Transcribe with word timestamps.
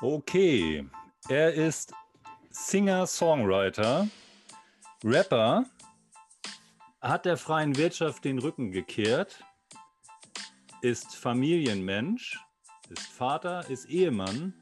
Okay, 0.00 0.84
er 1.28 1.54
ist 1.54 1.92
Singer-Songwriter, 2.50 4.08
Rapper, 5.04 5.66
hat 7.00 7.24
der 7.24 7.36
freien 7.36 7.76
Wirtschaft 7.76 8.24
den 8.24 8.40
Rücken 8.40 8.72
gekehrt, 8.72 9.44
ist 10.82 11.14
Familienmensch, 11.14 12.40
ist 12.88 13.06
Vater, 13.06 13.70
ist 13.70 13.88
Ehemann, 13.88 14.54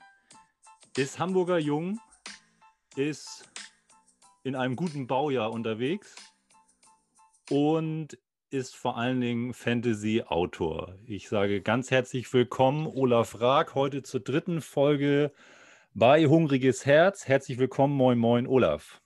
ist 0.99 1.19
Hamburger 1.19 1.59
Jung, 1.59 1.99
ist 2.95 3.51
in 4.45 4.55
einem 4.55 4.77
guten 4.77 5.07
Baujahr 5.07 5.51
unterwegs 5.51 6.15
und 7.49 8.19
ist 8.53 8.77
vor 8.77 8.99
allen 8.99 9.21
Dingen 9.21 9.55
Fantasy-Autor. 9.55 10.99
Ich 11.07 11.31
sage 11.31 11.63
ganz 11.63 11.91
herzlich 11.91 12.31
willkommen, 12.35 12.87
Olaf 12.87 13.41
Raag, 13.41 13.75
heute 13.75 14.03
zur 14.03 14.21
dritten 14.21 14.61
Folge 14.61 15.33
bei 15.95 16.27
Hungriges 16.27 16.85
Herz. 16.85 17.27
Herzlich 17.27 17.59
willkommen, 17.59 17.97
moin, 17.97 18.19
moin, 18.19 18.47
Olaf. 18.47 19.01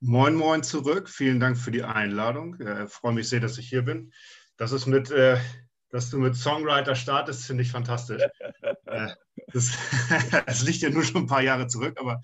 Moin, 0.00 0.34
moin 0.34 0.62
zurück. 0.62 1.10
Vielen 1.10 1.40
Dank 1.40 1.58
für 1.58 1.70
die 1.70 1.82
Einladung. 1.82 2.56
Ich 2.58 2.66
äh, 2.66 2.86
freue 2.86 3.12
mich 3.12 3.28
sehr, 3.28 3.40
dass 3.40 3.58
ich 3.58 3.68
hier 3.68 3.82
bin. 3.82 4.12
Das 4.56 4.72
ist 4.72 4.86
mit, 4.86 5.10
äh, 5.10 5.36
dass 5.90 6.08
du 6.08 6.18
mit 6.18 6.34
Songwriter 6.34 6.94
startest, 6.94 7.44
finde 7.44 7.64
ich 7.64 7.70
fantastisch. 7.70 8.22
äh, 8.86 9.08
das, 9.52 9.76
das, 10.46 10.62
liegt 10.64 10.80
ja 10.80 10.88
nur 10.88 11.02
schon 11.02 11.24
ein 11.24 11.26
paar 11.26 11.42
Jahre 11.42 11.66
zurück, 11.66 11.98
aber 12.00 12.22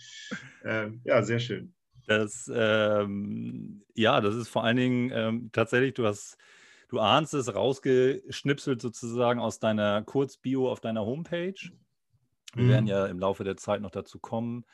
äh, 0.65 0.89
ja, 1.05 1.23
sehr 1.23 1.39
schön. 1.39 1.75
Das, 2.07 2.51
ähm, 2.53 3.85
ja, 3.95 4.23
das 4.23 4.37
ist 4.37 4.49
vor 4.49 4.65
allen 4.65 4.79
Dingen 4.79 5.11
ähm, 5.13 5.51
tatsächlich, 5.53 5.93
du 5.93 6.07
hast 6.07 6.39
Du 6.93 7.01
ahnst 7.01 7.33
es 7.33 7.55
rausgeschnipselt 7.55 8.83
sozusagen 8.83 9.41
aus 9.41 9.59
deiner 9.59 10.03
Kurzbio 10.03 10.71
auf 10.71 10.81
deiner 10.81 11.07
Homepage. 11.07 11.55
Wir 12.53 12.65
mhm. 12.65 12.69
werden 12.69 12.87
ja 12.87 13.07
im 13.07 13.19
Laufe 13.19 13.45
der 13.45 13.57
Zeit 13.57 13.81
noch 13.81 13.91
dazu 13.91 14.19
kommen. 14.19 14.67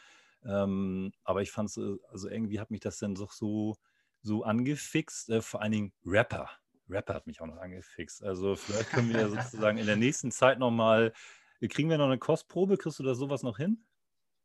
Ähm, 0.44 1.12
aber 1.22 1.42
ich 1.42 1.52
fand 1.52 1.70
es, 1.70 1.76
äh, 1.76 1.94
also 2.10 2.28
irgendwie 2.28 2.58
hat 2.58 2.72
mich 2.72 2.80
das 2.80 2.98
dann 2.98 3.14
doch 3.14 3.30
so, 3.30 3.76
so 4.20 4.42
angefixt. 4.42 5.30
Äh, 5.30 5.42
vor 5.42 5.62
allen 5.62 5.70
Dingen 5.70 5.92
Rapper. 6.04 6.50
Rapper 6.90 7.14
hat 7.14 7.28
mich 7.28 7.40
auch 7.40 7.46
noch 7.46 7.58
angefixt. 7.58 8.24
Also 8.24 8.56
vielleicht 8.56 8.90
können 8.90 9.14
wir 9.14 9.28
sozusagen 9.28 9.78
in 9.78 9.86
der 9.86 9.94
nächsten 9.94 10.32
Zeit 10.32 10.58
nochmal, 10.58 11.12
kriegen 11.68 11.88
wir 11.88 11.98
noch 11.98 12.06
eine 12.06 12.18
Kostprobe? 12.18 12.78
Kriegst 12.78 12.98
du 12.98 13.04
da 13.04 13.14
sowas 13.14 13.44
noch 13.44 13.58
hin? 13.58 13.84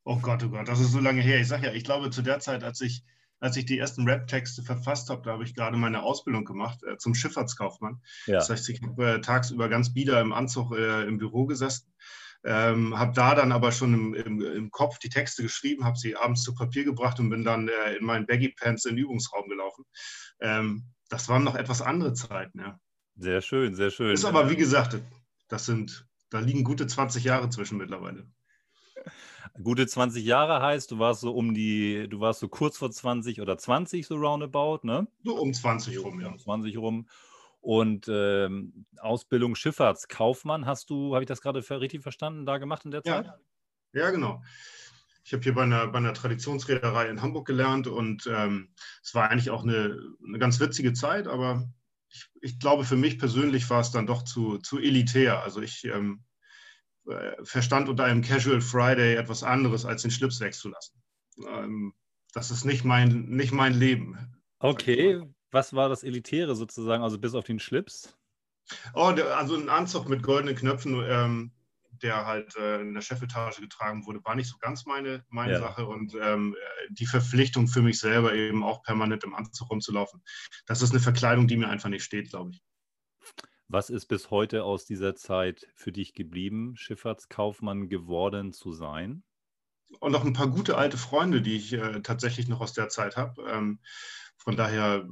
Oh 0.03 0.19
Gott, 0.19 0.43
oh 0.43 0.49
Gott, 0.49 0.67
das 0.67 0.79
ist 0.79 0.91
so 0.91 0.99
lange 0.99 1.23
her. 1.23 1.39
Ich 1.39 1.47
sage 1.47 1.65
ja, 1.65 1.73
ich 1.73 1.85
glaube 1.85 2.11
zu 2.11 2.21
der 2.21 2.39
Zeit, 2.39 2.63
als 2.63 2.81
ich 2.81 3.03
als 3.39 3.57
ich 3.57 3.65
die 3.65 3.77
ersten 3.77 4.07
Rap-Texte 4.07 4.63
verfasst 4.63 5.09
habe, 5.09 5.21
da 5.23 5.31
habe 5.31 5.43
ich 5.43 5.55
gerade 5.55 5.77
meine 5.77 6.03
Ausbildung 6.03 6.45
gemacht 6.45 6.81
äh, 6.83 6.97
zum 6.97 7.13
Schifffahrtskaufmann. 7.13 8.01
Ja. 8.25 8.35
Das 8.35 8.49
heißt, 8.49 8.69
ich 8.69 8.81
habe 8.81 9.15
äh, 9.15 9.21
tagsüber 9.21 9.69
ganz 9.69 9.93
bieder 9.93 10.21
im 10.21 10.33
Anzug 10.33 10.75
äh, 10.75 11.03
im 11.03 11.17
Büro 11.17 11.45
gesessen, 11.45 11.93
ähm, 12.45 12.97
habe 12.97 13.13
da 13.13 13.35
dann 13.35 13.51
aber 13.51 13.71
schon 13.71 13.93
im, 13.93 14.13
im, 14.13 14.41
im, 14.41 14.71
Kopf 14.71 14.99
die 14.99 15.09
Texte 15.09 15.43
geschrieben, 15.43 15.85
habe 15.85 15.97
sie 15.97 16.15
abends 16.15 16.43
zu 16.43 16.53
Papier 16.53 16.83
gebracht 16.83 17.19
und 17.19 17.29
bin 17.29 17.43
dann 17.43 17.67
äh, 17.67 17.95
in 17.95 18.05
meinen 18.05 18.25
Baggy 18.25 18.49
Pants 18.49 18.85
in 18.85 18.95
den 18.95 19.05
Übungsraum 19.05 19.47
gelaufen. 19.49 19.85
Ähm, 20.39 20.85
das 21.09 21.29
waren 21.29 21.43
noch 21.43 21.55
etwas 21.55 21.81
andere 21.81 22.13
Zeiten, 22.13 22.59
ja. 22.59 22.79
Sehr 23.15 23.41
schön, 23.41 23.75
sehr 23.75 23.91
schön. 23.91 24.13
Ist 24.13 24.25
aber, 24.25 24.49
wie 24.49 24.55
gesagt, 24.55 24.97
das 25.47 25.65
sind, 25.65 26.07
da 26.29 26.39
liegen 26.39 26.63
gute 26.63 26.87
20 26.87 27.23
Jahre 27.23 27.49
zwischen 27.49 27.77
mittlerweile. 27.77 28.27
Gute 29.61 29.85
20 29.85 30.25
Jahre 30.25 30.65
heißt, 30.65 30.89
du 30.91 30.99
warst 30.99 31.21
so 31.21 31.31
um 31.31 31.53
die, 31.53 32.07
du 32.09 32.19
warst 32.19 32.39
so 32.39 32.47
kurz 32.47 32.77
vor 32.77 32.89
20 32.89 33.39
oder 33.39 33.57
20 33.57 34.07
so 34.07 34.15
roundabout, 34.15 34.79
ne? 34.83 35.07
So 35.23 35.39
um 35.39 35.53
20 35.53 36.03
rum, 36.03 36.19
ja. 36.21 36.29
Um 36.29 36.39
20 36.39 36.77
rum. 36.77 37.07
Und 37.61 38.07
ähm, 38.09 38.85
Ausbildung 38.99 39.55
Schifffahrtskaufmann 39.55 40.65
hast 40.65 40.89
du, 40.89 41.13
habe 41.13 41.23
ich 41.23 41.27
das 41.27 41.39
gerade 41.39 41.59
richtig 41.79 42.01
verstanden, 42.01 42.45
da 42.45 42.57
gemacht 42.57 42.83
in 42.83 42.91
der 42.91 43.03
Zeit? 43.03 43.25
Ja, 43.25 43.37
ja 43.93 44.11
genau. 44.11 44.41
Ich 45.23 45.31
habe 45.33 45.43
hier 45.43 45.53
bei 45.53 45.63
einer, 45.63 45.87
bei 45.87 45.99
einer 45.99 46.13
Traditionsreederei 46.13 47.07
in 47.07 47.21
Hamburg 47.21 47.47
gelernt 47.47 47.87
und 47.87 48.27
ähm, 48.27 48.73
es 49.01 49.15
war 49.15 49.29
eigentlich 49.29 49.51
auch 49.51 49.63
eine, 49.63 49.97
eine 50.27 50.39
ganz 50.39 50.59
witzige 50.59 50.93
Zeit, 50.93 51.27
aber 51.27 51.69
ich, 52.09 52.27
ich, 52.41 52.59
glaube, 52.59 52.83
für 52.83 52.97
mich 52.97 53.17
persönlich 53.19 53.69
war 53.69 53.79
es 53.79 53.91
dann 53.91 54.07
doch 54.07 54.23
zu, 54.23 54.57
zu 54.57 54.79
elitär. 54.79 55.41
Also 55.43 55.61
ich 55.61 55.85
ähm, 55.85 56.23
äh, 56.25 56.32
verstand 57.43 57.89
unter 57.89 58.05
einem 58.05 58.21
Casual 58.21 58.61
Friday 58.61 59.15
etwas 59.15 59.43
anderes, 59.43 59.85
als 59.85 60.03
den 60.03 60.11
Schlips 60.11 60.39
wegzulassen. 60.39 61.01
Ähm, 61.47 61.93
das 62.33 62.51
ist 62.51 62.65
nicht 62.65 62.83
mein, 62.83 63.25
nicht 63.25 63.51
mein 63.51 63.73
Leben. 63.73 64.17
Okay, 64.59 65.21
was 65.51 65.73
war 65.73 65.89
das 65.89 66.03
Elitäre 66.03 66.55
sozusagen, 66.55 67.03
also 67.03 67.19
bis 67.19 67.35
auf 67.35 67.43
den 67.43 67.59
Schlips? 67.59 68.17
Oh, 68.93 69.11
der, 69.11 69.37
also 69.37 69.55
ein 69.55 69.69
Anzug 69.69 70.07
mit 70.07 70.23
goldenen 70.23 70.55
Knöpfen, 70.55 71.03
ähm, 71.07 71.51
der 72.01 72.25
halt 72.25 72.55
äh, 72.55 72.81
in 72.81 72.93
der 72.93 73.01
Chefetage 73.01 73.61
getragen 73.61 74.05
wurde, 74.05 74.23
war 74.23 74.35
nicht 74.35 74.49
so 74.49 74.57
ganz 74.57 74.85
meine, 74.85 75.23
meine 75.29 75.53
ja. 75.53 75.59
Sache. 75.59 75.85
Und 75.85 76.15
ähm, 76.19 76.55
die 76.89 77.05
Verpflichtung 77.05 77.67
für 77.67 77.81
mich 77.81 77.99
selber 77.99 78.33
eben 78.33 78.63
auch 78.63 78.81
permanent 78.83 79.23
im 79.23 79.35
Anzug 79.35 79.69
rumzulaufen, 79.69 80.23
das 80.65 80.81
ist 80.81 80.91
eine 80.91 81.01
Verkleidung, 81.01 81.47
die 81.47 81.57
mir 81.57 81.69
einfach 81.69 81.89
nicht 81.89 82.03
steht, 82.03 82.29
glaube 82.29 82.51
ich. 82.51 82.63
Was 83.67 83.89
ist 83.89 84.05
bis 84.05 84.29
heute 84.29 84.63
aus 84.63 84.85
dieser 84.85 85.15
Zeit 85.15 85.67
für 85.73 85.91
dich 85.91 86.13
geblieben, 86.13 86.75
Schifffahrtskaufmann 86.75 87.89
geworden 87.89 88.53
zu 88.53 88.71
sein? 88.71 89.23
Und 89.99 90.11
noch 90.11 90.25
ein 90.25 90.33
paar 90.33 90.47
gute 90.47 90.77
alte 90.77 90.97
Freunde, 90.97 91.41
die 91.41 91.55
ich 91.55 91.73
äh, 91.73 92.01
tatsächlich 92.01 92.47
noch 92.47 92.61
aus 92.61 92.73
der 92.73 92.89
Zeit 92.89 93.15
habe. 93.15 93.41
Ähm, 93.49 93.79
von 94.37 94.55
daher, 94.55 95.07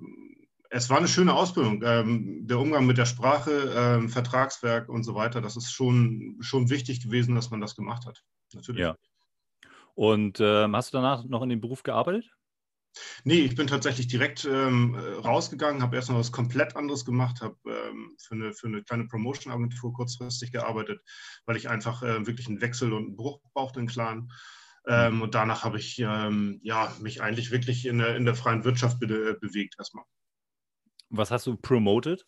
es 0.70 0.90
war 0.90 0.98
eine 0.98 1.08
schöne 1.08 1.34
Ausbildung. 1.34 1.82
Ähm, 1.84 2.48
der 2.48 2.60
Umgang 2.60 2.86
mit 2.86 2.98
der 2.98 3.06
Sprache, 3.06 3.74
ähm, 3.76 4.10
Vertragswerk 4.10 4.90
und 4.90 5.04
so 5.04 5.16
weiter, 5.16 5.42
das 5.42 5.56
ist 5.56 5.72
schon, 5.72 6.38
schon 6.42 6.70
wichtig 6.70 7.02
gewesen, 7.02 7.36
dass 7.36 7.52
man 7.52 7.62
das 7.62 7.76
gemacht 7.76 8.06
hat. 8.06 8.24
Natürlich. 8.54 8.82
Ja. 8.82 8.96
Und 9.94 10.40
ähm, 10.40 10.76
hast 10.76 10.94
du 10.94 10.98
danach 10.98 11.24
noch 11.26 11.44
in 11.44 11.50
dem 11.50 11.62
Beruf 11.62 11.84
gearbeitet? 11.84 12.30
Nee, 13.24 13.42
ich 13.42 13.56
bin 13.56 13.68
tatsächlich 13.68 14.08
direkt 14.08 14.46
ähm, 14.46 14.96
rausgegangen, 14.96 15.82
habe 15.82 15.96
erst 15.96 16.10
noch 16.10 16.18
was 16.18 16.32
komplett 16.32 16.76
anderes 16.76 17.06
gemacht, 17.06 17.42
habe 17.42 17.56
ähm, 17.66 18.16
für, 18.20 18.36
eine, 18.36 18.54
für 18.54 18.68
eine 18.68 18.84
kleine 18.84 19.06
Promotion-Agentur 19.06 19.94
kurzfristig 19.94 20.52
gearbeitet, 20.52 21.02
weil 21.46 21.56
ich 21.56 21.70
einfach 21.70 22.04
äh, 22.04 22.26
wirklich 22.28 22.48
einen 22.48 22.62
Wechsel 22.62 22.94
und 22.94 23.06
einen 23.06 23.16
Bruch 23.16 23.40
brauchte 23.54 23.80
in 23.80 23.88
Clan. 23.88 24.32
Ähm, 24.88 25.16
mhm. 25.16 25.22
und 25.22 25.36
danach 25.36 25.64
habe 25.64 25.78
ich 25.78 26.00
ähm, 26.00 26.60
ja, 26.64 26.92
mich 27.00 27.22
eigentlich 27.22 27.52
wirklich 27.52 27.86
in 27.86 28.00
der, 28.00 28.16
in 28.16 28.26
der 28.26 28.34
freien 28.34 28.64
Wirtschaft 28.64 29.00
be 29.00 29.06
äh, 29.06 29.36
bewegt 29.40 29.76
erstmal. 29.78 30.06
Was 31.10 31.30
hast 31.30 31.46
du 31.46 31.56
promoted? 31.56 32.26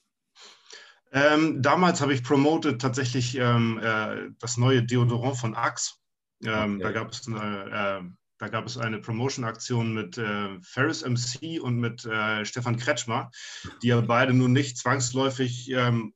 Ähm, 1.12 1.62
damals 1.64 2.02
habe 2.02 2.14
ich 2.14 2.24
promoted 2.24 2.80
tatsächlich 2.80 3.36
ähm, 3.38 3.80
äh, 3.82 4.30
das 4.40 4.58
neue 4.58 4.84
Deodorant 4.84 5.38
von 5.38 5.56
Axe. 5.56 5.96
Okay. 6.42 6.80
Da 6.80 6.92
gab 6.92 7.12
es 7.12 7.28
eine 7.28 8.04
äh, 8.04 8.23
da 8.44 8.50
gab 8.50 8.66
es 8.66 8.78
eine 8.78 9.00
Promotion-Aktion 9.00 9.94
mit 9.94 10.18
äh, 10.18 10.60
Ferris 10.62 11.06
MC 11.06 11.62
und 11.62 11.80
mit 11.80 12.04
äh, 12.04 12.44
Stefan 12.44 12.76
Kretschmer, 12.76 13.32
die 13.82 13.88
ja 13.88 14.02
beide 14.02 14.34
nun 14.34 14.52
nicht 14.52 14.78
zwangsläufig 14.78 15.72
ähm, 15.72 16.14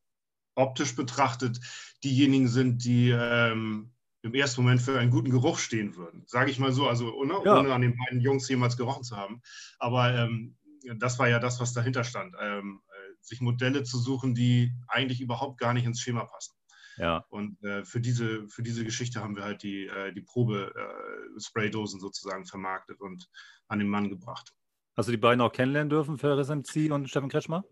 optisch 0.54 0.94
betrachtet 0.98 1.62
diejenigen 2.04 2.50
sind, 2.50 2.84
die 2.84 3.12
ähm, 3.12 3.94
im 4.24 4.34
ersten 4.34 4.62
Moment 4.62 4.82
für 4.82 5.00
einen 5.00 5.10
guten 5.10 5.32
Geruch 5.32 5.58
stehen 5.58 5.96
würden. 5.96 6.26
Sage 6.28 6.52
ich 6.52 6.60
mal 6.60 6.74
so, 6.74 6.90
also 6.90 7.14
ohne, 7.16 7.36
ja. 7.46 7.60
ohne, 7.60 7.74
an 7.74 7.82
den 7.82 7.96
beiden 7.96 8.20
Jungs 8.20 8.50
jemals 8.50 8.76
gerochen 8.76 9.06
zu 9.06 9.16
haben. 9.16 9.42
Aber 9.80 10.14
ähm, 10.14 10.58
das 10.98 11.20
war 11.20 11.30
ja 11.30 11.40
das, 11.40 11.62
was 11.62 11.72
dahinter 11.72 12.04
stand. 12.04 12.36
Ähm, 12.42 12.82
äh, 12.90 13.14
sich 13.22 13.40
Modelle 13.40 13.84
zu 13.84 13.98
suchen, 14.00 14.36
die 14.36 14.74
eigentlich 14.90 15.22
überhaupt 15.22 15.60
gar 15.60 15.74
nicht 15.74 15.86
ins 15.86 16.02
Schema 16.02 16.26
passen. 16.26 16.57
Ja. 16.98 17.26
Und 17.30 17.62
äh, 17.64 17.86
für, 17.86 18.02
diese, 18.02 18.48
für 18.48 18.64
diese 18.64 18.84
Geschichte 18.84 19.22
haben 19.22 19.36
wir 19.36 19.44
halt 19.44 19.64
die, 19.64 19.86
äh, 19.88 20.14
die 20.14 20.22
Probe-Spraydosen 20.22 22.00
äh, 22.00 22.02
sozusagen 22.02 22.46
vermarktet 22.46 23.00
und 23.00 23.30
an 23.68 23.80
den 23.80 23.88
Mann 23.88 24.10
gebracht. 24.10 24.54
Hast 24.96 25.08
du 25.08 25.12
die 25.12 25.18
beiden 25.18 25.42
auch 25.42 25.52
kennenlernen 25.52 25.90
dürfen, 25.90 26.18
Ferris 26.18 26.50
MC 26.50 26.92
und 26.92 27.08
Steffen 27.08 27.30
Kretschmer? 27.30 27.64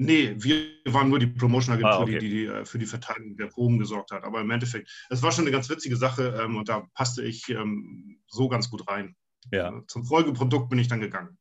Nee, 0.00 0.36
wir 0.38 0.64
waren 0.86 1.08
nur 1.08 1.18
die 1.18 1.26
Promotion-Agentur, 1.26 1.92
ah, 1.92 2.02
okay. 2.02 2.18
die, 2.20 2.30
die, 2.30 2.46
äh, 2.46 2.64
für 2.64 2.78
die 2.78 2.86
Verteilung 2.86 3.36
der 3.36 3.46
Proben 3.46 3.78
gesorgt 3.78 4.12
hat. 4.12 4.22
Aber 4.22 4.40
im 4.40 4.50
Endeffekt, 4.50 4.88
es 5.10 5.22
war 5.22 5.32
schon 5.32 5.44
eine 5.44 5.50
ganz 5.50 5.68
witzige 5.68 5.96
Sache 5.96 6.40
ähm, 6.40 6.56
und 6.56 6.68
da 6.68 6.86
passte 6.94 7.24
ich 7.24 7.48
ähm, 7.48 8.20
so 8.28 8.48
ganz 8.48 8.70
gut 8.70 8.86
rein. 8.86 9.16
Ja. 9.50 9.66
Also 9.66 9.80
zum 9.86 10.04
Folgeprodukt 10.04 10.68
bin 10.68 10.78
ich 10.78 10.88
dann 10.88 11.00
gegangen. 11.00 11.36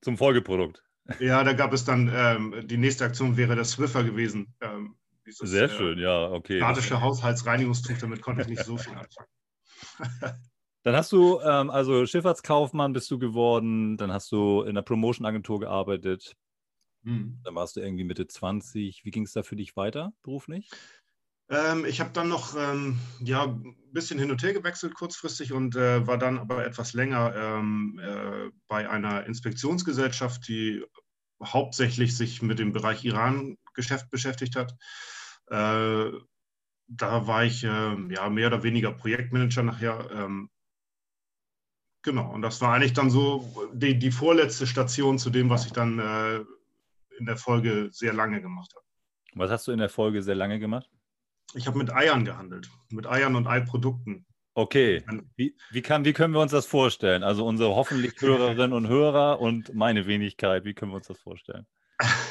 Zum 0.00 0.16
Folgeprodukt? 0.16 0.82
Ja, 1.20 1.44
da 1.44 1.52
gab 1.52 1.72
es 1.72 1.84
dann, 1.84 2.10
ähm, 2.12 2.66
die 2.66 2.78
nächste 2.78 3.04
Aktion 3.04 3.36
wäre 3.36 3.54
der 3.54 3.64
Swiffer 3.64 4.02
gewesen. 4.02 4.54
Ähm, 4.60 4.96
dieses, 5.26 5.50
Sehr 5.50 5.64
äh, 5.64 5.68
schön, 5.68 5.98
ja, 5.98 6.30
okay. 6.30 6.60
Badische 6.60 7.00
Haushaltsreinigungstuch, 7.00 7.98
damit 7.98 8.22
konnte 8.22 8.42
ich 8.42 8.48
nicht 8.48 8.64
so 8.64 8.76
viel 8.76 8.94
anfangen. 8.94 9.28
Dann 10.82 10.94
hast 10.94 11.10
du, 11.10 11.40
ähm, 11.40 11.68
also 11.68 12.06
Schifffahrtskaufmann 12.06 12.92
bist 12.92 13.10
du 13.10 13.18
geworden, 13.18 13.96
dann 13.96 14.12
hast 14.12 14.30
du 14.30 14.62
in 14.62 14.76
der 14.76 14.82
Promotion-Agentur 14.82 15.58
gearbeitet, 15.58 16.36
hm. 17.02 17.40
dann 17.42 17.56
warst 17.56 17.74
du 17.74 17.80
irgendwie 17.80 18.04
Mitte 18.04 18.28
20. 18.28 19.04
Wie 19.04 19.10
ging 19.10 19.24
es 19.24 19.32
da 19.32 19.42
für 19.42 19.56
dich 19.56 19.74
weiter 19.74 20.12
beruflich? 20.22 20.70
Ähm, 21.48 21.84
ich 21.84 22.00
habe 22.00 22.10
dann 22.12 22.28
noch 22.28 22.56
ähm, 22.56 22.98
ja, 23.20 23.44
ein 23.44 23.76
bisschen 23.92 24.18
hin 24.18 24.30
und 24.30 24.42
her 24.44 24.52
gewechselt 24.52 24.94
kurzfristig 24.94 25.52
und 25.52 25.74
äh, 25.74 26.06
war 26.06 26.18
dann 26.18 26.38
aber 26.38 26.64
etwas 26.64 26.92
länger 26.92 27.34
ähm, 27.36 28.00
äh, 28.02 28.50
bei 28.66 28.88
einer 28.88 29.26
Inspektionsgesellschaft, 29.26 30.46
die 30.48 30.84
hauptsächlich 31.42 32.16
sich 32.16 32.42
mit 32.42 32.58
dem 32.58 32.72
Bereich 32.72 33.04
Iran-Geschäft 33.04 34.10
beschäftigt 34.10 34.56
hat. 34.56 34.74
Äh, 35.48 36.10
da 36.88 37.26
war 37.26 37.44
ich 37.44 37.64
äh, 37.64 38.14
ja 38.14 38.28
mehr 38.28 38.48
oder 38.48 38.62
weniger 38.62 38.92
Projektmanager 38.92 39.62
nachher. 39.62 40.08
Ähm, 40.12 40.50
genau, 42.02 42.32
und 42.32 42.42
das 42.42 42.60
war 42.60 42.74
eigentlich 42.74 42.92
dann 42.92 43.10
so 43.10 43.70
die, 43.72 43.98
die 43.98 44.10
vorletzte 44.10 44.66
Station 44.66 45.18
zu 45.18 45.30
dem, 45.30 45.50
was 45.50 45.66
ich 45.66 45.72
dann 45.72 45.98
äh, 45.98 46.36
in 47.18 47.26
der 47.26 47.36
Folge 47.36 47.88
sehr 47.92 48.12
lange 48.12 48.40
gemacht 48.40 48.72
habe. 48.74 48.84
Was 49.34 49.50
hast 49.50 49.66
du 49.66 49.72
in 49.72 49.78
der 49.78 49.88
Folge 49.88 50.22
sehr 50.22 50.34
lange 50.34 50.58
gemacht? 50.58 50.88
Ich 51.54 51.66
habe 51.66 51.78
mit 51.78 51.92
Eiern 51.92 52.24
gehandelt, 52.24 52.70
mit 52.90 53.06
Eiern 53.06 53.36
und 53.36 53.46
Eiprodukten. 53.46 54.26
Okay, 54.54 55.04
wie, 55.36 55.54
wie, 55.70 55.82
kann, 55.82 56.06
wie 56.06 56.14
können 56.14 56.32
wir 56.32 56.40
uns 56.40 56.52
das 56.52 56.64
vorstellen? 56.64 57.22
Also 57.22 57.46
unsere 57.46 57.74
hoffentlich 57.74 58.14
Hörerinnen 58.18 58.72
und 58.72 58.88
Hörer 58.88 59.38
und 59.38 59.74
meine 59.74 60.06
Wenigkeit, 60.06 60.64
wie 60.64 60.72
können 60.72 60.92
wir 60.92 60.96
uns 60.96 61.08
das 61.08 61.18
vorstellen? 61.18 61.66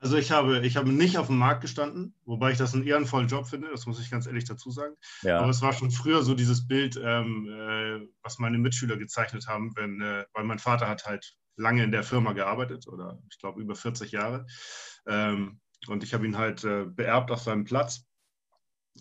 Also 0.00 0.16
ich 0.16 0.30
habe, 0.30 0.60
ich 0.66 0.76
habe 0.76 0.90
nicht 0.90 1.18
auf 1.18 1.26
dem 1.26 1.36
Markt 1.36 1.60
gestanden, 1.60 2.14
wobei 2.24 2.52
ich 2.52 2.58
das 2.58 2.72
einen 2.72 2.86
ehrenvollen 2.86 3.28
Job 3.28 3.46
finde, 3.46 3.68
das 3.70 3.84
muss 3.86 4.00
ich 4.00 4.10
ganz 4.10 4.26
ehrlich 4.26 4.46
dazu 4.46 4.70
sagen. 4.70 4.94
Ja. 5.22 5.38
Aber 5.38 5.50
es 5.50 5.60
war 5.60 5.74
schon 5.74 5.90
früher 5.90 6.22
so 6.22 6.34
dieses 6.34 6.66
Bild, 6.66 6.98
ähm, 7.02 7.46
äh, 7.46 8.06
was 8.22 8.38
meine 8.38 8.56
Mitschüler 8.56 8.96
gezeichnet 8.96 9.46
haben, 9.46 9.76
wenn, 9.76 10.00
äh, 10.00 10.24
weil 10.32 10.44
mein 10.44 10.58
Vater 10.58 10.88
hat 10.88 11.04
halt 11.04 11.36
lange 11.56 11.84
in 11.84 11.92
der 11.92 12.02
Firma 12.02 12.32
gearbeitet 12.32 12.88
oder 12.88 13.18
ich 13.30 13.38
glaube 13.38 13.60
über 13.60 13.74
40 13.74 14.10
Jahre. 14.10 14.46
Ähm, 15.06 15.60
und 15.86 16.02
ich 16.02 16.14
habe 16.14 16.26
ihn 16.26 16.38
halt 16.38 16.64
äh, 16.64 16.84
beerbt 16.86 17.30
auf 17.30 17.40
seinem 17.40 17.64
Platz 17.64 18.06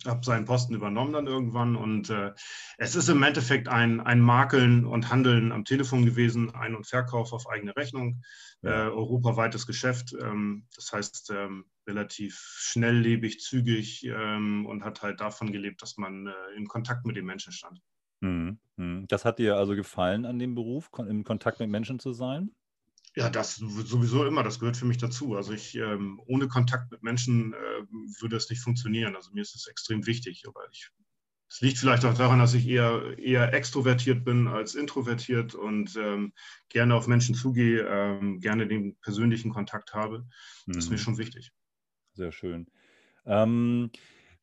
habe 0.06 0.24
seinen 0.24 0.46
Posten 0.46 0.76
übernommen 0.76 1.14
dann 1.14 1.28
irgendwann 1.28 1.76
und 1.76 2.10
äh, 2.10 2.32
es 2.78 2.96
ist 2.96 3.10
im 3.10 3.24
Endeffekt 3.24 3.68
ein, 3.68 4.00
ein 4.00 4.22
Makeln 4.22 4.86
und 4.86 5.10
Handeln 5.10 5.52
am 5.52 5.66
Telefon 5.66 6.06
gewesen, 6.06 6.54
Ein- 6.56 6.76
und 6.76 6.88
Verkauf 6.88 7.34
auf 7.34 7.50
eigene 7.50 7.76
Rechnung, 7.76 8.22
äh, 8.62 8.70
europaweites 8.70 9.66
Geschäft, 9.68 10.14
ähm, 10.14 10.68
das 10.76 10.92
heißt 10.94 11.32
ähm, 11.36 11.66
relativ 11.88 12.38
schnelllebig, 12.38 13.40
zügig 13.40 14.06
ähm, 14.06 14.66
und 14.66 14.84
hat 14.84 15.02
halt 15.02 15.20
davon 15.20 15.52
gelebt, 15.52 15.82
dass 15.82 15.98
man 15.98 16.28
äh, 16.28 16.56
in 16.56 16.68
Kontakt 16.68 17.06
mit 17.06 17.16
den 17.16 17.26
Menschen 17.26 17.52
stand. 17.52 17.82
Mhm. 18.22 18.60
mhm. 18.78 19.06
Das 19.08 19.26
hat 19.26 19.40
dir 19.40 19.58
also 19.58 19.76
gefallen 19.76 20.26
an 20.26 20.40
dem 20.40 20.56
Beruf, 20.56 20.90
im 20.98 21.24
Kontakt 21.24 21.60
mit 21.60 21.70
Menschen 21.70 22.00
zu 22.00 22.14
sein? 22.14 22.52
Ja, 23.16 23.30
das 23.30 23.56
sowieso 23.56 24.26
immer, 24.26 24.44
das 24.44 24.60
gehört 24.60 24.78
für 24.78 24.86
mich 24.86 24.98
dazu. 24.98 25.36
Also 25.36 25.54
ich, 25.54 25.76
ähm, 25.76 26.22
ohne 26.26 26.48
Kontakt 26.48 26.92
mit 26.92 27.04
Menschen 27.04 27.54
äh, 27.54 27.58
würde 28.22 28.36
es 28.36 28.50
nicht 28.50 28.62
funktionieren. 28.62 29.16
Also 29.16 29.32
mir 29.34 29.42
ist 29.42 29.56
es 29.56 29.68
extrem 29.68 30.06
wichtig, 30.06 30.44
aber 30.48 30.62
ich, 30.72 30.90
es 31.50 31.62
liegt 31.62 31.80
vielleicht 31.80 32.06
auch 32.06 32.14
daran, 32.14 32.40
dass 32.40 32.54
ich 32.54 32.68
eher, 32.68 33.18
eher 33.18 33.52
extrovertiert 33.54 34.24
bin 34.24 34.48
als 34.48 34.76
introvertiert 34.76 35.56
und 35.56 35.96
ähm, 35.96 36.34
gerne 36.70 36.94
auf 36.94 37.08
Menschen 37.08 37.34
zugehe, 37.34 37.82
ähm, 37.88 38.40
gerne 38.40 38.68
den 38.68 38.96
persönlichen 38.98 39.52
Kontakt 39.52 39.94
habe. 39.94 40.28
Das 40.68 40.78
ist 40.78 40.90
mir 40.90 40.98
mhm. 40.98 41.02
schon 41.02 41.18
wichtig. 41.18 41.52
Sehr 42.14 42.32
schön. 42.32 42.68
Ähm, 43.26 43.92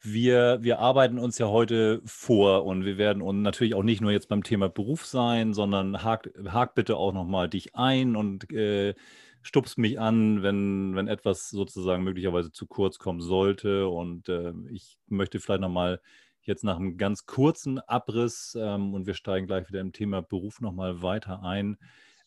wir, 0.00 0.58
wir 0.62 0.78
arbeiten 0.78 1.18
uns 1.18 1.38
ja 1.38 1.48
heute 1.48 2.00
vor 2.04 2.64
und 2.64 2.84
wir 2.84 2.98
werden 2.98 3.22
und 3.22 3.42
natürlich 3.42 3.74
auch 3.74 3.82
nicht 3.82 4.00
nur 4.00 4.12
jetzt 4.12 4.28
beim 4.28 4.42
Thema 4.42 4.68
Beruf 4.68 5.06
sein, 5.06 5.54
sondern 5.54 6.02
hakt 6.02 6.30
hak 6.46 6.74
bitte 6.74 6.96
auch 6.96 7.12
nochmal 7.12 7.48
dich 7.48 7.74
ein 7.74 8.16
und 8.16 8.52
äh, 8.52 8.94
stupst 9.42 9.78
mich 9.78 9.98
an, 10.00 10.42
wenn, 10.42 10.94
wenn 10.96 11.08
etwas 11.08 11.50
sozusagen 11.50 12.04
möglicherweise 12.04 12.52
zu 12.52 12.66
kurz 12.66 12.98
kommen 12.98 13.20
sollte. 13.20 13.88
Und 13.88 14.28
äh, 14.28 14.52
ich 14.70 14.98
möchte 15.06 15.40
vielleicht 15.40 15.60
nochmal 15.60 16.00
jetzt 16.42 16.64
nach 16.64 16.76
einem 16.76 16.96
ganz 16.96 17.26
kurzen 17.26 17.78
Abriss 17.80 18.56
ähm, 18.60 18.94
und 18.94 19.06
wir 19.06 19.14
steigen 19.14 19.46
gleich 19.46 19.68
wieder 19.68 19.80
im 19.80 19.92
Thema 19.92 20.22
Beruf 20.22 20.60
nochmal 20.60 21.02
weiter 21.02 21.42
ein, 21.42 21.78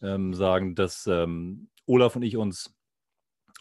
ähm, 0.01 0.33
sagen, 0.33 0.75
dass 0.75 1.07
ähm, 1.07 1.69
Olaf 1.85 2.15
und 2.15 2.23
ich 2.23 2.37
uns 2.37 2.73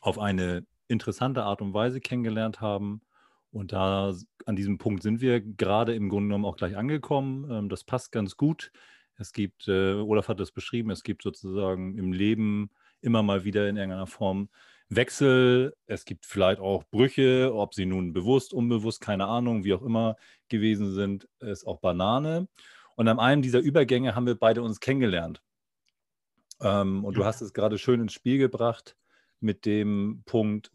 auf 0.01 0.19
eine 0.19 0.67
interessante 0.89 1.43
Art 1.43 1.61
und 1.61 1.75
Weise 1.75 2.01
kennengelernt 2.01 2.61
haben 2.61 3.03
und 3.51 3.73
da 3.73 4.15
an 4.47 4.57
diesem 4.57 4.79
Punkt 4.79 5.03
sind 5.03 5.21
wir 5.21 5.41
gerade 5.41 5.95
im 5.95 6.09
Grunde 6.09 6.29
genommen 6.29 6.45
auch 6.45 6.57
gleich 6.57 6.77
angekommen. 6.77 7.51
Ähm, 7.51 7.69
das 7.69 7.85
passt 7.85 8.13
ganz 8.13 8.37
gut. 8.37 8.73
Es 9.17 9.33
gibt, 9.33 9.69
äh, 9.69 9.95
Olaf 9.95 10.29
hat 10.29 10.41
es 10.41 10.53
beschrieben, 10.53 10.91
es 10.91 11.03
gibt 11.03 11.23
sozusagen 11.23 11.99
im 11.99 12.13
Leben 12.13 12.71
immer 13.01 13.23
mal 13.23 13.45
wieder 13.45 13.69
in 13.69 13.77
irgendeiner 13.77 14.07
Form 14.07 14.49
Wechsel. 14.89 15.75
Es 15.87 16.05
gibt 16.05 16.25
vielleicht 16.25 16.61
auch 16.61 16.85
Brüche, 16.91 17.53
ob 17.55 17.75
sie 17.75 17.87
nun 17.87 18.13
bewusst, 18.13 18.55
unbewusst, 18.55 19.01
keine 19.01 19.27
Ahnung, 19.27 19.65
wie 19.65 19.75
auch 19.75 19.83
immer 19.83 20.17
gewesen 20.49 20.95
sind, 20.95 21.29
ist 21.41 21.67
auch 21.67 21.81
Banane. 21.81 22.49
Und 22.97 23.09
an 23.09 23.19
einem 23.21 23.43
dieser 23.43 23.61
Übergänge 23.61 24.15
haben 24.15 24.27
wir 24.27 24.35
beide 24.35 24.63
uns 24.63 24.81
kennengelernt. 24.81 25.43
Ähm, 26.61 27.05
und 27.05 27.17
du 27.17 27.25
hast 27.25 27.41
es 27.41 27.53
gerade 27.53 27.79
schön 27.79 28.01
ins 28.01 28.13
Spiel 28.13 28.39
gebracht 28.39 28.97
mit 29.41 29.67
dem 29.67 30.23
Punkt, 30.27 30.73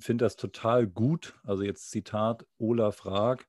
finde 0.00 0.24
das 0.24 0.36
total 0.36 0.86
gut, 0.86 1.34
also 1.44 1.62
jetzt 1.62 1.90
Zitat 1.90 2.46
Olaf 2.58 3.06
Raag, 3.06 3.46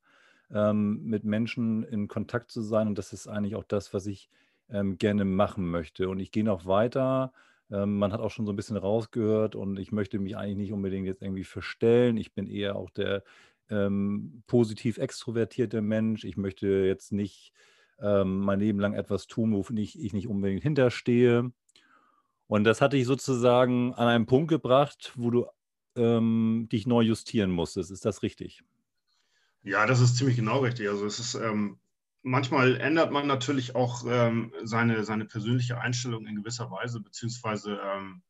ähm, 0.53 1.03
mit 1.03 1.23
Menschen 1.23 1.83
in 1.83 2.07
Kontakt 2.07 2.51
zu 2.51 2.61
sein. 2.61 2.87
Und 2.87 2.97
das 2.97 3.13
ist 3.13 3.27
eigentlich 3.27 3.55
auch 3.55 3.63
das, 3.63 3.93
was 3.93 4.05
ich 4.05 4.29
ähm, 4.69 4.97
gerne 4.97 5.25
machen 5.25 5.69
möchte. 5.69 6.09
Und 6.09 6.19
ich 6.19 6.31
gehe 6.31 6.43
noch 6.43 6.65
weiter. 6.65 7.33
Ähm, 7.71 7.97
man 7.97 8.11
hat 8.11 8.19
auch 8.19 8.31
schon 8.31 8.45
so 8.45 8.53
ein 8.53 8.55
bisschen 8.55 8.77
rausgehört 8.77 9.55
und 9.55 9.79
ich 9.79 9.91
möchte 9.91 10.19
mich 10.19 10.37
eigentlich 10.37 10.57
nicht 10.57 10.73
unbedingt 10.73 11.07
jetzt 11.07 11.21
irgendwie 11.21 11.43
verstellen. 11.43 12.17
Ich 12.17 12.33
bin 12.33 12.47
eher 12.47 12.75
auch 12.75 12.89
der 12.89 13.23
ähm, 13.69 14.43
positiv 14.47 14.97
extrovertierte 14.97 15.81
Mensch. 15.81 16.25
Ich 16.25 16.37
möchte 16.37 16.67
jetzt 16.67 17.11
nicht 17.13 17.53
ähm, 17.99 18.39
mein 18.39 18.59
Leben 18.59 18.79
lang 18.79 18.93
etwas 18.93 19.27
tun, 19.27 19.53
wo 19.53 19.65
ich, 19.75 19.99
ich 19.99 20.13
nicht 20.13 20.27
unbedingt 20.27 20.63
hinterstehe. 20.63 21.51
Und 22.47 22.65
das 22.65 22.81
hatte 22.81 22.97
ich 22.97 23.05
sozusagen 23.05 23.93
an 23.93 24.09
einen 24.09 24.25
Punkt 24.25 24.49
gebracht, 24.49 25.13
wo 25.15 25.29
du 25.29 25.45
ähm, 25.95 26.67
dich 26.71 26.87
neu 26.87 27.01
justieren 27.01 27.51
musstest. 27.51 27.91
Ist 27.91 28.05
das 28.05 28.23
richtig? 28.23 28.63
Ja, 29.63 29.85
das 29.85 29.99
ist 29.99 30.17
ziemlich 30.17 30.37
genau 30.37 30.59
richtig. 30.59 30.89
Also 30.89 31.05
es 31.05 31.19
ist 31.19 31.35
ähm, 31.35 31.79
manchmal 32.23 32.79
ändert 32.79 33.11
man 33.11 33.27
natürlich 33.27 33.75
auch 33.75 34.03
ähm, 34.07 34.53
seine, 34.63 35.03
seine 35.03 35.25
persönliche 35.25 35.79
Einstellung 35.79 36.25
in 36.25 36.35
gewisser 36.35 36.71
Weise, 36.71 36.99
beziehungsweise 36.99 37.79
ähm, 37.83 38.21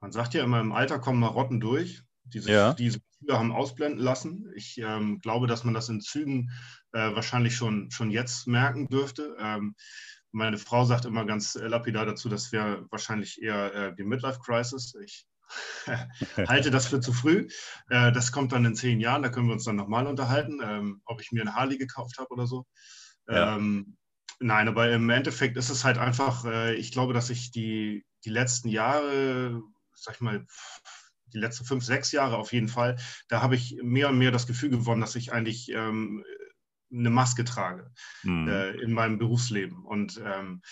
man 0.00 0.12
sagt 0.12 0.34
ja 0.34 0.44
immer, 0.44 0.60
im 0.60 0.72
Alter 0.72 0.98
kommen 0.98 1.20
Marotten 1.20 1.60
durch, 1.60 2.02
die 2.24 2.40
sich 2.40 2.52
ja. 2.52 2.74
diese 2.74 3.00
früher 3.18 3.38
haben 3.38 3.52
ausblenden 3.52 4.00
lassen. 4.00 4.50
Ich 4.54 4.78
ähm, 4.78 5.18
glaube, 5.18 5.46
dass 5.46 5.64
man 5.64 5.74
das 5.74 5.88
in 5.88 6.00
Zügen 6.00 6.50
äh, 6.92 7.14
wahrscheinlich 7.14 7.56
schon, 7.56 7.90
schon 7.90 8.10
jetzt 8.10 8.46
merken 8.46 8.88
dürfte. 8.88 9.36
Ähm, 9.40 9.74
meine 10.30 10.58
Frau 10.58 10.84
sagt 10.84 11.04
immer 11.04 11.24
ganz 11.24 11.54
lapidar 11.54 12.06
dazu, 12.06 12.28
das 12.28 12.52
wäre 12.52 12.86
wahrscheinlich 12.90 13.42
eher 13.42 13.74
äh, 13.74 13.94
die 13.94 14.04
Midlife 14.04 14.40
Crisis. 14.40 14.94
Ich 15.02 15.26
halte 16.48 16.70
das 16.70 16.86
für 16.86 17.00
zu 17.00 17.12
früh. 17.12 17.48
Äh, 17.88 18.12
das 18.12 18.32
kommt 18.32 18.52
dann 18.52 18.64
in 18.64 18.74
zehn 18.74 19.00
Jahren, 19.00 19.22
da 19.22 19.28
können 19.28 19.46
wir 19.46 19.54
uns 19.54 19.64
dann 19.64 19.76
nochmal 19.76 20.06
unterhalten, 20.06 20.60
ähm, 20.62 21.02
ob 21.04 21.20
ich 21.20 21.32
mir 21.32 21.42
eine 21.42 21.54
Harley 21.54 21.78
gekauft 21.78 22.18
habe 22.18 22.30
oder 22.30 22.46
so. 22.46 22.66
Ja. 23.28 23.56
Ähm, 23.56 23.96
nein, 24.40 24.68
aber 24.68 24.90
im 24.90 25.08
Endeffekt 25.10 25.56
ist 25.56 25.70
es 25.70 25.84
halt 25.84 25.98
einfach, 25.98 26.44
äh, 26.44 26.74
ich 26.74 26.92
glaube, 26.92 27.12
dass 27.12 27.30
ich 27.30 27.50
die, 27.50 28.04
die 28.24 28.30
letzten 28.30 28.68
Jahre, 28.68 29.62
sag 29.94 30.16
ich 30.16 30.20
mal, 30.20 30.46
die 31.32 31.38
letzten 31.38 31.64
fünf, 31.64 31.84
sechs 31.84 32.12
Jahre 32.12 32.38
auf 32.38 32.52
jeden 32.52 32.68
Fall, 32.68 32.96
da 33.28 33.42
habe 33.42 33.54
ich 33.54 33.78
mehr 33.82 34.08
und 34.08 34.18
mehr 34.18 34.30
das 34.30 34.46
Gefühl 34.46 34.70
gewonnen, 34.70 35.00
dass 35.00 35.14
ich 35.14 35.32
eigentlich 35.32 35.70
ähm, 35.72 36.24
eine 36.90 37.10
Maske 37.10 37.44
trage 37.44 37.90
mhm. 38.22 38.48
äh, 38.48 38.70
in 38.76 38.92
meinem 38.92 39.18
Berufsleben. 39.18 39.84
Und 39.84 40.20
ähm, 40.24 40.62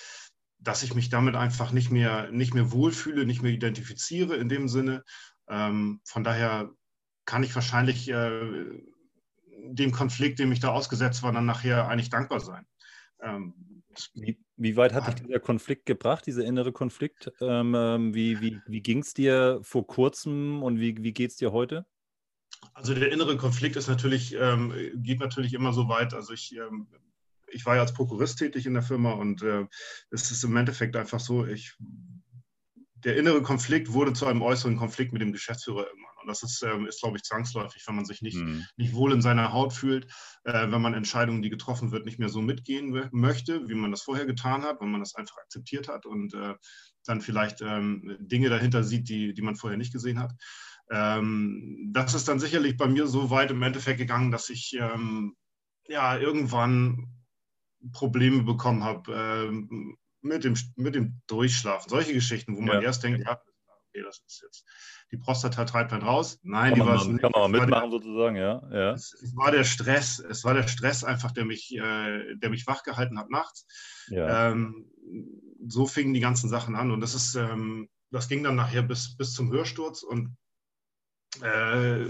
dass 0.58 0.82
ich 0.82 0.94
mich 0.94 1.08
damit 1.08 1.36
einfach 1.36 1.72
nicht 1.72 1.90
mehr, 1.90 2.30
nicht 2.30 2.54
mehr 2.54 2.72
wohlfühle, 2.72 3.26
nicht 3.26 3.42
mehr 3.42 3.52
identifiziere 3.52 4.36
in 4.36 4.48
dem 4.48 4.68
Sinne. 4.68 5.04
Ähm, 5.48 6.00
von 6.04 6.25
daher 6.25 6.70
kann 7.25 7.42
ich 7.42 7.54
wahrscheinlich 7.54 8.08
äh, 8.08 8.82
dem 9.68 9.92
Konflikt, 9.92 10.38
dem 10.38 10.52
ich 10.52 10.60
da 10.60 10.70
ausgesetzt 10.70 11.22
war, 11.22 11.32
dann 11.32 11.46
nachher 11.46 11.88
eigentlich 11.88 12.10
dankbar 12.10 12.40
sein. 12.40 12.66
Ähm, 13.20 13.82
wie, 14.14 14.38
wie, 14.56 14.76
weit 14.76 14.92
hat 14.92 15.06
dich 15.06 15.26
dieser 15.26 15.40
Konflikt 15.40 15.86
gebracht, 15.86 16.26
dieser 16.26 16.44
innere 16.44 16.72
Konflikt? 16.72 17.32
Ähm, 17.40 17.75
ähm 17.75 18.14
wie 18.14 18.40
wie, 18.40 18.60
wie 18.66 18.82
ging 18.82 18.98
es 18.98 19.14
dir 19.14 19.58
vor 19.62 19.86
kurzem 19.86 20.62
und 20.62 20.80
wie, 20.80 21.02
wie 21.02 21.12
geht 21.12 21.30
es 21.30 21.36
dir 21.36 21.52
heute? 21.52 21.86
Also 22.75 22.94
der 22.94 23.10
innere 23.12 23.36
Konflikt 23.36 23.76
ist 23.76 23.88
natürlich, 23.88 24.34
ähm, 24.38 24.72
geht 24.96 25.20
natürlich 25.20 25.54
immer 25.54 25.72
so 25.72 25.88
weit. 25.88 26.14
Also 26.14 26.32
ich 26.32 26.54
ähm, 26.56 26.88
ich 27.49 27.67
war 27.67 27.76
ja 27.76 27.83
als 27.83 27.95
Prokurist 27.95 28.38
tätig 28.38 28.67
in 28.67 28.75
der 28.75 28.83
Firma 28.83 29.12
und 29.12 29.43
äh, 29.43 29.67
es 30.11 30.31
ist 30.31 30.45
im 30.45 30.57
Endeffekt 30.57 30.97
einfach 30.97 31.21
so, 31.21 31.47
ich, 31.47 31.76
der 32.95 33.17
innere 33.17 33.43
Konflikt 33.43 33.93
wurde 33.93 34.12
zu 34.12 34.26
einem 34.26 34.43
äußeren 34.43 34.76
Konflikt 34.76 35.12
mit 35.12 35.23
dem 35.23 35.33
Geschäftsführer 35.33 35.87
irgendwann. 35.87 36.17
Und 36.23 36.29
das 36.29 36.43
ist, 36.43 36.62
ähm, 36.62 36.87
ist 36.87 37.00
glaube 37.00 37.19
ich, 37.19 37.23
zwangsläufig, 37.23 37.85
wenn 37.87 37.95
man 37.95 38.05
sich 38.05 38.21
nicht, 38.21 38.37
mhm. 38.37 38.65
nicht 38.76 38.95
wohl 38.95 39.12
in 39.12 39.23
seiner 39.23 39.53
Haut 39.53 39.73
fühlt, 39.73 40.07
äh, 40.43 40.71
wenn 40.71 40.83
man 40.83 40.95
Entscheidungen, 40.95 41.41
die 41.41 41.50
getroffen 41.50 41.93
wird, 41.93 42.05
nicht 42.05 42.19
mehr 42.19 42.29
so 42.29 42.43
mitgehen 42.43 43.09
möchte, 43.12 43.69
wie 43.69 43.75
man 43.75 43.93
das 43.93 44.03
vorher 44.03 44.26
getan 44.26 44.62
hat, 44.62 44.81
wenn 44.81 44.91
man 44.91 45.00
das 45.00 45.15
einfach 45.15 45.37
akzeptiert 45.37 45.87
hat 45.87 46.05
und 46.05 46.35
äh, 46.35 46.55
dann 47.05 47.21
vielleicht 47.21 47.61
ähm, 47.62 48.17
Dinge 48.19 48.49
dahinter 48.49 48.83
sieht, 48.83 49.09
die, 49.09 49.35
die 49.35 49.43
man 49.43 49.55
vorher 49.55 49.79
nicht 49.79 49.93
gesehen 49.93 50.19
hat. 50.19 50.33
Ähm, 50.91 51.91
das 51.93 52.15
ist 52.15 52.26
dann 52.26 52.41
sicherlich 52.41 52.76
bei 52.76 52.88
mir 52.88 53.07
so 53.07 53.31
weit 53.31 53.53
im 53.53 53.62
Endeffekt 53.62 53.99
gegangen, 53.99 54.33
dass 54.33 54.50
ich 54.50 54.76
ähm, 54.81 55.37
ja 55.88 56.17
irgendwann 56.19 57.15
Probleme 57.92 58.42
bekommen 58.42 58.85
habe 58.85 59.12
äh, 59.12 59.87
mit, 60.21 60.45
dem, 60.45 60.56
mit 60.76 60.95
dem 60.95 61.21
Durchschlafen. 61.26 61.88
Solche 61.88 62.12
Geschichten, 62.12 62.56
wo 62.56 62.61
man 62.61 62.76
ja. 62.76 62.83
erst 62.83 63.02
denkt, 63.04 63.21
ja, 63.25 63.33
okay, 63.33 64.02
das 64.02 64.23
ist 64.26 64.42
jetzt 64.42 64.64
die 65.12 65.16
Prostata 65.18 65.64
treibt 65.64 65.92
dann 65.92 66.02
raus. 66.02 66.38
Nein, 66.42 66.75
kann 66.75 66.80
die 66.80 66.87
war 66.87 66.97
es 66.97 67.06
nicht. 67.06 67.21
Kann 67.21 67.30
man 67.33 67.50
mal 67.50 67.61
mitmachen 67.61 67.90
der, 67.90 68.00
sozusagen, 68.00 68.37
ja. 68.37 68.62
ja. 68.73 68.92
Es, 68.92 69.14
es, 69.23 69.37
war 69.37 69.50
der 69.50 69.64
Stress, 69.64 70.18
es 70.18 70.45
war 70.45 70.54
der 70.54 70.66
Stress 70.66 71.04
einfach, 71.04 71.33
der 71.33 71.45
mich, 71.45 71.75
äh, 71.76 72.35
der 72.37 72.50
mich 72.50 72.66
wachgehalten 72.66 73.18
hat 73.18 73.30
nachts. 73.30 73.66
Ja. 74.09 74.50
Ähm, 74.50 74.90
so 75.68 75.87
fingen 75.87 76.14
die 76.14 76.21
ganzen 76.21 76.49
Sachen 76.49 76.75
an 76.75 76.90
und 76.90 77.00
das 77.00 77.14
ist, 77.14 77.35
ähm, 77.37 77.88
das 78.11 78.28
ging 78.28 78.42
dann 78.42 78.56
nachher 78.56 78.83
bis, 78.83 79.16
bis 79.16 79.33
zum 79.33 79.50
Hörsturz 79.50 80.02
und 80.02 80.37
äh, 81.42 82.06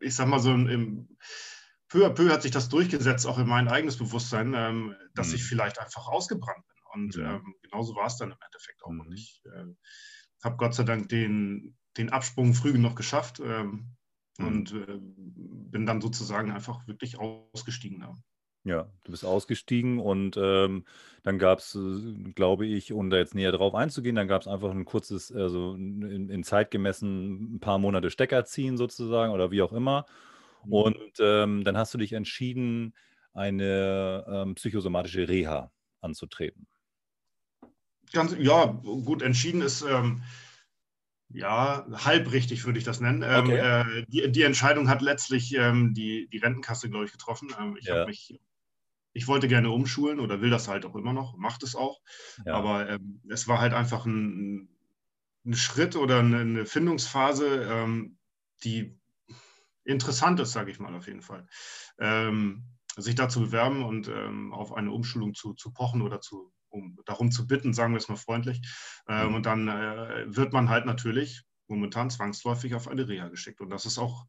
ich 0.00 0.14
sag 0.14 0.28
mal 0.28 0.40
so 0.40 0.52
im, 0.52 1.08
peu 1.92 2.06
à 2.06 2.10
peu 2.10 2.30
hat 2.30 2.42
sich 2.42 2.50
das 2.50 2.70
durchgesetzt, 2.70 3.26
auch 3.26 3.38
in 3.38 3.46
mein 3.46 3.68
eigenes 3.68 3.98
Bewusstsein, 3.98 4.54
ähm, 4.56 4.96
dass 5.14 5.28
mhm. 5.28 5.34
ich 5.34 5.44
vielleicht 5.44 5.78
einfach 5.78 6.08
ausgebrannt 6.08 6.64
bin. 6.66 6.76
Und 6.94 7.16
mhm. 7.16 7.24
ähm, 7.24 7.54
genauso 7.62 7.94
war 7.94 8.06
es 8.06 8.16
dann 8.16 8.30
im 8.30 8.38
Endeffekt 8.44 8.82
auch. 8.82 8.90
Mhm. 8.90 9.00
Und 9.00 9.12
ich 9.12 9.42
äh, 9.44 9.64
habe 10.42 10.56
Gott 10.56 10.74
sei 10.74 10.84
Dank 10.84 11.10
den, 11.10 11.76
den 11.98 12.08
Absprung 12.08 12.54
früh 12.54 12.72
genug 12.72 12.96
geschafft 12.96 13.40
ähm, 13.44 13.94
mhm. 14.38 14.46
und 14.46 14.72
äh, 14.72 14.98
bin 15.00 15.84
dann 15.84 16.00
sozusagen 16.00 16.50
einfach 16.50 16.86
wirklich 16.88 17.18
ausgestiegen. 17.18 18.00
Ja. 18.00 18.16
Ja, 18.64 18.88
du 19.02 19.10
bist 19.10 19.24
ausgestiegen 19.24 19.98
und 19.98 20.36
ähm, 20.36 20.84
dann 21.24 21.40
gab 21.40 21.58
es, 21.58 21.74
äh, 21.74 22.32
glaube 22.32 22.64
ich, 22.64 22.92
um 22.92 23.10
da 23.10 23.16
jetzt 23.16 23.34
näher 23.34 23.50
drauf 23.50 23.74
einzugehen, 23.74 24.14
dann 24.14 24.28
gab 24.28 24.42
es 24.42 24.46
einfach 24.46 24.70
ein 24.70 24.84
kurzes, 24.84 25.32
also 25.32 25.74
in, 25.74 26.30
in 26.30 26.44
Zeit 26.44 26.70
gemessen 26.70 27.56
ein 27.56 27.60
paar 27.60 27.78
Monate 27.78 28.08
Stecker 28.08 28.44
ziehen 28.44 28.76
sozusagen 28.76 29.32
oder 29.32 29.50
wie 29.50 29.62
auch 29.62 29.72
immer. 29.72 30.06
Mhm. 30.64 30.72
Und 30.72 31.12
ähm, 31.20 31.64
dann 31.64 31.76
hast 31.76 31.94
du 31.94 31.98
dich 31.98 32.12
entschieden, 32.12 32.94
eine 33.34 34.24
ähm, 34.28 34.54
psychosomatische 34.54 35.28
Reha 35.28 35.72
anzutreten. 36.00 36.66
Ganz, 38.12 38.36
ja, 38.38 38.66
gut, 38.66 39.22
entschieden 39.22 39.62
ist, 39.62 39.82
ähm, 39.82 40.22
ja, 41.30 41.86
halbrichtig 41.90 42.66
würde 42.66 42.78
ich 42.78 42.84
das 42.84 43.00
nennen. 43.00 43.22
Ähm, 43.22 43.46
okay. 43.46 44.00
Äh, 44.00 44.04
die, 44.08 44.30
die, 44.30 44.42
Entscheidung 44.42 44.90
hat 44.90 45.00
letztlich 45.00 45.54
ähm, 45.54 45.94
die, 45.94 46.28
die 46.30 46.38
Rentenkasse, 46.38 46.90
glaube 46.90 47.06
ich, 47.06 47.12
getroffen. 47.12 47.54
Ähm, 47.58 47.76
ich 47.78 47.86
ja. 47.86 48.04
mich 48.04 48.38
ich 49.14 49.28
wollte 49.28 49.48
gerne 49.48 49.70
umschulen 49.70 50.20
oder 50.20 50.40
will 50.40 50.50
das 50.50 50.68
halt 50.68 50.86
auch 50.86 50.94
immer 50.94 51.12
noch, 51.12 51.36
macht 51.36 51.62
es 51.62 51.74
auch. 51.74 52.00
Ja. 52.46 52.54
Aber 52.54 52.88
ähm, 52.88 53.20
es 53.28 53.46
war 53.46 53.60
halt 53.60 53.74
einfach 53.74 54.06
ein, 54.06 54.68
ein 55.44 55.54
Schritt 55.54 55.96
oder 55.96 56.20
eine, 56.20 56.38
eine 56.38 56.66
Findungsphase, 56.66 57.68
ähm, 57.70 58.16
die 58.64 58.98
interessant 59.84 60.40
ist, 60.40 60.52
sage 60.52 60.70
ich 60.70 60.80
mal 60.80 60.94
auf 60.94 61.06
jeden 61.06 61.22
Fall. 61.22 61.46
Ähm, 61.98 62.64
sich 62.96 63.14
da 63.14 63.28
zu 63.28 63.40
bewerben 63.40 63.84
und 63.84 64.08
ähm, 64.08 64.52
auf 64.52 64.72
eine 64.74 64.90
Umschulung 64.90 65.34
zu, 65.34 65.54
zu 65.54 65.72
pochen 65.72 66.02
oder 66.02 66.20
zu, 66.20 66.52
um 66.68 66.98
darum 67.06 67.30
zu 67.30 67.46
bitten, 67.46 67.72
sagen 67.72 67.94
wir 67.94 67.98
es 67.98 68.08
mal 68.08 68.16
freundlich. 68.16 68.60
Ähm, 69.08 69.30
mhm. 69.30 69.34
Und 69.36 69.46
dann 69.46 69.68
äh, 69.68 70.24
wird 70.26 70.52
man 70.52 70.68
halt 70.68 70.84
natürlich 70.86 71.42
momentan 71.68 72.10
zwangsläufig 72.10 72.74
auf 72.74 72.88
eine 72.88 73.08
Reha 73.08 73.28
geschickt. 73.28 73.60
Und 73.60 73.70
das 73.70 73.86
ist 73.86 73.98
auch, 73.98 74.26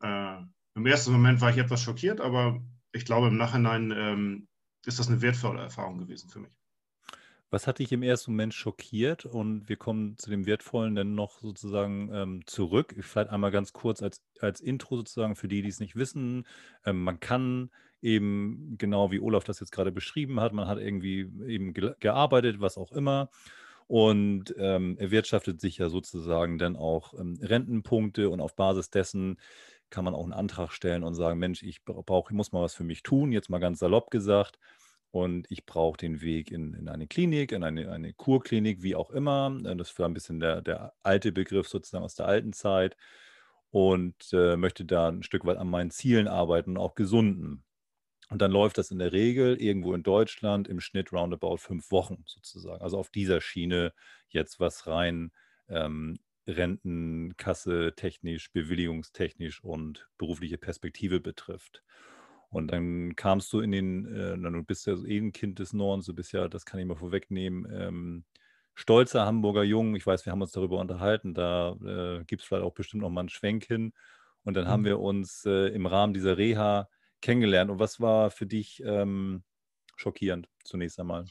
äh, 0.00 0.36
im 0.74 0.86
ersten 0.86 1.12
Moment 1.12 1.40
war 1.40 1.50
ich 1.50 1.58
etwas 1.58 1.82
schockiert, 1.82 2.20
aber 2.20 2.60
ich 2.92 3.04
glaube, 3.04 3.28
im 3.28 3.36
Nachhinein 3.36 3.92
ähm, 3.94 4.48
ist 4.86 4.98
das 4.98 5.08
eine 5.08 5.20
wertvolle 5.20 5.60
Erfahrung 5.60 5.98
gewesen 5.98 6.30
für 6.30 6.40
mich. 6.40 6.59
Was 7.50 7.66
hat 7.66 7.80
dich 7.80 7.90
im 7.90 8.04
ersten 8.04 8.30
Moment 8.30 8.54
schockiert? 8.54 9.26
Und 9.26 9.68
wir 9.68 9.76
kommen 9.76 10.16
zu 10.16 10.30
dem 10.30 10.46
Wertvollen 10.46 10.94
dann 10.94 11.16
noch 11.16 11.40
sozusagen 11.40 12.08
ähm, 12.12 12.46
zurück. 12.46 12.94
Vielleicht 13.00 13.30
einmal 13.30 13.50
ganz 13.50 13.72
kurz 13.72 14.02
als, 14.02 14.22
als 14.40 14.60
Intro 14.60 14.96
sozusagen 14.96 15.34
für 15.34 15.48
die, 15.48 15.60
die 15.62 15.68
es 15.68 15.80
nicht 15.80 15.96
wissen. 15.96 16.46
Ähm, 16.86 17.02
man 17.02 17.18
kann 17.18 17.70
eben, 18.02 18.76
genau 18.78 19.10
wie 19.10 19.20
Olaf 19.20 19.44
das 19.44 19.60
jetzt 19.60 19.72
gerade 19.72 19.92
beschrieben 19.92 20.40
hat, 20.40 20.52
man 20.52 20.68
hat 20.68 20.78
irgendwie 20.78 21.30
eben 21.46 21.74
ge 21.74 21.94
gearbeitet, 22.00 22.60
was 22.60 22.78
auch 22.78 22.92
immer. 22.92 23.30
Und 23.88 24.54
ähm, 24.56 24.96
erwirtschaftet 24.98 25.60
sich 25.60 25.78
ja 25.78 25.88
sozusagen 25.88 26.58
dann 26.58 26.76
auch 26.76 27.14
ähm, 27.18 27.38
Rentenpunkte 27.42 28.30
und 28.30 28.40
auf 28.40 28.54
Basis 28.54 28.90
dessen 28.90 29.38
kann 29.90 30.04
man 30.04 30.14
auch 30.14 30.22
einen 30.22 30.32
Antrag 30.32 30.70
stellen 30.70 31.02
und 31.02 31.14
sagen, 31.14 31.40
Mensch, 31.40 31.64
ich 31.64 31.84
brauche, 31.84 32.32
ich 32.32 32.36
muss 32.36 32.52
mal 32.52 32.62
was 32.62 32.74
für 32.74 32.84
mich 32.84 33.02
tun, 33.02 33.32
jetzt 33.32 33.50
mal 33.50 33.58
ganz 33.58 33.80
salopp 33.80 34.12
gesagt. 34.12 34.60
Und 35.12 35.46
ich 35.50 35.66
brauche 35.66 35.96
den 35.96 36.20
Weg 36.20 36.52
in, 36.52 36.74
in 36.74 36.88
eine 36.88 37.08
Klinik, 37.08 37.52
in 37.52 37.64
eine, 37.64 37.90
eine 37.90 38.12
Kurklinik, 38.12 38.82
wie 38.82 38.94
auch 38.94 39.10
immer. 39.10 39.58
Äh, 39.64 39.76
das 39.76 39.98
war 39.98 40.08
ein 40.08 40.14
bisschen 40.14 40.40
der, 40.40 40.62
der 40.62 40.92
alte 41.02 41.32
Begriff 41.32 41.68
sozusagen 41.68 42.04
aus 42.04 42.14
der 42.14 42.26
alten 42.26 42.52
Zeit. 42.52 42.96
Und 43.70 44.32
äh, 44.32 44.56
möchte 44.56 44.84
da 44.84 45.08
ein 45.08 45.22
Stück 45.22 45.44
weit 45.44 45.56
an 45.56 45.70
meinen 45.70 45.90
Zielen 45.90 46.28
arbeiten, 46.28 46.76
auch 46.76 46.94
gesunden. 46.94 47.64
Und 48.30 48.40
dann 48.42 48.52
läuft 48.52 48.78
das 48.78 48.92
in 48.92 48.98
der 48.98 49.12
Regel 49.12 49.60
irgendwo 49.60 49.92
in 49.94 50.04
Deutschland 50.04 50.68
im 50.68 50.80
Schnitt 50.80 51.12
roundabout 51.12 51.58
fünf 51.58 51.90
Wochen 51.90 52.22
sozusagen. 52.26 52.80
Also 52.80 52.98
auf 52.98 53.10
dieser 53.10 53.40
Schiene 53.40 53.92
jetzt 54.28 54.60
was 54.60 54.86
rein 54.86 55.32
ähm, 55.68 56.20
Rentenkasse 56.46 57.92
technisch, 57.96 58.52
bewilligungstechnisch 58.52 59.62
und 59.62 60.08
berufliche 60.16 60.58
Perspektive 60.58 61.20
betrifft. 61.20 61.82
Und 62.50 62.72
dann 62.72 63.14
kamst 63.14 63.52
du 63.52 63.60
in 63.60 63.70
den, 63.70 64.06
äh, 64.06 64.36
du 64.36 64.62
bist 64.64 64.86
ja 64.86 64.94
eh 65.04 65.18
ein 65.18 65.32
Kind 65.32 65.60
des 65.60 65.72
Nordens, 65.72 66.06
du 66.06 66.14
bist 66.14 66.32
ja, 66.32 66.48
das 66.48 66.64
kann 66.64 66.80
ich 66.80 66.86
mal 66.86 66.96
vorwegnehmen, 66.96 67.66
ähm, 67.72 68.24
stolzer 68.74 69.24
Hamburger 69.24 69.62
Jung. 69.62 69.94
Ich 69.94 70.06
weiß, 70.06 70.26
wir 70.26 70.32
haben 70.32 70.42
uns 70.42 70.52
darüber 70.52 70.78
unterhalten, 70.78 71.32
da 71.32 71.76
äh, 71.84 72.24
gibt 72.24 72.42
es 72.42 72.48
vielleicht 72.48 72.64
auch 72.64 72.74
bestimmt 72.74 73.02
noch 73.02 73.10
mal 73.10 73.20
einen 73.20 73.28
Schwenk 73.28 73.64
hin. 73.64 73.92
Und 74.42 74.54
dann 74.54 74.64
mhm. 74.64 74.68
haben 74.68 74.84
wir 74.84 74.98
uns 74.98 75.44
äh, 75.46 75.68
im 75.68 75.86
Rahmen 75.86 76.12
dieser 76.12 76.38
Reha 76.38 76.88
kennengelernt. 77.20 77.70
Und 77.70 77.78
was 77.78 78.00
war 78.00 78.30
für 78.30 78.46
dich 78.46 78.82
ähm, 78.84 79.44
schockierend 79.96 80.48
zunächst 80.64 80.98
einmal? 80.98 81.26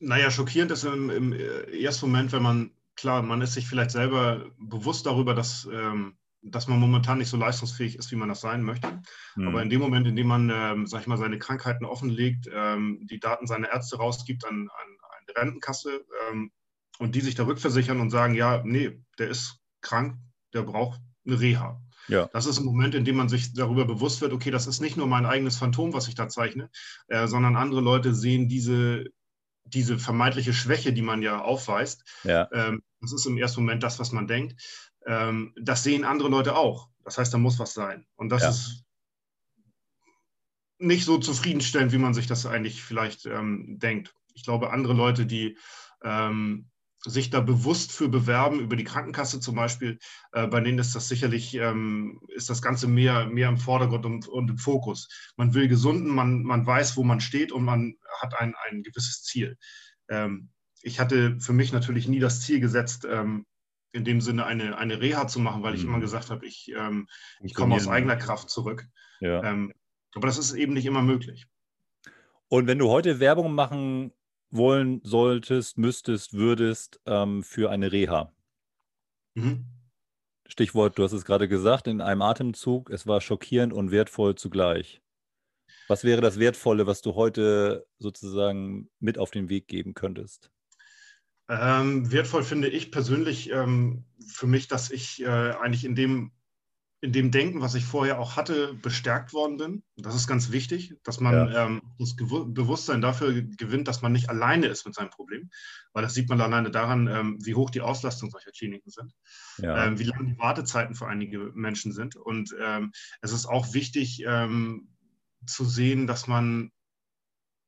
Naja, 0.00 0.30
schockierend 0.30 0.72
ist 0.72 0.84
im, 0.84 1.10
im 1.10 1.32
äh, 1.32 1.82
ersten 1.82 2.06
Moment, 2.06 2.32
wenn 2.32 2.42
man 2.42 2.72
klar, 2.96 3.22
man 3.22 3.42
ist 3.42 3.54
sich 3.54 3.68
vielleicht 3.68 3.90
selber 3.90 4.50
bewusst 4.58 5.06
darüber, 5.06 5.34
dass, 5.34 5.68
ähm, 5.72 6.16
dass 6.42 6.66
man 6.68 6.80
momentan 6.80 7.18
nicht 7.18 7.28
so 7.28 7.36
leistungsfähig 7.36 7.96
ist, 7.96 8.10
wie 8.10 8.16
man 8.16 8.28
das 8.28 8.40
sein 8.40 8.62
möchte. 8.62 9.00
Mhm. 9.36 9.48
Aber 9.48 9.62
in 9.62 9.70
dem 9.70 9.80
Moment, 9.80 10.06
in 10.06 10.16
dem 10.16 10.26
man, 10.26 10.50
ähm, 10.50 10.86
sag 10.86 11.02
ich 11.02 11.06
mal, 11.06 11.16
seine 11.16 11.38
Krankheiten 11.38 11.84
offenlegt, 11.84 12.48
ähm, 12.52 13.06
die 13.08 13.20
Daten 13.20 13.46
seiner 13.46 13.70
Ärzte 13.70 13.96
rausgibt 13.96 14.44
an, 14.44 14.68
an 14.68 14.98
eine 15.28 15.36
Rentenkasse 15.36 16.04
ähm, 16.28 16.50
und 16.98 17.14
die 17.14 17.20
sich 17.20 17.36
da 17.36 17.46
rückversichern 17.46 18.00
und 18.00 18.10
sagen, 18.10 18.34
ja, 18.34 18.62
nee, 18.64 18.98
der 19.18 19.28
ist 19.28 19.58
krank, 19.80 20.16
der 20.52 20.62
braucht 20.62 21.00
eine 21.24 21.40
Reha. 21.40 21.80
Ja. 22.08 22.28
Das 22.32 22.46
ist 22.46 22.58
ein 22.58 22.64
Moment, 22.64 22.96
in 22.96 23.04
dem 23.04 23.16
man 23.16 23.28
sich 23.28 23.54
darüber 23.54 23.84
bewusst 23.84 24.20
wird, 24.20 24.32
okay, 24.32 24.50
das 24.50 24.66
ist 24.66 24.80
nicht 24.80 24.96
nur 24.96 25.06
mein 25.06 25.24
eigenes 25.24 25.56
Phantom, 25.56 25.92
was 25.92 26.08
ich 26.08 26.16
da 26.16 26.28
zeichne, 26.28 26.68
äh, 27.06 27.28
sondern 27.28 27.56
andere 27.56 27.80
Leute 27.80 28.12
sehen 28.12 28.48
diese, 28.48 29.04
diese 29.64 29.98
vermeintliche 29.98 30.52
Schwäche, 30.52 30.92
die 30.92 31.02
man 31.02 31.22
ja 31.22 31.40
aufweist, 31.40 32.02
ja. 32.24 32.48
Ähm, 32.52 32.82
das 33.00 33.12
ist 33.12 33.26
im 33.26 33.36
ersten 33.36 33.62
Moment 33.62 33.82
das, 33.82 33.98
was 33.98 34.12
man 34.12 34.28
denkt. 34.28 34.60
Ähm, 35.06 35.52
das 35.60 35.82
sehen 35.82 36.04
andere 36.04 36.28
Leute 36.28 36.56
auch. 36.56 36.88
Das 37.04 37.18
heißt, 37.18 37.32
da 37.32 37.38
muss 37.38 37.58
was 37.58 37.74
sein. 37.74 38.06
Und 38.16 38.28
das 38.30 38.42
ja. 38.42 38.50
ist 38.50 38.84
nicht 40.78 41.04
so 41.04 41.18
zufriedenstellend, 41.18 41.92
wie 41.92 41.98
man 41.98 42.14
sich 42.14 42.26
das 42.26 42.46
eigentlich 42.46 42.82
vielleicht 42.82 43.26
ähm, 43.26 43.78
denkt. 43.78 44.14
Ich 44.34 44.44
glaube, 44.44 44.70
andere 44.70 44.94
Leute, 44.94 45.26
die 45.26 45.56
ähm, 46.02 46.70
sich 47.04 47.30
da 47.30 47.40
bewusst 47.40 47.92
für 47.92 48.08
bewerben, 48.08 48.60
über 48.60 48.76
die 48.76 48.84
Krankenkasse 48.84 49.40
zum 49.40 49.56
Beispiel, 49.56 49.98
äh, 50.32 50.46
bei 50.46 50.60
denen 50.60 50.78
ist 50.78 50.94
das 50.94 51.08
sicherlich, 51.08 51.54
ähm, 51.54 52.20
ist 52.28 52.48
das 52.48 52.62
Ganze 52.62 52.86
mehr, 52.86 53.26
mehr 53.26 53.48
im 53.48 53.58
Vordergrund 53.58 54.06
und, 54.06 54.28
und, 54.28 54.50
im 54.50 54.58
Fokus. 54.58 55.08
Man 55.36 55.54
will 55.54 55.68
gesunden, 55.68 56.08
man, 56.08 56.42
man 56.42 56.64
weiß, 56.64 56.96
wo 56.96 57.02
man 57.02 57.20
steht 57.20 57.50
und 57.50 57.64
man 57.64 57.94
hat 58.20 58.38
ein, 58.38 58.54
ein 58.68 58.82
gewisses 58.82 59.22
Ziel. 59.22 59.56
Ähm, 60.08 60.50
ich 60.80 61.00
hatte 61.00 61.38
für 61.40 61.52
mich 61.52 61.72
natürlich 61.72 62.08
nie 62.08 62.20
das 62.20 62.40
Ziel 62.40 62.60
gesetzt, 62.60 63.06
ähm, 63.08 63.46
in 63.92 64.04
dem 64.04 64.20
Sinne 64.20 64.46
eine, 64.46 64.76
eine 64.78 65.00
Reha 65.00 65.26
zu 65.26 65.38
machen, 65.38 65.62
weil 65.62 65.74
ich 65.74 65.82
mhm. 65.82 65.90
immer 65.90 66.00
gesagt 66.00 66.30
habe, 66.30 66.46
ich, 66.46 66.72
ähm, 66.76 67.08
ich 67.42 67.54
komme 67.54 67.74
aus 67.74 67.88
eigener 67.88 68.16
Kraft 68.16 68.50
zurück. 68.50 68.86
Ja. 69.20 69.42
Ähm, 69.44 69.72
aber 70.14 70.26
das 70.26 70.38
ist 70.38 70.52
eben 70.52 70.72
nicht 70.72 70.86
immer 70.86 71.02
möglich. 71.02 71.46
Und 72.48 72.66
wenn 72.66 72.78
du 72.78 72.88
heute 72.88 73.20
Werbung 73.20 73.54
machen 73.54 74.12
wollen 74.50 75.00
solltest, 75.04 75.78
müsstest, 75.78 76.34
würdest 76.34 77.00
ähm, 77.06 77.42
für 77.42 77.70
eine 77.70 77.92
Reha. 77.92 78.32
Mhm. 79.34 79.64
Stichwort, 80.46 80.98
du 80.98 81.04
hast 81.04 81.12
es 81.12 81.24
gerade 81.24 81.48
gesagt, 81.48 81.86
in 81.86 82.02
einem 82.02 82.20
Atemzug, 82.20 82.90
es 82.90 83.06
war 83.06 83.22
schockierend 83.22 83.72
und 83.72 83.90
wertvoll 83.90 84.34
zugleich. 84.34 85.00
Was 85.88 86.04
wäre 86.04 86.20
das 86.20 86.38
Wertvolle, 86.38 86.86
was 86.86 87.00
du 87.00 87.14
heute 87.14 87.86
sozusagen 87.98 88.90
mit 89.00 89.16
auf 89.16 89.30
den 89.30 89.48
Weg 89.48 89.66
geben 89.66 89.94
könntest? 89.94 90.51
Ähm, 91.48 92.10
wertvoll 92.10 92.44
finde 92.44 92.68
ich 92.68 92.90
persönlich 92.90 93.50
ähm, 93.50 94.04
für 94.26 94.46
mich, 94.46 94.68
dass 94.68 94.90
ich 94.90 95.22
äh, 95.22 95.26
eigentlich 95.26 95.84
in 95.84 95.94
dem 95.94 96.32
in 97.02 97.12
dem 97.12 97.32
Denken, 97.32 97.60
was 97.60 97.74
ich 97.74 97.84
vorher 97.84 98.20
auch 98.20 98.36
hatte, 98.36 98.74
bestärkt 98.74 99.32
worden 99.32 99.56
bin. 99.56 99.82
Das 99.96 100.14
ist 100.14 100.28
ganz 100.28 100.52
wichtig, 100.52 100.94
dass 101.02 101.18
man 101.18 101.34
ja. 101.34 101.66
ähm, 101.66 101.82
das 101.98 102.16
Gew 102.16 102.44
Bewusstsein 102.46 103.00
dafür 103.00 103.42
gewinnt, 103.42 103.88
dass 103.88 104.02
man 104.02 104.12
nicht 104.12 104.30
alleine 104.30 104.68
ist 104.68 104.86
mit 104.86 104.94
seinem 104.94 105.10
Problem, 105.10 105.50
weil 105.92 106.04
das 106.04 106.14
sieht 106.14 106.28
man 106.28 106.40
alleine 106.40 106.70
daran, 106.70 107.08
ähm, 107.08 107.38
wie 107.44 107.56
hoch 107.56 107.70
die 107.70 107.80
Auslastung 107.80 108.30
solcher 108.30 108.52
Kliniken 108.52 108.92
sind, 108.92 109.12
ja. 109.58 109.84
ähm, 109.84 109.98
wie 109.98 110.04
lange 110.04 110.32
die 110.32 110.38
Wartezeiten 110.38 110.94
für 110.94 111.08
einige 111.08 111.50
Menschen 111.54 111.92
sind. 111.92 112.14
Und 112.14 112.54
ähm, 112.60 112.92
es 113.20 113.32
ist 113.32 113.46
auch 113.46 113.74
wichtig 113.74 114.24
zu 115.44 115.64
sehen, 115.64 116.06
dass 116.06 116.28
man 116.28 116.70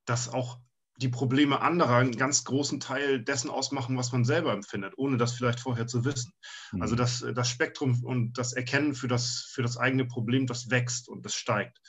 das 0.04 0.28
auch 0.28 0.60
die 0.96 1.08
Probleme 1.08 1.60
anderer 1.60 1.96
einen 1.96 2.16
ganz 2.16 2.44
großen 2.44 2.78
Teil 2.78 3.20
dessen 3.20 3.50
ausmachen, 3.50 3.96
was 3.96 4.12
man 4.12 4.24
selber 4.24 4.52
empfindet, 4.52 4.94
ohne 4.96 5.16
das 5.16 5.32
vielleicht 5.32 5.60
vorher 5.60 5.86
zu 5.86 6.04
wissen. 6.04 6.32
Also 6.72 6.76
mhm. 6.76 6.82
Also 6.82 6.96
das, 6.96 7.24
das 7.34 7.48
Spektrum 7.48 8.04
und 8.04 8.38
das 8.38 8.52
Erkennen 8.52 8.94
für 8.94 9.08
das, 9.08 9.48
für 9.50 9.62
das 9.62 9.76
eigene 9.76 10.04
Problem, 10.04 10.46
das 10.46 10.70
wächst 10.70 11.08
und 11.08 11.24
das 11.24 11.34
steigt. 11.34 11.80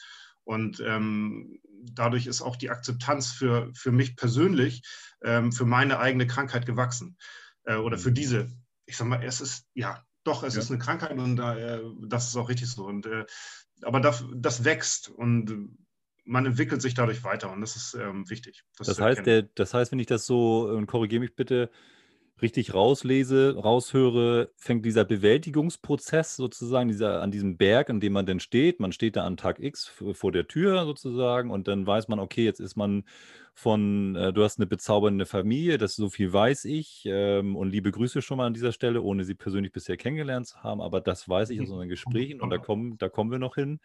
Und 0.43 0.79
ähm, 0.79 1.59
dadurch 1.83 2.27
ist 2.27 2.41
auch 2.41 2.55
die 2.55 2.69
Akzeptanz 2.69 3.31
für, 3.31 3.71
für 3.73 3.91
mich 3.91 4.15
persönlich, 4.15 4.83
ähm, 5.23 5.51
für 5.51 5.65
meine 5.65 5.99
eigene 5.99 6.27
Krankheit 6.27 6.65
gewachsen. 6.65 7.17
Äh, 7.63 7.75
oder 7.75 7.97
für 7.97 8.11
mhm. 8.11 8.15
diese, 8.15 8.47
ich 8.85 8.97
sag 8.97 9.07
mal, 9.07 9.23
es 9.23 9.41
ist, 9.41 9.67
ja, 9.73 10.03
doch, 10.23 10.43
es 10.43 10.55
ja. 10.55 10.61
ist 10.61 10.71
eine 10.71 10.79
Krankheit 10.79 11.11
und 11.11 11.39
äh, 11.39 11.81
das 12.07 12.27
ist 12.27 12.35
auch 12.35 12.49
richtig 12.49 12.69
so. 12.69 12.85
Und, 12.85 13.05
äh, 13.05 13.25
aber 13.81 13.99
das, 13.99 14.23
das 14.33 14.63
wächst 14.63 15.09
und 15.09 15.77
man 16.25 16.45
entwickelt 16.45 16.81
sich 16.81 16.93
dadurch 16.93 17.23
weiter 17.23 17.51
und 17.51 17.61
das 17.61 17.75
ist 17.75 17.93
ähm, 17.93 18.29
wichtig. 18.29 18.63
Das, 18.77 18.87
das 18.87 18.99
heißt, 18.99 19.25
der, 19.25 19.43
das 19.43 19.73
heißt, 19.73 19.91
wenn 19.91 19.99
ich 19.99 20.07
das 20.07 20.25
so, 20.25 20.67
und 20.67 20.87
korrigiere 20.87 21.21
mich 21.21 21.35
bitte, 21.35 21.69
richtig 22.41 22.73
rauslese, 22.73 23.55
raushöre, 23.55 24.51
fängt 24.57 24.85
dieser 24.85 25.05
Bewältigungsprozess 25.05 26.35
sozusagen 26.35 26.89
dieser, 26.89 27.21
an 27.21 27.31
diesem 27.31 27.55
Berg, 27.55 27.89
an 27.89 28.01
dem 28.01 28.11
man 28.11 28.25
denn 28.25 28.41
steht. 28.41 28.81
Man 28.81 28.91
steht 28.91 29.15
da 29.15 29.25
an 29.25 29.37
Tag 29.37 29.59
X 29.59 29.87
vor 29.87 30.31
der 30.31 30.47
Tür 30.47 30.85
sozusagen 30.85 31.49
und 31.49 31.67
dann 31.69 31.87
weiß 31.87 32.09
man, 32.09 32.19
okay, 32.19 32.43
jetzt 32.43 32.59
ist 32.59 32.75
man 32.75 33.05
von, 33.53 34.15
äh, 34.17 34.33
du 34.33 34.43
hast 34.43 34.59
eine 34.59 34.67
bezaubernde 34.67 35.25
Familie, 35.25 35.77
das 35.77 35.95
so 35.95 36.09
viel 36.09 36.33
weiß 36.33 36.65
ich 36.65 37.03
ähm, 37.05 37.55
und 37.55 37.69
liebe 37.69 37.91
Grüße 37.91 38.21
schon 38.21 38.37
mal 38.37 38.47
an 38.47 38.53
dieser 38.53 38.73
Stelle, 38.73 39.01
ohne 39.01 39.23
sie 39.23 39.35
persönlich 39.35 39.71
bisher 39.71 39.95
kennengelernt 39.95 40.47
zu 40.47 40.61
haben, 40.61 40.81
aber 40.81 40.99
das 40.99 41.29
weiß 41.29 41.51
ich 41.51 41.61
aus 41.61 41.69
unseren 41.69 41.87
Gesprächen 41.87 42.41
und 42.41 42.49
da 42.49 42.57
kommen, 42.57 42.97
da 42.97 43.07
kommen 43.07 43.31
wir 43.31 43.39
noch 43.39 43.55
hin. 43.55 43.79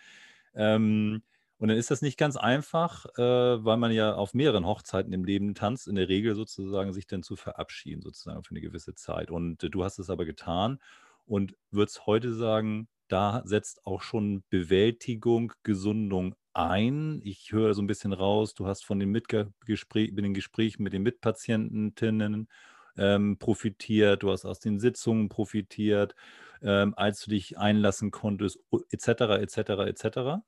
Ähm, 0.55 1.23
und 1.61 1.69
dann 1.69 1.77
ist 1.77 1.91
das 1.91 2.01
nicht 2.01 2.17
ganz 2.17 2.39
einfach, 2.39 3.05
äh, 3.19 3.23
weil 3.65 3.77
man 3.77 3.93
ja 3.93 4.15
auf 4.15 4.33
mehreren 4.33 4.65
Hochzeiten 4.65 5.13
im 5.13 5.25
Leben 5.25 5.55
tanzt, 5.55 5.89
in 5.89 5.95
der 5.95 6.09
Regel 6.09 6.35
sozusagen 6.35 6.95
sich 6.95 7.07
dann 7.07 7.23
zu 7.23 7.37
verabschieden, 7.37 8.01
sozusagen 8.01 8.43
für 8.43 8.53
eine 8.53 8.63
gewisse 8.63 8.95
Zeit. 8.95 9.31
Und 9.31 9.63
äh, 9.63 9.69
du 9.69 9.85
hast 9.85 9.99
es 9.99 10.09
aber 10.09 10.25
getan 10.25 10.79
und 11.27 11.55
würdest 11.71 12.07
heute 12.07 12.33
sagen, 12.33 12.89
da 13.09 13.43
setzt 13.45 13.85
auch 13.85 14.01
schon 14.01 14.43
Bewältigung, 14.49 15.53
Gesundung 15.63 16.35
ein. 16.55 17.21
Ich 17.25 17.53
höre 17.53 17.75
so 17.75 17.83
ein 17.83 17.87
bisschen 17.87 18.15
raus, 18.15 18.55
du 18.55 18.67
hast 18.67 18.87
von 18.87 18.99
den, 18.99 19.11
Mitgespräch, 19.11 20.13
mit 20.13 20.25
den 20.25 20.33
Gesprächen 20.33 20.83
mit 20.83 20.95
den 20.95 21.03
Mitpatientinnen 21.03 22.49
ähm, 22.97 23.37
profitiert, 23.39 24.23
du 24.23 24.31
hast 24.31 24.47
aus 24.47 24.61
den 24.61 24.81
Sitzungen 24.81 25.29
profitiert, 25.29 26.15
ähm, 26.63 26.95
als 26.97 27.21
du 27.23 27.31
dich 27.33 27.59
einlassen 27.59 28.11
konntest, 28.11 28.61
etc., 28.91 29.09
etc., 29.43 29.59
etc. 29.59 30.41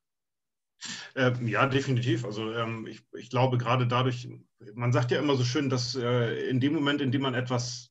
Ähm, 1.15 1.47
ja, 1.47 1.67
definitiv. 1.67 2.25
Also 2.25 2.53
ähm, 2.53 2.87
ich, 2.87 3.03
ich, 3.13 3.31
glaube 3.31 3.59
gerade 3.59 3.87
dadurch, 3.87 4.29
man 4.75 4.93
sagt 4.93 5.11
ja 5.11 5.19
immer 5.19 5.37
so 5.37 5.45
schön, 5.45 5.71
dass 5.71 5.95
äh, 5.95 6.49
in 6.49 6.61
dem 6.61 6.75
Moment, 6.75 7.01
in 7.01 7.13
dem 7.13 7.23
man 7.23 7.35
etwas 7.35 7.91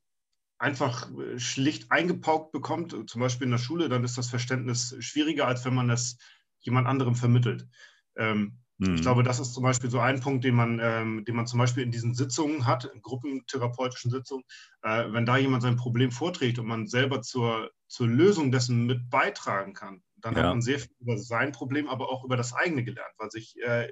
einfach 0.57 1.09
äh, 1.11 1.39
schlicht 1.39 1.91
eingepaukt 1.91 2.51
bekommt, 2.51 2.95
zum 3.09 3.21
Beispiel 3.21 3.45
in 3.45 3.51
der 3.51 3.57
Schule, 3.57 3.89
dann 3.89 4.03
ist 4.03 4.17
das 4.17 4.29
Verständnis 4.29 4.95
schwieriger, 4.99 5.47
als 5.47 5.65
wenn 5.65 5.73
man 5.73 5.87
das 5.87 6.17
jemand 6.59 6.87
anderem 6.87 7.15
vermittelt. 7.15 7.67
Ähm, 8.15 8.59
mhm. 8.77 8.95
Ich 8.95 9.01
glaube, 9.01 9.23
das 9.23 9.39
ist 9.39 9.53
zum 9.53 9.63
Beispiel 9.63 9.89
so 9.89 9.99
ein 9.99 10.19
Punkt, 10.19 10.43
den 10.43 10.55
man, 10.55 10.79
ähm, 10.81 11.25
den 11.25 11.35
man 11.35 11.47
zum 11.47 11.59
Beispiel 11.59 11.83
in 11.83 11.91
diesen 11.91 12.13
Sitzungen 12.13 12.67
hat, 12.67 12.85
in 12.85 13.01
gruppentherapeutischen 13.01 14.11
Sitzungen, 14.11 14.43
äh, 14.83 15.11
wenn 15.11 15.25
da 15.25 15.37
jemand 15.37 15.63
sein 15.63 15.77
Problem 15.77 16.11
vorträgt 16.11 16.59
und 16.59 16.67
man 16.67 16.87
selber 16.87 17.21
zur, 17.21 17.71
zur 17.87 18.07
Lösung 18.07 18.51
dessen 18.51 18.85
mit 18.85 19.09
beitragen 19.09 19.73
kann, 19.73 20.03
dann 20.21 20.35
ja. 20.35 20.43
hat 20.43 20.49
man 20.49 20.61
sehr 20.61 20.79
viel 20.79 20.91
über 20.99 21.17
sein 21.17 21.51
Problem, 21.51 21.87
aber 21.87 22.09
auch 22.09 22.23
über 22.23 22.37
das 22.37 22.53
eigene 22.53 22.83
gelernt, 22.83 23.13
weil 23.17 23.31
sich 23.31 23.55
äh, 23.61 23.91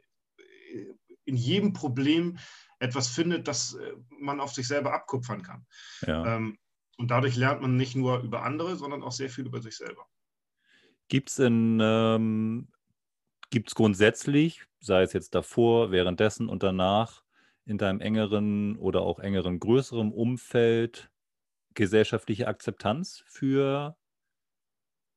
in 1.26 1.36
jedem 1.36 1.74
Problem 1.74 2.38
etwas 2.80 3.08
findet, 3.08 3.48
das 3.48 3.76
äh, 3.76 3.94
man 4.20 4.40
auf 4.40 4.54
sich 4.54 4.68
selber 4.68 4.94
abkupfern 4.94 5.44
kann. 5.44 5.66
Ja. 6.06 6.36
Ähm, 6.36 6.58
und 6.98 7.12
dadurch 7.12 7.36
lernt 7.36 7.62
man 7.62 7.76
nicht 7.76 7.96
nur 7.96 8.20
über 8.20 8.44
andere, 8.44 8.76
sondern 8.76 9.04
auch 9.04 9.12
sehr 9.12 9.30
viel 9.30 9.46
über 9.46 9.62
sich 9.62 9.78
selber. 9.78 10.06
Gibt 11.08 11.30
es 11.30 11.40
ähm, 11.40 12.68
gibt's 13.50 13.76
grundsätzlich, 13.76 14.66
sei 14.80 15.02
es 15.04 15.14
jetzt 15.14 15.34
davor, 15.34 15.92
währenddessen 15.92 16.50
und 16.50 16.62
danach, 16.62 17.24
in 17.66 17.78
deinem 17.78 18.02
engeren 18.02 18.78
oder 18.78 19.02
auch 19.02 19.20
engeren, 19.20 19.60
größeren 19.60 20.12
Umfeld 20.12 21.12
gesellschaftliche 21.76 22.48
Akzeptanz 22.48 23.24
für 23.28 23.96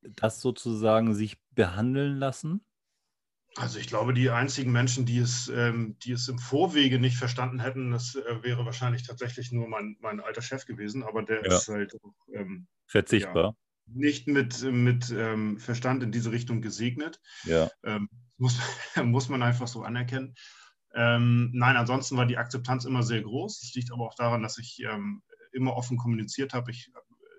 das 0.03 0.41
sozusagen 0.41 1.15
sich 1.15 1.39
behandeln 1.55 2.19
lassen? 2.19 2.65
Also 3.57 3.79
ich 3.79 3.87
glaube, 3.87 4.15
die 4.15 4.31
einzigen 4.31 4.73
Menschen, 4.73 5.05
die 5.05 5.19
es, 5.19 5.49
ähm, 5.49 5.99
die 6.03 6.13
es 6.13 6.29
im 6.29 6.39
Vorwege 6.39 6.99
nicht 6.99 7.19
verstanden 7.19 7.61
hätten, 7.61 7.91
das 7.91 8.15
äh, 8.15 8.43
wäre 8.43 8.65
wahrscheinlich 8.65 9.03
tatsächlich 9.07 9.53
nur 9.53 9.69
mein, 9.69 9.97
mein 10.01 10.21
alter 10.21 10.41
Chef 10.41 10.65
gewesen, 10.65 11.03
aber 11.03 11.23
der 11.23 11.45
ja. 11.45 11.57
ist 11.57 11.69
halt 11.69 11.95
auch, 12.03 12.15
ähm, 12.33 12.67
verzichtbar. 12.87 13.45
Ja, 13.45 13.95
nicht 13.95 14.27
mit, 14.27 14.63
mit 14.63 15.11
ähm, 15.11 15.59
Verstand 15.59 16.03
in 16.03 16.13
diese 16.13 16.33
Richtung 16.33 16.63
gesegnet. 16.63 17.21
Ja. 17.45 17.71
Ähm, 17.85 18.09
muss, 18.39 18.59
muss 19.05 19.29
man 19.29 19.43
einfach 19.43 19.69
so 19.69 19.83
anerkennen. 19.83 20.35
Ähm, 20.95 21.51
nein, 21.53 21.77
ansonsten 21.77 22.17
war 22.17 22.27
die 22.27 22.39
Akzeptanz 22.39 22.87
immer 22.87 23.03
sehr 23.03 23.21
groß. 23.21 23.61
Das 23.61 23.75
liegt 23.75 23.93
aber 23.93 24.07
auch 24.07 24.15
daran, 24.15 24.43
dass 24.43 24.57
ich 24.57 24.81
ähm, 24.91 25.23
immer 25.53 25.75
offen 25.75 25.99
kommuniziert 25.99 26.55
habe. 26.55 26.71
Ich, 26.71 26.91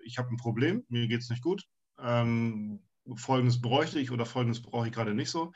ich 0.04 0.18
habe 0.18 0.28
ein 0.30 0.36
Problem, 0.36 0.84
mir 0.88 1.08
geht 1.08 1.22
es 1.22 1.30
nicht 1.30 1.42
gut 1.42 1.66
ähm, 2.00 2.80
Folgendes 3.16 3.60
bräuchte 3.60 4.00
ich 4.00 4.10
oder 4.10 4.26
Folgendes 4.26 4.62
brauche 4.62 4.86
ich 4.86 4.92
gerade 4.92 5.14
nicht 5.14 5.30
so. 5.30 5.52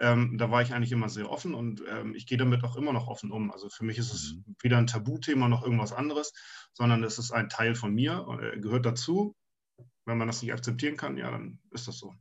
Ähm, 0.00 0.38
da 0.38 0.50
war 0.50 0.62
ich 0.62 0.72
eigentlich 0.72 0.92
immer 0.92 1.08
sehr 1.08 1.28
offen 1.28 1.54
und 1.54 1.82
ähm, 1.88 2.14
ich 2.14 2.26
gehe 2.26 2.38
damit 2.38 2.62
auch 2.62 2.76
immer 2.76 2.92
noch 2.92 3.08
offen 3.08 3.32
um. 3.32 3.50
Also 3.50 3.68
für 3.68 3.84
mich 3.84 3.98
ist 3.98 4.12
es 4.12 4.34
mhm. 4.34 4.54
weder 4.62 4.78
ein 4.78 4.86
Tabuthema 4.86 5.48
noch 5.48 5.64
irgendwas 5.64 5.92
anderes, 5.92 6.32
sondern 6.72 7.02
es 7.02 7.18
ist 7.18 7.32
ein 7.32 7.48
Teil 7.48 7.74
von 7.74 7.92
mir, 7.92 8.26
äh, 8.40 8.60
gehört 8.60 8.86
dazu. 8.86 9.34
Wenn 10.04 10.18
man 10.18 10.28
das 10.28 10.40
nicht 10.40 10.52
akzeptieren 10.52 10.96
kann, 10.96 11.16
ja, 11.16 11.30
dann 11.30 11.58
ist 11.72 11.88
das 11.88 11.98
so. 11.98 12.14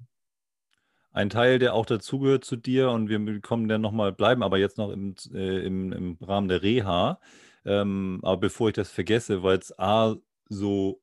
Ein 1.11 1.29
Teil, 1.29 1.59
der 1.59 1.73
auch 1.73 1.85
dazugehört 1.85 2.43
zu 2.43 2.55
dir 2.55 2.89
und 2.91 3.09
wir 3.09 3.41
kommen 3.41 3.67
dann 3.67 3.81
nochmal, 3.81 4.11
bleiben 4.11 4.43
aber 4.43 4.57
jetzt 4.57 4.77
noch 4.77 4.91
im, 4.91 5.15
äh, 5.33 5.65
im, 5.65 5.91
im 5.91 6.17
Rahmen 6.21 6.47
der 6.47 6.63
Reha. 6.63 7.19
Ähm, 7.63 8.19
aber 8.23 8.37
bevor 8.37 8.69
ich 8.69 8.75
das 8.75 8.91
vergesse, 8.91 9.43
weil 9.43 9.57
es 9.57 9.77
A 9.77 10.15
so 10.49 11.01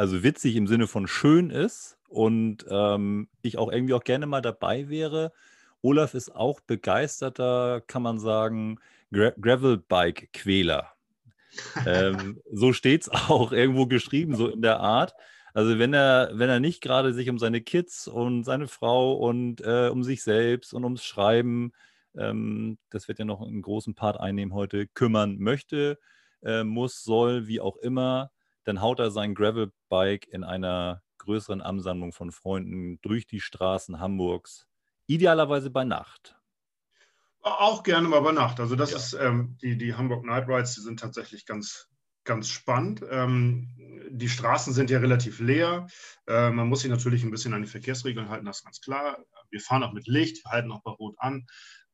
also 0.00 0.22
witzig 0.22 0.56
im 0.56 0.66
Sinne 0.66 0.86
von 0.86 1.06
schön 1.06 1.50
ist 1.50 1.98
und 2.08 2.64
ähm, 2.70 3.28
ich 3.42 3.58
auch 3.58 3.70
irgendwie 3.70 3.92
auch 3.92 4.02
gerne 4.02 4.24
mal 4.24 4.40
dabei 4.40 4.88
wäre. 4.88 5.30
Olaf 5.82 6.14
ist 6.14 6.34
auch 6.34 6.60
begeisterter, 6.60 7.82
kann 7.86 8.00
man 8.00 8.18
sagen, 8.18 8.78
Gra 9.12 9.34
Gravelbike-Quäler. 9.38 10.90
ähm, 11.84 12.40
so 12.50 12.72
steht 12.72 13.02
es 13.02 13.08
auch 13.10 13.52
irgendwo 13.52 13.86
geschrieben, 13.86 14.36
so 14.36 14.48
in 14.48 14.62
der 14.62 14.80
Art. 14.80 15.12
Also 15.52 15.78
wenn 15.78 15.92
er, 15.92 16.30
wenn 16.32 16.48
er 16.48 16.60
nicht 16.60 16.80
gerade 16.80 17.12
sich 17.12 17.28
um 17.28 17.38
seine 17.38 17.60
Kids 17.60 18.08
und 18.08 18.44
seine 18.44 18.68
Frau 18.68 19.12
und 19.12 19.60
äh, 19.60 19.90
um 19.92 20.02
sich 20.02 20.22
selbst 20.22 20.72
und 20.72 20.84
ums 20.84 21.04
Schreiben, 21.04 21.72
ähm, 22.16 22.78
das 22.88 23.06
wird 23.06 23.18
ja 23.18 23.26
noch 23.26 23.42
einen 23.42 23.60
großen 23.60 23.94
Part 23.94 24.18
einnehmen 24.18 24.54
heute, 24.54 24.86
kümmern 24.86 25.36
möchte, 25.36 25.98
äh, 26.42 26.64
muss, 26.64 27.04
soll, 27.04 27.48
wie 27.48 27.60
auch 27.60 27.76
immer, 27.76 28.30
dann 28.70 28.80
haut 28.80 29.00
er 29.00 29.10
sein 29.10 29.34
Gravelbike 29.34 30.28
in 30.28 30.44
einer 30.44 31.02
größeren 31.18 31.60
Ansammlung 31.60 32.12
von 32.12 32.30
Freunden 32.30 33.00
durch 33.02 33.26
die 33.26 33.40
Straßen 33.40 33.98
Hamburgs, 33.98 34.68
idealerweise 35.08 35.70
bei 35.70 35.84
Nacht. 35.84 36.38
Auch 37.42 37.82
gerne 37.82 38.06
mal 38.06 38.20
bei 38.20 38.30
Nacht. 38.30 38.60
Also 38.60 38.76
das 38.76 38.92
ja. 38.92 38.98
ist 38.98 39.14
ähm, 39.14 39.58
die, 39.60 39.76
die 39.76 39.94
Hamburg 39.94 40.24
Night 40.24 40.46
Rides, 40.46 40.76
die 40.76 40.82
sind 40.82 41.00
tatsächlich 41.00 41.46
ganz, 41.46 41.88
ganz 42.22 42.48
spannend. 42.48 43.02
Ähm, 43.10 43.68
die 44.08 44.28
Straßen 44.28 44.72
sind 44.72 44.88
ja 44.88 45.00
relativ 45.00 45.40
leer. 45.40 45.88
Äh, 46.28 46.50
man 46.50 46.68
muss 46.68 46.82
sich 46.82 46.90
natürlich 46.90 47.24
ein 47.24 47.32
bisschen 47.32 47.54
an 47.54 47.62
die 47.62 47.68
Verkehrsregeln 47.68 48.28
halten, 48.28 48.46
das 48.46 48.58
ist 48.58 48.64
ganz 48.64 48.80
klar. 48.80 49.18
Wir 49.50 49.60
fahren 49.60 49.82
auch 49.82 49.92
mit 49.92 50.06
Licht, 50.06 50.44
wir 50.44 50.52
halten 50.52 50.70
auch 50.70 50.82
bei 50.84 50.92
Rot 50.92 51.16
an. 51.18 51.44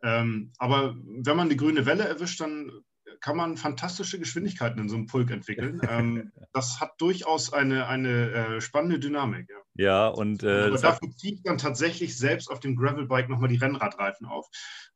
Ähm, 0.03 0.53
aber 0.59 0.95
wenn 0.95 1.37
man 1.39 1.49
die 1.49 1.57
grüne 1.57 1.87
Welle 1.87 2.05
erwischt, 2.05 2.41
dann 2.43 2.71
kann 3.21 3.37
man 3.37 3.57
fantastische 3.57 4.19
Geschwindigkeiten 4.19 4.81
in 4.81 4.89
so 4.89 4.97
einem 4.97 5.07
Pulk 5.07 5.31
entwickeln. 5.31 5.81
ähm, 5.91 6.33
das 6.53 6.81
hat 6.81 6.93
durchaus 6.99 7.53
eine, 7.53 7.87
eine 7.87 8.31
äh, 8.31 8.61
spannende 8.61 8.99
Dynamik. 8.99 9.49
Ja, 9.49 9.85
ja 9.85 10.09
und 10.09 10.43
äh, 10.43 10.65
Aber 10.65 10.79
dafür 10.79 11.11
ziehe 11.11 11.35
ich 11.35 11.43
dann 11.43 11.59
tatsächlich 11.59 12.17
selbst 12.17 12.51
auf 12.51 12.61
dem 12.61 12.77
Gravelbike 12.77 13.29
nochmal 13.29 13.49
die 13.49 13.57
Rennradreifen 13.57 14.27
auf. 14.27 14.49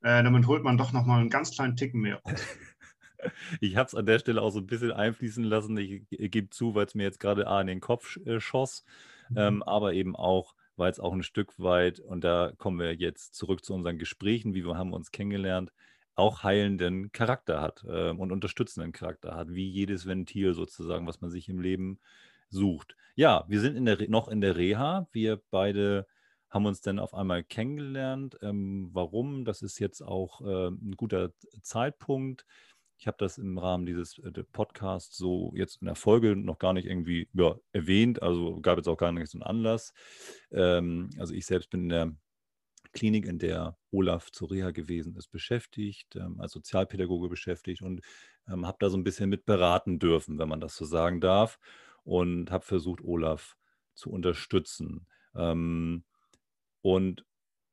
Äh, 0.03 0.23
damit 0.23 0.47
holt 0.47 0.65
man 0.65 0.77
doch 0.79 0.93
nochmal 0.93 1.21
einen 1.21 1.31
ganz 1.31 1.55
kleinen 1.55 1.77
Ticken 1.77 2.01
mehr. 2.01 2.21
ich 3.61 3.77
habe 3.77 3.87
es 3.87 3.95
an 3.95 4.07
der 4.07 4.19
Stelle 4.19 4.43
auch 4.43 4.51
so 4.51 4.61
ein 4.61 4.67
bisschen 4.67 4.93
einfließen 4.93 5.45
lassen. 5.45 5.77
Ich, 5.77 6.03
ich 6.11 6.31
gebe 6.31 6.51
zu, 6.51 6.75
weil 6.75 6.87
es 6.87 6.95
mir 6.95 7.05
jetzt 7.05 7.21
gerade 7.21 7.47
A 7.47 7.61
in 7.61 7.67
den 7.67 7.81
Kopf 7.81 8.17
äh, 8.25 8.41
schoss, 8.41 8.85
mhm. 9.31 9.39
ähm, 9.39 9.63
aber 9.63 9.93
eben 9.95 10.17
auch, 10.17 10.55
weil 10.77 10.91
es 10.91 11.01
auch 11.01 11.13
ein 11.13 11.23
Stück 11.23 11.59
weit, 11.59 12.01
und 12.01 12.25
da 12.25 12.53
kommen 12.57 12.79
wir 12.79 12.95
jetzt 12.95 13.35
zurück 13.35 13.65
zu 13.65 13.75
unseren 13.75 13.99
Gesprächen, 13.99 14.55
wie 14.55 14.65
wir 14.65 14.77
haben 14.77 14.93
uns 14.93 15.11
kennengelernt, 15.11 15.73
auch 16.21 16.45
heilenden 16.45 17.11
Charakter 17.13 17.61
hat 17.61 17.85
äh, 17.89 18.11
und 18.11 18.33
unterstützenden 18.33 18.93
Charakter 18.93 19.35
hat, 19.35 19.53
wie 19.53 19.69
jedes 19.69 20.07
Ventil 20.07 20.55
sozusagen, 20.55 21.07
was 21.07 21.21
man 21.21 21.31
sich 21.31 21.49
im 21.49 21.61
Leben 21.61 21.99
sucht. 22.49 22.97
Ja, 23.17 23.45
wir 23.49 23.61
sind 23.61 23.77
in 23.77 23.85
der, 23.85 24.09
noch 24.09 24.29
in 24.29 24.41
der 24.41 24.57
Reha. 24.57 25.09
Wir 25.13 25.41
beide 25.51 26.07
haben 26.51 26.67
uns 26.67 26.81
dann 26.81 26.99
auf 26.99 27.15
einmal 27.15 27.45
kennengelernt. 27.45 28.39
Ähm, 28.43 28.91
warum? 28.93 29.45
Das 29.45 29.63
ist 29.63 29.79
jetzt 29.79 30.03
auch 30.03 30.41
äh, 30.41 30.69
ein 30.69 30.95
guter 30.97 31.33
Zeitpunkt. 31.63 32.45
Ich 32.99 33.07
habe 33.07 33.17
das 33.19 33.39
im 33.39 33.57
Rahmen 33.57 33.87
dieses 33.87 34.19
äh, 34.19 34.31
Podcasts 34.53 35.17
so 35.17 35.53
jetzt 35.57 35.81
in 35.81 35.87
der 35.87 35.95
Folge 35.95 36.37
noch 36.37 36.59
gar 36.59 36.73
nicht 36.73 36.87
irgendwie 36.87 37.29
ja, 37.33 37.57
erwähnt, 37.73 38.21
also 38.23 38.61
gab 38.61 38.77
jetzt 38.77 38.89
auch 38.89 38.99
gar 38.99 39.13
nicht 39.13 39.31
so 39.31 39.39
einen 39.39 39.45
Anlass. 39.45 39.95
Ähm, 40.51 41.11
also 41.19 41.33
ich 41.33 41.47
selbst 41.47 41.71
bin 41.71 41.85
in 41.85 41.89
der 41.89 42.13
Klinik, 42.93 43.27
in 43.27 43.39
der 43.39 43.77
Olaf 43.91 44.31
zur 44.31 44.51
Reha 44.51 44.71
gewesen 44.71 45.17
ist, 45.17 45.29
beschäftigt, 45.29 46.17
ähm, 46.17 46.41
als 46.41 46.53
Sozialpädagoge 46.53 47.29
beschäftigt 47.29 47.83
und 47.83 48.01
ähm, 48.49 48.67
habe 48.67 48.79
da 48.81 48.91
so 48.91 48.97
ein 48.97 49.05
bisschen 49.05 49.31
mit 49.31 49.45
beraten 49.47 49.99
dürfen, 49.99 50.39
wenn 50.39 50.49
man 50.49 50.61
das 50.61 50.77
so 50.77 50.85
sagen 50.85 51.21
darf, 51.21 51.59
und 52.05 52.51
habe 52.51 52.65
versucht, 52.65 53.03
Olaf 53.03 53.57
zu 53.95 54.11
unterstützen. 54.11 55.07
Ähm, 55.35 56.05
und 56.83 57.25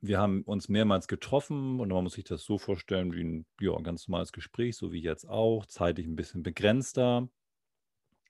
wir 0.01 0.19
haben 0.19 0.43
uns 0.43 0.69
mehrmals 0.69 1.07
getroffen 1.07 1.79
und 1.79 1.89
man 1.89 2.03
muss 2.03 2.13
sich 2.13 2.23
das 2.23 2.43
so 2.43 2.57
vorstellen 2.57 3.13
wie 3.13 3.23
ein 3.23 3.45
ja, 3.59 3.75
ganz 3.81 4.07
normales 4.07 4.31
Gespräch, 4.31 4.77
so 4.77 4.91
wie 4.91 5.01
jetzt 5.01 5.27
auch, 5.27 5.65
zeitlich 5.65 6.05
ein 6.05 6.15
bisschen 6.15 6.43
begrenzter. 6.43 7.27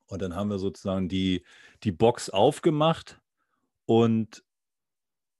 Und 0.08 0.21
dann 0.21 0.36
haben 0.36 0.50
wir 0.50 0.60
sozusagen 0.60 1.10
die, 1.10 1.43
die 1.84 1.91
Box 1.91 2.30
aufgemacht 2.30 3.19
und 3.86 4.43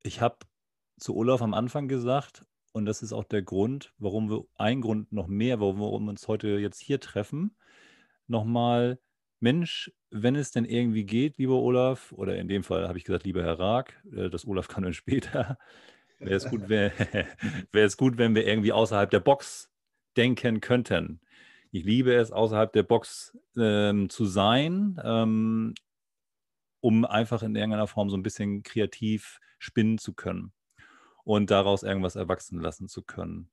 ich 0.04 0.20
habe 0.20 0.38
zu 0.98 1.16
Olaf 1.16 1.42
am 1.42 1.54
Anfang 1.54 1.88
gesagt, 1.88 2.46
und 2.74 2.86
das 2.86 3.02
ist 3.02 3.14
auch 3.14 3.24
der 3.24 3.42
Grund, 3.42 3.94
warum 3.98 4.30
wir, 4.30 4.46
ein 4.56 4.82
Grund 4.82 5.12
noch 5.12 5.28
mehr, 5.28 5.60
warum 5.60 5.80
wir 5.80 5.92
uns 5.92 6.28
heute 6.28 6.48
jetzt 6.60 6.80
hier 6.80 7.00
treffen, 7.00 7.56
nochmal, 8.28 9.00
Mensch, 9.40 9.92
wenn 10.10 10.36
es 10.36 10.52
denn 10.52 10.66
irgendwie 10.66 11.04
geht, 11.06 11.38
lieber 11.38 11.56
Olaf, 11.56 12.12
oder 12.12 12.38
in 12.38 12.48
dem 12.48 12.64
Fall 12.64 12.88
habe 12.88 12.98
ich 12.98 13.04
gesagt, 13.04 13.26
lieber 13.26 13.44
Herr 13.44 13.60
Raag, 13.60 13.94
äh, 14.12 14.30
das 14.30 14.46
Olaf 14.48 14.68
kann 14.68 14.84
dann 14.84 14.94
später, 14.94 15.58
wäre 16.20 16.36
es, 16.36 16.50
gut, 16.50 16.70
wär, 16.70 16.92
wär 17.72 17.86
es 17.86 17.98
gut, 17.98 18.18
wenn 18.18 18.36
wir 18.36 18.46
irgendwie 18.46 18.72
außerhalb 18.72 19.10
der 19.10 19.20
Box 19.20 19.72
denken 20.16 20.62
könnten. 20.62 21.22
Ich 21.72 21.84
liebe 21.84 22.16
es, 22.16 22.32
außerhalb 22.32 22.74
der 22.74 22.84
Box 22.84 23.38
ähm, 23.56 24.10
zu 24.10 24.26
sein, 24.26 25.00
ähm, 25.04 25.76
um 26.80 27.06
einfach 27.06 27.44
in 27.44 27.56
irgendeiner 27.56 27.88
Form 27.88 28.10
so 28.10 28.18
ein 28.18 28.24
bisschen 28.24 28.64
kreativ 28.64 29.40
spinnen 29.60 29.98
zu 29.98 30.14
können 30.14 30.54
und 31.28 31.52
daraus 31.52 31.84
irgendwas 31.84 32.16
erwachsen 32.16 32.62
lassen 32.62 32.88
zu 32.88 33.02
können. 33.02 33.50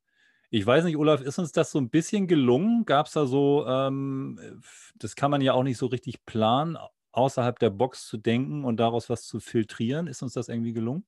Ich 0.50 0.64
weiß 0.64 0.84
nicht, 0.84 0.96
Olaf, 0.96 1.20
ist 1.20 1.40
uns 1.40 1.50
das 1.50 1.72
so 1.72 1.80
ein 1.80 1.90
bisschen 1.90 2.28
gelungen? 2.28 2.84
Gab 2.84 3.06
es 3.06 3.14
da 3.14 3.26
so, 3.26 3.66
ähm, 3.66 4.62
das 4.94 5.16
kann 5.16 5.32
man 5.32 5.40
ja 5.40 5.54
auch 5.54 5.64
nicht 5.64 5.78
so 5.78 5.86
richtig 5.86 6.24
planen, 6.24 6.78
außerhalb 7.10 7.58
der 7.58 7.70
Box 7.70 8.06
zu 8.06 8.16
denken 8.16 8.64
und 8.64 8.76
daraus 8.76 9.10
was 9.10 9.26
zu 9.26 9.40
filtrieren. 9.40 10.06
Ist 10.06 10.22
uns 10.22 10.34
das 10.34 10.48
irgendwie 10.48 10.72
gelungen? 10.72 11.04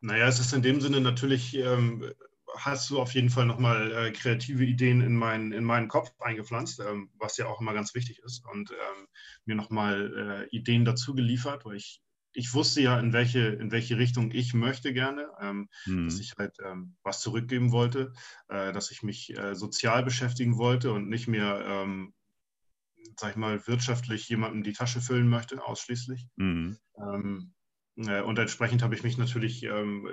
Naja, 0.00 0.26
es 0.28 0.40
ist 0.40 0.54
in 0.54 0.62
dem 0.62 0.80
Sinne 0.80 1.02
natürlich, 1.02 1.54
ähm, 1.58 2.10
hast 2.56 2.88
du 2.88 2.98
auf 2.98 3.12
jeden 3.12 3.28
Fall 3.28 3.44
nochmal 3.44 3.92
äh, 3.92 4.12
kreative 4.12 4.64
Ideen 4.64 5.02
in, 5.02 5.14
mein, 5.14 5.52
in 5.52 5.64
meinen 5.64 5.88
Kopf 5.88 6.10
eingepflanzt, 6.20 6.80
ähm, 6.80 7.10
was 7.18 7.36
ja 7.36 7.48
auch 7.48 7.60
immer 7.60 7.74
ganz 7.74 7.94
wichtig 7.94 8.20
ist 8.24 8.46
und 8.46 8.70
ähm, 8.70 9.08
mir 9.44 9.56
nochmal 9.56 10.48
äh, 10.50 10.56
Ideen 10.56 10.86
dazu 10.86 11.14
geliefert, 11.14 11.66
weil 11.66 11.76
ich 11.76 12.00
ich 12.32 12.54
wusste 12.54 12.80
ja, 12.80 12.98
in 12.98 13.12
welche, 13.12 13.40
in 13.40 13.70
welche 13.70 13.98
Richtung 13.98 14.30
ich 14.32 14.54
möchte 14.54 14.92
gerne, 14.92 15.28
ähm, 15.40 15.68
hm. 15.84 16.06
dass 16.06 16.18
ich 16.18 16.34
halt 16.38 16.56
ähm, 16.64 16.96
was 17.02 17.20
zurückgeben 17.20 17.72
wollte, 17.72 18.12
äh, 18.48 18.72
dass 18.72 18.90
ich 18.90 19.02
mich 19.02 19.36
äh, 19.36 19.54
sozial 19.54 20.02
beschäftigen 20.02 20.56
wollte 20.58 20.92
und 20.92 21.08
nicht 21.08 21.28
mehr, 21.28 21.64
ähm, 21.66 22.14
sag 23.18 23.30
ich 23.30 23.36
mal, 23.36 23.66
wirtschaftlich 23.66 24.28
jemandem 24.28 24.62
die 24.62 24.72
Tasche 24.72 25.00
füllen 25.00 25.28
möchte, 25.28 25.64
ausschließlich. 25.64 26.26
Hm. 26.38 26.78
Äh, 26.94 27.40
und 27.96 28.38
entsprechend 28.38 28.82
habe 28.82 28.94
ich 28.94 29.02
mich 29.02 29.18
natürlich 29.18 29.62
ähm, 29.64 30.08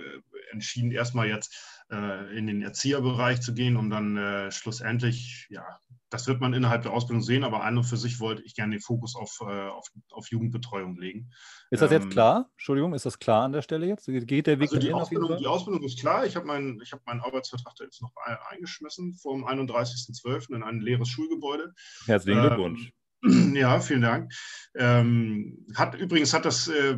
entschieden, 0.51 0.91
erstmal 0.91 1.27
jetzt 1.27 1.55
äh, 1.91 2.37
in 2.37 2.47
den 2.47 2.61
Erzieherbereich 2.61 3.41
zu 3.41 3.53
gehen, 3.53 3.77
um 3.77 3.89
dann 3.89 4.17
äh, 4.17 4.51
schlussendlich, 4.51 5.47
ja, 5.49 5.63
das 6.09 6.27
wird 6.27 6.41
man 6.41 6.53
innerhalb 6.53 6.83
der 6.83 6.91
Ausbildung 6.91 7.21
sehen, 7.21 7.43
aber 7.43 7.63
an 7.63 7.77
und 7.77 7.83
für 7.83 7.97
sich 7.97 8.19
wollte 8.19 8.41
ich 8.43 8.55
gerne 8.55 8.75
den 8.75 8.81
Fokus 8.81 9.15
auf, 9.15 9.37
äh, 9.41 9.67
auf, 9.69 9.87
auf 10.11 10.27
Jugendbetreuung 10.29 10.97
legen. 10.97 11.31
Ist 11.69 11.81
das 11.81 11.91
jetzt 11.91 12.03
ähm, 12.03 12.09
klar? 12.09 12.49
Entschuldigung, 12.53 12.93
ist 12.93 13.05
das 13.05 13.19
klar 13.19 13.43
an 13.43 13.53
der 13.53 13.61
Stelle 13.61 13.85
jetzt? 13.85 14.05
Geht 14.07 14.47
der 14.47 14.59
Weg 14.59 14.69
also 14.69 14.79
die, 14.79 14.93
Ausbildung, 14.93 15.37
die 15.37 15.47
Ausbildung 15.47 15.83
ist 15.83 15.99
klar. 15.99 16.25
Ich 16.25 16.35
habe 16.35 16.45
meinen, 16.45 16.81
hab 16.81 17.05
meinen 17.05 17.21
Arbeitsvertrag 17.21 17.75
da 17.77 17.83
jetzt 17.83 18.01
noch 18.01 18.11
eingeschmissen 18.49 19.13
vom 19.13 19.45
31.12. 19.45 20.55
in 20.55 20.63
ein 20.63 20.81
leeres 20.81 21.09
Schulgebäude. 21.09 21.73
Herzlichen 22.05 22.41
Glückwunsch. 22.41 22.91
Ja, 23.53 23.79
vielen 23.81 24.01
Dank. 24.01 24.31
Ähm, 24.75 25.65
hat, 25.75 25.95
übrigens 25.95 26.33
hat 26.33 26.45
das 26.45 26.67
äh, 26.67 26.97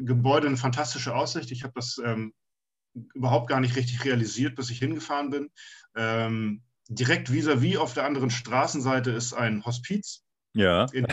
Gebäude 0.00 0.46
eine 0.46 0.56
fantastische 0.56 1.14
Aussicht. 1.14 1.50
Ich 1.50 1.62
habe 1.62 1.74
das 1.76 2.00
ähm, 2.02 2.32
überhaupt 3.14 3.48
gar 3.48 3.60
nicht 3.60 3.76
richtig 3.76 4.04
realisiert, 4.04 4.56
bis 4.56 4.70
ich 4.70 4.78
hingefahren 4.78 5.30
bin. 5.30 5.50
Ähm, 5.96 6.62
direkt 6.88 7.30
vis-à-vis 7.30 7.76
-vis 7.76 7.78
auf 7.78 7.94
der 7.94 8.04
anderen 8.04 8.30
Straßenseite 8.30 9.10
ist 9.10 9.34
ein 9.34 9.64
Hospiz, 9.64 10.24
ja. 10.54 10.86
in, 10.92 11.06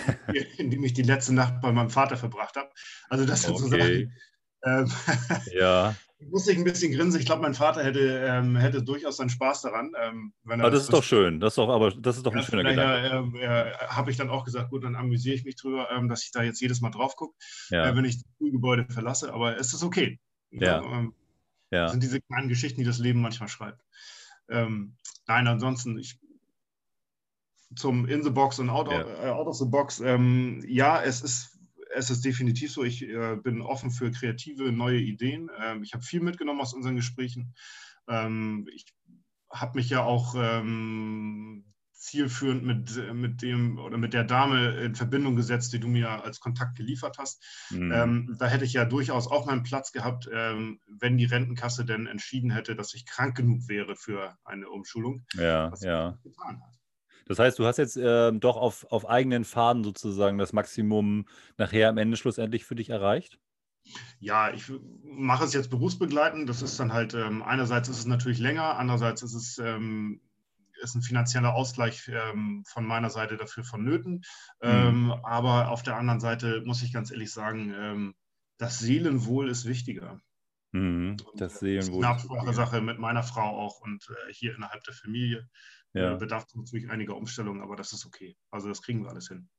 in, 0.58 0.72
dem 0.72 0.84
ich 0.84 0.94
die 0.94 1.04
letzte 1.04 1.34
Nacht 1.34 1.62
bei 1.62 1.72
meinem 1.72 1.90
Vater 1.90 2.16
verbracht 2.16 2.56
habe. 2.56 2.70
Also 3.10 3.26
das 3.26 3.44
sind 3.44 3.56
okay. 3.56 3.62
so 3.62 3.68
Sachen. 3.70 4.14
Ähm, 4.66 4.92
ja. 5.52 5.96
musste 6.20 6.52
ich 6.52 6.58
ein 6.58 6.64
bisschen 6.64 6.94
grinsen. 6.94 7.20
Ich 7.20 7.26
glaube, 7.26 7.42
mein 7.42 7.54
Vater 7.54 7.84
hätte, 7.84 8.00
ähm, 8.26 8.56
hätte 8.56 8.82
durchaus 8.82 9.18
seinen 9.18 9.30
Spaß 9.30 9.64
daran. 9.64 9.92
Ähm, 10.02 10.34
wenn 10.44 10.60
er 10.60 10.66
aber 10.66 10.72
das, 10.72 10.82
das 10.82 10.90
ist 10.90 10.94
doch 10.94 11.04
schön. 11.04 11.40
Das 11.40 11.54
ist 11.54 11.58
doch, 11.58 11.70
aber 11.70 11.92
das 11.92 12.18
ist 12.18 12.26
doch 12.26 12.32
ein 12.32 12.40
ja, 12.40 12.44
schöner 12.44 12.70
Gedanke. 12.70 13.40
Äh, 13.40 13.44
äh, 13.44 13.74
Habe 13.88 14.12
ich 14.12 14.18
dann 14.18 14.30
auch 14.30 14.46
gesagt, 14.46 14.70
gut, 14.70 14.84
dann 14.84 14.96
amüsiere 14.96 15.36
ich 15.36 15.44
mich 15.44 15.56
drüber, 15.56 15.90
ähm, 15.92 16.08
dass 16.08 16.24
ich 16.24 16.32
da 16.32 16.44
jetzt 16.44 16.62
jedes 16.62 16.82
Mal 16.82 16.92
drauf 16.92 17.16
gucke, 17.16 17.36
ja. 17.70 17.88
äh, 17.88 17.96
wenn 17.96 18.06
ich 18.06 18.16
das 18.16 18.26
Schulgebäude 18.38 18.86
verlasse. 18.90 19.34
Aber 19.34 19.58
es 19.58 19.74
ist 19.74 19.84
okay. 19.84 20.20
Ja. 20.52 20.82
Ähm, 20.84 21.14
ja. 21.72 21.84
Das 21.84 21.92
sind 21.92 22.04
diese 22.04 22.22
kleinen 22.22 22.48
Geschichten, 22.48 22.80
die 22.80 22.88
das 22.88 23.00
Leben 23.00 23.22
manchmal 23.22 23.50
schreibt. 23.50 23.82
Ähm, 24.50 24.96
nein, 25.28 25.48
ansonsten, 25.48 25.98
ich, 25.98 26.20
zum 27.76 28.08
In 28.08 28.24
the 28.24 28.30
Box 28.30 28.60
und 28.60 28.70
Out, 28.70 28.90
ja. 28.90 29.04
of, 29.04 29.24
äh, 29.24 29.30
out 29.30 29.48
of 29.48 29.58
the 29.58 29.66
Box, 29.66 30.00
ähm, 30.00 30.64
ja, 30.68 31.02
es 31.02 31.22
ist 31.22 31.55
es 31.96 32.10
ist 32.10 32.26
definitiv 32.26 32.72
so. 32.72 32.84
Ich 32.84 33.02
äh, 33.04 33.36
bin 33.38 33.62
offen 33.62 33.92
für 33.92 34.12
kreative, 34.12 34.72
neue 34.72 35.00
Ideen. 35.00 35.50
Ähm, 35.60 35.84
ich 35.84 35.94
habe 35.94 36.04
viel 36.04 36.22
mitgenommen 36.22 36.62
aus 36.62 36.74
unseren 36.74 36.96
Gesprächen. 36.96 37.56
Ähm, 38.08 38.68
ich 38.74 38.86
habe 39.50 39.78
mich 39.78 39.90
ja 39.90 40.04
auch 40.04 40.36
ähm, 40.38 41.66
zielführend 41.94 42.64
mit, 42.64 43.14
mit 43.14 43.42
dem 43.42 43.80
oder 43.80 43.98
mit 43.98 44.14
der 44.14 44.24
Dame 44.24 44.78
in 44.78 44.96
Verbindung 44.96 45.36
gesetzt, 45.36 45.74
die 45.74 45.80
du 45.80 45.88
mir 45.88 46.24
als 46.24 46.40
Kontakt 46.40 46.78
geliefert 46.78 47.18
hast. 47.18 47.44
Mhm. 47.72 47.92
Ähm, 47.92 48.36
da 48.38 48.48
hätte 48.48 48.66
ich 48.66 48.74
ja 48.74 48.86
durchaus 48.86 49.28
auch 49.28 49.46
meinen 49.46 49.64
Platz 49.64 49.92
gehabt, 49.92 50.30
ähm, 50.32 50.80
wenn 50.88 51.18
die 51.18 51.26
Rentenkasse 51.26 51.86
denn 51.86 52.06
entschieden 52.06 52.52
hätte, 52.52 52.76
dass 52.76 52.94
ich 52.94 53.06
krank 53.06 53.36
genug 53.36 53.68
wäre 53.68 53.96
für 53.96 54.38
eine 54.44 54.70
Umschulung. 54.70 55.26
Ja, 55.34 55.74
ja. 55.82 56.18
getan 56.24 56.62
hat. 56.62 56.76
Das 57.26 57.40
heißt, 57.40 57.58
du 57.58 57.66
hast 57.66 57.78
jetzt 57.78 57.98
äh, 57.98 58.32
doch 58.32 58.58
auf, 58.58 58.86
auf 58.92 59.10
eigenen 59.10 59.46
Faden 59.46 59.84
sozusagen 59.84 60.38
das 60.38 60.54
Maximum 60.54 61.26
nachher 61.58 61.90
am 61.90 61.98
Ende 61.98 62.18
schlussendlich 62.18 62.66
für 62.66 62.76
dich 62.76 62.90
erreicht? 62.90 63.40
Ja, 64.20 64.52
ich 64.52 64.72
mache 65.04 65.46
es 65.46 65.54
jetzt 65.54 65.70
berufsbegleitend. 65.70 66.50
Das 66.50 66.62
ist 66.62 66.80
dann 66.80 66.94
halt, 66.94 67.14
ähm, 67.14 67.44
einerseits 67.44 67.90
ist 67.90 68.00
es 68.00 68.06
natürlich 68.06 68.40
länger, 68.40 68.78
andererseits 68.78 69.22
ist 69.22 69.34
es 69.34 69.58
ähm, 69.60 70.22
ist 70.82 70.96
ein 70.96 71.02
finanzieller 71.02 71.54
Ausgleich 71.54 72.10
ähm, 72.10 72.64
von 72.68 72.86
meiner 72.86 73.10
Seite 73.10 73.38
dafür 73.38 73.64
vonnöten. 73.64 74.24
Mhm. 74.62 75.12
aber 75.24 75.70
auf 75.70 75.84
der 75.84 75.96
anderen 75.96 76.20
Seite 76.20 76.62
muss 76.66 76.84
ich 76.84 76.92
ganz 76.92 77.12
ehrlich 77.12 77.32
sagen, 77.32 77.74
ähm, 77.78 78.16
das 78.58 78.80
Seelenwohl 78.80 79.50
ist 79.50 79.66
wichtiger. 79.66 80.20
Mhm, 80.72 81.18
das 81.36 81.60
Seelenwohl. 81.60 82.02
Das 82.02 82.24
ist 82.24 82.30
eine 82.30 82.40
Absprache-Sache 82.42 82.82
mit 82.82 83.00
meiner 83.00 83.24
Frau 83.24 83.58
auch 83.58 83.80
und 83.82 84.08
äh, 84.10 84.34
hier 84.34 84.56
innerhalb 84.56 84.84
der 84.84 84.94
Familie. 84.94 85.50
Ja. 85.96 86.14
Äh, 86.14 86.18
bedarf 86.18 86.46
natürlich 86.54 86.90
einiger 86.90 87.16
Umstellungen, 87.16 87.62
aber 87.62 87.76
das 87.76 87.94
ist 87.94 88.06
okay. 88.06 88.38
Also 88.52 88.68
das 88.68 88.82
kriegen 88.82 89.04
wir 89.04 89.10
alles 89.10 89.30
hin. 89.30 89.50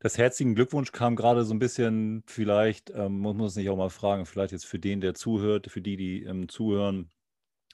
Das 0.00 0.18
herzlichen 0.18 0.56
Glückwunsch 0.56 0.90
kam 0.90 1.14
gerade 1.14 1.44
so 1.44 1.54
ein 1.54 1.60
bisschen, 1.60 2.24
vielleicht, 2.26 2.90
ähm, 2.90 3.20
muss 3.20 3.36
man 3.36 3.46
es 3.46 3.54
nicht 3.54 3.70
auch 3.70 3.76
mal 3.76 3.88
fragen, 3.88 4.26
vielleicht 4.26 4.50
jetzt 4.50 4.66
für 4.66 4.80
den, 4.80 5.00
der 5.00 5.14
zuhört, 5.14 5.70
für 5.70 5.80
die, 5.80 5.96
die 5.96 6.24
ähm, 6.24 6.48
zuhören, 6.48 7.12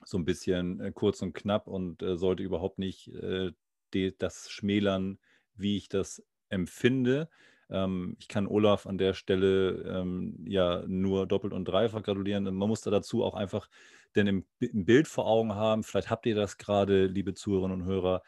so 0.05 0.19
ein 0.19 0.27
bisschen 0.27 0.79
äh, 0.81 0.93
kurz 0.93 1.23
und 1.23 1.33
knapp 1.33 1.67
und 1.67 2.03
äh, 2.03 2.17
sollte 2.19 2.43
überhaupt 2.43 2.79
nicht 2.79 3.09
äh, 3.09 3.53
de, 3.95 4.15
das 4.17 4.51
schmälern, 4.51 5.19
wie 5.55 5.79
ich 5.79 5.89
das 5.89 6.23
empfinde. 6.51 7.31
Ähm, 7.71 8.17
ich 8.19 8.29
kann 8.29 8.47
Olaf 8.47 8.87
an 8.87 8.99
der 8.99 9.15
Stelle 9.15 9.83
ähm, 9.89 10.45
ja 10.47 10.85
nur 10.87 11.27
doppelt 11.27 11.55
und 11.55 11.65
dreifach 11.65 12.03
gratulieren. 12.03 12.45
Man 12.45 12.69
muss 12.69 12.83
da 12.83 12.91
dazu 12.91 13.25
auch 13.25 13.35
einfach 13.35 13.71
denn 14.17 14.27
im, 14.27 14.47
im 14.61 14.85
Bild 14.85 15.09
vor 15.09 15.27
Augen 15.27 15.55
haben, 15.55 15.85
vielleicht 15.85 16.11
habt 16.11 16.27
ihr 16.27 16.35
das 16.35 16.59
gerade, 16.59 17.07
liebe 17.07 17.35
Zuhörerinnen 17.35 17.83
und 17.83 17.87
Hörer, 17.87 18.23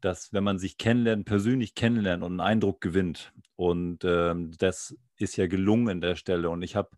dass 0.00 0.32
wenn 0.32 0.44
man 0.44 0.58
sich 0.58 0.76
kennenlernt, 0.76 1.24
persönlich 1.24 1.74
kennenlernt 1.74 2.22
und 2.22 2.32
einen 2.32 2.40
Eindruck 2.40 2.80
gewinnt, 2.80 3.32
und 3.56 4.04
ähm, 4.04 4.52
das 4.58 4.96
ist 5.16 5.36
ja 5.36 5.46
gelungen 5.46 5.88
an 5.88 6.00
der 6.00 6.16
Stelle. 6.16 6.50
Und 6.50 6.62
ich 6.62 6.76
habe 6.76 6.90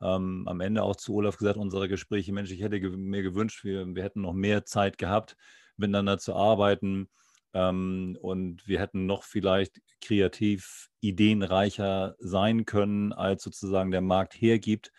ähm, 0.00 0.44
am 0.46 0.60
Ende 0.60 0.82
auch 0.82 0.96
zu 0.96 1.14
Olaf 1.14 1.36
gesagt, 1.38 1.56
unsere 1.56 1.88
Gespräche, 1.88 2.32
Mensch, 2.32 2.50
ich 2.50 2.60
hätte 2.60 2.80
ge 2.80 2.90
mir 2.90 3.22
gewünscht, 3.22 3.64
wir, 3.64 3.86
wir 3.94 4.02
hätten 4.02 4.22
noch 4.22 4.34
mehr 4.34 4.64
Zeit 4.64 4.98
gehabt, 4.98 5.36
miteinander 5.76 6.18
zu 6.18 6.34
arbeiten. 6.34 7.08
Ähm, 7.54 8.18
und 8.20 8.66
wir 8.66 8.80
hätten 8.80 9.06
noch 9.06 9.24
vielleicht 9.24 9.80
kreativ 10.00 10.88
ideenreicher 11.00 12.16
sein 12.18 12.64
können, 12.64 13.12
als 13.12 13.42
sozusagen 13.42 13.90
der 13.90 14.00
Markt 14.00 14.34
hergibt. 14.34 14.92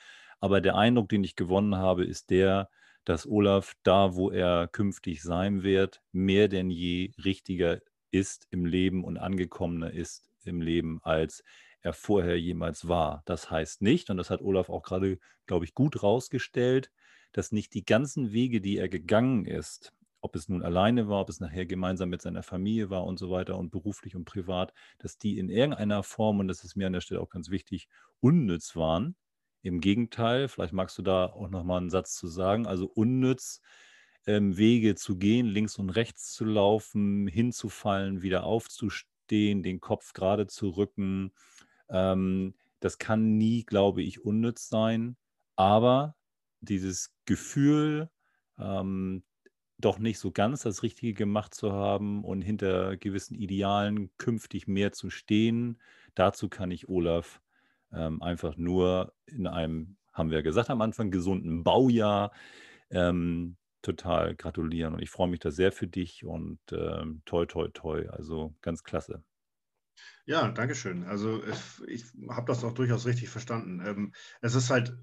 Aber 0.43 0.59
der 0.59 0.75
Eindruck, 0.75 1.07
den 1.07 1.23
ich 1.23 1.37
gewonnen 1.37 1.77
habe, 1.77 2.03
ist 2.03 2.29
der, 2.29 2.69
dass 3.05 3.25
Olaf 3.25 3.75
da, 3.83 4.13
wo 4.15 4.29
er 4.29 4.67
künftig 4.67 5.21
sein 5.23 5.63
wird, 5.63 6.01
mehr 6.11 6.49
denn 6.49 6.69
je 6.69 7.13
richtiger 7.23 7.79
ist 8.11 8.45
im 8.49 8.65
Leben 8.65 9.05
und 9.05 9.15
angekommener 9.15 9.91
ist 9.91 10.29
im 10.43 10.59
Leben, 10.59 10.99
als 11.01 11.45
er 11.79 11.93
vorher 11.93 12.37
jemals 12.37 12.89
war. 12.89 13.23
Das 13.23 13.51
heißt 13.51 13.81
nicht, 13.81 14.09
und 14.09 14.17
das 14.17 14.29
hat 14.29 14.41
Olaf 14.41 14.69
auch 14.69 14.83
gerade, 14.83 15.17
glaube 15.45 15.63
ich, 15.63 15.75
gut 15.75 16.03
rausgestellt, 16.03 16.91
dass 17.31 17.53
nicht 17.53 17.73
die 17.73 17.85
ganzen 17.85 18.33
Wege, 18.33 18.59
die 18.59 18.77
er 18.77 18.89
gegangen 18.89 19.45
ist, 19.45 19.93
ob 20.19 20.35
es 20.35 20.49
nun 20.49 20.61
alleine 20.61 21.07
war, 21.07 21.21
ob 21.21 21.29
es 21.29 21.39
nachher 21.39 21.65
gemeinsam 21.65 22.09
mit 22.09 22.21
seiner 22.21 22.43
Familie 22.43 22.89
war 22.89 23.05
und 23.05 23.17
so 23.17 23.31
weiter 23.31 23.57
und 23.57 23.71
beruflich 23.71 24.13
und 24.13 24.25
privat, 24.25 24.73
dass 24.97 25.17
die 25.17 25.37
in 25.37 25.47
irgendeiner 25.47 26.03
Form, 26.03 26.39
und 26.39 26.49
das 26.49 26.65
ist 26.65 26.75
mir 26.75 26.87
an 26.87 26.93
der 26.93 26.99
Stelle 26.99 27.21
auch 27.21 27.29
ganz 27.29 27.49
wichtig, 27.49 27.87
unnütz 28.19 28.75
waren. 28.75 29.15
Im 29.63 29.79
Gegenteil, 29.79 30.49
vielleicht 30.49 30.73
magst 30.73 30.97
du 30.97 31.01
da 31.01 31.27
auch 31.27 31.49
nochmal 31.49 31.79
einen 31.79 31.89
Satz 31.89 32.15
zu 32.15 32.27
sagen, 32.27 32.67
also 32.67 32.85
unnütz, 32.85 33.61
ähm, 34.27 34.57
Wege 34.57 34.95
zu 34.95 35.17
gehen, 35.17 35.47
links 35.47 35.77
und 35.79 35.89
rechts 35.89 36.33
zu 36.33 36.43
laufen, 36.43 37.27
hinzufallen, 37.27 38.21
wieder 38.21 38.43
aufzustehen, 38.43 39.63
den 39.63 39.79
Kopf 39.79 40.11
gerade 40.13 40.47
zu 40.47 40.69
rücken. 40.69 41.33
Ähm, 41.89 42.55
das 42.81 42.97
kann 42.97 43.37
nie, 43.37 43.63
glaube 43.63 44.03
ich, 44.03 44.23
unnütz 44.25 44.67
sein. 44.67 45.15
Aber 45.55 46.15
dieses 46.59 47.13
Gefühl, 47.25 48.09
ähm, 48.59 49.23
doch 49.77 49.97
nicht 49.97 50.19
so 50.19 50.31
ganz 50.31 50.63
das 50.63 50.83
Richtige 50.83 51.13
gemacht 51.13 51.53
zu 51.53 51.71
haben 51.71 52.25
und 52.25 52.41
hinter 52.41 52.97
gewissen 52.97 53.35
Idealen 53.35 54.11
künftig 54.17 54.67
mehr 54.67 54.91
zu 54.91 55.09
stehen, 55.09 55.81
dazu 56.15 56.49
kann 56.49 56.71
ich 56.71 56.89
Olaf 56.89 57.41
ähm, 57.93 58.21
einfach 58.21 58.57
nur 58.57 59.13
in 59.25 59.47
einem, 59.47 59.97
haben 60.11 60.31
wir 60.31 60.43
gesagt 60.43 60.69
am 60.69 60.81
Anfang, 60.81 61.11
gesunden 61.11 61.63
Baujahr 61.63 62.31
ähm, 62.89 63.57
total 63.81 64.35
gratulieren. 64.35 64.93
Und 64.95 65.01
ich 65.01 65.09
freue 65.09 65.27
mich 65.27 65.39
da 65.39 65.51
sehr 65.51 65.71
für 65.71 65.87
dich 65.87 66.25
und 66.25 66.59
ähm, 66.71 67.21
toi, 67.25 67.45
toi, 67.45 67.67
toi. 67.67 68.07
Also 68.09 68.55
ganz 68.61 68.83
klasse. 68.83 69.23
Ja, 70.25 70.49
danke 70.49 70.73
schön. 70.73 71.03
Also 71.03 71.43
ich 71.87 72.05
habe 72.29 72.47
das 72.47 72.63
auch 72.63 72.73
durchaus 72.73 73.05
richtig 73.05 73.29
verstanden. 73.29 73.85
Ähm, 73.85 74.13
es 74.41 74.55
ist 74.55 74.69
halt, 74.69 74.95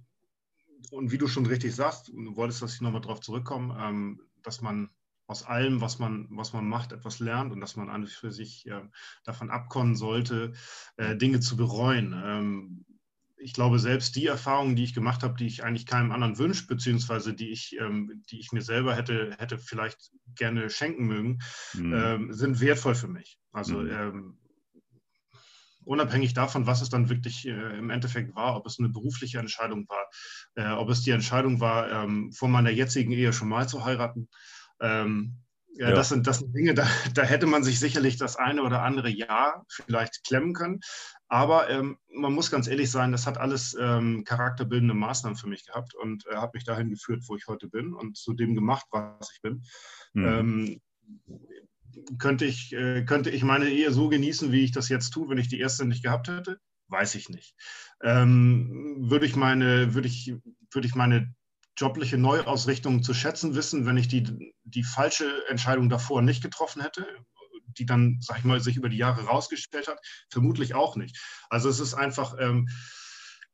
und 0.91 1.13
wie 1.13 1.19
du 1.19 1.27
schon 1.27 1.47
richtig 1.47 1.75
sagst, 1.75 2.09
du 2.09 2.37
wolltest, 2.37 2.63
dass 2.63 2.75
ich 2.75 2.81
nochmal 2.81 3.03
darauf 3.03 3.21
zurückkomme, 3.21 3.77
ähm, 3.79 4.21
dass 4.43 4.63
man 4.63 4.91
aus 5.31 5.45
allem, 5.45 5.81
was 5.81 6.01
man, 6.01 6.27
was 6.31 6.53
man 6.53 6.69
macht, 6.69 6.91
etwas 6.91 7.21
lernt 7.21 7.53
und 7.53 7.61
dass 7.61 7.77
man 7.77 7.89
an 7.89 8.05
für 8.09 8.33
sich 8.33 8.67
äh, 8.67 8.83
davon 9.23 9.49
abkommen 9.49 9.95
sollte, 9.95 10.55
äh, 10.97 11.17
Dinge 11.17 11.39
zu 11.39 11.57
bereuen. 11.57 12.13
Ähm, 12.13 12.85
ich 13.37 13.53
glaube, 13.53 13.79
selbst 13.79 14.17
die 14.17 14.27
Erfahrungen, 14.27 14.75
die 14.75 14.83
ich 14.83 14.93
gemacht 14.93 15.23
habe, 15.23 15.37
die 15.37 15.47
ich 15.47 15.63
eigentlich 15.63 15.87
keinem 15.87 16.11
anderen 16.11 16.37
wünsche, 16.37 16.67
beziehungsweise 16.67 17.33
die 17.33 17.51
ich, 17.51 17.77
ähm, 17.79 18.25
die 18.29 18.41
ich 18.41 18.51
mir 18.51 18.61
selber 18.61 18.97
hätte, 18.97 19.37
hätte 19.39 19.57
vielleicht 19.57 20.11
gerne 20.35 20.69
schenken 20.69 21.07
mögen, 21.07 21.39
mhm. 21.75 21.95
ähm, 21.95 22.33
sind 22.33 22.61
wertvoll 22.61 22.97
für 22.97 23.09
mich. 23.09 23.39
Also 23.53 23.79
mhm. 23.79 23.91
ähm, 23.91 24.39
unabhängig 25.85 26.35
davon, 26.35 26.67
was 26.67 26.83
es 26.83 26.89
dann 26.89 27.09
wirklich 27.09 27.47
äh, 27.47 27.79
im 27.79 27.91
Endeffekt 27.91 28.35
war, 28.35 28.57
ob 28.57 28.67
es 28.67 28.81
eine 28.81 28.89
berufliche 28.89 29.39
Entscheidung 29.39 29.89
war, 29.89 30.09
äh, 30.57 30.73
ob 30.73 30.91
es 30.91 31.03
die 31.03 31.13
Entscheidung 31.13 31.61
war, 31.61 31.89
ähm, 31.89 32.33
vor 32.33 32.49
meiner 32.49 32.71
jetzigen 32.71 33.13
Ehe 33.13 33.33
schon 33.33 33.49
mal 33.49 33.69
zu 33.69 33.85
heiraten. 33.85 34.29
Ähm, 34.81 35.41
ja, 35.81 35.93
Das, 35.93 36.09
sind, 36.09 36.27
das 36.27 36.41
sind 36.41 36.55
Dinge, 36.55 36.75
da, 36.75 36.87
da 37.15 37.23
hätte 37.23 37.47
man 37.47 37.65
sich 37.65 37.79
sicherlich 37.79 38.17
das 38.17 38.37
eine 38.37 38.63
oder 38.63 38.83
andere 38.83 39.09
Jahr 39.09 39.65
vielleicht 39.69 40.25
klemmen 40.25 40.53
können. 40.53 40.81
Aber 41.29 41.71
ähm, 41.71 41.99
man 42.13 42.33
muss 42.33 42.51
ganz 42.51 42.67
ehrlich 42.67 42.91
sein, 42.91 43.13
das 43.13 43.27
hat 43.27 43.39
alles 43.39 43.77
ähm, 43.81 44.25
charakterbildende 44.25 44.95
Maßnahmen 44.95 45.39
für 45.39 45.49
mich 45.49 45.65
gehabt 45.65 45.95
und 45.95 46.27
äh, 46.27 46.37
hat 46.37 46.55
mich 46.55 46.65
dahin 46.65 46.91
geführt, 46.91 47.23
wo 47.29 47.37
ich 47.37 47.47
heute 47.47 47.69
bin 47.69 47.95
und 47.95 48.17
zu 48.17 48.35
dem 48.35 48.55
gemacht, 48.55 48.87
was 48.91 49.31
ich 49.33 49.41
bin. 49.41 49.63
Mhm. 50.13 50.27
Ähm, 50.27 50.81
könnte, 52.19 52.45
ich, 52.45 52.73
äh, 52.73 53.05
könnte 53.05 53.31
ich 53.31 53.43
meine 53.43 53.69
Ehe 53.69 53.91
so 53.93 54.09
genießen, 54.09 54.53
wie 54.53 54.65
ich 54.65 54.73
das 54.73 54.89
jetzt 54.89 55.11
tue, 55.11 55.29
wenn 55.29 55.39
ich 55.39 55.49
die 55.49 55.61
erste 55.61 55.87
nicht 55.87 56.03
gehabt 56.03 56.29
hätte? 56.29 56.59
Weiß 56.89 57.15
ich 57.15 57.29
nicht. 57.29 57.55
Ähm, 58.03 59.09
würde 59.09 59.27
ich 59.27 59.37
meine, 59.37 59.95
würde 59.95 60.09
ich, 60.09 60.35
würde 60.73 60.89
ich 60.89 60.95
meine 60.95 61.33
jobliche 61.77 62.19
Neuausrichtung 62.19 63.03
zu 63.03 63.15
schätzen 63.15 63.55
wissen, 63.55 63.87
wenn 63.87 63.97
ich 63.97 64.09
die, 64.09 64.53
die 64.65 64.85
falsche 64.85 65.47
Entscheidung 65.49 65.89
davor 65.89 66.23
nicht 66.23 66.43
getroffen 66.43 66.83
hätte, 66.83 67.07
die 67.79 67.87
dann, 67.87 68.19
sag 68.21 68.39
ich 68.39 68.45
mal, 68.45 68.61
sich 68.61 68.77
über 68.77 68.89
die 68.89 68.97
Jahre 68.97 69.25
rausgestellt 69.25 69.89
hat? 69.89 70.01
Vermutlich 70.29 70.75
auch 70.75 70.97
nicht. 70.97 71.19
Also 71.49 71.69
es 71.69 71.81
ist 71.81 71.95
einfach, 71.95 72.35
ähm, 72.39 72.69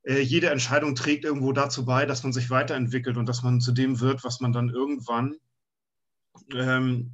äh, 0.02 0.20
jede 0.20 0.50
Entscheidung 0.50 0.94
trägt 0.94 1.24
irgendwo 1.24 1.52
dazu 1.52 1.85
bei, 1.85 2.07
dass 2.07 2.22
man 2.22 2.33
sich 2.33 2.50
weiterentwickelt 2.50 3.16
und 3.16 3.26
dass 3.29 3.42
man 3.42 3.61
zu 3.61 3.72
dem 3.72 4.00
wird, 4.00 4.24
was 4.24 4.40
man 4.40 4.52
dann 4.52 4.70
irgendwann 4.70 5.37
ähm, 6.55 7.12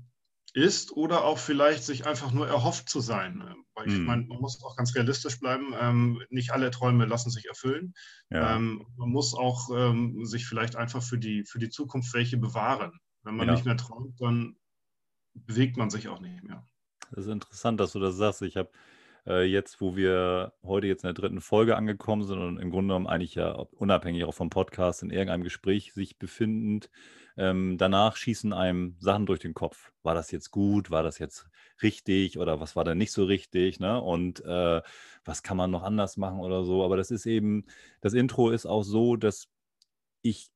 ist 0.54 0.92
oder 0.92 1.24
auch 1.24 1.38
vielleicht 1.38 1.82
sich 1.82 2.06
einfach 2.06 2.32
nur 2.32 2.46
erhofft 2.46 2.88
zu 2.88 3.00
sein. 3.00 3.42
Weil 3.74 3.88
ich 3.88 3.94
mhm. 3.94 4.04
meine, 4.04 4.22
man 4.26 4.38
muss 4.38 4.62
auch 4.62 4.76
ganz 4.76 4.94
realistisch 4.94 5.40
bleiben. 5.40 5.74
Ähm, 5.80 6.22
nicht 6.28 6.52
alle 6.52 6.70
Träume 6.70 7.06
lassen 7.06 7.30
sich 7.30 7.46
erfüllen. 7.46 7.94
Ja. 8.30 8.56
Ähm, 8.56 8.86
man 8.96 9.08
muss 9.08 9.34
auch 9.34 9.70
ähm, 9.74 10.24
sich 10.26 10.46
vielleicht 10.46 10.76
einfach 10.76 11.02
für 11.02 11.18
die, 11.18 11.44
für 11.44 11.58
die 11.58 11.70
Zukunft 11.70 12.12
welche 12.12 12.36
bewahren. 12.36 12.92
Wenn 13.22 13.36
man 13.36 13.46
ja. 13.46 13.54
nicht 13.54 13.64
mehr 13.64 13.76
träumt, 13.76 14.20
dann 14.20 14.56
bewegt 15.34 15.76
man 15.76 15.90
sich 15.90 16.08
auch 16.08 16.20
nicht 16.20 16.42
mehr. 16.42 16.66
Das 17.10 17.26
ist 17.26 17.32
interessant, 17.32 17.80
dass 17.80 17.92
du 17.92 18.00
das 18.00 18.16
sagst. 18.16 18.42
Ich 18.42 18.56
habe 18.56 18.70
äh, 19.26 19.44
jetzt, 19.44 19.80
wo 19.80 19.96
wir 19.96 20.52
heute 20.62 20.86
jetzt 20.86 21.04
in 21.04 21.08
der 21.08 21.14
dritten 21.14 21.40
Folge 21.40 21.76
angekommen 21.76 22.24
sind 22.24 22.38
und 22.38 22.58
im 22.58 22.70
Grunde 22.70 22.88
genommen 22.88 23.06
eigentlich 23.06 23.36
ja 23.36 23.52
unabhängig 23.52 24.24
auch 24.24 24.34
vom 24.34 24.50
Podcast 24.50 25.02
in 25.02 25.10
irgendeinem 25.10 25.44
Gespräch 25.44 25.94
sich 25.94 26.18
befindend, 26.18 26.90
ähm, 27.36 27.76
danach 27.78 28.16
schießen 28.16 28.52
einem 28.52 28.96
Sachen 28.98 29.26
durch 29.26 29.40
den 29.40 29.54
Kopf. 29.54 29.92
War 30.02 30.14
das 30.14 30.30
jetzt 30.30 30.50
gut? 30.50 30.90
War 30.90 31.02
das 31.02 31.18
jetzt 31.18 31.48
richtig? 31.82 32.38
Oder 32.38 32.60
was 32.60 32.76
war 32.76 32.84
da 32.84 32.94
nicht 32.94 33.12
so 33.12 33.24
richtig? 33.24 33.80
Ne? 33.80 34.00
Und 34.00 34.44
äh, 34.44 34.82
was 35.24 35.42
kann 35.42 35.56
man 35.56 35.70
noch 35.70 35.82
anders 35.82 36.16
machen 36.16 36.40
oder 36.40 36.64
so? 36.64 36.84
Aber 36.84 36.96
das 36.96 37.10
ist 37.10 37.26
eben, 37.26 37.64
das 38.00 38.14
Intro 38.14 38.50
ist 38.50 38.66
auch 38.66 38.82
so, 38.82 39.16
dass 39.16 39.48
ich 40.22 40.50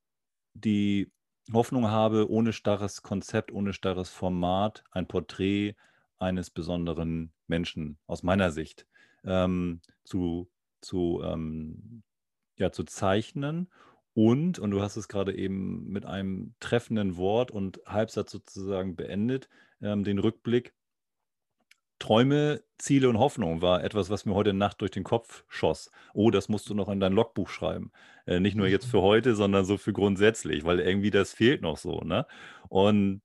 die 0.55 1.11
Hoffnung 1.53 1.91
habe, 1.91 2.31
ohne 2.31 2.53
starres 2.53 3.03
Konzept, 3.03 3.53
ohne 3.53 3.73
starres 3.73 4.11
Format, 4.11 4.85
ein 4.91 5.07
Porträt 5.07 5.77
eines 6.19 6.51
besonderen 6.51 7.33
Menschen 7.47 7.99
aus 8.07 8.23
meiner 8.23 8.51
Sicht 8.51 8.87
ähm, 9.25 9.81
zu, 10.05 10.49
zu, 10.81 11.23
ähm, 11.25 12.03
ja, 12.57 12.73
zu 12.73 12.85
zeichnen 12.85 13.69
und, 14.17 14.59
und 14.59 14.71
du 14.71 14.81
hast 14.81 14.97
es 14.97 15.09
gerade 15.09 15.37
eben 15.37 15.91
mit 15.91 16.07
einem 16.07 16.55
treffenden 16.59 17.19
Wort 17.19 17.51
und 17.51 17.83
Halbsatz 17.85 18.33
sozusagen 18.33 18.97
beendet, 18.97 19.51
ähm, 19.83 20.05
den 20.05 20.19
Rückblick. 20.19 20.73
Träume, 21.99 22.63
Ziele 22.79 23.11
und 23.11 23.19
Hoffnung 23.19 23.61
war 23.61 23.85
etwas, 23.85 24.09
was 24.09 24.25
mir 24.25 24.35
heute 24.35 24.55
Nacht 24.55 24.81
durch 24.81 24.91
den 24.91 25.05
Kopf 25.05 25.45
schoss. 25.49 25.91
Oh, 26.15 26.31
das 26.31 26.49
musst 26.49 26.71
du 26.71 26.75
noch 26.75 26.89
in 26.89 26.99
dein 26.99 27.13
Logbuch 27.13 27.51
schreiben. 27.51 27.93
Äh, 28.25 28.41
nicht 28.41 28.57
nur 28.57 28.69
jetzt 28.69 28.87
für 28.87 29.03
heute, 29.03 29.35
sondern 29.35 29.67
so 29.67 29.77
für 29.77 29.93
grundsätzlich, 29.93 30.65
weil 30.65 30.81
irgendwie 30.81 31.11
das 31.11 31.35
fehlt 31.35 31.61
noch 31.61 31.77
so. 31.77 32.01
Ne? 32.01 32.27
Und 32.71 33.21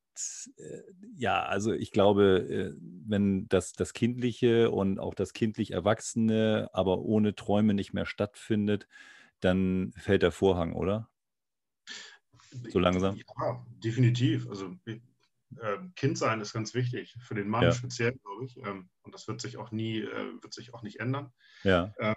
äh, 0.57 0.81
ja, 1.15 1.41
also 1.43 1.71
ich 1.71 1.91
glaube, 1.91 2.47
äh, 2.49 2.73
wenn 3.07 3.47
das, 3.47 3.71
das 3.71 3.93
Kindliche 3.93 4.71
und 4.71 4.99
auch 4.99 5.13
das 5.13 5.31
kindlich 5.31 5.71
Erwachsene, 5.71 6.69
aber 6.73 6.99
ohne 6.99 7.33
Träume 7.33 7.73
nicht 7.73 7.93
mehr 7.93 8.05
stattfindet, 8.05 8.89
dann 9.41 9.93
fällt 9.97 10.21
der 10.21 10.31
Vorhang, 10.31 10.73
oder? 10.73 11.09
So 12.69 12.79
langsam? 12.79 13.15
Ja, 13.15 13.65
definitiv. 13.83 14.47
Also 14.47 14.75
äh, 14.85 15.77
Kind 15.95 16.17
sein 16.17 16.41
ist 16.41 16.53
ganz 16.53 16.73
wichtig, 16.73 17.15
für 17.21 17.35
den 17.35 17.49
Mann 17.49 17.63
ja. 17.63 17.71
speziell, 17.71 18.13
glaube 18.13 18.45
ich. 18.45 18.57
Ähm, 18.57 18.89
und 19.03 19.13
das 19.13 19.27
wird 19.27 19.41
sich 19.41 19.57
auch 19.57 19.71
nie, 19.71 19.99
äh, 19.99 20.41
wird 20.41 20.53
sich 20.53 20.73
auch 20.73 20.83
nicht 20.83 20.99
ändern. 20.99 21.31
Ja. 21.63 21.93
Äh, 21.97 22.15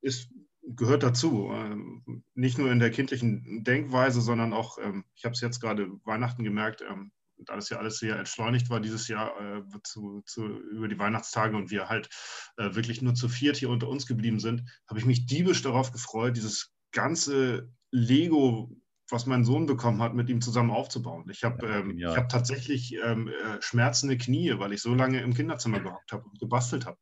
ist, 0.00 0.30
gehört 0.62 1.02
dazu. 1.02 1.50
Ähm, 1.52 2.24
nicht 2.34 2.58
nur 2.58 2.70
in 2.70 2.78
der 2.78 2.90
kindlichen 2.90 3.64
Denkweise, 3.64 4.20
sondern 4.20 4.52
auch, 4.52 4.78
ähm, 4.78 5.04
ich 5.14 5.24
habe 5.24 5.34
es 5.34 5.40
jetzt 5.40 5.60
gerade 5.60 5.88
Weihnachten 6.04 6.44
gemerkt, 6.44 6.82
ähm, 6.82 7.12
da 7.38 7.56
das 7.56 7.70
ja 7.70 7.78
alles 7.78 7.98
sehr 7.98 8.18
entschleunigt 8.18 8.70
war 8.70 8.80
dieses 8.80 9.08
Jahr 9.08 9.38
äh, 9.40 9.62
zu, 9.82 10.22
zu, 10.26 10.46
über 10.46 10.88
die 10.88 10.98
Weihnachtstage 10.98 11.56
und 11.56 11.70
wir 11.70 11.88
halt 11.88 12.08
äh, 12.56 12.74
wirklich 12.74 13.02
nur 13.02 13.14
zu 13.14 13.28
viert 13.28 13.56
hier 13.56 13.70
unter 13.70 13.88
uns 13.88 14.06
geblieben 14.06 14.40
sind, 14.40 14.62
habe 14.88 14.98
ich 14.98 15.06
mich 15.06 15.26
diebisch 15.26 15.62
darauf 15.62 15.92
gefreut, 15.92 16.36
dieses 16.36 16.72
ganze 16.92 17.70
Lego, 17.90 18.74
was 19.10 19.26
mein 19.26 19.44
Sohn 19.44 19.66
bekommen 19.66 20.00
hat, 20.02 20.14
mit 20.14 20.30
ihm 20.30 20.40
zusammen 20.40 20.70
aufzubauen. 20.70 21.28
Ich 21.30 21.44
habe 21.44 21.66
ja, 21.66 21.78
ähm, 21.78 22.16
hab 22.16 22.28
tatsächlich 22.28 22.94
ähm, 23.04 23.28
äh, 23.28 23.60
schmerzende 23.60 24.16
Knie, 24.16 24.58
weil 24.58 24.72
ich 24.72 24.82
so 24.82 24.94
lange 24.94 25.20
im 25.20 25.34
Kinderzimmer 25.34 25.80
gehockt 25.80 26.12
habe 26.12 26.24
und 26.24 26.38
gebastelt 26.38 26.86
habe. 26.86 26.98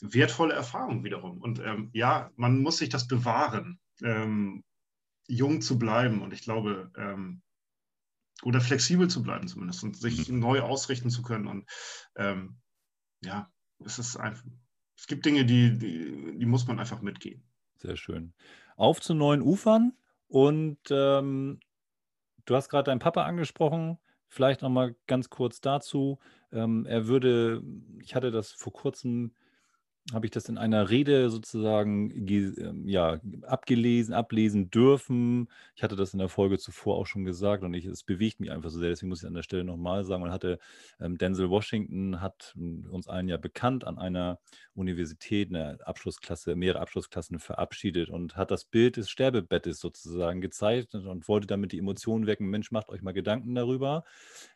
Wertvolle 0.00 0.54
Erfahrung 0.54 1.02
wiederum. 1.02 1.38
Und 1.38 1.60
ähm, 1.60 1.90
ja, 1.92 2.30
man 2.36 2.60
muss 2.60 2.78
sich 2.78 2.88
das 2.90 3.06
bewahren, 3.06 3.80
ähm, 4.02 4.62
jung 5.26 5.60
zu 5.60 5.78
bleiben. 5.78 6.22
Und 6.22 6.32
ich 6.32 6.42
glaube, 6.42 6.90
ähm, 6.96 7.42
oder 8.42 8.60
flexibel 8.60 9.08
zu 9.08 9.22
bleiben 9.22 9.48
zumindest 9.48 9.82
und 9.84 9.96
sich 9.96 10.28
mhm. 10.28 10.40
neu 10.40 10.60
ausrichten 10.60 11.10
zu 11.10 11.22
können. 11.22 11.46
Und 11.46 11.66
ähm, 12.16 12.56
ja, 13.22 13.50
es 13.84 13.98
ist 13.98 14.16
einfach, 14.16 14.44
es 14.96 15.06
gibt 15.06 15.24
Dinge, 15.24 15.44
die, 15.44 15.78
die, 15.78 16.38
die, 16.38 16.46
muss 16.46 16.66
man 16.66 16.78
einfach 16.78 17.00
mitgehen. 17.00 17.42
Sehr 17.76 17.96
schön. 17.96 18.34
Auf 18.76 19.00
zu 19.00 19.14
neuen 19.14 19.42
Ufern 19.42 19.92
und 20.28 20.78
ähm, 20.90 21.60
du 22.44 22.56
hast 22.56 22.68
gerade 22.68 22.84
deinen 22.84 22.98
Papa 22.98 23.24
angesprochen. 23.24 23.98
Vielleicht 24.28 24.62
noch 24.62 24.70
mal 24.70 24.96
ganz 25.06 25.30
kurz 25.30 25.60
dazu. 25.60 26.18
Ähm, 26.50 26.86
er 26.86 27.06
würde, 27.06 27.62
ich 28.00 28.14
hatte 28.14 28.30
das 28.30 28.52
vor 28.52 28.72
kurzem 28.72 29.34
habe 30.12 30.26
ich 30.26 30.32
das 30.32 30.50
in 30.50 30.58
einer 30.58 30.90
Rede 30.90 31.30
sozusagen 31.30 32.10
ähm, 32.28 32.86
ja, 32.86 33.20
abgelesen, 33.42 34.12
ablesen 34.12 34.70
dürfen. 34.70 35.48
Ich 35.74 35.82
hatte 35.82 35.96
das 35.96 36.12
in 36.12 36.18
der 36.18 36.28
Folge 36.28 36.58
zuvor 36.58 36.98
auch 36.98 37.06
schon 37.06 37.24
gesagt 37.24 37.62
und 37.62 37.72
ich, 37.72 37.86
es 37.86 38.02
bewegt 38.02 38.38
mich 38.38 38.50
einfach 38.50 38.68
so 38.68 38.78
sehr, 38.78 38.90
deswegen 38.90 39.08
muss 39.08 39.22
ich 39.22 39.26
an 39.26 39.34
der 39.34 39.42
Stelle 39.42 39.64
nochmal 39.64 40.04
sagen, 40.04 40.22
man 40.22 40.32
hatte 40.32 40.58
ähm, 41.00 41.16
Denzel 41.16 41.48
Washington 41.48 42.20
hat 42.20 42.52
hm, 42.54 42.86
uns 42.90 43.08
allen 43.08 43.28
ja 43.28 43.38
bekannt 43.38 43.86
an 43.86 43.98
einer 43.98 44.38
Universität 44.74 45.48
eine 45.48 45.78
Abschlussklasse, 45.86 46.54
mehrere 46.54 46.80
Abschlussklassen 46.82 47.38
verabschiedet 47.38 48.10
und 48.10 48.36
hat 48.36 48.50
das 48.50 48.66
Bild 48.66 48.98
des 48.98 49.08
Sterbebettes 49.08 49.80
sozusagen 49.80 50.42
gezeigt 50.42 50.94
und 50.94 51.28
wollte 51.28 51.46
damit 51.46 51.72
die 51.72 51.78
Emotionen 51.78 52.26
wecken. 52.26 52.50
Mensch, 52.50 52.70
macht 52.70 52.90
euch 52.90 53.00
mal 53.00 53.12
Gedanken 53.12 53.54
darüber, 53.54 54.04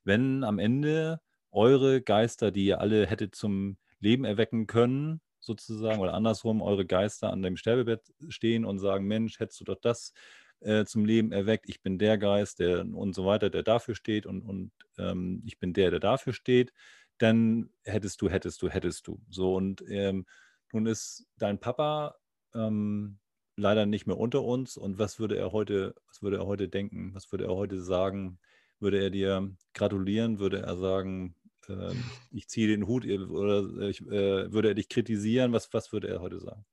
wenn 0.05 0.45
am 0.45 0.59
Ende 0.59 1.21
eure 1.51 2.03
Geister, 2.03 2.51
die 2.51 2.67
ihr 2.67 2.81
alle 2.81 3.07
hättet 3.07 3.35
zum 3.35 3.79
Leben 4.01 4.25
erwecken 4.25 4.67
können, 4.67 5.23
sozusagen 5.49 6.01
oder 6.01 6.15
andersrum 6.15 6.63
eure 6.63 6.87
Geister 6.87 7.33
an 7.33 7.43
dem 7.43 7.57
Sterbebett 7.57 8.13
stehen 8.29 8.65
und 8.65 8.79
sagen, 8.79 9.07
Mensch, 9.07 9.41
hättest 9.41 9.61
du 9.61 9.65
doch 9.65 9.81
das 9.81 10.13
äh, 10.61 10.85
zum 10.85 11.05
Leben 11.05 11.33
erweckt, 11.33 11.69
ich 11.69 11.83
bin 11.83 11.99
der 11.99 12.19
Geist, 12.19 12.61
der 12.61 12.81
und 12.81 13.15
so 13.15 13.27
weiter, 13.27 13.51
der 13.51 13.63
dafür 13.63 13.95
steht 13.95 14.27
und, 14.27 14.43
und 14.43 14.73
ähm, 14.99 15.43
ich 15.45 15.59
bin 15.59 15.73
der, 15.73 15.91
der 15.91 16.01
dafür 16.01 16.33
steht, 16.33 16.73
dann 17.19 17.71
hättest 17.85 18.21
du, 18.23 18.29
hättest 18.29 18.63
du, 18.63 18.69
hättest 18.69 19.07
du. 19.07 19.21
So 19.29 19.55
und 19.55 19.83
ähm, 19.89 20.27
nun 20.73 20.87
ist 20.87 21.27
dein 21.37 21.59
Papa 21.59 22.17
ähm, 22.55 23.19
leider 23.57 23.87
nicht 23.87 24.07
mehr 24.07 24.19
unter 24.19 24.43
uns 24.43 24.77
und 24.77 24.99
was 24.99 25.19
würde 25.19 25.37
er 25.37 25.53
heute, 25.53 25.95
was 26.07 26.23
würde 26.23 26.39
er 26.39 26.47
heute 26.47 26.69
denken, 26.69 27.15
was 27.15 27.31
würde 27.33 27.45
er 27.45 27.55
heute 27.55 27.81
sagen? 27.81 28.39
Würde 28.81 29.03
er 29.03 29.11
dir 29.11 29.57
gratulieren? 29.75 30.39
Würde 30.39 30.61
er 30.61 30.77
sagen, 30.77 31.35
äh, 31.69 31.95
ich 32.31 32.49
ziehe 32.49 32.69
den 32.69 32.87
Hut 32.87 33.05
oder 33.07 33.89
ich, 33.89 34.01
äh, 34.03 34.53
würde 34.53 34.69
er 34.69 34.75
dich 34.75 34.89
kritisieren? 34.89 35.53
Was, 35.53 35.73
was 35.73 35.93
würde 35.93 36.09
er 36.09 36.21
heute 36.21 36.41
sagen? 36.41 36.65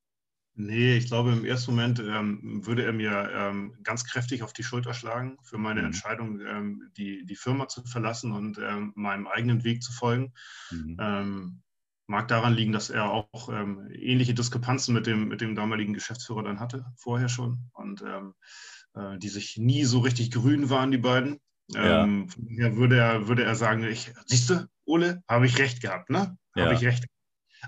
Nee, 0.58 0.96
ich 0.96 1.08
glaube, 1.08 1.34
im 1.34 1.44
ersten 1.44 1.72
Moment 1.72 2.00
ähm, 2.00 2.66
würde 2.66 2.86
er 2.86 2.94
mir 2.94 3.30
ähm, 3.34 3.76
ganz 3.84 4.06
kräftig 4.06 4.42
auf 4.42 4.54
die 4.54 4.64
Schulter 4.64 4.94
schlagen 4.94 5.38
für 5.44 5.58
meine 5.58 5.82
mhm. 5.82 5.88
Entscheidung, 5.88 6.40
ähm, 6.40 6.90
die, 6.96 7.26
die 7.26 7.36
Firma 7.36 7.68
zu 7.68 7.84
verlassen 7.84 8.32
und 8.32 8.58
ähm, 8.58 8.94
meinem 8.96 9.28
eigenen 9.28 9.66
Weg 9.66 9.84
zu 9.84 9.92
folgen. 9.92 10.34
Mhm. 10.72 10.98
Ähm, 10.98 11.62
mag 12.08 12.30
daran 12.30 12.54
liegen, 12.54 12.72
dass 12.72 12.90
er 12.90 13.12
auch 13.12 13.50
ähm, 13.50 13.90
ähnliche 13.92 14.34
Diskrepanzen 14.34 14.94
mit 14.94 15.08
dem, 15.08 15.28
mit 15.28 15.42
dem 15.42 15.56
damaligen 15.56 15.94
Geschäftsführer 15.94 16.44
dann 16.44 16.62
hatte, 16.62 16.86
vorher 16.96 17.28
schon. 17.28 17.70
Und 17.74 18.02
äh, 18.02 19.18
die 19.18 19.28
sich 19.28 19.58
nie 19.58 19.84
so 19.84 20.00
richtig 20.00 20.32
grün 20.32 20.70
waren, 20.70 20.92
die 20.92 20.98
beiden. 20.98 21.42
Ja. 21.69 22.04
Ähm, 22.04 22.28
würde, 22.38 22.97
er, 22.97 23.28
würde 23.28 23.43
er 23.43 23.56
sagen, 23.56 23.84
ich, 23.84 24.13
siehst 24.25 24.49
du, 24.49 24.67
Ole, 24.86 25.23
habe 25.28 25.45
ich 25.47 25.58
recht 25.58 25.82
gehabt, 25.82 26.10
ne? 26.10 26.38
Habe 26.56 26.67
ja. 26.67 26.71
ich 26.71 26.86
recht. 26.86 27.06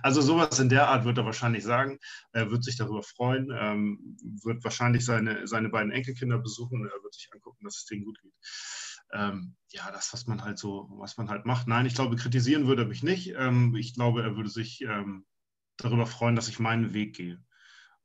Also 0.03 0.21
sowas 0.21 0.59
in 0.59 0.69
der 0.69 0.89
Art 0.89 1.05
wird 1.05 1.17
er 1.17 1.25
wahrscheinlich 1.25 1.63
sagen. 1.63 1.97
Er 2.31 2.51
wird 2.51 2.63
sich 2.63 2.77
darüber 2.77 3.01
freuen, 3.01 3.49
ähm, 3.51 4.17
wird 4.43 4.63
wahrscheinlich 4.63 5.03
seine, 5.03 5.47
seine 5.47 5.69
beiden 5.69 5.91
Enkelkinder 5.91 6.37
besuchen. 6.37 6.85
Er 6.85 7.03
wird 7.03 7.15
sich 7.15 7.29
angucken, 7.33 7.63
dass 7.63 7.77
es 7.77 7.85
denen 7.85 8.05
gut 8.05 8.19
geht. 8.21 8.33
Ähm, 9.13 9.55
ja, 9.69 9.89
das, 9.91 10.13
was 10.13 10.27
man 10.27 10.43
halt 10.43 10.59
so, 10.59 10.87
was 10.91 11.17
man 11.17 11.29
halt 11.29 11.45
macht. 11.45 11.67
Nein, 11.67 11.85
ich 11.85 11.95
glaube, 11.95 12.15
kritisieren 12.15 12.67
würde 12.67 12.83
er 12.83 12.87
mich 12.87 13.03
nicht. 13.03 13.33
Ähm, 13.35 13.75
ich 13.75 13.93
glaube, 13.93 14.21
er 14.21 14.35
würde 14.35 14.49
sich 14.49 14.81
ähm, 14.81 15.25
darüber 15.77 16.05
freuen, 16.05 16.35
dass 16.35 16.49
ich 16.49 16.59
meinen 16.59 16.93
Weg 16.93 17.15
gehe. 17.15 17.43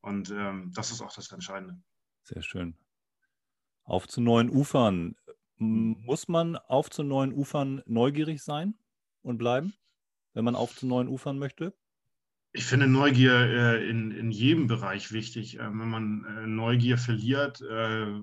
Und 0.00 0.30
ähm, 0.30 0.72
das 0.74 0.90
ist 0.90 1.00
auch 1.00 1.12
das 1.12 1.30
Entscheidende. 1.30 1.80
Sehr 2.24 2.42
schön. 2.42 2.76
Auf 3.84 4.06
zu 4.06 4.20
neuen 4.20 4.48
Ufern. 4.48 5.16
Muss 5.62 6.28
man 6.28 6.56
auf 6.56 6.90
zu 6.90 7.02
neuen 7.02 7.32
Ufern 7.32 7.82
neugierig 7.86 8.42
sein? 8.42 8.74
und 9.22 9.38
bleiben, 9.38 9.72
wenn 10.34 10.44
man 10.44 10.56
auf 10.56 10.74
zu 10.76 10.86
neuen 10.86 11.08
Ufern 11.08 11.38
möchte? 11.38 11.74
Ich 12.52 12.64
finde 12.64 12.86
Neugier 12.86 13.32
äh, 13.32 13.88
in, 13.88 14.10
in 14.10 14.30
jedem 14.30 14.66
Bereich 14.66 15.12
wichtig. 15.12 15.58
Äh, 15.58 15.64
wenn 15.64 15.88
man 15.88 16.24
äh, 16.24 16.46
Neugier 16.46 16.98
verliert, 16.98 17.62
äh, 17.62 18.20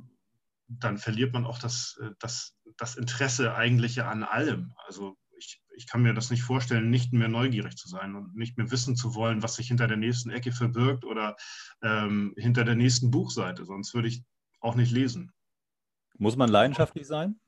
dann 0.67 0.97
verliert 0.99 1.34
man 1.34 1.45
auch 1.45 1.58
das, 1.58 1.97
äh, 2.02 2.12
das, 2.19 2.56
das 2.78 2.95
Interesse 2.95 3.56
eigentlich 3.56 4.04
an 4.04 4.23
allem. 4.23 4.73
Also 4.86 5.17
ich, 5.36 5.63
ich 5.75 5.88
kann 5.88 6.04
mir 6.04 6.13
das 6.13 6.30
nicht 6.30 6.43
vorstellen, 6.43 6.91
nicht 6.91 7.12
mehr 7.12 7.30
neugierig 7.30 7.75
zu 7.75 7.88
sein 7.88 8.15
und 8.15 8.36
nicht 8.36 8.58
mehr 8.58 8.69
wissen 8.69 8.95
zu 8.95 9.15
wollen, 9.15 9.41
was 9.41 9.56
sich 9.56 9.67
hinter 9.67 9.88
der 9.88 9.97
nächsten 9.97 10.30
Ecke 10.30 10.52
verbirgt 10.52 11.06
oder 11.06 11.36
ähm, 11.82 12.36
hinter 12.38 12.63
der 12.63 12.75
nächsten 12.75 13.10
Buchseite. 13.10 13.65
Sonst 13.65 13.95
würde 13.95 14.10
ich 14.10 14.23
auch 14.60 14.75
nicht 14.75 14.91
lesen. 14.91 15.32
Muss 16.19 16.36
man 16.36 16.49
leidenschaftlich 16.49 17.08
sein? 17.08 17.39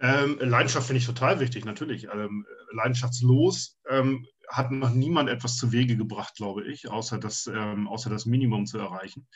Ähm, 0.00 0.38
Leidenschaft 0.40 0.86
finde 0.86 0.98
ich 0.98 1.06
total 1.06 1.38
wichtig, 1.40 1.64
natürlich. 1.64 2.08
Ähm, 2.12 2.46
leidenschaftslos 2.72 3.78
ähm, 3.88 4.26
hat 4.48 4.70
noch 4.70 4.90
niemand 4.90 5.28
etwas 5.28 5.56
zu 5.56 5.70
Wege 5.72 5.96
gebracht, 5.96 6.34
glaube 6.36 6.64
ich, 6.64 6.88
außer 6.88 7.18
das, 7.18 7.46
ähm, 7.46 7.86
außer 7.86 8.10
das 8.10 8.26
Minimum 8.26 8.66
zu 8.66 8.78
erreichen. 8.78 9.28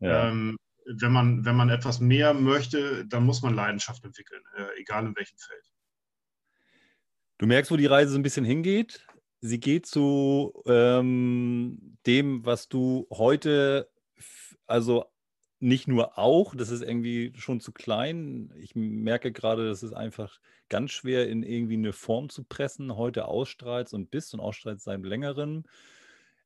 Ja. 0.00 0.28
Ähm, 0.28 0.56
wenn, 0.84 1.12
man, 1.12 1.44
wenn 1.44 1.56
man 1.56 1.70
etwas 1.70 2.00
mehr 2.00 2.34
möchte, 2.34 3.06
dann 3.06 3.24
muss 3.24 3.42
man 3.42 3.54
Leidenschaft 3.54 4.04
entwickeln, 4.04 4.42
äh, 4.56 4.80
egal 4.80 5.06
in 5.06 5.16
welchem 5.16 5.38
Feld. 5.38 5.72
Du 7.38 7.46
merkst, 7.46 7.70
wo 7.70 7.76
die 7.76 7.86
Reise 7.86 8.12
so 8.12 8.18
ein 8.18 8.22
bisschen 8.22 8.44
hingeht. 8.44 9.06
Sie 9.40 9.58
geht 9.58 9.86
zu 9.86 10.52
ähm, 10.66 11.96
dem, 12.06 12.44
was 12.44 12.68
du 12.68 13.06
heute 13.10 13.88
also 14.66 15.11
nicht 15.62 15.86
nur 15.86 16.18
auch, 16.18 16.54
das 16.54 16.70
ist 16.70 16.82
irgendwie 16.82 17.32
schon 17.36 17.60
zu 17.60 17.72
klein. 17.72 18.52
Ich 18.58 18.74
merke 18.74 19.30
gerade, 19.32 19.66
das 19.68 19.82
ist 19.82 19.92
einfach 19.92 20.40
ganz 20.68 20.90
schwer 20.90 21.28
in 21.28 21.42
irgendwie 21.42 21.74
eine 21.74 21.92
Form 21.92 22.28
zu 22.28 22.44
pressen. 22.44 22.96
Heute 22.96 23.26
ausstrahlst 23.26 23.94
und 23.94 24.10
bist 24.10 24.34
und 24.34 24.40
ausstrahlst 24.40 24.84
seit 24.84 25.02
längerem. 25.02 25.64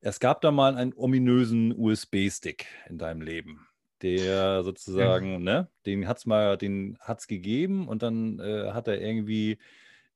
Es 0.01 0.21
gab 0.21 0.43
da 0.43 0.51
mal 0.51 0.77
einen 0.77 0.93
ominösen 0.95 1.75
USB-Stick 1.77 2.67
in 2.89 2.99
deinem 2.99 3.23
Leben, 3.23 3.67
der 4.03 4.63
sozusagen, 4.63 5.33
ja. 5.33 5.39
ne, 5.39 5.69
den 5.87 6.07
hat 6.07 6.19
es 6.19 6.27
mal, 6.27 6.59
den 6.59 6.99
hat 7.01 7.21
es 7.21 7.27
gegeben 7.27 7.89
und 7.89 8.03
dann 8.03 8.39
äh, 8.39 8.73
hat 8.73 8.87
er 8.87 9.01
irgendwie 9.01 9.59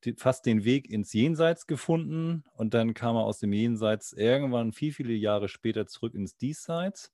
die, 0.03 0.13
fast 0.13 0.45
den 0.45 0.63
Weg 0.63 0.89
ins 0.89 1.11
Jenseits 1.13 1.65
gefunden 1.65 2.43
und 2.55 2.73
dann 2.73 2.93
kam 2.93 3.15
er 3.15 3.23
aus 3.23 3.39
dem 3.39 3.51
Jenseits 3.51 4.13
irgendwann 4.13 4.71
viel, 4.71 4.93
viele 4.93 5.13
Jahre 5.13 5.47
später 5.47 5.87
zurück 5.87 6.13
ins 6.13 6.37
Diesseits. 6.37 7.11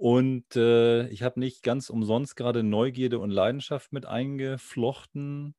Und 0.00 0.56
äh, 0.56 1.08
ich 1.08 1.22
habe 1.22 1.38
nicht 1.38 1.62
ganz 1.62 1.90
umsonst 1.90 2.34
gerade 2.34 2.62
Neugierde 2.62 3.18
und 3.18 3.28
Leidenschaft 3.28 3.92
mit 3.92 4.06
eingeflochten. 4.06 5.54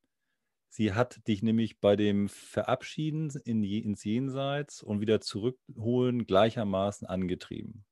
Sie 0.67 0.93
hat 0.93 1.27
dich 1.27 1.43
nämlich 1.43 1.79
bei 1.79 1.95
dem 1.95 2.27
Verabschieden 2.27 3.31
in, 3.45 3.63
ins 3.63 4.03
Jenseits 4.03 4.81
und 4.81 4.99
wieder 4.99 5.21
zurückholen 5.21 6.25
gleichermaßen 6.25 7.05
angetrieben. 7.05 7.85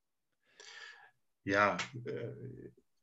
Ja, 1.43 1.77
äh, 2.05 2.31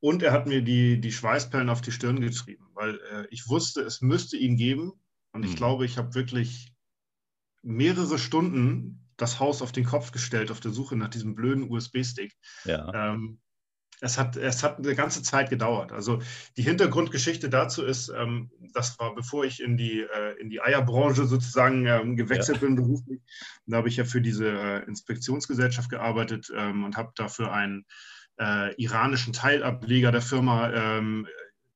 und 0.00 0.24
er 0.24 0.32
hat 0.32 0.48
mir 0.48 0.62
die, 0.62 1.00
die 1.00 1.12
Schweißperlen 1.12 1.68
auf 1.68 1.82
die 1.82 1.92
Stirn 1.92 2.18
getrieben, 2.18 2.66
weil 2.74 2.98
äh, 3.12 3.28
ich 3.30 3.48
wusste, 3.48 3.82
es 3.82 4.00
müsste 4.00 4.36
ihn 4.36 4.56
geben. 4.56 4.92
Und 5.30 5.44
ich 5.44 5.50
hm. 5.50 5.56
glaube, 5.56 5.84
ich 5.84 5.98
habe 5.98 6.16
wirklich 6.16 6.74
mehrere 7.62 8.18
Stunden 8.18 9.05
das 9.16 9.40
Haus 9.40 9.62
auf 9.62 9.72
den 9.72 9.84
Kopf 9.84 10.12
gestellt 10.12 10.50
auf 10.50 10.60
der 10.60 10.72
Suche 10.72 10.96
nach 10.96 11.08
diesem 11.08 11.34
blöden 11.34 11.70
USB-Stick. 11.70 12.34
Ja. 12.64 13.12
Ähm, 13.12 13.40
es 14.00 14.18
hat, 14.18 14.36
es 14.36 14.62
hat 14.62 14.78
eine 14.78 14.94
ganze 14.94 15.22
Zeit 15.22 15.48
gedauert. 15.48 15.92
Also 15.92 16.20
die 16.56 16.62
Hintergrundgeschichte 16.62 17.48
dazu 17.48 17.82
ist, 17.82 18.10
ähm, 18.10 18.50
das 18.74 18.98
war 18.98 19.14
bevor 19.14 19.44
ich 19.44 19.60
in 19.60 19.76
die, 19.76 20.00
äh, 20.00 20.38
in 20.38 20.50
die 20.50 20.60
Eierbranche 20.60 21.24
sozusagen 21.24 21.86
ähm, 21.86 22.16
gewechselt 22.16 22.60
ja. 22.60 22.66
bin 22.66 22.76
beruflich. 22.76 23.22
Da 23.66 23.78
habe 23.78 23.88
ich 23.88 23.96
ja 23.96 24.04
für 24.04 24.20
diese 24.20 24.50
äh, 24.50 24.84
Inspektionsgesellschaft 24.84 25.88
gearbeitet 25.88 26.52
ähm, 26.54 26.84
und 26.84 26.96
habe 26.96 27.12
dafür 27.14 27.52
einen 27.52 27.86
äh, 28.38 28.74
iranischen 28.74 29.32
Teilableger 29.32 30.12
der 30.12 30.22
Firma 30.22 30.70
ähm, 30.72 31.26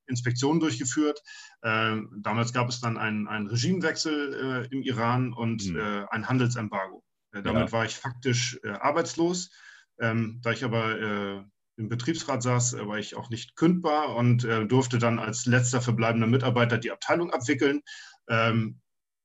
Inspektionen 0.06 0.60
durchgeführt. 0.60 1.22
Ähm, 1.62 2.10
damals 2.22 2.52
gab 2.52 2.68
es 2.68 2.80
dann 2.80 2.98
einen, 2.98 3.28
einen 3.28 3.46
Regimewechsel 3.46 4.66
äh, 4.70 4.74
im 4.74 4.82
Iran 4.82 5.32
und 5.32 5.70
mhm. 5.70 5.78
Äh, 5.78 6.04
ein 6.10 6.28
Handelsembargo. 6.28 7.02
Äh, 7.32 7.42
damit 7.42 7.68
ja. 7.68 7.72
war 7.72 7.84
ich 7.84 7.96
faktisch 7.96 8.58
äh, 8.62 8.70
arbeitslos. 8.70 9.50
Ähm, 9.98 10.40
da 10.42 10.52
ich 10.52 10.64
aber 10.64 10.98
äh, 10.98 11.44
im 11.76 11.88
Betriebsrat 11.88 12.42
saß, 12.42 12.76
war 12.86 12.98
ich 12.98 13.16
auch 13.16 13.30
nicht 13.30 13.56
kündbar 13.56 14.14
und 14.14 14.42
durfte 14.42 14.98
dann 14.98 15.18
als 15.18 15.46
letzter 15.46 15.80
verbleibender 15.80 16.26
Mitarbeiter 16.26 16.76
die 16.76 16.90
Abteilung 16.90 17.30
abwickeln. 17.32 17.80
Ähm, 18.28 18.80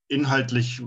inhaltlich 0.07 0.81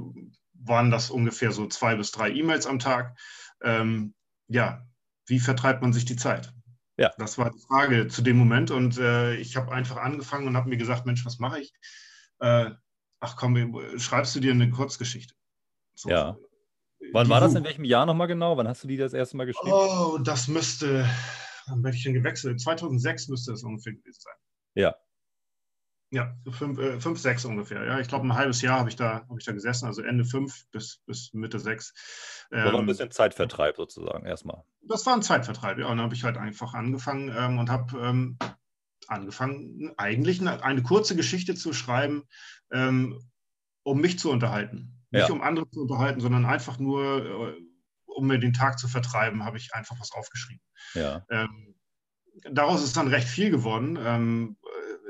waren 0.55 0.91
das 0.91 1.11
ungefähr 1.11 1.53
so 1.53 1.67
zwei 1.67 1.95
bis 1.97 2.11
drei 2.11 2.31
E-Mails 2.31 2.67
am 2.67 2.79
Tag. 2.79 3.19
Ähm, 3.63 4.15
ja, 4.47 4.87
wie 5.27 5.41
vertreibt 5.41 5.83
man 5.83 5.93
sich 5.93 6.07
die 6.07 6.17
Zeit? 6.17 6.53
Ja. 6.97 7.13
Das 7.19 7.39
war 7.39 7.51
die 7.51 7.61
Frage 7.61 8.09
zu 8.09 8.23
dem 8.23 8.37
Moment 8.37 8.71
und 8.71 8.99
äh, 8.99 9.35
ich 9.37 9.57
habe 9.57 9.71
einfach 9.73 9.99
angefangen 9.99 10.49
und 10.49 10.57
habe 10.57 10.69
mir 10.69 10.79
gesagt, 10.79 11.07
Mensch, 11.07 11.25
was 11.25 11.39
mache 11.39 11.61
ich? 11.61 11.73
Äh, 12.41 12.71
ach 13.21 13.37
komm, 13.37 13.99
schreibst 13.99 14.35
du 14.35 14.41
dir 14.41 14.53
eine 14.53 14.71
Kurzgeschichte? 14.71 15.35
So. 15.95 16.11
Ja. 16.11 16.37
Wann 17.13 17.29
war 17.29 17.41
das? 17.41 17.55
In 17.55 17.65
welchem 17.65 17.85
Jahr 17.85 18.07
nochmal 18.07 18.27
genau? 18.27 18.57
Wann 18.57 18.69
hast 18.69 18.85
du 18.85 18.89
die 18.89 18.97
das 18.97 19.13
erste 19.13 19.37
Mal 19.37 19.47
geschrieben? 19.47 19.73
Oh, 19.73 20.19
das 20.19 20.49
müsste, 20.49 21.09
wann 21.67 21.83
bin 21.83 21.93
ich 21.93 22.03
denn 22.03 22.15
gewechselt? 22.15 22.61
2006 22.61 23.29
müsste 23.29 23.53
das 23.53 23.63
ungefähr 23.63 23.93
gewesen 23.93 24.21
sein. 24.21 24.35
Ja. 24.75 24.97
Ja, 26.11 26.35
fünf, 26.51 26.79
äh, 26.79 26.99
fünf 27.01 27.19
sechs 27.19 27.45
ungefähr. 27.45 27.85
Ja, 27.85 28.01
ich 28.01 28.09
glaube, 28.09 28.27
ein 28.27 28.35
halbes 28.35 28.63
Jahr 28.63 28.79
habe 28.79 28.89
ich, 28.89 28.97
da, 28.97 29.27
hab 29.29 29.39
ich 29.39 29.45
da 29.45 29.53
gesessen, 29.53 29.87
also 29.87 30.01
Ende 30.03 30.25
fünf 30.25 30.67
bis, 30.71 31.03
bis 31.05 31.35
Mitte 31.35 31.59
sechs. 31.59 31.93
Ähm, 32.51 32.65
war 32.65 32.79
ein 32.79 32.87
bisschen 32.87 33.11
Zeitvertreib 33.11 33.77
sozusagen 33.77 34.25
erstmal. 34.25 34.65
Das 34.81 35.05
war 35.05 35.15
ein 35.15 35.23
Zeitvertreib, 35.23 35.79
ja. 35.79 35.87
Und 35.87 35.99
dann 35.99 36.05
habe 36.05 36.15
ich 36.15 36.25
halt 36.25 36.39
einfach 36.39 36.73
angefangen 36.73 37.31
ähm, 37.37 37.59
und 37.59 37.69
habe 37.69 37.99
ähm, 38.01 38.39
angefangen, 39.07 39.93
eigentlich 39.99 40.41
eine, 40.41 40.63
eine, 40.63 40.83
kurze 40.83 41.15
Geschichte 41.15 41.55
zu 41.55 41.75
schreiben, 41.75 42.25
ähm, 42.73 43.21
um 43.83 44.01
mich 44.01 44.19
zu 44.19 44.31
unterhalten. 44.31 44.98
Nicht 45.11 45.29
ja. 45.29 45.35
um 45.35 45.43
andere 45.43 45.69
zu 45.71 45.83
unterhalten, 45.83 46.21
sondern 46.21 46.45
einfach 46.45 46.79
nur, 46.79 47.25
äh, 47.25 47.63
um 48.07 48.27
mir 48.27 48.39
den 48.39 48.53
Tag 48.53 48.79
zu 48.79 48.89
vertreiben, 48.89 49.45
habe 49.45 49.57
ich 49.57 49.75
einfach 49.75 49.99
was 50.01 50.13
aufgeschrieben. 50.13 50.63
Ja. 50.95 51.25
Ähm, 51.31 51.75
daraus 52.51 52.83
ist 52.83 52.97
dann 52.97 53.09
recht 53.09 53.29
viel 53.29 53.51
geworden. 53.51 53.99
Ähm, 54.01 54.57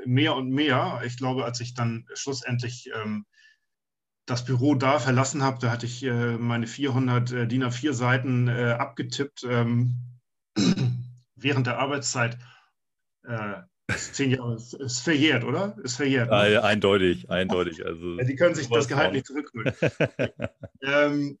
mehr 0.05 0.35
und 0.35 0.49
mehr. 0.49 1.01
Ich 1.05 1.17
glaube, 1.17 1.45
als 1.45 1.59
ich 1.59 1.73
dann 1.73 2.05
schlussendlich 2.13 2.89
ähm, 2.95 3.25
das 4.25 4.45
Büro 4.45 4.75
da 4.75 4.99
verlassen 4.99 5.43
habe, 5.43 5.59
da 5.59 5.71
hatte 5.71 5.85
ich 5.85 6.03
äh, 6.03 6.37
meine 6.37 6.67
400 6.67 7.31
äh, 7.31 7.47
DIN 7.47 7.63
A4 7.63 7.93
Seiten 7.93 8.47
äh, 8.47 8.75
abgetippt 8.77 9.43
ähm, 9.43 9.95
während 11.35 11.67
der 11.67 11.79
Arbeitszeit. 11.79 12.37
Äh, 13.89 13.97
zehn 13.97 14.31
Jahre 14.31 14.55
ist, 14.55 14.73
ist, 14.73 15.01
verjährt, 15.01 15.43
oder? 15.43 15.75
Ist 15.83 15.97
verjährt. 15.97 16.29
Ne? 16.29 16.51
Ja, 16.53 16.63
eindeutig, 16.63 17.29
eindeutig. 17.29 17.85
Also, 17.85 18.17
die 18.17 18.35
können 18.35 18.55
sich 18.55 18.69
das 18.69 18.87
Gehalt 18.87 19.13
nicht 19.13 19.25
zurückholen. 19.25 19.73
ähm, 20.81 21.39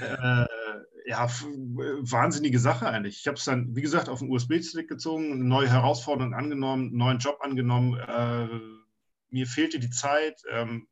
äh, 0.00 0.46
ja, 1.06 1.28
wahnsinnige 1.28 2.58
Sache 2.58 2.88
eigentlich. 2.88 3.18
Ich 3.20 3.26
habe 3.26 3.36
es 3.36 3.44
dann, 3.44 3.74
wie 3.74 3.82
gesagt, 3.82 4.08
auf 4.08 4.20
den 4.20 4.30
USB-Stick 4.30 4.88
gezogen, 4.88 5.48
neue 5.48 5.68
Herausforderung 5.68 6.34
angenommen, 6.34 6.96
neuen 6.96 7.18
Job 7.18 7.38
angenommen. 7.40 7.98
Äh, 7.98 8.48
mir 9.30 9.46
fehlte 9.46 9.78
die 9.78 9.90
Zeit. 9.90 10.42
Ähm, 10.50 10.88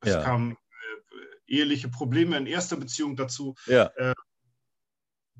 es 0.00 0.12
ja. 0.12 0.22
kamen 0.22 0.52
äh, 0.52 1.54
eheliche 1.54 1.88
Probleme 1.88 2.36
in 2.36 2.46
erster 2.46 2.76
Beziehung 2.76 3.16
dazu. 3.16 3.54
Ja. 3.66 3.90
Äh, 3.96 4.14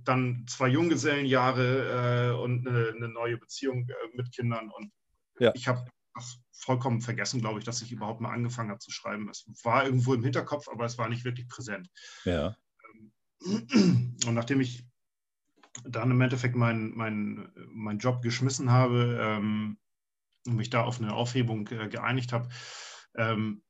dann 0.05 0.47
zwei 0.49 0.69
Junggesellenjahre 0.69 2.31
äh, 2.33 2.43
und 2.43 2.67
eine, 2.67 2.93
eine, 2.97 3.09
neue 3.09 3.37
Beziehung 3.37 3.89
äh, 3.89 4.17
mit 4.17 4.33
Kindern. 4.33 4.71
Und 4.71 4.93
ja. 5.39 5.53
ich 5.55 5.69
habe 5.69 5.85
vollkommen 6.53 7.01
vergessen, 7.01 7.41
glaube 7.41 7.61
ich, 7.61 7.65
dass 7.65 7.83
ich 7.83 7.93
überhaupt 7.93 8.21
mal 8.21 8.33
angefangen 8.33 8.71
habe 8.71 8.81
zu 8.81 8.91
schreiben. 8.91 9.29
Es 9.31 9.47
war 9.63 9.85
irgendwo 9.85 10.15
im 10.15 10.25
Hinterkopf, 10.25 10.69
aber 10.69 10.85
es 10.85 10.99
war 10.99 11.09
nicht 11.09 11.25
wirklich 11.25 11.49
präsent. 11.49 11.89
Ja. 12.25 12.57
Und 13.41 14.35
nachdem 14.35 14.61
ich 14.61 14.85
dann 15.85 16.11
im 16.11 16.21
Endeffekt 16.21 16.57
meinen 16.57 16.97
mein, 16.97 17.53
mein 17.69 17.99
Job 17.99 18.23
geschmissen 18.23 18.71
habe 18.71 19.19
ähm, 19.21 19.79
und 20.47 20.57
mich 20.57 20.71
da 20.71 20.83
auf 20.83 21.01
eine 21.01 21.13
Aufhebung 21.13 21.69
äh, 21.69 21.89
geeinigt 21.89 22.33
habe, 22.33 22.49
ähm, 23.17 23.63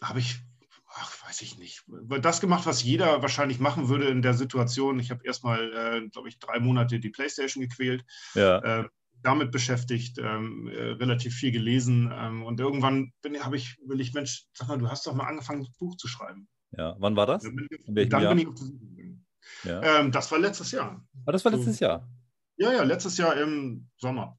habe 0.00 0.20
ich, 0.20 0.38
ach, 0.86 1.26
weiß 1.26 1.42
ich 1.42 1.58
nicht, 1.58 1.84
das 2.20 2.40
gemacht, 2.40 2.66
was 2.66 2.82
jeder 2.82 3.22
wahrscheinlich 3.22 3.58
machen 3.58 3.88
würde 3.88 4.08
in 4.08 4.22
der 4.22 4.34
Situation. 4.34 5.00
Ich 5.00 5.10
habe 5.10 5.24
erstmal, 5.24 5.72
äh, 5.72 6.08
glaube 6.08 6.28
ich, 6.28 6.38
drei 6.38 6.60
Monate 6.60 7.00
die 7.00 7.10
Playstation 7.10 7.62
gequält. 7.62 8.04
Ja. 8.34 8.58
Äh, 8.58 8.88
damit 9.22 9.50
beschäftigt, 9.50 10.18
ähm, 10.18 10.68
äh, 10.68 10.92
relativ 10.92 11.34
viel 11.34 11.52
gelesen 11.52 12.12
ähm, 12.14 12.42
und 12.42 12.60
irgendwann 12.60 13.12
habe 13.40 13.56
ich, 13.56 13.76
will 13.86 14.00
ich, 14.00 14.14
Mensch, 14.14 14.46
sag 14.52 14.68
mal, 14.68 14.78
du 14.78 14.88
hast 14.88 15.06
doch 15.06 15.14
mal 15.14 15.26
angefangen, 15.26 15.62
ein 15.62 15.72
Buch 15.78 15.96
zu 15.96 16.08
schreiben. 16.08 16.48
Ja, 16.76 16.96
wann 16.98 17.16
war 17.16 17.26
das? 17.26 17.42
Dann 17.42 17.56
Jahr? 18.08 18.34
bin 18.34 18.38
ich 18.38 18.46
auf 18.46 18.54
ja. 19.64 19.82
Ähm, 19.82 20.12
das 20.12 20.30
war 20.30 20.38
letztes 20.38 20.72
Jahr. 20.72 21.04
Ah, 21.26 21.32
das 21.32 21.44
war 21.44 21.52
letztes 21.52 21.78
so. 21.78 21.84
Jahr? 21.84 22.08
Ja, 22.56 22.72
ja, 22.72 22.82
letztes 22.82 23.16
Jahr 23.16 23.36
im 23.36 23.88
Sommer. 23.96 24.38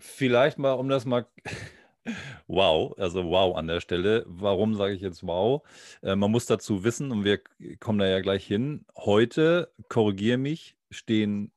Vielleicht 0.00 0.58
mal, 0.58 0.72
um 0.72 0.88
das 0.88 1.04
mal. 1.04 1.26
Wow, 2.46 2.94
also 2.98 3.24
wow 3.24 3.56
an 3.56 3.66
der 3.66 3.80
Stelle. 3.80 4.24
Warum 4.28 4.76
sage 4.76 4.94
ich 4.94 5.00
jetzt 5.00 5.26
wow? 5.26 5.66
Äh, 6.02 6.14
man 6.14 6.30
muss 6.30 6.46
dazu 6.46 6.84
wissen, 6.84 7.10
und 7.10 7.24
wir 7.24 7.40
kommen 7.80 7.98
da 7.98 8.06
ja 8.06 8.20
gleich 8.20 8.46
hin. 8.46 8.84
Heute, 8.96 9.72
korrigiere 9.88 10.38
mich, 10.38 10.76
stehen 10.92 11.50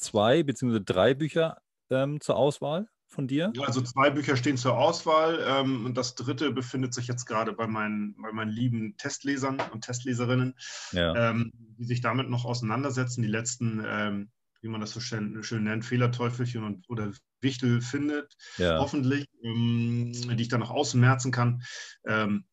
zwei 0.00 0.42
bzw. 0.42 0.80
drei 0.84 1.14
Bücher 1.14 1.58
ähm, 1.90 2.20
zur 2.20 2.36
Auswahl 2.36 2.88
von 3.06 3.26
dir? 3.26 3.52
Also 3.66 3.80
zwei 3.80 4.10
Bücher 4.10 4.36
stehen 4.36 4.56
zur 4.56 4.78
Auswahl 4.78 5.44
ähm, 5.44 5.84
und 5.86 5.96
das 5.96 6.14
dritte 6.14 6.52
befindet 6.52 6.94
sich 6.94 7.08
jetzt 7.08 7.26
gerade 7.26 7.52
bei 7.52 7.66
meinen, 7.66 8.14
bei 8.22 8.32
meinen 8.32 8.50
lieben 8.50 8.96
Testlesern 8.96 9.60
und 9.72 9.82
Testleserinnen, 9.82 10.54
ja. 10.92 11.30
ähm, 11.30 11.52
die 11.54 11.84
sich 11.84 12.00
damit 12.00 12.30
noch 12.30 12.44
auseinandersetzen. 12.44 13.22
Die 13.22 13.28
letzten 13.28 13.84
ähm, 13.86 14.30
wie 14.62 14.68
man 14.68 14.80
das 14.80 14.92
so 14.92 15.00
schön, 15.00 15.42
schön 15.42 15.64
nennt, 15.64 15.84
Fehlerteufelchen 15.84 16.64
und, 16.64 16.88
oder 16.88 17.12
Wichtel 17.40 17.80
findet, 17.80 18.36
ja. 18.58 18.78
hoffentlich, 18.78 19.26
ähm, 19.42 20.12
die 20.12 20.42
ich 20.42 20.48
dann 20.48 20.60
noch 20.60 20.70
ausmerzen 20.70 21.32
kann. 21.32 21.62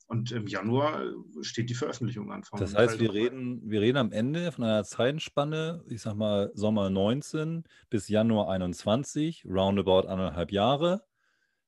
Und 0.08 0.32
im 0.32 0.48
Januar 0.48 1.12
steht 1.42 1.70
die 1.70 1.74
Veröffentlichung 1.74 2.32
an. 2.32 2.42
Das 2.58 2.74
heißt, 2.74 3.00
wir 3.00 3.14
reden, 3.14 3.62
wir 3.70 3.82
reden 3.82 3.98
am 3.98 4.12
Ende 4.14 4.52
von 4.54 4.64
einer 4.64 4.86
Zeitspanne, 4.86 5.84
ich 5.88 6.02
sag 6.02 6.16
mal 6.16 6.50
Sommer 6.54 6.90
19 6.90 7.66
bis 7.90 8.08
Januar 8.08 8.50
21, 8.50 9.46
roundabout 9.46 10.08
anderthalb 10.08 10.52
Jahre, 10.54 11.04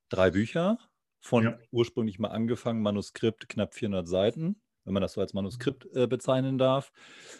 drei 0.07 0.31
Bücher, 0.31 0.77
von 1.19 1.43
ja. 1.43 1.59
ursprünglich 1.71 2.17
mal 2.17 2.29
angefangen, 2.29 2.81
Manuskript 2.81 3.49
knapp 3.49 3.73
400 3.73 4.07
Seiten 4.07 4.61
wenn 4.89 4.93
man 4.93 5.01
das 5.01 5.13
so 5.13 5.21
als 5.21 5.35
Manuskript 5.35 5.85
äh, 5.95 6.07
bezeichnen 6.07 6.57
darf. 6.57 6.91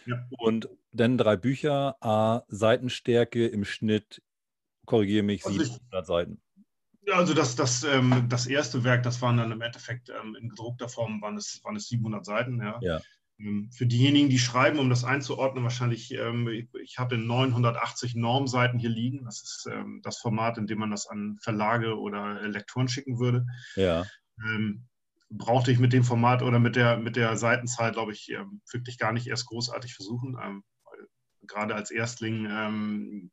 Ja. 0.06 0.24
Und 0.38 0.68
dann 0.92 1.18
drei 1.18 1.36
Bücher, 1.36 1.96
A, 2.00 2.44
Seitenstärke 2.46 3.48
im 3.48 3.64
Schnitt, 3.64 4.22
korrigiere 4.86 5.24
mich, 5.24 5.44
also 5.44 5.58
700 5.58 6.06
Seiten. 6.06 6.40
Also 7.08 7.34
das, 7.34 7.56
das, 7.56 7.82
ähm, 7.84 8.26
das 8.28 8.46
erste 8.46 8.84
Werk, 8.84 9.02
das 9.02 9.22
waren 9.22 9.38
dann 9.38 9.52
im 9.52 9.62
Endeffekt 9.62 10.10
ähm, 10.10 10.36
in 10.36 10.50
gedruckter 10.50 10.88
Form, 10.88 11.22
waren 11.22 11.36
es, 11.36 11.60
waren 11.64 11.76
es 11.76 11.88
700 11.88 12.24
Seiten. 12.24 12.60
Ja. 12.60 12.78
ja. 12.82 13.00
Ähm, 13.38 13.70
für 13.72 13.86
diejenigen, 13.86 14.28
die 14.28 14.38
schreiben, 14.38 14.78
um 14.78 14.90
das 14.90 15.04
einzuordnen, 15.04 15.64
wahrscheinlich, 15.64 16.12
ähm, 16.12 16.48
ich, 16.48 16.68
ich 16.82 16.98
habe 16.98 17.16
980 17.16 18.14
Normseiten 18.14 18.78
hier 18.78 18.90
liegen. 18.90 19.24
Das 19.24 19.42
ist 19.42 19.68
ähm, 19.70 20.00
das 20.02 20.18
Format, 20.18 20.58
in 20.58 20.66
dem 20.66 20.78
man 20.78 20.90
das 20.90 21.06
an 21.06 21.38
Verlage 21.40 21.98
oder 21.98 22.46
Lektoren 22.48 22.88
schicken 22.88 23.18
würde. 23.18 23.46
Ja. 23.76 24.06
Brauchte 25.28 25.70
ich 25.70 25.78
mit 25.78 25.92
dem 25.92 26.02
Format 26.02 26.42
oder 26.42 26.58
mit 26.58 26.74
der, 26.74 26.96
mit 26.96 27.14
der 27.14 27.36
Seitenzahl, 27.36 27.92
glaube 27.92 28.12
ich, 28.12 28.34
wirklich 28.72 28.98
gar 28.98 29.12
nicht 29.12 29.26
erst 29.26 29.46
großartig 29.46 29.94
versuchen. 29.94 30.62
Gerade 31.42 31.74
als 31.74 31.90
Erstling 31.90 33.30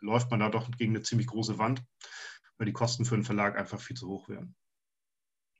läuft 0.00 0.30
man 0.30 0.40
da 0.40 0.50
doch 0.50 0.70
gegen 0.72 0.94
eine 0.94 1.02
ziemlich 1.02 1.26
große 1.26 1.58
Wand, 1.58 1.82
weil 2.58 2.66
die 2.66 2.72
Kosten 2.72 3.04
für 3.04 3.14
einen 3.14 3.24
Verlag 3.24 3.58
einfach 3.58 3.80
viel 3.80 3.96
zu 3.96 4.08
hoch 4.08 4.28
wären. 4.28 4.54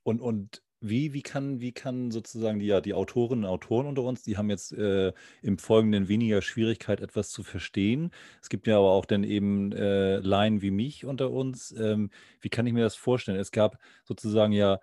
Und, 0.02 0.20
und 0.20 0.62
wie, 0.80 1.12
wie, 1.12 1.22
kann, 1.22 1.60
wie 1.60 1.72
kann 1.72 2.10
sozusagen 2.10 2.58
die, 2.58 2.66
ja, 2.66 2.80
die 2.80 2.94
Autorinnen 2.94 3.44
und 3.44 3.50
Autoren 3.50 3.86
unter 3.86 4.02
uns, 4.02 4.22
die 4.22 4.36
haben 4.36 4.50
jetzt 4.50 4.72
äh, 4.72 5.12
im 5.40 5.58
Folgenden 5.58 6.08
weniger 6.08 6.42
Schwierigkeit, 6.42 7.00
etwas 7.00 7.30
zu 7.30 7.44
verstehen. 7.44 8.10
Es 8.40 8.48
gibt 8.48 8.66
ja 8.66 8.78
aber 8.78 8.90
auch 8.90 9.04
dann 9.04 9.22
eben 9.22 9.70
äh, 9.72 10.16
Laien 10.16 10.60
wie 10.60 10.72
mich 10.72 11.04
unter 11.04 11.30
uns. 11.30 11.70
Ähm, 11.78 12.10
wie 12.40 12.48
kann 12.48 12.66
ich 12.66 12.72
mir 12.72 12.82
das 12.82 12.96
vorstellen? 12.96 13.38
Es 13.38 13.52
gab 13.52 13.78
sozusagen 14.04 14.52
ja 14.52 14.80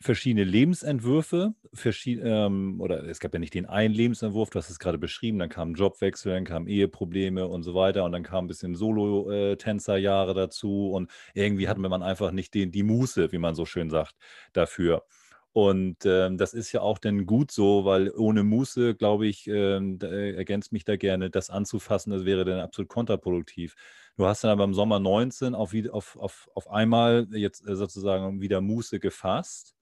verschiedene 0.00 0.44
Lebensentwürfe, 0.44 1.54
verschied 1.72 2.20
ähm, 2.22 2.80
oder 2.80 3.04
es 3.04 3.18
gab 3.18 3.32
ja 3.32 3.40
nicht 3.40 3.54
den 3.54 3.66
einen 3.66 3.94
Lebensentwurf, 3.94 4.50
du 4.50 4.58
hast 4.58 4.70
es 4.70 4.78
gerade 4.78 4.98
beschrieben, 4.98 5.38
dann 5.38 5.48
kamen 5.48 5.74
Jobwechsel, 5.74 6.32
dann 6.32 6.44
kamen 6.44 6.66
Eheprobleme 6.66 7.46
und 7.46 7.62
so 7.62 7.74
weiter 7.74 8.04
und 8.04 8.12
dann 8.12 8.22
kam 8.22 8.44
ein 8.44 8.48
bisschen 8.48 8.74
Solo-Tänzerjahre 8.74 10.34
dazu 10.34 10.90
und 10.90 11.10
irgendwie 11.34 11.68
hatten 11.68 11.80
wir 11.80 11.88
man 11.88 12.02
einfach 12.02 12.30
nicht 12.32 12.54
den, 12.54 12.72
die 12.72 12.82
Muße, 12.82 13.32
wie 13.32 13.38
man 13.38 13.54
so 13.54 13.64
schön 13.64 13.88
sagt, 13.90 14.14
dafür. 14.52 15.04
Und 15.52 16.04
ähm, 16.04 16.36
das 16.36 16.52
ist 16.52 16.72
ja 16.72 16.82
auch 16.82 16.98
dann 16.98 17.24
gut 17.24 17.50
so, 17.50 17.86
weil 17.86 18.10
ohne 18.10 18.44
Muße, 18.44 18.94
glaube 18.94 19.26
ich, 19.26 19.46
ähm, 19.46 19.98
äh, 20.02 20.32
ergänzt 20.34 20.70
mich 20.72 20.84
da 20.84 20.96
gerne, 20.96 21.30
das 21.30 21.48
anzufassen, 21.48 22.12
das 22.12 22.26
wäre 22.26 22.44
dann 22.44 22.60
absolut 22.60 22.90
kontraproduktiv. 22.90 23.74
Du 24.18 24.26
hast 24.26 24.44
dann 24.44 24.50
aber 24.50 24.64
im 24.64 24.74
Sommer 24.74 25.00
19 25.00 25.54
auf, 25.54 25.72
auf, 25.90 26.16
auf, 26.18 26.48
auf 26.54 26.68
einmal 26.68 27.26
jetzt 27.32 27.66
äh, 27.66 27.74
sozusagen 27.74 28.42
wieder 28.42 28.60
Muße 28.60 29.00
gefasst 29.00 29.75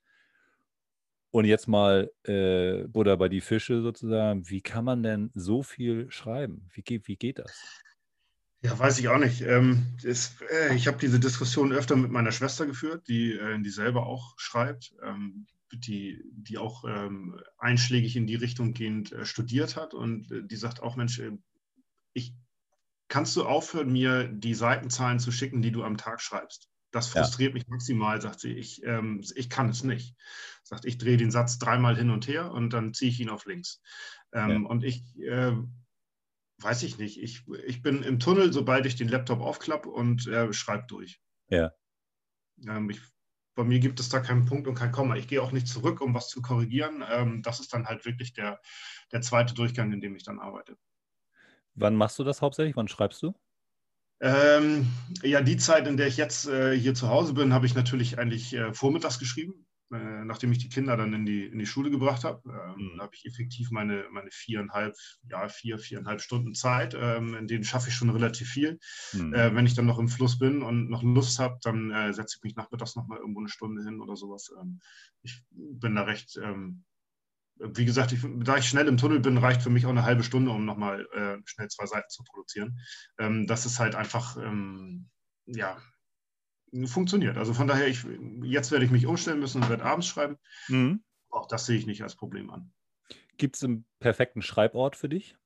und 1.35 1.47
jetzt 1.47 1.67
mal 1.67 2.13
äh, 2.23 2.87
Buddha 2.87 3.17
bei 3.17 3.29
die 3.29 3.41
Fische 3.41 3.83
sozusagen. 3.83 4.49
Wie 4.49 4.61
kann 4.61 4.85
man 4.85 5.03
denn 5.03 5.33
so 5.35 5.65
viel 5.65 6.09
schreiben? 6.13 6.69
Wie 6.73 6.83
geht, 6.83 7.09
wie 7.09 7.17
geht 7.17 7.41
das? 7.41 7.83
Ja, 8.63 8.79
weiß 8.79 9.01
ich 9.01 9.09
auch 9.09 9.19
nicht. 9.19 9.41
Ähm, 9.41 9.85
ist, 10.05 10.41
äh, 10.43 10.77
ich 10.77 10.87
habe 10.87 10.97
diese 10.97 11.19
Diskussion 11.19 11.73
öfter 11.73 11.97
mit 11.97 12.13
meiner 12.13 12.31
Schwester 12.31 12.67
geführt, 12.67 13.09
die, 13.09 13.33
äh, 13.33 13.61
die 13.61 13.71
selber 13.71 14.07
auch 14.07 14.35
schreibt, 14.39 14.95
ähm, 15.03 15.49
die, 15.73 16.23
die 16.31 16.57
auch 16.57 16.85
ähm, 16.85 17.41
einschlägig 17.59 18.15
in 18.15 18.29
die 18.29 18.37
Richtung 18.37 18.73
gehend 18.73 19.11
äh, 19.11 19.25
studiert 19.25 19.75
hat. 19.75 19.93
Und 19.93 20.31
äh, 20.31 20.45
die 20.45 20.57
sagt 20.57 20.85
auch, 20.85 20.95
Mensch, 20.95 21.19
äh, 21.19 21.33
ich, 22.13 22.33
kannst 23.09 23.35
du 23.35 23.45
aufhören, 23.45 23.91
mir 23.91 24.29
die 24.29 24.55
Seitenzahlen 24.55 25.19
zu 25.19 25.33
schicken, 25.33 25.63
die 25.63 25.73
du 25.73 25.83
am 25.83 25.97
Tag 25.97 26.21
schreibst? 26.21 26.69
Das 26.95 27.09
frustriert 27.09 27.51
ja. 27.51 27.55
mich 27.55 27.67
maximal, 27.67 28.21
sagt 28.21 28.39
sie. 28.39 28.53
Ich, 28.53 28.85
ähm, 28.85 29.21
ich 29.35 29.51
kann 29.51 29.69
es 29.69 29.83
nicht. 29.83 30.15
Sagt, 30.63 30.85
ich 30.85 30.97
drehe 30.97 31.17
den 31.17 31.33
Satz 31.33 31.59
dreimal 31.59 31.97
hin 31.97 32.11
und 32.11 32.29
her 32.29 32.53
und 32.53 32.73
dann 32.73 32.95
ziehe 32.95 33.11
ich 33.11 33.19
ihn 33.19 33.31
auf 33.31 33.47
links. 33.47 33.83
Ähm, 34.33 34.63
ja. 34.63 34.69
Und 34.69 34.85
ich 34.85 35.03
äh, 35.19 35.57
weiß 36.59 36.85
ich 36.85 36.99
nicht. 36.99 37.21
Ich, 37.21 37.49
ich 37.67 37.83
bin 37.83 38.05
im 38.05 38.21
Tunnel, 38.21 38.53
sobald 38.53 38.87
ich 38.87 38.95
den 38.95 39.09
Laptop 39.09 39.41
aufklappe 39.41 39.89
und 39.89 40.29
äh, 40.29 40.53
schreibe 40.53 40.85
durch. 40.87 41.21
Ja. 41.49 41.73
Ähm, 42.65 42.89
ich 42.91 43.01
bei 43.57 43.65
mir 43.65 43.81
gibt 43.81 43.99
es 43.99 44.09
da 44.09 44.21
keinen 44.21 44.45
Punkt 44.45 44.69
und 44.69 44.77
kein 44.77 44.93
Komma. 44.93 45.17
Ich 45.17 45.27
gehe 45.27 45.43
auch 45.43 45.53
nicht 45.53 45.67
zurück, 45.67 46.01
um 46.01 46.15
was 46.15 46.29
zu 46.29 46.43
korrigieren. 46.43 47.05
Ähm, 47.09 47.43
das 47.43 47.59
ist 47.59 47.73
dann 47.73 47.87
halt 47.87 48.05
wirklich 48.05 48.35
der, 48.35 48.61
der 49.11 49.21
zweite 49.21 49.55
Durchgang, 49.55 49.93
in 49.93 50.01
dem 50.01 50.15
ich 50.15 50.23
dann 50.23 50.39
arbeite. 50.39 50.77
Wann 51.75 51.97
machst 51.97 52.21
du 52.21 52.25
das 52.25 52.41
hauptsächlich? 52.41 52.77
Wann 52.77 52.89
schreibst 52.89 53.21
du? 53.23 53.35
Ähm, 54.21 54.87
ja, 55.23 55.41
die 55.41 55.57
Zeit, 55.57 55.87
in 55.87 55.97
der 55.97 56.07
ich 56.07 56.17
jetzt 56.17 56.47
äh, 56.47 56.77
hier 56.79 56.95
zu 56.95 57.09
Hause 57.09 57.35
bin, 57.35 57.53
habe 57.53 57.67
ich 57.67 57.75
natürlich 57.75 58.19
eigentlich 58.19 58.55
äh, 58.55 58.73
vormittags 58.73 59.19
geschrieben, 59.19 59.67
äh, 59.93 60.25
nachdem 60.25 60.53
ich 60.53 60.59
die 60.59 60.69
Kinder 60.69 60.97
dann 60.97 61.13
in 61.13 61.27
die, 61.27 61.45
in 61.45 61.59
die 61.59 61.67
Schule 61.67 61.91
gebracht 61.91 62.25
habe. 62.25 62.41
Ähm, 62.47 62.93
mhm. 62.95 63.01
habe 63.01 63.15
ich 63.15 63.27
effektiv 63.27 63.71
meine, 63.71 64.07
meine 64.11 64.31
viereinhalb, 64.31 64.97
ja, 65.29 65.49
vier, 65.49 65.79
viereinhalb 65.79 66.21
Stunden 66.21 66.55
Zeit. 66.55 66.97
Ähm, 66.99 67.35
in 67.35 67.49
denen 67.49 67.65
schaffe 67.65 67.89
ich 67.89 67.95
schon 67.95 68.11
relativ 68.11 68.49
viel. 68.49 68.79
Mhm. 69.13 69.35
Äh, 69.35 69.55
wenn 69.55 69.67
ich 69.67 69.75
dann 69.75 69.87
noch 69.87 69.99
im 69.99 70.09
Fluss 70.09 70.39
bin 70.39 70.63
und 70.63 70.89
noch 70.89 71.03
Lust 71.03 71.39
habe, 71.39 71.59
dann 71.63 71.91
äh, 71.91 72.13
setze 72.13 72.37
ich 72.39 72.45
mich 72.45 72.57
nachmittags 72.57 72.97
nochmal 72.97 73.19
irgendwo 73.19 73.41
eine 73.41 73.49
Stunde 73.49 73.83
hin 73.85 74.01
oder 74.01 74.17
sowas. 74.17 74.51
Ähm, 74.61 74.81
ich 75.23 75.43
bin 75.51 75.97
da 75.97 76.03
recht 76.03 76.39
ähm, 76.43 76.85
wie 77.57 77.85
gesagt, 77.85 78.13
ich, 78.13 78.21
da 78.41 78.57
ich 78.57 78.69
schnell 78.69 78.89
im 78.89 78.97
Tunnel 78.97 79.21
bin, 79.21 79.39
reicht 79.39 79.63
für 79.63 79.71
mich 79.71 79.87
auch 79.87 79.91
eine 79.91 80.05
halbe 80.05 80.25
Stunde, 80.25 80.51
um 80.51 80.65
nochmal 80.65 81.07
äh, 81.13 81.39
schnell 81.45 81.69
zwei 81.69 81.87
Seiten 81.87 82.09
zu 82.09 82.25
produzieren. 82.25 82.79
Ähm, 83.19 83.47
das 83.47 83.67
ist 83.67 83.79
halt 83.79 83.95
einfach, 83.95 84.37
ähm, 84.37 85.09
ja, 85.47 85.77
funktioniert. 86.87 87.37
Also 87.37 87.55
von 87.55 87.69
daher, 87.69 87.87
ich, 87.87 88.05
jetzt 88.43 88.73
werde 88.73 88.85
ich 88.85 88.91
mich 88.91 89.07
umstellen 89.07 89.39
müssen 89.39 89.63
und 89.63 89.69
werde 89.69 89.85
abends 89.85 90.09
schreiben. 90.09 90.37
Mhm. 90.69 91.05
Auch 91.31 91.47
das 91.47 91.67
sehe 91.67 91.79
ich 91.79 91.87
nicht 91.87 92.03
als 92.03 92.17
Problem 92.17 92.51
an. 92.51 92.73
Gibt 93.37 93.57
es 93.57 93.65
einen 93.65 93.85
perfekten 94.01 94.43
Schreibort 94.43 94.97
für 94.97 95.09
dich? 95.09 95.37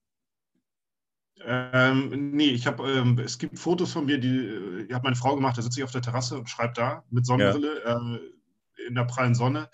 Ähm, 1.44 2.32
nee, 2.32 2.50
ich 2.50 2.66
habe, 2.66 2.90
ähm, 2.90 3.18
es 3.18 3.38
gibt 3.38 3.59
Fotos 3.59 3.92
von 3.92 4.06
mir, 4.06 4.18
die, 4.18 4.38
äh, 4.38 4.86
die 4.86 4.94
hat 4.94 5.04
meine 5.04 5.16
Frau 5.16 5.36
gemacht, 5.36 5.56
da 5.56 5.62
sitze 5.62 5.80
ich 5.80 5.84
auf 5.84 5.92
der 5.92 6.02
Terrasse 6.02 6.36
und 6.36 6.48
schreibe 6.48 6.72
da 6.74 7.04
mit 7.11 7.26
Sonnenbrille. 7.26 7.82
Ja. 7.84 8.16
Äh, 8.16 8.20
in 8.89 8.95
der 8.95 9.05
prallen 9.05 9.34
Sonne. 9.34 9.70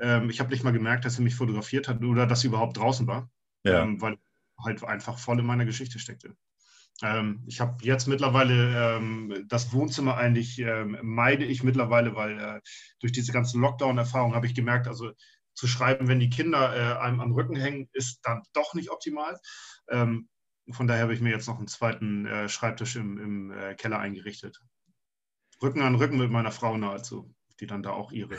Ähm, 0.00 0.30
ich 0.30 0.40
habe 0.40 0.50
nicht 0.50 0.64
mal 0.64 0.72
gemerkt, 0.72 1.04
dass 1.04 1.16
sie 1.16 1.22
mich 1.22 1.34
fotografiert 1.34 1.88
hat 1.88 2.02
oder 2.02 2.26
dass 2.26 2.40
sie 2.40 2.48
überhaupt 2.48 2.76
draußen 2.76 3.06
war, 3.06 3.30
ja. 3.64 3.82
ähm, 3.82 4.00
weil 4.00 4.18
halt 4.62 4.84
einfach 4.84 5.18
voll 5.18 5.40
in 5.40 5.46
meiner 5.46 5.64
Geschichte 5.64 5.98
steckte. 5.98 6.36
Ähm, 7.02 7.44
ich 7.46 7.60
habe 7.60 7.76
jetzt 7.82 8.08
mittlerweile 8.08 8.96
ähm, 8.96 9.44
das 9.46 9.72
Wohnzimmer 9.72 10.16
eigentlich 10.16 10.58
ähm, 10.58 10.98
meide 11.02 11.44
ich 11.44 11.62
mittlerweile, 11.62 12.14
weil 12.16 12.38
äh, 12.38 12.60
durch 13.00 13.12
diese 13.12 13.32
ganzen 13.32 13.60
Lockdown-Erfahrungen 13.60 14.34
habe 14.34 14.46
ich 14.46 14.54
gemerkt, 14.54 14.88
also 14.88 15.12
zu 15.54 15.66
schreiben, 15.66 16.08
wenn 16.08 16.20
die 16.20 16.30
Kinder 16.30 16.74
äh, 16.76 16.98
einem 17.00 17.20
am 17.20 17.32
Rücken 17.32 17.56
hängen, 17.56 17.88
ist 17.92 18.20
dann 18.22 18.42
doch 18.52 18.74
nicht 18.74 18.90
optimal. 18.90 19.38
Ähm, 19.88 20.28
von 20.70 20.86
daher 20.86 21.02
habe 21.02 21.14
ich 21.14 21.20
mir 21.20 21.30
jetzt 21.30 21.48
noch 21.48 21.58
einen 21.58 21.68
zweiten 21.68 22.26
äh, 22.26 22.48
Schreibtisch 22.48 22.96
im, 22.96 23.18
im 23.18 23.50
äh, 23.52 23.74
Keller 23.74 23.98
eingerichtet. 23.98 24.60
Rücken 25.62 25.82
an 25.82 25.94
Rücken 25.94 26.18
mit 26.18 26.30
meiner 26.30 26.52
Frau 26.52 26.76
nahezu 26.76 27.34
die 27.60 27.66
dann 27.66 27.82
da 27.82 27.90
auch 27.90 28.12
ihre 28.12 28.36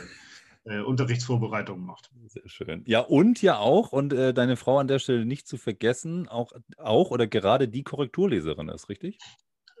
äh, 0.64 0.80
Unterrichtsvorbereitungen 0.80 1.84
macht. 1.84 2.10
Sehr 2.26 2.48
schön. 2.48 2.82
Ja, 2.86 3.00
und 3.00 3.42
ja 3.42 3.58
auch, 3.58 3.92
und 3.92 4.12
äh, 4.12 4.34
deine 4.34 4.56
Frau 4.56 4.78
an 4.78 4.88
der 4.88 4.98
Stelle 4.98 5.24
nicht 5.24 5.46
zu 5.46 5.56
vergessen, 5.56 6.28
auch, 6.28 6.52
auch 6.76 7.10
oder 7.10 7.26
gerade 7.26 7.68
die 7.68 7.82
Korrekturleserin 7.82 8.68
ist, 8.68 8.88
richtig? 8.88 9.18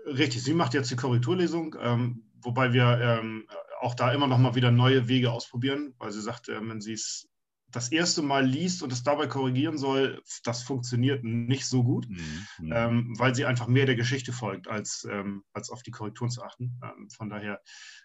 Richtig, 0.06 0.42
sie 0.42 0.54
macht 0.54 0.74
jetzt 0.74 0.90
die 0.90 0.96
Korrekturlesung, 0.96 1.76
ähm, 1.80 2.24
wobei 2.40 2.72
wir 2.72 2.98
ähm, 3.00 3.46
auch 3.80 3.94
da 3.94 4.12
immer 4.12 4.26
noch 4.26 4.38
mal 4.38 4.54
wieder 4.54 4.70
neue 4.70 5.08
Wege 5.08 5.30
ausprobieren, 5.30 5.94
weil 5.98 6.10
sie 6.10 6.22
sagt, 6.22 6.48
äh, 6.48 6.60
wenn 6.66 6.80
sie 6.80 6.94
es 6.94 7.28
das 7.70 7.92
erste 7.92 8.22
Mal 8.22 8.44
liest 8.44 8.82
und 8.82 8.92
es 8.92 9.02
dabei 9.02 9.26
korrigieren 9.26 9.78
soll, 9.78 10.20
das 10.44 10.62
funktioniert 10.62 11.22
nicht 11.22 11.66
so 11.66 11.84
gut, 11.84 12.08
mhm. 12.08 12.72
ähm, 12.72 13.14
weil 13.18 13.34
sie 13.34 13.44
einfach 13.44 13.68
mehr 13.68 13.86
der 13.86 13.94
Geschichte 13.94 14.32
folgt, 14.32 14.68
als, 14.68 15.06
ähm, 15.08 15.44
als 15.52 15.70
auf 15.70 15.82
die 15.82 15.90
Korrekturen 15.90 16.30
zu 16.30 16.42
achten. 16.42 16.80
Ähm, 16.82 17.08
von 17.10 17.28
daher 17.28 17.60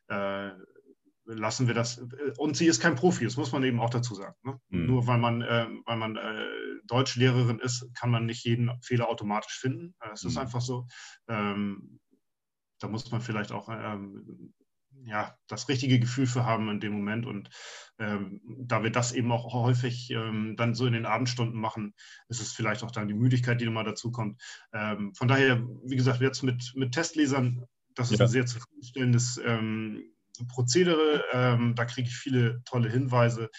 äh, 0.07 0.51
lassen 1.25 1.67
wir 1.67 1.73
das. 1.73 1.97
Äh, 1.97 2.33
und 2.37 2.55
sie 2.55 2.67
ist 2.67 2.81
kein 2.81 2.95
Profi, 2.95 3.25
das 3.25 3.37
muss 3.37 3.51
man 3.51 3.63
eben 3.63 3.79
auch 3.79 3.89
dazu 3.89 4.15
sagen. 4.15 4.35
Ne? 4.43 4.59
Mhm. 4.69 4.85
Nur 4.85 5.07
weil 5.07 5.17
man, 5.17 5.41
äh, 5.41 5.67
weil 5.85 5.97
man 5.97 6.15
äh, 6.15 6.45
Deutschlehrerin 6.85 7.59
ist, 7.59 7.87
kann 7.95 8.11
man 8.11 8.25
nicht 8.25 8.45
jeden 8.45 8.71
Fehler 8.81 9.09
automatisch 9.09 9.59
finden. 9.59 9.95
Es 10.13 10.23
mhm. 10.23 10.29
ist 10.29 10.37
einfach 10.37 10.61
so. 10.61 10.87
Ähm, 11.27 11.99
da 12.79 12.87
muss 12.87 13.09
man 13.11 13.21
vielleicht 13.21 13.51
auch 13.51 13.69
ähm, 13.69 14.53
ja, 15.03 15.35
das 15.47 15.69
richtige 15.69 15.99
Gefühl 15.99 16.27
für 16.27 16.45
haben 16.45 16.69
in 16.69 16.79
dem 16.79 16.93
Moment. 16.93 17.25
Und 17.25 17.49
ähm, 17.99 18.41
da 18.59 18.83
wir 18.83 18.91
das 18.91 19.11
eben 19.11 19.31
auch 19.31 19.53
häufig 19.53 20.09
ähm, 20.11 20.55
dann 20.57 20.73
so 20.73 20.85
in 20.85 20.93
den 20.93 21.05
Abendstunden 21.05 21.59
machen, 21.59 21.93
ist 22.29 22.41
es 22.41 22.53
vielleicht 22.53 22.83
auch 22.83 22.91
dann 22.91 23.07
die 23.07 23.13
Müdigkeit, 23.13 23.59
die 23.59 23.65
nochmal 23.65 23.83
dazu 23.83 24.11
kommt. 24.11 24.41
Ähm, 24.73 25.13
von 25.13 25.27
daher, 25.27 25.61
wie 25.83 25.95
gesagt, 25.95 26.21
jetzt 26.21 26.43
mit, 26.43 26.73
mit 26.75 26.93
Testlesern, 26.93 27.65
das 27.93 28.11
ist 28.11 28.19
ja. 28.19 28.25
ein 28.25 28.31
sehr 28.31 28.45
zufriedenstellendes 28.45 29.39
ähm, 29.43 30.03
Prozedere. 30.47 31.23
Ähm, 31.31 31.75
da 31.75 31.85
kriege 31.85 32.07
ich 32.07 32.15
viele 32.15 32.61
tolle 32.65 32.89
Hinweise. 32.89 33.49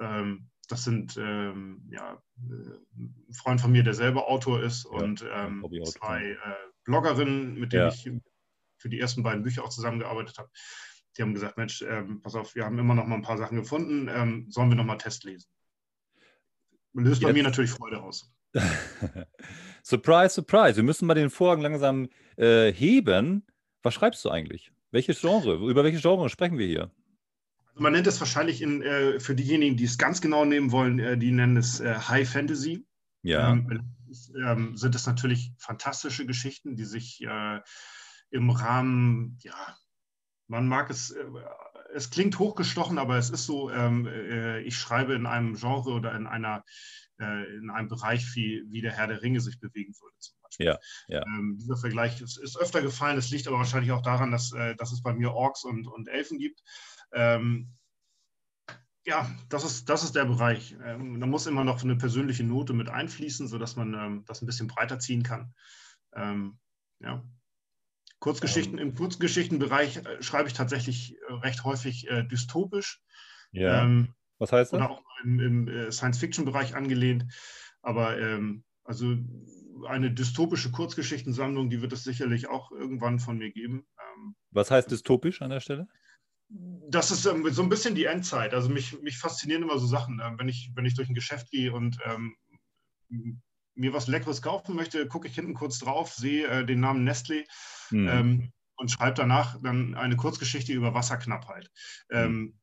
Ähm, 0.00 0.48
das 0.68 0.84
sind 0.84 1.16
ähm, 1.16 1.82
ja, 1.90 2.22
äh, 2.48 2.98
ein 2.98 3.32
Freund 3.32 3.60
von 3.60 3.72
mir, 3.72 3.82
der 3.82 3.94
selber 3.94 4.28
Autor 4.28 4.62
ist, 4.62 4.84
ja, 4.84 4.90
und 4.90 5.24
ähm, 5.32 5.66
zwei 5.84 6.30
äh, 6.30 6.36
Bloggerinnen, 6.84 7.54
mit 7.58 7.72
denen 7.72 7.82
ja. 7.82 7.88
ich 7.88 8.10
für 8.78 8.88
die 8.88 9.00
ersten 9.00 9.22
beiden 9.22 9.42
Bücher 9.42 9.64
auch 9.64 9.68
zusammengearbeitet 9.68 10.38
habe. 10.38 10.48
Die 11.16 11.22
haben 11.22 11.34
gesagt, 11.34 11.56
Mensch, 11.56 11.82
ähm, 11.82 12.22
pass 12.22 12.34
auf, 12.34 12.54
wir 12.54 12.64
haben 12.64 12.78
immer 12.78 12.94
noch 12.94 13.06
mal 13.06 13.16
ein 13.16 13.22
paar 13.22 13.36
Sachen 13.36 13.56
gefunden, 13.56 14.08
ähm, 14.08 14.46
sollen 14.48 14.70
wir 14.70 14.76
noch 14.76 14.84
mal 14.84 14.96
Test 14.96 15.24
lesen? 15.24 15.50
Löst 16.92 17.20
Jetzt. 17.20 17.28
bei 17.28 17.32
mir 17.32 17.42
natürlich 17.42 17.70
Freude 17.70 18.00
aus. 18.02 18.32
surprise, 19.82 20.34
surprise. 20.34 20.76
Wir 20.76 20.82
müssen 20.82 21.06
mal 21.06 21.14
den 21.14 21.30
Vorhang 21.30 21.60
langsam 21.60 22.08
äh, 22.36 22.72
heben. 22.72 23.46
Was 23.82 23.94
schreibst 23.94 24.24
du 24.24 24.30
eigentlich? 24.30 24.72
Welches 24.90 25.20
Genre? 25.20 25.54
Über 25.68 25.84
welches 25.84 26.02
Genre 26.02 26.28
sprechen 26.28 26.58
wir 26.58 26.66
hier? 26.66 26.90
Also 27.68 27.82
man 27.82 27.92
nennt 27.92 28.06
es 28.06 28.20
wahrscheinlich 28.20 28.62
in, 28.62 28.82
äh, 28.82 29.20
für 29.20 29.34
diejenigen, 29.34 29.76
die 29.76 29.84
es 29.84 29.98
ganz 29.98 30.20
genau 30.20 30.44
nehmen 30.44 30.72
wollen, 30.72 30.98
äh, 30.98 31.16
die 31.16 31.30
nennen 31.30 31.56
es 31.56 31.80
äh, 31.80 31.94
High 31.94 32.28
Fantasy. 32.28 32.84
Ja. 33.22 33.52
Ähm, 33.52 33.94
ähm, 34.44 34.76
sind 34.76 34.94
es 34.94 35.06
natürlich 35.06 35.52
fantastische 35.58 36.26
Geschichten, 36.26 36.74
die 36.74 36.84
sich 36.84 37.22
äh, 37.22 37.60
im 38.30 38.50
Rahmen, 38.50 39.38
ja, 39.42 39.76
man 40.48 40.66
mag 40.66 40.90
es, 40.90 41.10
äh, 41.10 41.24
es 41.94 42.10
klingt 42.10 42.38
hochgestochen, 42.38 42.98
aber 42.98 43.18
es 43.18 43.30
ist 43.30 43.46
so, 43.46 43.70
ähm, 43.70 44.06
äh, 44.06 44.60
ich 44.62 44.76
schreibe 44.76 45.14
in 45.14 45.26
einem 45.26 45.54
Genre 45.54 45.90
oder 45.90 46.14
in 46.14 46.26
einer 46.26 46.64
in 47.20 47.70
einem 47.70 47.88
Bereich, 47.88 48.34
wie, 48.34 48.64
wie 48.68 48.80
der 48.80 48.92
Herr 48.92 49.06
der 49.06 49.22
Ringe 49.22 49.40
sich 49.40 49.60
bewegen 49.60 49.94
würde. 50.00 50.16
Zum 50.18 50.36
Beispiel. 50.42 50.66
Ja, 50.66 50.78
ja. 51.08 51.22
Ähm, 51.26 51.56
dieser 51.58 51.76
Vergleich 51.76 52.20
ist, 52.20 52.38
ist, 52.38 52.58
öfter 52.58 52.82
gefallen. 52.82 53.18
Es 53.18 53.30
liegt 53.30 53.46
aber 53.46 53.58
wahrscheinlich 53.58 53.92
auch 53.92 54.02
daran, 54.02 54.30
dass, 54.30 54.52
äh, 54.52 54.74
dass 54.76 54.92
es 54.92 55.02
bei 55.02 55.12
mir 55.12 55.32
Orks 55.32 55.64
und, 55.64 55.86
und 55.86 56.08
Elfen 56.08 56.38
gibt. 56.38 56.62
Ähm, 57.12 57.72
ja, 59.04 59.30
das 59.48 59.64
ist, 59.64 59.88
das 59.88 60.04
ist 60.04 60.14
der 60.14 60.26
Bereich. 60.26 60.76
Ähm, 60.84 61.20
da 61.20 61.26
muss 61.26 61.46
immer 61.46 61.64
noch 61.64 61.82
eine 61.82 61.96
persönliche 61.96 62.44
Note 62.44 62.72
mit 62.72 62.88
einfließen, 62.88 63.48
sodass 63.48 63.76
man 63.76 63.94
ähm, 63.94 64.24
das 64.26 64.42
ein 64.42 64.46
bisschen 64.46 64.68
breiter 64.68 64.98
ziehen 64.98 65.22
kann. 65.22 65.54
Ähm, 66.14 66.58
ja. 67.00 67.24
Kurzgeschichten, 68.18 68.78
ähm. 68.78 68.88
im 68.88 68.94
Kurzgeschichtenbereich 68.94 69.98
äh, 69.98 70.22
schreibe 70.22 70.48
ich 70.48 70.54
tatsächlich 70.54 71.16
äh, 71.28 71.32
recht 71.32 71.64
häufig 71.64 72.08
äh, 72.08 72.24
dystopisch. 72.24 73.02
Ja. 73.52 73.88
Was 74.38 74.52
heißt 74.52 74.72
das? 74.72 74.78
Oder 74.78 74.90
auch 74.90 75.02
im, 75.24 75.40
im 75.40 75.68
äh, 75.68 75.92
Science-Fiction-Bereich 75.92 76.74
angelehnt. 76.74 77.26
Aber 77.82 78.18
ähm, 78.18 78.64
also 78.84 79.16
eine 79.86 80.10
dystopische 80.10 80.70
Kurzgeschichtensammlung, 80.70 81.70
die 81.70 81.80
wird 81.80 81.92
es 81.92 82.04
sicherlich 82.04 82.48
auch 82.48 82.70
irgendwann 82.72 83.18
von 83.18 83.38
mir 83.38 83.50
geben. 83.50 83.86
Ähm, 83.98 84.34
Was 84.50 84.70
heißt 84.70 84.90
dystopisch 84.90 85.42
an 85.42 85.50
der 85.50 85.60
Stelle? 85.60 85.88
Das 86.48 87.10
ist 87.10 87.26
ähm, 87.26 87.48
so 87.50 87.62
ein 87.62 87.68
bisschen 87.68 87.94
die 87.94 88.06
Endzeit. 88.06 88.54
Also 88.54 88.68
mich, 88.68 89.00
mich 89.02 89.18
faszinieren 89.18 89.62
immer 89.62 89.78
so 89.78 89.86
Sachen. 89.86 90.20
Ähm, 90.22 90.38
wenn, 90.38 90.48
ich, 90.48 90.72
wenn 90.74 90.84
ich 90.84 90.94
durch 90.94 91.08
ein 91.08 91.14
Geschäft 91.14 91.50
gehe 91.50 91.72
und 91.72 91.98
ähm, 92.04 92.36
mir 93.74 93.92
was 93.92 94.08
Leckeres 94.08 94.42
kaufen 94.42 94.74
möchte, 94.74 95.06
gucke 95.06 95.28
ich 95.28 95.34
hinten 95.34 95.54
kurz 95.54 95.78
drauf, 95.78 96.12
sehe 96.12 96.46
äh, 96.46 96.66
den 96.66 96.80
Namen 96.80 97.08
Nestlé 97.08 97.44
mhm. 97.90 98.08
ähm, 98.08 98.52
und 98.76 98.90
schreibe 98.90 99.14
danach 99.14 99.60
dann 99.62 99.94
eine 99.94 100.16
Kurzgeschichte 100.16 100.72
über 100.72 100.94
Wasserknappheit. 100.94 101.70
Mhm. 102.10 102.58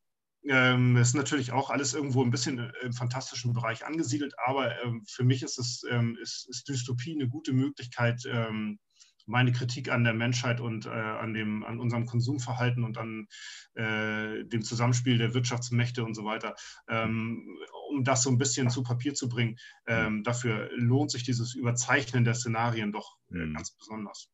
Ähm, 0.49 0.95
ist 0.95 1.13
natürlich 1.13 1.51
auch 1.51 1.69
alles 1.69 1.93
irgendwo 1.93 2.23
ein 2.23 2.31
bisschen 2.31 2.59
äh, 2.59 2.71
im 2.83 2.93
fantastischen 2.93 3.53
Bereich 3.53 3.85
angesiedelt, 3.85 4.33
aber 4.45 4.81
ähm, 4.83 5.03
für 5.07 5.23
mich 5.23 5.43
ist, 5.43 5.59
es, 5.59 5.83
ähm, 5.89 6.17
ist, 6.21 6.47
ist, 6.49 6.69
Dystopie 6.69 7.15
eine 7.15 7.27
gute 7.27 7.53
Möglichkeit, 7.53 8.23
ähm, 8.25 8.79
meine 9.25 9.51
Kritik 9.51 9.91
an 9.91 10.05
der 10.05 10.13
Menschheit 10.13 10.61
und 10.61 10.85
äh, 10.85 10.89
an, 10.89 11.33
dem, 11.33 11.65
an 11.65 11.79
unserem 11.79 12.05
Konsumverhalten 12.05 12.83
und 12.85 12.97
an 12.97 13.27
äh, 13.75 14.45
dem 14.45 14.61
Zusammenspiel 14.61 15.17
der 15.17 15.33
Wirtschaftsmächte 15.33 16.05
und 16.05 16.13
so 16.13 16.23
weiter, 16.23 16.55
ähm, 16.87 17.45
um 17.89 18.05
das 18.05 18.23
so 18.23 18.29
ein 18.29 18.37
bisschen 18.37 18.69
zu 18.69 18.83
Papier 18.83 19.13
zu 19.13 19.27
bringen. 19.27 19.57
Ähm, 19.85 20.23
dafür 20.23 20.69
lohnt 20.73 21.11
sich 21.11 21.23
dieses 21.23 21.55
Überzeichnen 21.55 22.23
der 22.23 22.35
Szenarien 22.35 22.93
doch 22.93 23.17
äh, 23.31 23.51
ganz 23.51 23.71
besonders. 23.71 24.29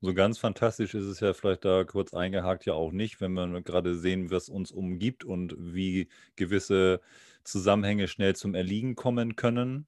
So 0.00 0.12
ganz 0.14 0.38
fantastisch 0.38 0.94
ist 0.94 1.04
es 1.04 1.20
ja 1.20 1.32
vielleicht 1.34 1.64
da 1.64 1.84
kurz 1.84 2.12
eingehakt 2.14 2.66
ja 2.66 2.74
auch 2.74 2.92
nicht, 2.92 3.20
wenn 3.20 3.32
wir 3.32 3.62
gerade 3.62 3.94
sehen, 3.94 4.30
was 4.30 4.48
uns 4.48 4.72
umgibt 4.72 5.24
und 5.24 5.54
wie 5.58 6.08
gewisse 6.36 7.00
Zusammenhänge 7.44 8.08
schnell 8.08 8.34
zum 8.36 8.54
Erliegen 8.54 8.94
kommen 8.96 9.36
können. 9.36 9.86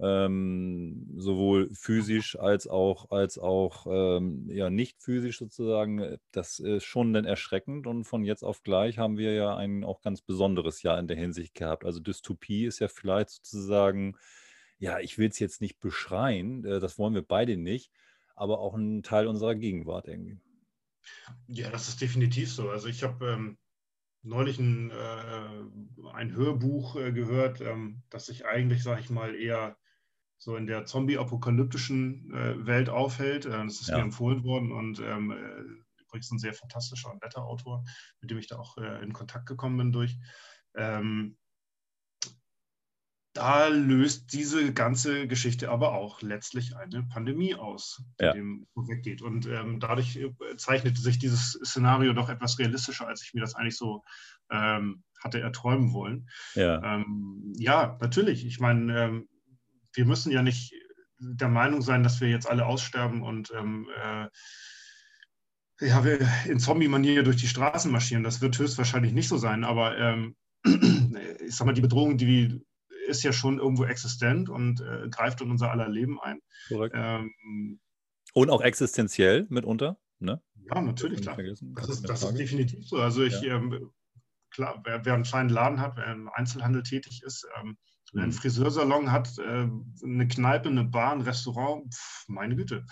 ähm, 0.00 1.08
sowohl 1.18 1.70
physisch 1.74 2.38
als 2.38 2.68
auch, 2.68 3.10
als 3.10 3.38
auch 3.38 3.86
ähm, 3.90 4.48
ja, 4.50 4.70
nicht 4.70 5.02
physisch 5.02 5.38
sozusagen. 5.38 6.18
Das 6.32 6.60
ist 6.60 6.84
schon 6.84 7.12
dann 7.12 7.24
erschreckend 7.24 7.86
und 7.86 8.04
von 8.04 8.24
jetzt 8.24 8.44
auf 8.44 8.62
gleich 8.62 8.98
haben 8.98 9.18
wir 9.18 9.34
ja 9.34 9.56
ein 9.56 9.84
auch 9.84 10.00
ganz 10.02 10.22
besonderes 10.22 10.82
Jahr 10.82 10.98
in 11.00 11.08
der 11.08 11.16
Hinsicht 11.16 11.54
gehabt. 11.54 11.84
Also 11.84 12.00
Dystopie 12.00 12.66
ist 12.66 12.78
ja 12.80 12.88
vielleicht 12.88 13.30
sozusagen, 13.30 14.16
ja, 14.78 15.00
ich 15.00 15.18
will 15.18 15.28
es 15.28 15.38
jetzt 15.40 15.60
nicht 15.60 15.80
beschreien, 15.80 16.64
äh, 16.64 16.80
das 16.80 16.98
wollen 16.98 17.14
wir 17.14 17.22
beide 17.22 17.56
nicht, 17.56 17.92
aber 18.38 18.60
auch 18.60 18.74
ein 18.74 19.02
Teil 19.02 19.26
unserer 19.26 19.54
Gegenwart 19.54 20.08
irgendwie. 20.08 20.38
Ja, 21.46 21.70
das 21.70 21.88
ist 21.88 22.00
definitiv 22.00 22.52
so. 22.52 22.70
Also 22.70 22.88
ich 22.88 23.02
habe 23.02 23.26
ähm, 23.26 23.58
neulich 24.22 24.58
ein, 24.58 24.90
äh, 24.90 26.12
ein 26.12 26.34
Hörbuch 26.34 26.96
äh, 26.96 27.12
gehört, 27.12 27.60
ähm, 27.60 28.02
das 28.10 28.26
sich 28.26 28.46
eigentlich, 28.46 28.82
sage 28.82 29.00
ich 29.00 29.10
mal, 29.10 29.34
eher 29.34 29.76
so 30.38 30.56
in 30.56 30.66
der 30.66 30.84
zombie-apokalyptischen 30.84 32.32
äh, 32.32 32.66
Welt 32.66 32.88
aufhält. 32.88 33.46
Äh, 33.46 33.64
das 33.64 33.80
ist 33.80 33.88
ja. 33.88 33.96
mir 33.96 34.04
empfohlen 34.04 34.44
worden 34.44 34.72
und 34.72 35.00
ähm, 35.00 35.30
äh, 35.32 36.02
übrigens 36.02 36.30
ein 36.30 36.38
sehr 36.38 36.54
fantastischer 36.54 37.10
und 37.10 37.22
netter 37.22 37.44
Autor, 37.44 37.84
mit 38.20 38.30
dem 38.30 38.38
ich 38.38 38.46
da 38.46 38.56
auch 38.56 38.76
äh, 38.78 39.02
in 39.02 39.12
Kontakt 39.12 39.46
gekommen 39.46 39.76
bin 39.76 39.92
durch. 39.92 40.16
Ähm, 40.74 41.36
da 43.38 43.68
löst 43.68 44.32
diese 44.32 44.72
ganze 44.72 45.28
Geschichte 45.28 45.70
aber 45.70 45.92
auch 45.92 46.22
letztlich 46.22 46.76
eine 46.76 47.04
Pandemie 47.04 47.54
aus, 47.54 48.02
die 48.20 48.24
ja. 48.24 48.32
dem 48.32 48.66
weggeht. 48.74 49.22
Und 49.22 49.46
ähm, 49.46 49.78
dadurch 49.78 50.16
äh, 50.16 50.32
zeichnete 50.56 51.00
sich 51.00 51.20
dieses 51.20 51.52
Szenario 51.64 52.14
doch 52.14 52.28
etwas 52.28 52.58
realistischer, 52.58 53.06
als 53.06 53.22
ich 53.22 53.34
mir 53.34 53.40
das 53.40 53.54
eigentlich 53.54 53.76
so 53.76 54.02
ähm, 54.50 55.04
hatte 55.22 55.40
erträumen 55.40 55.92
wollen. 55.92 56.28
Ja, 56.56 56.82
ähm, 56.82 57.52
ja 57.56 57.96
natürlich. 58.00 58.44
Ich 58.44 58.58
meine, 58.58 59.04
ähm, 59.04 59.28
wir 59.92 60.04
müssen 60.04 60.32
ja 60.32 60.42
nicht 60.42 60.74
der 61.20 61.48
Meinung 61.48 61.80
sein, 61.80 62.02
dass 62.02 62.20
wir 62.20 62.28
jetzt 62.28 62.50
alle 62.50 62.66
aussterben 62.66 63.22
und 63.22 63.52
ähm, 63.56 63.88
äh, 64.02 64.26
ja, 65.86 66.04
wir 66.04 66.18
in 66.46 66.58
Zombie-Manier 66.58 67.22
durch 67.22 67.36
die 67.36 67.46
Straßen 67.46 67.92
marschieren. 67.92 68.24
Das 68.24 68.40
wird 68.40 68.58
höchstwahrscheinlich 68.58 69.12
nicht 69.12 69.28
so 69.28 69.36
sein, 69.36 69.62
aber 69.62 69.96
ähm, 69.96 70.34
ich 70.64 71.54
sag 71.54 71.66
mal, 71.66 71.72
die 71.72 71.80
Bedrohung, 71.80 72.18
die 72.18 72.60
ist 73.08 73.22
ja 73.22 73.32
schon 73.32 73.58
irgendwo 73.58 73.84
existent 73.84 74.48
und 74.48 74.80
äh, 74.80 75.08
greift 75.08 75.40
in 75.40 75.50
unser 75.50 75.70
aller 75.70 75.88
Leben 75.88 76.20
ein. 76.20 76.40
Ähm, 76.70 77.80
und 78.34 78.50
auch 78.50 78.60
existenziell 78.60 79.46
mitunter, 79.48 79.98
ne? 80.18 80.42
Ja, 80.70 80.80
natürlich, 80.80 81.22
klar. 81.22 81.36
Das 81.36 81.88
ist, 81.88 82.08
das 82.08 82.22
ist 82.22 82.38
definitiv 82.38 82.86
so. 82.86 82.98
Also 82.98 83.24
ich, 83.24 83.40
ja. 83.40 83.56
ähm, 83.56 83.90
klar, 84.50 84.80
wer, 84.84 85.04
wer, 85.04 85.14
einen 85.14 85.22
kleinen 85.22 85.48
Laden 85.48 85.80
hat, 85.80 85.96
wer 85.96 86.12
im 86.12 86.28
Einzelhandel 86.28 86.82
tätig 86.82 87.22
ist, 87.24 87.46
ähm, 87.58 87.78
wer 88.12 88.22
einen 88.22 88.32
mhm. 88.32 88.36
Friseursalon 88.36 89.10
hat, 89.10 89.38
äh, 89.38 89.66
eine 90.04 90.28
Kneipe, 90.28 90.68
eine 90.68 90.84
Bar, 90.84 91.12
ein 91.12 91.22
Restaurant, 91.22 91.92
pf, 91.92 92.28
meine 92.28 92.56
Güte. 92.56 92.84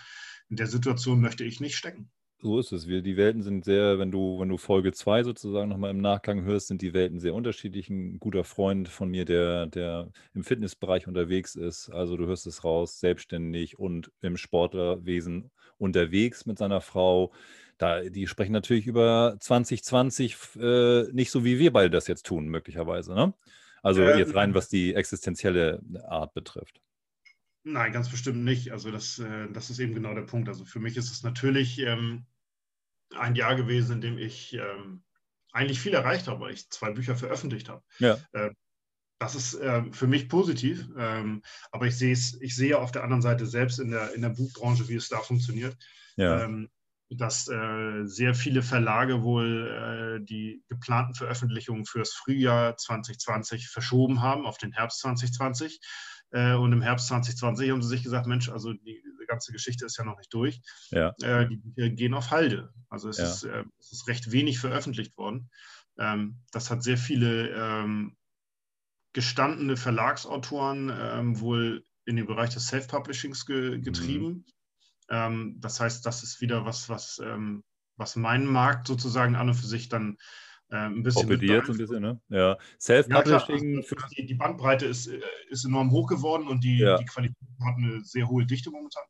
In 0.48 0.56
der 0.56 0.68
Situation 0.68 1.20
möchte 1.20 1.44
ich 1.44 1.60
nicht 1.60 1.76
stecken. 1.76 2.10
So 2.46 2.60
ist 2.60 2.70
es. 2.70 2.86
Wir, 2.86 3.02
die 3.02 3.16
Welten 3.16 3.42
sind 3.42 3.64
sehr, 3.64 3.98
wenn 3.98 4.12
du, 4.12 4.38
wenn 4.38 4.48
du 4.48 4.56
Folge 4.56 4.92
2 4.92 5.24
sozusagen 5.24 5.68
nochmal 5.68 5.90
im 5.90 6.00
Nachgang 6.00 6.44
hörst, 6.44 6.68
sind 6.68 6.80
die 6.80 6.94
Welten 6.94 7.18
sehr 7.18 7.34
unterschiedlich. 7.34 7.90
Ein 7.90 8.20
guter 8.20 8.44
Freund 8.44 8.88
von 8.88 9.10
mir, 9.10 9.24
der, 9.24 9.66
der 9.66 10.12
im 10.32 10.44
Fitnessbereich 10.44 11.08
unterwegs 11.08 11.56
ist, 11.56 11.90
also 11.90 12.16
du 12.16 12.26
hörst 12.26 12.46
es 12.46 12.62
raus, 12.62 13.00
selbstständig 13.00 13.80
und 13.80 14.12
im 14.20 14.36
Sportlerwesen 14.36 15.50
unterwegs 15.76 16.46
mit 16.46 16.56
seiner 16.56 16.80
Frau. 16.80 17.32
Da, 17.78 18.02
die 18.02 18.28
sprechen 18.28 18.52
natürlich 18.52 18.86
über 18.86 19.36
2020 19.40 20.36
äh, 20.60 21.02
nicht 21.10 21.32
so, 21.32 21.44
wie 21.44 21.58
wir 21.58 21.72
beide 21.72 21.90
das 21.90 22.06
jetzt 22.06 22.26
tun, 22.26 22.46
möglicherweise. 22.46 23.12
Ne? 23.12 23.34
Also 23.82 24.02
äh, 24.02 24.20
jetzt 24.20 24.36
rein, 24.36 24.54
was 24.54 24.68
die 24.68 24.94
existenzielle 24.94 25.82
Art 26.06 26.32
betrifft. 26.32 26.80
Nein, 27.64 27.90
ganz 27.90 28.08
bestimmt 28.08 28.44
nicht. 28.44 28.70
Also 28.70 28.92
das, 28.92 29.18
äh, 29.18 29.48
das 29.52 29.68
ist 29.68 29.80
eben 29.80 29.94
genau 29.94 30.14
der 30.14 30.22
Punkt. 30.22 30.48
Also 30.48 30.64
für 30.64 30.78
mich 30.78 30.96
ist 30.96 31.10
es 31.10 31.24
natürlich 31.24 31.80
ähm, 31.80 32.24
ein 33.14 33.34
Jahr 33.34 33.54
gewesen, 33.54 33.96
in 33.96 34.00
dem 34.00 34.18
ich 34.18 34.54
ähm, 34.54 35.02
eigentlich 35.52 35.80
viel 35.80 35.94
erreicht 35.94 36.28
habe, 36.28 36.40
weil 36.40 36.52
ich 36.52 36.68
zwei 36.70 36.92
Bücher 36.92 37.16
veröffentlicht 37.16 37.68
habe. 37.68 37.82
Ja. 37.98 38.18
Äh, 38.32 38.50
das 39.18 39.34
ist 39.34 39.54
äh, 39.54 39.82
für 39.92 40.06
mich 40.06 40.28
positiv, 40.28 40.88
ähm, 40.98 41.42
aber 41.72 41.86
ich 41.86 41.96
sehe 41.96 42.12
es, 42.12 42.38
ich 42.40 42.54
sehe 42.54 42.78
auf 42.78 42.92
der 42.92 43.02
anderen 43.02 43.22
Seite 43.22 43.46
selbst 43.46 43.78
in 43.78 43.90
der, 43.90 44.12
in 44.14 44.20
der 44.20 44.28
Buchbranche, 44.28 44.88
wie 44.88 44.96
es 44.96 45.08
da 45.08 45.20
funktioniert. 45.20 45.76
Ja. 46.16 46.44
Ähm, 46.44 46.68
dass 47.08 47.48
äh, 47.48 48.04
sehr 48.04 48.34
viele 48.34 48.62
Verlage 48.62 49.22
wohl 49.22 50.18
äh, 50.20 50.24
die 50.24 50.64
geplanten 50.68 51.14
Veröffentlichungen 51.14 51.86
fürs 51.86 52.12
Frühjahr 52.12 52.76
2020 52.76 53.68
verschoben 53.68 54.22
haben 54.22 54.44
auf 54.44 54.58
den 54.58 54.72
Herbst 54.72 55.00
2020. 55.00 55.80
Äh, 56.30 56.54
und 56.54 56.72
im 56.72 56.82
Herbst 56.82 57.06
2020 57.06 57.70
haben 57.70 57.82
sie 57.82 57.88
sich 57.88 58.02
gesagt, 58.02 58.26
Mensch, 58.26 58.48
also 58.48 58.72
die, 58.72 59.02
die 59.26 59.30
ganze 59.30 59.52
Geschichte 59.52 59.84
ist 59.84 59.98
ja 59.98 60.04
noch 60.04 60.16
nicht 60.16 60.32
durch. 60.32 60.60
Ja. 60.90 61.14
Äh, 61.22 61.48
die 61.48 61.56
Bücher 61.56 61.90
gehen 61.90 62.14
auf 62.14 62.30
Halde. 62.30 62.70
Also 62.88 63.08
es, 63.08 63.18
ja. 63.18 63.24
ist, 63.24 63.42
äh, 63.44 63.64
es 63.78 63.92
ist 63.92 64.08
recht 64.08 64.30
wenig 64.30 64.58
veröffentlicht 64.58 65.16
worden. 65.16 65.50
Ähm, 65.98 66.40
das 66.52 66.70
hat 66.70 66.82
sehr 66.82 66.98
viele 66.98 67.50
ähm, 67.50 68.16
gestandene 69.12 69.76
Verlagsautoren 69.76 70.92
ähm, 70.94 71.40
wohl 71.40 71.84
in 72.04 72.16
den 72.16 72.26
Bereich 72.26 72.50
des 72.50 72.68
Self-Publishings 72.68 73.46
ge 73.46 73.80
getrieben. 73.80 74.26
Mhm. 74.26 74.44
Ähm, 75.08 75.56
das 75.58 75.80
heißt, 75.80 76.04
das 76.04 76.22
ist 76.22 76.40
wieder 76.40 76.64
was, 76.64 76.88
was, 76.88 77.20
ähm, 77.24 77.64
was 77.96 78.16
meinen 78.16 78.46
Markt 78.46 78.86
sozusagen 78.86 79.34
an 79.34 79.48
und 79.48 79.54
für 79.54 79.66
sich 79.66 79.88
dann 79.88 80.16
äh, 80.70 80.76
ein 80.76 81.02
bisschen. 81.02 81.28
Probiert 81.28 81.68
ein 81.68 81.76
bisschen, 81.76 82.02
ne? 82.02 82.20
Ja. 82.28 82.58
Self-Publishing. 82.80 83.82
Ja, 83.82 84.08
die, 84.16 84.26
die, 84.26 84.34
Bandbreite 84.34 84.86
ist, 84.86 85.06
äh, 85.06 85.20
ist 85.48 85.64
enorm 85.64 85.90
hoch 85.90 86.08
geworden 86.08 86.48
und 86.48 86.64
die, 86.64 86.78
ja. 86.78 86.96
die 86.96 87.04
Qualität 87.04 87.36
hat 87.64 87.76
eine 87.76 88.04
sehr 88.04 88.28
hohe 88.28 88.46
Dichte 88.46 88.70
momentan. 88.70 89.04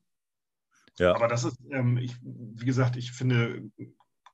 Ja. 0.99 1.15
Aber 1.15 1.29
das 1.29 1.45
ist, 1.45 1.59
ähm, 1.71 1.99
ich, 1.99 2.17
wie 2.23 2.65
gesagt, 2.65 2.97
ich 2.97 3.13
finde 3.13 3.71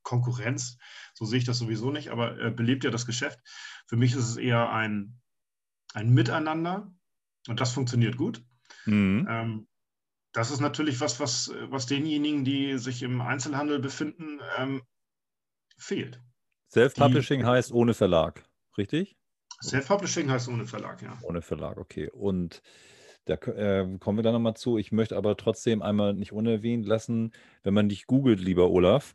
Konkurrenz, 0.03 0.79
so 1.15 1.25
sehe 1.25 1.39
ich 1.39 1.45
das 1.45 1.59
sowieso 1.59 1.91
nicht, 1.91 2.09
aber 2.11 2.39
äh, 2.41 2.51
belebt 2.51 2.85
ja 2.85 2.91
das 2.91 3.07
Geschäft. 3.07 3.41
Für 3.87 3.97
mich 3.97 4.13
ist 4.13 4.29
es 4.29 4.37
eher 4.37 4.71
ein, 4.71 5.21
ein 5.95 6.11
Miteinander 6.11 6.93
und 7.49 7.61
das 7.61 7.73
funktioniert 7.73 8.17
gut. 8.17 8.45
Mhm. 8.87 9.27
Ähm, 9.29 9.69
das 10.33 10.51
ist 10.51 10.61
natürlich 10.61 11.01
was, 11.01 11.21
was, 11.21 11.53
was 11.69 11.87
denjenigen, 11.87 12.45
die 12.45 12.79
sich 12.79 13.03
im 13.03 13.21
Einzelhandel 13.21 13.79
befinden, 13.79 14.41
ähm, 14.57 14.83
fehlt. 15.77 16.23
Self-Publishing 16.71 17.45
heißt 17.45 17.73
ohne 17.73 17.93
Verlag, 17.93 18.43
richtig? 18.79 19.19
Self-Publishing 19.63 20.31
heißt 20.31 20.49
ohne 20.49 20.67
Verlag, 20.67 21.03
ja. 21.03 21.19
Ohne 21.23 21.43
Verlag, 21.43 21.77
okay. 21.77 22.11
Und 22.11 22.63
da 23.25 23.35
äh, 23.35 23.87
kommen 23.99 24.19
wir 24.19 24.23
dann 24.23 24.35
nochmal 24.35 24.57
zu. 24.57 24.79
Ich 24.79 24.93
möchte 24.93 25.17
aber 25.17 25.37
trotzdem 25.37 25.83
einmal 25.83 26.15
nicht 26.15 26.33
unerwähnt 26.33 26.87
lassen, 26.87 27.33
wenn 27.63 27.75
man 27.75 27.89
dich 27.89 28.07
googelt, 28.07 28.41
lieber 28.41 28.71
Olaf, 28.71 29.15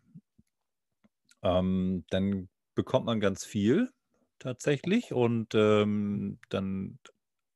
ähm, 1.44 2.06
dann 2.10 2.50
bekommt 2.76 3.06
man 3.06 3.20
ganz 3.20 3.46
viel 3.46 3.92
tatsächlich 4.40 5.14
und 5.14 5.56
ähm, 5.56 6.40
dann 6.50 7.00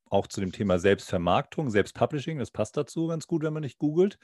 auch 0.09 0.27
zu 0.27 0.41
dem 0.41 0.51
Thema 0.51 0.77
Selbstvermarktung, 0.77 1.69
Selbstpublishing, 1.69 2.37
das 2.39 2.51
passt 2.51 2.75
dazu 2.75 3.07
ganz 3.07 3.27
gut, 3.27 3.43
wenn 3.43 3.53
man 3.53 3.63
nicht 3.63 3.77
googelt. 3.77 4.19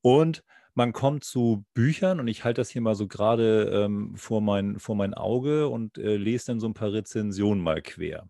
Und 0.00 0.42
man 0.74 0.92
kommt 0.92 1.24
zu 1.24 1.66
Büchern 1.74 2.20
und 2.20 2.28
ich 2.28 2.44
halte 2.44 2.60
das 2.60 2.70
hier 2.70 2.80
mal 2.80 2.94
so 2.94 3.06
gerade 3.06 3.64
ähm, 3.84 4.16
vor, 4.16 4.40
mein, 4.40 4.78
vor 4.78 4.96
mein 4.96 5.12
Auge 5.14 5.68
und 5.68 5.98
äh, 5.98 6.16
lese 6.16 6.46
dann 6.46 6.60
so 6.60 6.68
ein 6.68 6.74
paar 6.74 6.92
Rezensionen 6.92 7.62
mal 7.62 7.82
quer. 7.82 8.28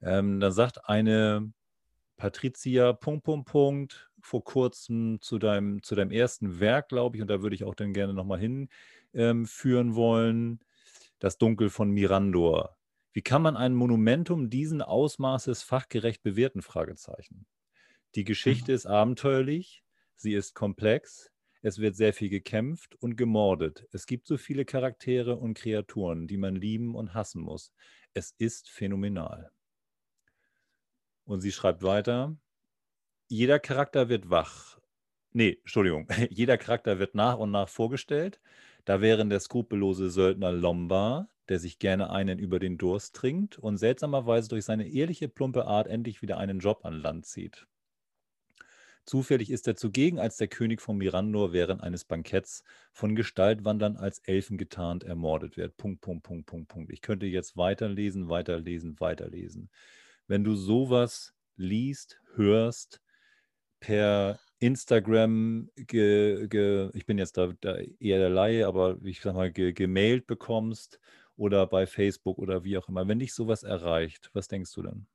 Ähm, 0.00 0.40
da 0.40 0.50
sagt 0.50 0.88
eine 0.88 1.52
Patricia, 2.16 2.92
Punkt, 2.92 3.24
Punkt, 3.24 3.48
Punkt, 3.48 4.10
vor 4.20 4.42
kurzem 4.42 5.20
zu 5.20 5.38
deinem, 5.38 5.82
zu 5.82 5.94
deinem 5.94 6.10
ersten 6.10 6.60
Werk, 6.60 6.88
glaube 6.88 7.16
ich, 7.16 7.22
und 7.22 7.28
da 7.28 7.42
würde 7.42 7.54
ich 7.54 7.64
auch 7.64 7.74
dann 7.74 7.92
gerne 7.92 8.14
nochmal 8.14 8.40
hinführen 8.40 9.88
ähm, 9.88 9.94
wollen, 9.94 10.60
Das 11.18 11.38
Dunkel 11.38 11.70
von 11.70 11.90
Mirandor. 11.90 12.76
Wie 13.12 13.22
kann 13.22 13.42
man 13.42 13.56
ein 13.56 13.74
Monumentum 13.74 14.50
diesen 14.50 14.82
Ausmaßes 14.82 15.62
fachgerecht 15.62 16.22
bewerten? 16.22 16.60
Fragezeichen. 16.60 17.46
Die 18.14 18.24
Geschichte 18.24 18.72
mhm. 18.72 18.76
ist 18.76 18.86
abenteuerlich, 18.86 19.82
Sie 20.16 20.34
ist 20.34 20.54
komplex, 20.54 21.30
es 21.62 21.78
wird 21.78 21.96
sehr 21.96 22.12
viel 22.12 22.28
gekämpft 22.28 22.94
und 22.96 23.16
gemordet. 23.16 23.86
Es 23.92 24.06
gibt 24.06 24.26
so 24.26 24.36
viele 24.36 24.64
Charaktere 24.64 25.36
und 25.36 25.54
Kreaturen, 25.54 26.26
die 26.26 26.36
man 26.36 26.54
lieben 26.54 26.94
und 26.94 27.12
hassen 27.12 27.42
muss. 27.42 27.72
Es 28.14 28.34
ist 28.38 28.70
phänomenal. 28.70 29.50
Und 31.26 31.40
sie 31.40 31.52
schreibt 31.52 31.82
weiter, 31.82 32.36
jeder 33.28 33.58
Charakter 33.58 34.08
wird 34.08 34.30
wach. 34.30 34.78
Nee, 35.32 35.58
Entschuldigung, 35.60 36.08
jeder 36.30 36.56
Charakter 36.56 36.98
wird 36.98 37.14
nach 37.14 37.36
und 37.36 37.50
nach 37.50 37.68
vorgestellt. 37.68 38.40
Da 38.84 39.00
wären 39.00 39.28
der 39.28 39.40
skrupellose 39.40 40.10
Söldner 40.10 40.52
Lombard, 40.52 41.28
der 41.48 41.58
sich 41.58 41.78
gerne 41.78 42.10
einen 42.10 42.38
über 42.38 42.60
den 42.60 42.78
Durst 42.78 43.16
trinkt 43.16 43.58
und 43.58 43.76
seltsamerweise 43.76 44.48
durch 44.48 44.64
seine 44.64 44.88
ehrliche, 44.88 45.28
plumpe 45.28 45.66
Art 45.66 45.88
endlich 45.88 46.22
wieder 46.22 46.38
einen 46.38 46.60
Job 46.60 46.84
an 46.84 46.94
Land 46.94 47.26
zieht. 47.26 47.66
Zufällig 49.04 49.50
ist 49.50 49.68
er 49.68 49.76
zugegen, 49.76 50.18
als 50.18 50.36
der 50.36 50.48
König 50.48 50.80
von 50.80 50.96
Mirandor 50.96 51.52
während 51.52 51.80
eines 51.80 52.04
Banketts 52.04 52.64
von 52.92 53.14
Gestaltwandern 53.14 53.96
als 53.96 54.18
Elfen 54.20 54.58
getarnt 54.58 55.04
ermordet 55.04 55.56
wird. 55.56 55.76
Punkt, 55.76 56.00
Punkt, 56.00 56.24
Punkt, 56.24 56.46
Punkt, 56.46 56.68
Punkt. 56.68 56.92
Ich 56.92 57.02
könnte 57.02 57.26
jetzt 57.26 57.56
weiterlesen, 57.56 58.28
weiterlesen, 58.28 58.98
weiterlesen. 58.98 59.70
Wenn 60.26 60.44
du 60.44 60.54
sowas 60.54 61.34
liest, 61.56 62.20
hörst, 62.34 63.00
per 63.80 64.38
Instagram, 64.58 65.70
ge, 65.76 66.48
ge, 66.48 66.90
ich 66.94 67.06
bin 67.06 67.18
jetzt 67.18 67.36
da, 67.36 67.52
da, 67.60 67.76
eher 68.00 68.18
der 68.18 68.30
Laie, 68.30 68.66
aber 68.66 68.96
ich 69.02 69.20
sag 69.20 69.34
mal, 69.34 69.52
ge, 69.52 69.72
gemailt 69.72 70.26
bekommst 70.26 70.98
oder 71.36 71.66
bei 71.66 71.86
Facebook 71.86 72.38
oder 72.38 72.64
wie 72.64 72.78
auch 72.78 72.88
immer. 72.88 73.06
Wenn 73.06 73.18
dich 73.18 73.34
sowas 73.34 73.62
erreicht, 73.62 74.30
was 74.32 74.48
denkst 74.48 74.72
du 74.72 74.82
dann? 74.82 75.06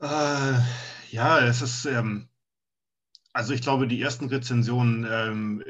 Äh, 0.00 0.60
ja, 1.10 1.40
es 1.40 1.62
ist, 1.62 1.86
ähm, 1.86 2.28
also 3.32 3.54
ich 3.54 3.62
glaube, 3.62 3.86
die 3.86 4.02
ersten 4.02 4.26
Rezensionen 4.26 5.06
ähm, 5.08 5.64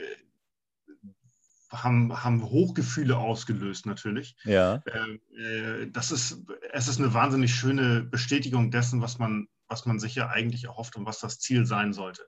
haben, 1.71 2.23
haben 2.23 2.43
Hochgefühle 2.45 3.17
ausgelöst 3.17 3.87
natürlich. 3.87 4.37
Ja. 4.45 4.83
Äh, 4.87 5.89
das 5.91 6.13
ist, 6.13 6.45
es 6.73 6.89
ist 6.89 6.99
eine 6.99 7.15
wahnsinnig 7.15 7.55
schöne 7.55 8.03
Bestätigung 8.03 8.71
dessen, 8.71 9.01
was 9.01 9.19
man, 9.19 9.49
was 9.69 9.87
man 9.87 9.99
sich 9.99 10.15
ja 10.15 10.29
eigentlich 10.29 10.65
erhofft 10.65 10.97
und 10.97 11.07
was 11.07 11.21
das 11.21 11.39
Ziel 11.39 11.67
sein 11.67 11.93
sollte. 11.93 12.27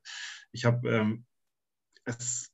Ich 0.52 0.64
habe 0.64 0.88
ähm, 0.88 1.26
es 2.04 2.50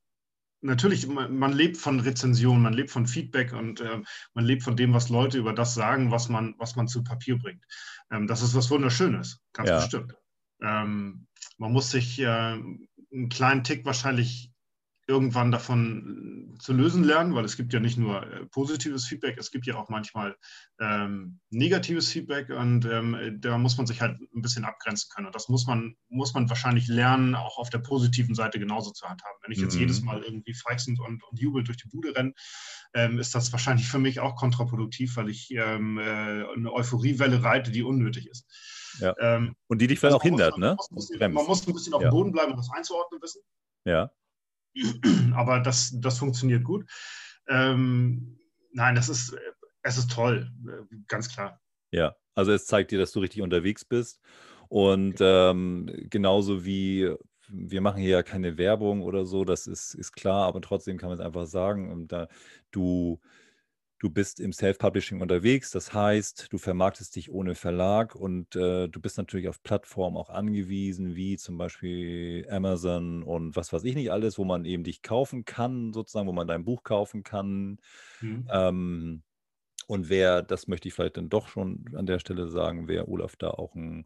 natürlich, 0.61 1.07
man, 1.07 1.37
man, 1.37 1.53
lebt 1.53 1.77
von 1.77 2.01
Rezensionen, 2.01 2.63
man 2.63 2.73
lebt 2.73 2.91
von 2.91 3.07
Feedback 3.07 3.53
und 3.53 3.81
äh, 3.81 4.03
man 4.33 4.45
lebt 4.45 4.63
von 4.63 4.77
dem, 4.77 4.93
was 4.93 5.09
Leute 5.09 5.39
über 5.39 5.53
das 5.53 5.75
sagen, 5.75 6.11
was 6.11 6.29
man, 6.29 6.55
was 6.59 6.75
man 6.77 6.89
zu 6.89 7.05
Papier 7.05 7.39
bringt. 7.39 7.65
Ähm, 8.11 8.27
das 8.27 8.43
ist 8.43 8.55
was 8.55 8.71
Wunderschönes, 8.71 9.41
ganz 9.53 9.69
ja. 9.69 9.77
bestimmt. 9.77 10.15
Ähm, 10.63 11.27
man 11.59 11.73
muss 11.73 11.91
sich 11.91 12.19
äh, 12.19 12.27
einen 12.27 13.29
kleinen 13.31 13.65
Tick 13.65 13.85
wahrscheinlich 13.85 14.51
irgendwann 15.07 15.51
davon 15.53 16.57
zu 16.59 16.73
lösen 16.73 17.05
lernen, 17.05 17.35
weil 17.35 17.45
es 17.45 17.57
gibt 17.57 17.73
ja 17.73 17.81
nicht 17.81 17.99
nur 17.99 18.23
äh, 18.23 18.47
positives 18.47 19.07
Feedback, 19.07 19.37
es 19.39 19.51
gibt 19.51 19.67
ja 19.67 19.77
auch 19.77 19.89
manchmal 19.89 20.37
ähm, 20.81 21.41
negatives 21.51 22.11
Feedback 22.11 22.49
und 22.51 22.87
ähm, 22.87 23.39
da 23.41 23.59
muss 23.59 23.77
man 23.77 23.87
sich 23.87 24.01
halt 24.01 24.19
ein 24.21 24.43
bisschen 24.43 24.65
abgrenzen 24.65 25.11
können. 25.15 25.27
Und 25.27 25.35
das 25.35 25.49
muss 25.49 25.67
man, 25.67 25.97
muss 26.09 26.33
man 26.33 26.49
wahrscheinlich 26.49 26.89
lernen, 26.89 27.35
auch 27.35 27.59
auf 27.59 27.71
der 27.71 27.79
positiven 27.79 28.35
Seite 28.35 28.59
genauso 28.59 28.93
zu 28.93 29.07
handhaben. 29.07 29.39
Wenn 29.43 29.53
ich 29.53 29.59
jetzt 29.59 29.75
mhm. 29.75 29.81
jedes 29.81 30.03
Mal 30.03 30.23
irgendwie 30.23 30.55
feixend 30.55 31.01
und, 31.01 31.23
und 31.23 31.41
jubelnd 31.41 31.69
durch 31.69 31.79
die 31.79 31.89
Bude 31.89 32.15
renne, 32.15 32.33
ähm, 32.95 33.19
ist 33.19 33.35
das 33.35 33.53
wahrscheinlich 33.53 33.89
für 33.89 33.99
mich 33.99 34.21
auch 34.21 34.37
kontraproduktiv, 34.37 35.17
weil 35.17 35.29
ich 35.29 35.51
ähm, 35.51 35.99
äh, 35.99 36.03
eine 36.03 36.73
Euphoriewelle 36.73 37.43
reite, 37.43 37.71
die 37.71 37.83
unnötig 37.83 38.29
ist. 38.29 38.47
Ja. 39.01 39.15
Ähm, 39.19 39.57
und 39.67 39.81
die 39.81 39.87
dich 39.87 39.99
vielleicht 39.99 40.15
also 40.15 40.21
auch 40.21 40.23
hindert, 40.23 40.53
muss, 40.53 40.61
ne? 40.61 40.77
Man 40.77 40.95
muss, 40.95 41.11
man 41.19 41.47
muss, 41.47 41.67
ein 41.67 41.75
bisschen 41.75 41.95
auf 41.95 42.03
dem 42.03 42.11
Boden 42.11 42.33
bleiben 42.33 42.53
und 42.53 42.59
das 42.59 42.71
einzuordnen 42.71 43.21
wissen. 43.21 43.43
Ja. 43.85 44.11
Aber 45.35 45.61
das, 45.61 45.93
das 46.01 46.19
funktioniert 46.19 46.65
gut. 46.65 46.89
Ähm, 47.49 48.39
nein, 48.73 48.95
das 48.95 49.09
ist, 49.09 49.37
es 49.83 49.99
ist 49.99 50.11
toll, 50.11 50.51
ganz 51.09 51.29
klar. 51.29 51.61
Ja, 51.91 52.15
also 52.35 52.53
es 52.53 52.67
zeigt 52.67 52.91
dir, 52.91 52.99
dass 52.99 53.13
du 53.13 53.21
richtig 53.21 53.43
unterwegs 53.43 53.85
bist. 53.85 54.21
Und 54.69 55.17
ähm, 55.21 55.91
genauso 56.11 56.65
wie 56.65 57.15
wir 57.49 57.81
machen 57.81 58.01
hier 58.01 58.11
ja 58.11 58.23
keine 58.23 58.57
Werbung 58.57 59.03
oder 59.03 59.27
so, 59.27 59.45
das 59.45 59.67
ist, 59.67 59.95
ist 59.95 60.13
klar, 60.13 60.47
aber 60.47 60.61
trotzdem 60.61 60.99
kann 60.99 61.11
man 61.11 61.19
es 61.19 61.25
einfach 61.25 61.47
sagen. 61.47 61.91
Und 61.91 62.09
da 62.09 62.29
du 62.71 63.21
Du 64.05 64.11
bist 64.11 64.39
im 64.39 64.53
Self-Publishing 64.53 65.23
unterwegs, 65.23 65.71
das 65.71 65.95
heißt, 65.95 66.53
du 66.53 66.59
vermarktest 66.59 67.17
dich 67.17 67.31
ohne 67.31 67.55
Verlag 67.55 68.15
und 68.15 68.55
äh, 68.55 68.87
du 68.87 69.01
bist 69.01 69.17
natürlich 69.17 69.49
auf 69.49 69.63
Plattformen 69.63 70.19
auch 70.19 70.29
angewiesen, 70.29 71.17
wie 71.17 71.39
zum 71.39 71.57
Beispiel 71.57 72.47
Amazon 72.51 73.23
und 73.23 73.57
was 73.57 73.73
weiß 73.73 73.83
ich 73.85 73.95
nicht 73.95 74.13
alles, 74.13 74.37
wo 74.37 74.45
man 74.45 74.67
eben 74.67 74.85
dich 74.85 75.01
kaufen 75.01 75.47
kann, 75.47 75.95
sozusagen, 75.95 76.29
wo 76.29 76.35
man 76.35 76.47
dein 76.47 76.67
Buch 76.67 76.83
kaufen 76.83 77.23
kann. 77.23 77.79
Mhm. 78.21 78.47
Ähm, 78.53 79.23
und 79.87 80.11
wer, 80.11 80.43
das 80.43 80.69
möchte 80.69 80.87
ich 80.89 80.93
vielleicht 80.93 81.17
dann 81.17 81.31
doch 81.31 81.49
schon 81.49 81.87
an 81.95 82.05
der 82.05 82.19
Stelle 82.19 82.49
sagen, 82.49 82.89
wer 82.89 83.09
Olaf 83.09 83.37
da 83.37 83.53
auch 83.53 83.75
einen 83.75 84.05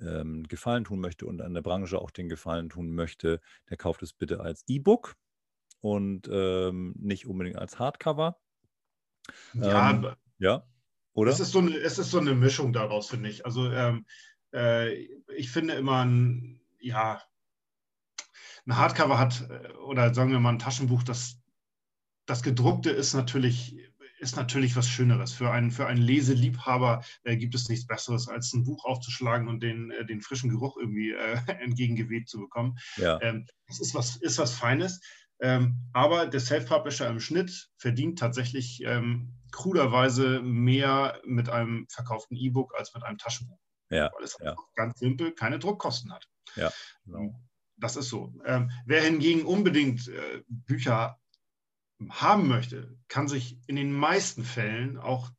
ähm, 0.00 0.44
Gefallen 0.46 0.84
tun 0.84 1.00
möchte 1.00 1.26
und 1.26 1.42
an 1.42 1.54
der 1.54 1.62
Branche 1.62 1.98
auch 1.98 2.12
den 2.12 2.28
Gefallen 2.28 2.68
tun 2.68 2.94
möchte, 2.94 3.40
der 3.68 3.76
kauft 3.76 4.04
es 4.04 4.12
bitte 4.12 4.38
als 4.38 4.62
E-Book 4.68 5.16
und 5.80 6.28
ähm, 6.32 6.94
nicht 7.00 7.26
unbedingt 7.26 7.58
als 7.58 7.80
Hardcover. 7.80 8.38
Ja, 9.54 9.90
ähm, 9.90 10.08
ja, 10.38 10.64
oder? 11.12 11.32
Es 11.32 11.40
ist, 11.40 11.52
so 11.52 11.58
eine, 11.58 11.76
es 11.76 11.98
ist 11.98 12.10
so 12.10 12.18
eine 12.18 12.34
Mischung 12.34 12.72
daraus, 12.72 13.08
finde 13.08 13.28
ich. 13.28 13.44
Also 13.44 13.70
ähm, 13.70 14.06
äh, 14.52 14.92
ich 15.36 15.50
finde 15.50 15.74
immer, 15.74 16.04
ein, 16.04 16.60
ja, 16.80 17.22
ein 18.66 18.76
Hardcover 18.76 19.18
hat, 19.18 19.48
äh, 19.50 19.72
oder 19.84 20.14
sagen 20.14 20.30
wir 20.30 20.40
mal 20.40 20.50
ein 20.50 20.58
Taschenbuch, 20.58 21.02
das, 21.02 21.40
das 22.26 22.42
gedruckte 22.42 22.90
ist 22.90 23.14
natürlich, 23.14 23.76
ist 24.20 24.36
natürlich 24.36 24.76
was 24.76 24.88
Schöneres. 24.88 25.32
Für 25.32 25.50
einen, 25.50 25.70
für 25.70 25.86
einen 25.86 26.02
Leseliebhaber 26.02 27.02
äh, 27.24 27.36
gibt 27.36 27.54
es 27.54 27.68
nichts 27.68 27.86
Besseres, 27.86 28.28
als 28.28 28.52
ein 28.52 28.64
Buch 28.64 28.84
aufzuschlagen 28.84 29.48
und 29.48 29.62
den, 29.62 29.90
äh, 29.90 30.04
den 30.04 30.20
frischen 30.20 30.50
Geruch 30.50 30.76
irgendwie 30.76 31.12
äh, 31.12 31.36
entgegengeweht 31.60 32.28
zu 32.28 32.38
bekommen. 32.38 32.78
Ja. 32.96 33.20
Ähm, 33.22 33.46
es 33.66 33.80
ist 33.80 33.94
was, 33.94 34.16
ist 34.16 34.38
was 34.38 34.54
Feines. 34.54 35.00
Ähm, 35.40 35.76
aber 35.92 36.26
der 36.26 36.40
Self-Publisher 36.40 37.08
im 37.08 37.20
Schnitt 37.20 37.70
verdient 37.76 38.18
tatsächlich 38.18 38.82
ähm, 38.84 39.34
kruderweise 39.52 40.40
mehr 40.42 41.20
mit 41.24 41.48
einem 41.48 41.86
verkauften 41.88 42.36
E-Book 42.36 42.74
als 42.76 42.94
mit 42.94 43.02
einem 43.02 43.18
Taschenbuch. 43.18 43.58
Ja, 43.90 44.10
weil 44.14 44.24
es 44.24 44.36
ja. 44.40 44.54
ganz 44.76 44.98
simpel 45.00 45.32
keine 45.32 45.58
Druckkosten 45.58 46.12
hat. 46.12 46.28
Ja, 46.54 46.70
genau. 47.04 47.40
Das 47.76 47.96
ist 47.96 48.08
so. 48.08 48.34
Ähm, 48.44 48.70
wer 48.84 49.02
hingegen 49.02 49.44
unbedingt 49.44 50.06
äh, 50.08 50.42
Bücher 50.48 51.18
haben 52.08 52.46
möchte, 52.46 52.96
kann 53.08 53.26
sich 53.28 53.58
in 53.66 53.76
den 53.76 53.92
meisten 53.92 54.44
Fällen 54.44 54.98
auch 54.98 55.30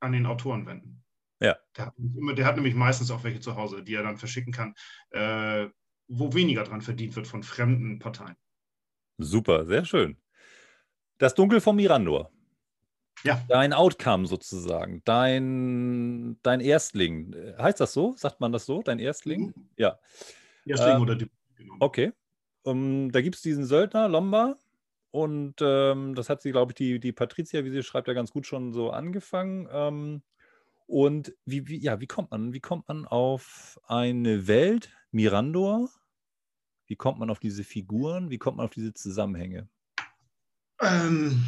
an 0.00 0.12
den 0.12 0.26
Autoren 0.26 0.66
wenden. 0.66 1.04
Ja. 1.40 1.56
Der 1.76 1.86
hat, 1.86 1.94
immer, 1.96 2.34
der 2.34 2.46
hat 2.46 2.56
nämlich 2.56 2.74
meistens 2.74 3.10
auch 3.10 3.24
welche 3.24 3.40
zu 3.40 3.56
Hause, 3.56 3.82
die 3.82 3.94
er 3.94 4.02
dann 4.02 4.18
verschicken 4.18 4.52
kann, 4.52 4.74
äh, 5.10 5.68
wo 6.08 6.34
weniger 6.34 6.64
dran 6.64 6.82
verdient 6.82 7.16
wird 7.16 7.26
von 7.26 7.42
fremden 7.42 7.98
Parteien. 7.98 8.36
Super, 9.18 9.66
sehr 9.66 9.84
schön. 9.84 10.16
Das 11.18 11.34
Dunkel 11.34 11.60
vom 11.60 11.76
Mirandor. 11.76 12.30
Ja. 13.24 13.44
Dein 13.48 13.72
Outcome 13.72 14.26
sozusagen, 14.26 15.02
dein, 15.04 16.38
dein 16.42 16.60
Erstling. 16.60 17.34
Heißt 17.58 17.80
das 17.80 17.92
so? 17.92 18.14
Sagt 18.16 18.40
man 18.40 18.52
das 18.52 18.64
so? 18.64 18.80
Dein 18.82 19.00
Erstling? 19.00 19.52
Mhm. 19.56 19.68
Ja. 19.76 19.98
Erstling 20.64 20.96
ähm, 20.96 21.02
oder 21.02 21.16
die, 21.16 21.30
genau. 21.56 21.74
Okay. 21.80 22.12
Um, 22.62 22.76
ähm, 23.06 23.12
da 23.12 23.20
gibt 23.20 23.36
es 23.36 23.42
diesen 23.42 23.64
Söldner, 23.64 24.08
Lomba. 24.08 24.56
Und 25.10 25.56
ähm, 25.60 26.14
das 26.14 26.28
hat 26.28 26.42
sie, 26.42 26.52
glaube 26.52 26.72
ich, 26.72 26.76
die, 26.76 27.00
die 27.00 27.12
Patricia, 27.12 27.64
wie 27.64 27.70
sie 27.70 27.82
schreibt, 27.82 28.08
ja 28.08 28.14
ganz 28.14 28.30
gut 28.30 28.46
schon 28.46 28.72
so 28.72 28.90
angefangen. 28.90 29.68
Ähm, 29.72 30.22
und 30.86 31.34
wie, 31.44 31.66
wie, 31.66 31.78
ja, 31.78 32.00
wie 32.00 32.06
kommt 32.06 32.30
man? 32.30 32.52
Wie 32.52 32.60
kommt 32.60 32.88
man 32.88 33.06
auf 33.06 33.80
eine 33.86 34.46
Welt, 34.46 34.90
Mirandor, 35.10 35.90
wie 36.88 36.96
kommt 36.96 37.18
man 37.18 37.30
auf 37.30 37.38
diese 37.38 37.64
Figuren? 37.64 38.30
Wie 38.30 38.38
kommt 38.38 38.56
man 38.56 38.66
auf 38.66 38.72
diese 38.72 38.94
Zusammenhänge? 38.94 39.68
Ähm, 40.80 41.44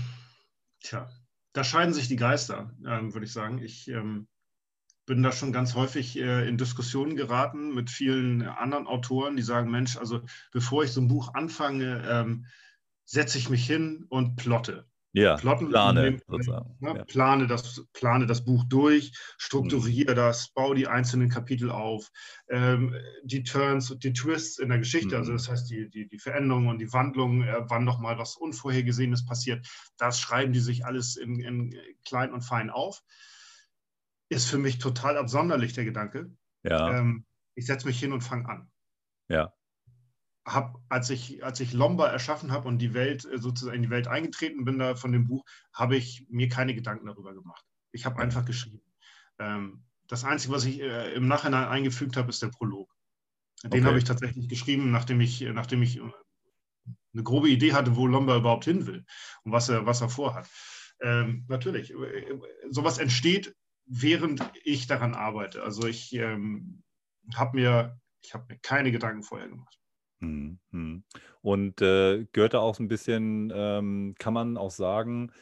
tja, 0.80 1.10
da 1.52 1.64
scheiden 1.64 1.94
sich 1.94 2.08
die 2.08 2.16
Geister, 2.16 2.74
ähm, 2.86 3.14
würde 3.14 3.26
ich 3.26 3.32
sagen. 3.32 3.58
Ich 3.58 3.88
ähm, 3.88 4.28
bin 5.06 5.22
da 5.22 5.32
schon 5.32 5.52
ganz 5.52 5.74
häufig 5.74 6.18
äh, 6.18 6.46
in 6.48 6.58
Diskussionen 6.58 7.16
geraten 7.16 7.74
mit 7.74 7.90
vielen 7.90 8.42
anderen 8.42 8.86
Autoren, 8.86 9.36
die 9.36 9.42
sagen, 9.42 9.70
Mensch, 9.70 9.96
also 9.96 10.22
bevor 10.52 10.84
ich 10.84 10.92
so 10.92 11.00
ein 11.00 11.08
Buch 11.08 11.34
anfange, 11.34 12.06
ähm, 12.08 12.46
setze 13.04 13.38
ich 13.38 13.48
mich 13.48 13.66
hin 13.66 14.04
und 14.08 14.36
plotte. 14.36 14.88
Ja, 15.12 15.36
Plotten, 15.36 15.70
plane, 15.70 16.20
sozusagen. 16.28 16.76
Ne, 16.78 16.94
ja. 16.96 17.04
plane, 17.04 17.48
das, 17.48 17.84
plane 17.92 18.26
das 18.26 18.44
Buch 18.44 18.64
durch, 18.68 19.12
strukturiere 19.38 20.12
mhm. 20.12 20.16
das, 20.16 20.50
baue 20.50 20.76
die 20.76 20.86
einzelnen 20.86 21.28
Kapitel 21.28 21.70
auf, 21.70 22.10
ähm, 22.48 22.94
die 23.24 23.42
Turns, 23.42 23.96
die 23.98 24.12
Twists 24.12 24.58
in 24.58 24.68
der 24.68 24.78
Geschichte, 24.78 25.16
also 25.16 25.32
mhm. 25.32 25.38
also 25.38 25.50
das 25.50 25.52
heißt 25.52 25.70
die, 25.70 25.90
die, 25.90 26.06
die 26.06 26.18
Veränderungen 26.18 26.68
und 26.68 26.78
die 26.78 26.92
Wandlungen, 26.92 27.42
äh, 27.42 27.62
wann 27.68 27.84
nochmal 27.84 28.18
was 28.18 28.36
Unvorhergesehenes 28.36 29.26
passiert, 29.26 29.66
das 29.96 30.20
schreiben 30.20 30.52
die 30.52 30.60
sich 30.60 30.84
alles 30.84 31.16
in, 31.16 31.40
in 31.40 31.74
klein 32.04 32.32
und 32.32 32.42
fein 32.42 32.70
auf. 32.70 33.02
Ist 34.28 34.48
für 34.48 34.58
mich 34.58 34.78
total 34.78 35.16
absonderlich, 35.16 35.72
der 35.72 35.84
Gedanke. 35.84 36.30
Ja. 36.62 36.98
Ähm, 36.98 37.26
ich 37.56 37.66
setze 37.66 37.88
mich 37.88 37.98
hin 37.98 38.12
und 38.12 38.20
fange 38.20 38.48
an. 38.48 38.70
Ja 39.28 39.52
habe, 40.52 40.78
als 40.88 41.10
ich, 41.10 41.44
als 41.44 41.60
ich 41.60 41.72
Lomba 41.72 42.08
erschaffen 42.08 42.52
habe 42.52 42.68
und 42.68 42.78
die 42.78 42.94
Welt 42.94 43.24
äh, 43.24 43.38
sozusagen 43.38 43.76
in 43.76 43.82
die 43.82 43.90
Welt 43.90 44.08
eingetreten 44.08 44.64
bin 44.64 44.78
da 44.78 44.94
von 44.94 45.12
dem 45.12 45.26
Buch, 45.26 45.44
habe 45.72 45.96
ich 45.96 46.26
mir 46.28 46.48
keine 46.48 46.74
Gedanken 46.74 47.06
darüber 47.06 47.34
gemacht. 47.34 47.64
Ich 47.92 48.06
habe 48.06 48.20
einfach 48.20 48.44
geschrieben. 48.44 48.82
Ähm, 49.38 49.84
das 50.06 50.24
Einzige, 50.24 50.54
was 50.54 50.64
ich 50.64 50.80
äh, 50.80 51.12
im 51.14 51.28
Nachhinein 51.28 51.68
eingefügt 51.68 52.16
habe, 52.16 52.30
ist 52.30 52.42
der 52.42 52.48
Prolog. 52.48 52.92
Den 53.62 53.72
okay. 53.72 53.84
habe 53.84 53.98
ich 53.98 54.04
tatsächlich 54.04 54.48
geschrieben, 54.48 54.90
nachdem 54.90 55.20
ich, 55.20 55.40
nachdem 55.40 55.82
ich 55.82 55.98
äh, 55.98 56.02
eine 57.12 57.22
grobe 57.22 57.48
Idee 57.48 57.72
hatte, 57.72 57.96
wo 57.96 58.06
Lomba 58.06 58.36
überhaupt 58.36 58.64
hin 58.64 58.86
will 58.86 59.04
und 59.44 59.52
was 59.52 59.68
er, 59.68 59.86
was 59.86 60.00
er 60.00 60.08
vorhat. 60.08 60.48
Ähm, 61.02 61.44
natürlich, 61.48 61.94
sowas 62.70 62.98
entsteht, 62.98 63.54
während 63.86 64.42
ich 64.64 64.86
daran 64.86 65.14
arbeite. 65.14 65.62
Also 65.62 65.86
ich 65.86 66.12
ähm, 66.12 66.82
habe 67.34 67.56
mir, 67.56 68.00
hab 68.32 68.48
mir 68.48 68.58
keine 68.58 68.92
Gedanken 68.92 69.22
vorher 69.22 69.48
gemacht. 69.48 69.79
Mhm, 70.20 70.58
mhm. 70.70 71.02
Und 71.42 71.80
äh, 71.82 72.26
gehört 72.32 72.54
da 72.54 72.60
auch 72.60 72.74
so 72.74 72.82
ein 72.82 72.88
bisschen, 72.88 73.52
ähm, 73.54 74.14
kann 74.18 74.34
man 74.34 74.56
auch 74.56 74.70
sagen, 74.70 75.32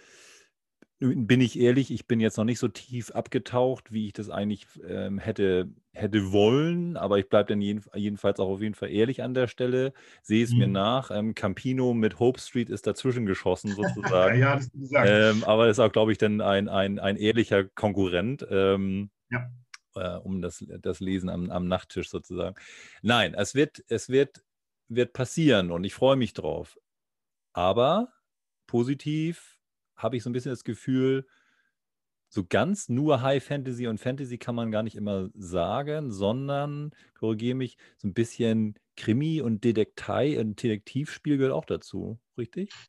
bin 1.00 1.40
ich 1.40 1.58
ehrlich, 1.58 1.92
ich 1.92 2.06
bin 2.06 2.18
jetzt 2.18 2.38
noch 2.38 2.44
nicht 2.44 2.58
so 2.58 2.66
tief 2.66 3.12
abgetaucht, 3.12 3.92
wie 3.92 4.06
ich 4.06 4.12
das 4.12 4.30
eigentlich 4.30 4.66
ähm, 4.86 5.18
hätte, 5.18 5.68
hätte 5.92 6.32
wollen, 6.32 6.96
aber 6.96 7.18
ich 7.18 7.28
bleibe 7.28 7.50
dann 7.50 7.60
jeden, 7.60 7.84
jedenfalls 7.94 8.40
auch 8.40 8.48
auf 8.48 8.60
jeden 8.60 8.74
Fall 8.74 8.90
ehrlich 8.90 9.22
an 9.22 9.32
der 9.32 9.46
Stelle, 9.46 9.92
sehe 10.22 10.42
es 10.42 10.50
mhm. 10.50 10.58
mir 10.58 10.66
nach. 10.66 11.12
Ähm, 11.12 11.36
Campino 11.36 11.94
mit 11.94 12.18
Hope 12.18 12.40
Street 12.40 12.68
ist 12.68 12.86
dazwischen 12.88 13.26
geschossen 13.26 13.72
sozusagen. 13.76 14.40
ja, 14.40 14.56
das 14.56 14.72
gesagt. 14.72 15.08
Ähm, 15.08 15.44
aber 15.44 15.68
ist 15.68 15.78
auch, 15.78 15.92
glaube 15.92 16.10
ich, 16.10 16.18
dann 16.18 16.40
ein, 16.40 16.68
ein, 16.68 16.98
ein 16.98 17.16
ehrlicher 17.16 17.64
Konkurrent. 17.64 18.44
Ähm, 18.50 19.10
ja. 19.30 19.48
Äh, 19.94 20.16
um 20.18 20.42
das, 20.42 20.64
das 20.80 20.98
Lesen 20.98 21.28
am, 21.28 21.50
am 21.50 21.68
Nachttisch 21.68 22.10
sozusagen. 22.10 22.56
Nein, 23.02 23.34
es 23.34 23.54
wird, 23.54 23.84
es 23.88 24.08
wird, 24.08 24.42
wird 24.88 25.12
passieren 25.12 25.70
und 25.70 25.84
ich 25.84 25.94
freue 25.94 26.16
mich 26.16 26.32
drauf. 26.34 26.78
Aber 27.52 28.12
positiv 28.66 29.60
habe 29.96 30.16
ich 30.16 30.22
so 30.22 30.30
ein 30.30 30.32
bisschen 30.32 30.52
das 30.52 30.64
Gefühl, 30.64 31.26
so 32.30 32.44
ganz 32.46 32.88
nur 32.88 33.22
High 33.22 33.42
Fantasy 33.42 33.86
und 33.86 33.98
Fantasy 33.98 34.38
kann 34.38 34.54
man 34.54 34.70
gar 34.70 34.82
nicht 34.82 34.96
immer 34.96 35.30
sagen, 35.34 36.10
sondern, 36.10 36.90
korrigiere 37.14 37.54
mich, 37.54 37.78
so 37.96 38.06
ein 38.08 38.14
bisschen 38.14 38.78
Krimi 38.96 39.40
und 39.40 39.64
Detektei, 39.64 40.38
ein 40.38 40.54
Detektivspiel 40.54 41.38
gehört 41.38 41.54
auch 41.54 41.64
dazu, 41.64 42.18
richtig? 42.36 42.88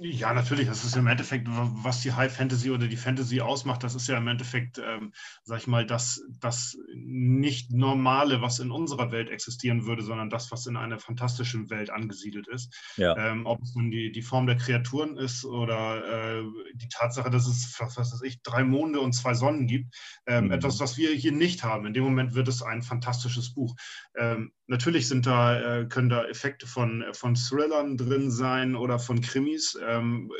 Ja, 0.00 0.34
natürlich. 0.34 0.68
Das 0.68 0.84
ist 0.84 0.96
im 0.96 1.06
Endeffekt, 1.06 1.48
was 1.48 2.02
die 2.02 2.12
High 2.12 2.34
Fantasy 2.34 2.70
oder 2.70 2.86
die 2.86 2.96
Fantasy 2.96 3.40
ausmacht, 3.40 3.82
das 3.82 3.94
ist 3.94 4.08
ja 4.08 4.18
im 4.18 4.28
Endeffekt, 4.28 4.78
ähm, 4.78 5.12
sag 5.44 5.58
ich 5.58 5.66
mal, 5.66 5.86
das, 5.86 6.22
das 6.40 6.76
nicht 6.94 7.72
Normale, 7.72 8.42
was 8.42 8.58
in 8.58 8.70
unserer 8.70 9.10
Welt 9.10 9.30
existieren 9.30 9.86
würde, 9.86 10.02
sondern 10.02 10.30
das, 10.30 10.50
was 10.52 10.66
in 10.66 10.76
einer 10.76 10.98
fantastischen 10.98 11.70
Welt 11.70 11.90
angesiedelt 11.90 12.46
ist. 12.48 12.74
Ja. 12.96 13.16
Ähm, 13.16 13.46
ob 13.46 13.62
es 13.62 13.74
nun 13.74 13.90
die, 13.90 14.12
die 14.12 14.22
Form 14.22 14.46
der 14.46 14.56
Kreaturen 14.56 15.16
ist 15.16 15.44
oder 15.44 16.40
äh, 16.40 16.44
die 16.74 16.88
Tatsache, 16.88 17.30
dass 17.30 17.46
es, 17.46 17.74
was 17.78 17.96
weiß 17.96 18.22
ich, 18.22 18.42
drei 18.42 18.64
Monde 18.64 19.00
und 19.00 19.12
zwei 19.12 19.34
Sonnen 19.34 19.66
gibt. 19.66 19.94
Ähm, 20.26 20.46
mhm. 20.46 20.52
Etwas, 20.52 20.80
was 20.80 20.96
wir 20.96 21.10
hier 21.10 21.32
nicht 21.32 21.64
haben. 21.64 21.86
In 21.86 21.94
dem 21.94 22.04
Moment 22.04 22.34
wird 22.34 22.48
es 22.48 22.62
ein 22.62 22.82
fantastisches 22.82 23.54
Buch. 23.54 23.74
Ähm, 24.16 24.52
natürlich 24.66 25.08
sind 25.08 25.26
da, 25.26 25.80
äh, 25.80 25.86
können 25.86 26.08
da 26.08 26.24
Effekte 26.24 26.66
von, 26.66 27.04
von 27.12 27.34
Thrillern 27.34 27.96
drin 27.96 28.30
sein 28.30 28.76
oder 28.76 28.98
von 28.98 29.20
Krimis. 29.20 29.75
Ähm, 29.82 30.30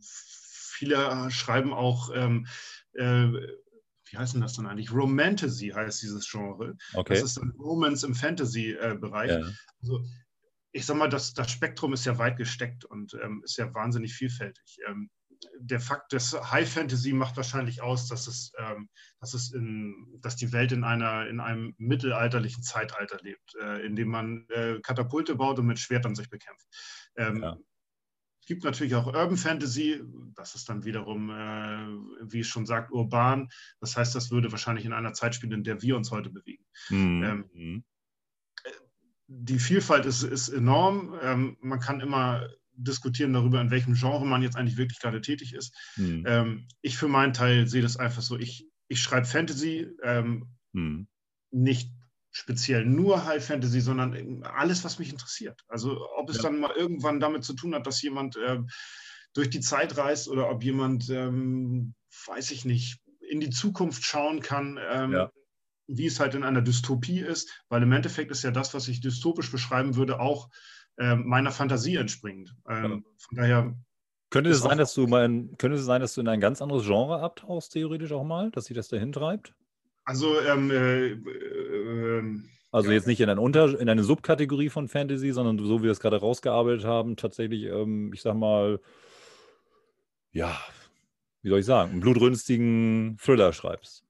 viele 0.00 1.30
schreiben 1.30 1.72
auch, 1.72 2.10
ähm, 2.14 2.46
äh, 2.94 3.28
wie 4.10 4.18
heißt 4.18 4.34
denn 4.34 4.42
das 4.42 4.54
dann 4.54 4.66
eigentlich? 4.66 4.92
Romantasy 4.92 5.68
heißt 5.68 6.02
dieses 6.02 6.30
Genre. 6.30 6.76
Okay. 6.92 7.14
Das 7.14 7.22
ist 7.22 7.38
ein 7.38 7.50
Romance 7.58 8.04
im 8.04 8.14
Fantasy-Bereich. 8.14 9.30
Ja. 9.30 9.50
Also, 9.80 10.04
ich 10.72 10.86
sag 10.86 10.96
mal, 10.96 11.08
das, 11.08 11.34
das 11.34 11.50
Spektrum 11.50 11.92
ist 11.92 12.04
ja 12.04 12.18
weit 12.18 12.36
gesteckt 12.36 12.84
und 12.84 13.14
ähm, 13.22 13.42
ist 13.44 13.56
ja 13.56 13.72
wahnsinnig 13.74 14.14
vielfältig. 14.14 14.78
Ähm, 14.86 15.10
der 15.58 15.80
Fakt 15.80 16.12
des 16.12 16.32
High 16.32 16.70
Fantasy 16.70 17.12
macht 17.12 17.36
wahrscheinlich 17.36 17.82
aus, 17.82 18.08
dass 18.08 18.26
es, 18.26 18.52
ähm, 18.58 18.88
dass 19.20 19.34
es 19.34 19.52
in, 19.52 20.18
dass 20.20 20.36
die 20.36 20.52
Welt 20.52 20.72
in 20.72 20.84
einer 20.84 21.28
in 21.28 21.40
einem 21.40 21.74
mittelalterlichen 21.78 22.62
Zeitalter 22.62 23.18
lebt, 23.22 23.54
äh, 23.60 23.84
in 23.84 23.96
dem 23.96 24.08
man 24.08 24.46
äh, 24.50 24.80
Katapulte 24.82 25.34
baut 25.34 25.58
und 25.58 25.66
mit 25.66 25.78
Schwertern 25.78 26.14
sich 26.14 26.30
bekämpft. 26.30 26.66
Ähm, 27.16 27.42
ja. 27.42 27.56
Es 28.42 28.46
gibt 28.46 28.64
natürlich 28.64 28.96
auch 28.96 29.06
Urban 29.06 29.36
Fantasy, 29.36 30.02
das 30.34 30.56
ist 30.56 30.68
dann 30.68 30.84
wiederum, 30.84 31.30
äh, 31.30 32.32
wie 32.32 32.40
es 32.40 32.48
schon 32.48 32.66
sagt, 32.66 32.90
urban. 32.90 33.48
Das 33.78 33.96
heißt, 33.96 34.16
das 34.16 34.32
würde 34.32 34.50
wahrscheinlich 34.50 34.84
in 34.84 34.92
einer 34.92 35.12
Zeit 35.12 35.36
spielen, 35.36 35.52
in 35.52 35.62
der 35.62 35.80
wir 35.80 35.96
uns 35.96 36.10
heute 36.10 36.28
bewegen. 36.28 36.64
Mhm. 36.90 37.46
Ähm, 37.54 37.84
die 39.28 39.60
Vielfalt 39.60 40.06
ist, 40.06 40.24
ist 40.24 40.48
enorm. 40.48 41.16
Ähm, 41.22 41.56
man 41.60 41.78
kann 41.78 42.00
immer 42.00 42.48
diskutieren 42.72 43.32
darüber, 43.32 43.60
in 43.60 43.70
welchem 43.70 43.94
Genre 43.94 44.26
man 44.26 44.42
jetzt 44.42 44.56
eigentlich 44.56 44.76
wirklich 44.76 44.98
gerade 44.98 45.20
tätig 45.20 45.54
ist. 45.54 45.72
Mhm. 45.94 46.24
Ähm, 46.26 46.68
ich 46.80 46.98
für 46.98 47.06
meinen 47.06 47.34
Teil 47.34 47.68
sehe 47.68 47.82
das 47.82 47.96
einfach 47.96 48.22
so, 48.22 48.36
ich, 48.36 48.66
ich 48.88 49.00
schreibe 49.00 49.26
Fantasy, 49.26 49.86
ähm, 50.02 50.48
mhm. 50.72 51.06
nicht 51.52 51.92
speziell 52.32 52.84
nur 52.84 53.24
High 53.26 53.44
Fantasy, 53.44 53.80
sondern 53.80 54.42
alles, 54.42 54.82
was 54.84 54.98
mich 54.98 55.10
interessiert. 55.10 55.60
Also 55.68 56.08
ob 56.16 56.30
es 56.30 56.38
ja. 56.38 56.44
dann 56.44 56.58
mal 56.58 56.72
irgendwann 56.74 57.20
damit 57.20 57.44
zu 57.44 57.52
tun 57.52 57.74
hat, 57.74 57.86
dass 57.86 58.02
jemand 58.02 58.36
äh, 58.36 58.58
durch 59.34 59.50
die 59.50 59.60
Zeit 59.60 59.96
reist 59.96 60.28
oder 60.28 60.50
ob 60.50 60.64
jemand, 60.64 61.08
ähm, 61.10 61.94
weiß 62.26 62.50
ich 62.50 62.64
nicht, 62.64 63.00
in 63.20 63.40
die 63.40 63.50
Zukunft 63.50 64.04
schauen 64.04 64.40
kann, 64.40 64.78
ähm, 64.90 65.12
ja. 65.12 65.32
wie 65.86 66.06
es 66.06 66.20
halt 66.20 66.34
in 66.34 66.42
einer 66.42 66.62
Dystopie 66.62 67.20
ist, 67.20 67.64
weil 67.68 67.82
im 67.82 67.92
Endeffekt 67.92 68.30
ist 68.30 68.42
ja 68.42 68.50
das, 68.50 68.74
was 68.74 68.88
ich 68.88 69.00
dystopisch 69.00 69.50
beschreiben 69.50 69.94
würde, 69.94 70.18
auch 70.18 70.48
äh, 70.96 71.14
meiner 71.14 71.52
Fantasie 71.52 71.96
entspringt. 71.96 72.54
Ähm, 72.68 73.04
von 73.18 73.36
daher 73.36 73.76
könnte 74.32 74.48
es 74.48 74.62
sein, 74.62 74.78
dass 74.78 74.94
du 74.94 75.06
mal 75.06 75.26
in, 75.26 75.58
könnte 75.58 75.76
es 75.76 75.84
sein, 75.84 76.00
dass 76.00 76.14
du 76.14 76.22
in 76.22 76.28
ein 76.28 76.40
ganz 76.40 76.62
anderes 76.62 76.86
Genre 76.86 77.20
abtauchst, 77.20 77.72
theoretisch 77.72 78.12
auch 78.12 78.24
mal, 78.24 78.50
dass 78.50 78.64
sich 78.64 78.74
das 78.74 78.88
dahin 78.88 79.12
treibt? 79.12 79.54
Also, 80.04 80.40
ähm, 80.40 80.70
äh, 80.70 81.06
äh, 81.10 82.42
also 82.72 82.88
ja. 82.88 82.94
jetzt 82.94 83.06
nicht 83.06 83.20
in, 83.20 83.28
ein 83.28 83.38
Unter 83.38 83.78
in 83.78 83.88
eine 83.88 84.02
Subkategorie 84.02 84.70
von 84.70 84.88
Fantasy, 84.88 85.32
sondern 85.32 85.58
so 85.58 85.80
wie 85.80 85.84
wir 85.84 85.92
es 85.92 86.00
gerade 86.00 86.20
rausgearbeitet 86.20 86.84
haben, 86.84 87.16
tatsächlich, 87.16 87.64
ähm, 87.64 88.12
ich 88.12 88.22
sag 88.22 88.34
mal, 88.34 88.80
ja, 90.32 90.58
wie 91.42 91.50
soll 91.50 91.60
ich 91.60 91.66
sagen, 91.66 91.92
einen 91.92 92.00
blutrünstigen 92.00 93.18
Thriller 93.20 93.52
schreibst. 93.52 94.04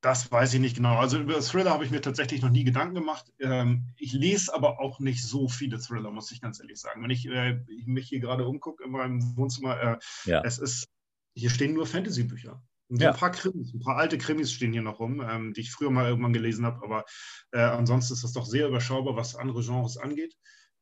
Das 0.00 0.32
weiß 0.32 0.54
ich 0.54 0.60
nicht 0.60 0.76
genau. 0.76 0.96
Also 0.96 1.18
über 1.18 1.40
Thriller 1.40 1.70
habe 1.70 1.84
ich 1.84 1.90
mir 1.90 2.00
tatsächlich 2.00 2.40
noch 2.40 2.50
nie 2.50 2.64
Gedanken 2.64 2.94
gemacht. 2.94 3.30
Ähm, 3.38 3.84
ich 3.98 4.14
lese 4.14 4.52
aber 4.54 4.80
auch 4.80 4.98
nicht 4.98 5.22
so 5.22 5.46
viele 5.48 5.78
Thriller, 5.78 6.10
muss 6.10 6.32
ich 6.32 6.40
ganz 6.40 6.58
ehrlich 6.58 6.80
sagen. 6.80 7.02
Wenn 7.02 7.10
ich, 7.10 7.26
äh, 7.26 7.60
ich 7.68 7.86
mich 7.86 8.08
hier 8.08 8.20
gerade 8.20 8.46
umgucke 8.46 8.82
in 8.82 8.92
meinem 8.92 9.36
Wohnzimmer, 9.36 9.80
äh, 9.80 9.98
ja. 10.24 10.42
es 10.42 10.58
ist, 10.58 10.88
hier 11.34 11.50
stehen 11.50 11.74
nur 11.74 11.86
Fantasy-Bücher. 11.86 12.62
So 12.90 13.04
ja. 13.04 13.12
ein 13.12 13.16
paar 13.16 13.30
Krimis, 13.30 13.72
ein 13.72 13.80
paar 13.80 13.98
alte 13.98 14.18
Krimis 14.18 14.52
stehen 14.52 14.72
hier 14.72 14.82
noch 14.82 14.98
rum, 14.98 15.20
ähm, 15.20 15.52
die 15.54 15.60
ich 15.60 15.70
früher 15.70 15.90
mal 15.90 16.08
irgendwann 16.08 16.32
gelesen 16.32 16.66
habe. 16.66 16.82
Aber 16.82 17.04
äh, 17.52 17.60
ansonsten 17.60 18.14
ist 18.14 18.24
das 18.24 18.32
doch 18.32 18.44
sehr 18.44 18.66
überschaubar, 18.66 19.14
was 19.14 19.36
andere 19.36 19.62
Genres 19.62 19.96
angeht. 19.96 20.36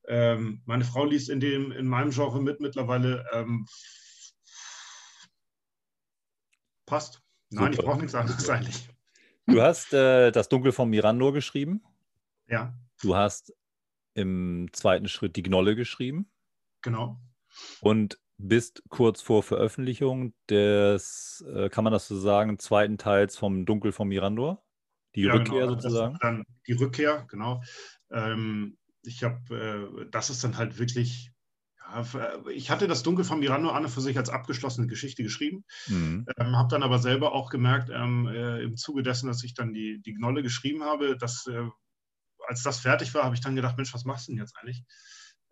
Ähm, 0.07 0.63
meine 0.65 0.85
Frau 0.85 1.05
liest 1.05 1.29
in, 1.29 1.39
dem, 1.39 1.71
in 1.71 1.87
meinem 1.87 2.11
Genre 2.11 2.41
mit 2.41 2.61
mittlerweile. 2.61 3.27
Ähm, 3.35 3.67
passt. 6.87 7.21
Nein, 7.51 7.73
Super. 7.73 7.79
ich 7.79 7.87
brauche 7.87 8.01
nichts 8.01 8.15
anderes 8.15 8.49
eigentlich. 8.49 8.89
Du 9.47 9.61
hast 9.61 9.93
äh, 9.93 10.31
das 10.31 10.49
Dunkel 10.49 10.73
von 10.73 10.89
Mirandor 10.89 11.35
geschrieben. 11.35 11.83
Ja. 12.47 12.75
Du 13.03 13.17
hast 13.17 13.55
im 14.15 14.69
zweiten 14.73 15.09
Schritt 15.09 15.37
die 15.37 15.43
Gnolle 15.43 15.77
geschrieben. 15.77 16.31
Genau. 16.81 17.21
Und 17.81 18.19
bist 18.39 18.83
kurz 18.89 19.21
vor 19.21 19.43
Veröffentlichung 19.43 20.33
des, 20.49 21.45
äh, 21.53 21.69
kann 21.69 21.85
man 21.85 21.93
das 21.93 22.09
so 22.09 22.19
sagen, 22.19 22.59
zweiten 22.59 22.99
Teils 22.99 23.37
vom 23.37 23.67
Dunkel 23.67 23.93
von 23.93 24.09
Mirandor? 24.09 24.65
Die 25.15 25.23
ja, 25.23 25.33
Rückkehr 25.33 25.67
genau. 25.67 25.73
sozusagen? 25.73 26.19
dann 26.21 26.45
die 26.67 26.73
Rückkehr, 26.73 27.27
genau. 27.29 27.63
Ähm, 28.11 28.79
ich 29.03 29.25
habe, 29.25 30.01
äh, 30.05 30.07
das 30.11 30.31
ist 30.31 30.45
dann 30.45 30.57
halt 30.57 30.79
wirklich 30.79 31.33
äh, 31.95 32.53
ich 32.53 32.71
hatte 32.71 32.87
das 32.87 33.03
Dunkel 33.03 33.25
von 33.25 33.41
Mirando 33.41 33.71
an 33.71 33.85
und 33.85 33.91
für 33.91 34.01
sich 34.01 34.17
als 34.17 34.31
abgeschlossene 34.31 34.87
Geschichte 34.87 35.23
geschrieben, 35.23 35.65
mhm. 35.87 36.27
ähm, 36.37 36.57
habe 36.57 36.69
dann 36.69 36.83
aber 36.83 36.99
selber 36.99 37.33
auch 37.33 37.51
gemerkt, 37.51 37.91
ähm, 37.93 38.27
äh, 38.27 38.63
im 38.63 38.77
Zuge 38.77 39.03
dessen, 39.03 39.27
dass 39.27 39.43
ich 39.43 39.55
dann 39.55 39.73
die, 39.73 40.01
die 40.03 40.15
Gnolle 40.15 40.43
geschrieben 40.43 40.85
habe, 40.85 41.17
dass 41.17 41.47
äh, 41.47 41.69
als 42.47 42.63
das 42.63 42.79
fertig 42.79 43.13
war, 43.15 43.25
habe 43.25 43.35
ich 43.35 43.41
dann 43.41 43.57
gedacht, 43.57 43.77
Mensch, 43.77 43.93
was 43.93 44.05
machst 44.05 44.29
du 44.29 44.33
denn 44.33 44.41
jetzt 44.41 44.57
eigentlich? 44.57 44.85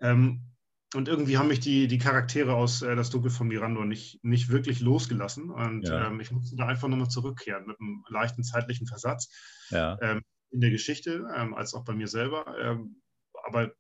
Ähm, 0.01 0.56
und 0.95 1.09
irgendwie 1.09 1.37
haben 1.37 1.49
mich 1.49 1.61
die, 1.61 1.89
die 1.89 1.99
Charaktere 1.99 2.55
aus 2.55 2.83
äh, 2.83 2.95
Das 2.95 3.11
Dunkel 3.11 3.31
von 3.31 3.49
Mirando 3.49 3.85
nicht, 3.85 4.23
nicht 4.23 4.51
wirklich 4.51 4.81
losgelassen. 4.81 5.51
Und 5.51 5.89
ja. 5.89 6.07
ähm, 6.07 6.21
ich 6.21 6.31
musste 6.31 6.57
da 6.57 6.67
einfach 6.67 6.89
nochmal 6.89 7.09
zurückkehren 7.09 7.67
mit 7.67 7.81
einem 7.81 8.05
leichten 8.09 8.45
zeitlichen 8.45 8.87
Versatz 8.87 9.29
ja. 9.71 9.99
ähm, 10.01 10.23
in 10.51 10.61
der 10.61 10.71
Geschichte, 10.71 11.29
ähm, 11.37 11.55
als 11.55 11.75
auch 11.75 11.85
bei 11.85 11.93
mir 11.93 12.07
selber. 12.07 12.57
Ähm, 12.61 13.03
aber 13.45 13.73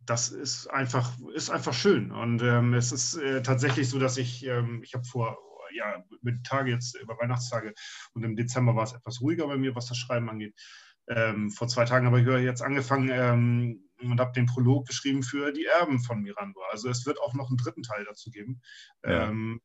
das 0.00 0.28
ist 0.28 0.66
einfach, 0.68 1.12
ist 1.34 1.50
einfach 1.50 1.74
schön. 1.74 2.12
Und 2.12 2.42
ähm, 2.42 2.74
es 2.74 2.92
ist 2.92 3.16
äh, 3.16 3.42
tatsächlich 3.42 3.88
so, 3.88 3.98
dass 3.98 4.18
ich, 4.18 4.44
ähm, 4.44 4.82
ich 4.82 4.94
habe 4.94 5.04
vor, 5.04 5.38
ja, 5.74 6.04
mit 6.20 6.44
Tage 6.44 6.70
jetzt 6.70 6.98
über 7.00 7.18
Weihnachtstage 7.18 7.74
und 8.12 8.24
im 8.24 8.36
Dezember 8.36 8.76
war 8.76 8.84
es 8.84 8.92
etwas 8.92 9.20
ruhiger 9.20 9.46
bei 9.46 9.56
mir, 9.56 9.74
was 9.74 9.86
das 9.86 9.98
Schreiben 9.98 10.28
angeht. 10.30 10.54
Vor 11.54 11.68
zwei 11.68 11.86
Tagen 11.86 12.06
habe 12.06 12.20
ich 12.20 12.26
jetzt 12.44 12.60
angefangen 12.60 13.87
und 14.00 14.20
habe 14.20 14.32
den 14.32 14.46
Prolog 14.46 14.86
geschrieben 14.86 15.22
für 15.22 15.52
die 15.52 15.64
Erben 15.64 16.00
von 16.00 16.22
Mirandor. 16.22 16.64
Also 16.70 16.88
es 16.88 17.06
wird 17.06 17.20
auch 17.20 17.34
noch 17.34 17.48
einen 17.48 17.56
dritten 17.56 17.82
Teil 17.82 18.04
dazu 18.04 18.30
geben. 18.30 18.60
Ja. 19.04 19.28
Ähm, 19.28 19.60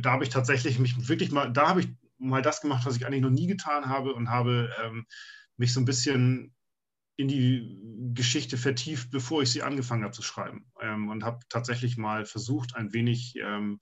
da 0.00 0.12
habe 0.12 0.24
ich 0.24 0.30
tatsächlich 0.30 0.78
mich 0.78 1.08
wirklich 1.08 1.30
mal, 1.30 1.52
da 1.52 1.68
habe 1.68 1.80
ich 1.80 1.88
mal 2.18 2.42
das 2.42 2.60
gemacht, 2.60 2.86
was 2.86 2.96
ich 2.96 3.06
eigentlich 3.06 3.22
noch 3.22 3.30
nie 3.30 3.46
getan 3.46 3.88
habe 3.88 4.14
und 4.14 4.30
habe 4.30 4.70
ähm, 4.82 5.06
mich 5.56 5.72
so 5.72 5.80
ein 5.80 5.84
bisschen 5.84 6.54
in 7.16 7.28
die 7.28 7.78
Geschichte 8.14 8.56
vertieft, 8.56 9.10
bevor 9.10 9.42
ich 9.42 9.50
sie 9.50 9.62
angefangen 9.62 10.02
habe 10.02 10.14
zu 10.14 10.22
schreiben. 10.22 10.66
Ähm, 10.80 11.08
und 11.08 11.24
habe 11.24 11.40
tatsächlich 11.48 11.96
mal 11.96 12.24
versucht, 12.24 12.74
ein 12.74 12.92
wenig 12.92 13.36
ähm, 13.36 13.80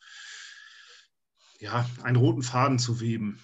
ja, 1.60 1.88
einen 2.02 2.16
roten 2.16 2.42
Faden 2.42 2.78
zu 2.78 3.00
weben. 3.00 3.42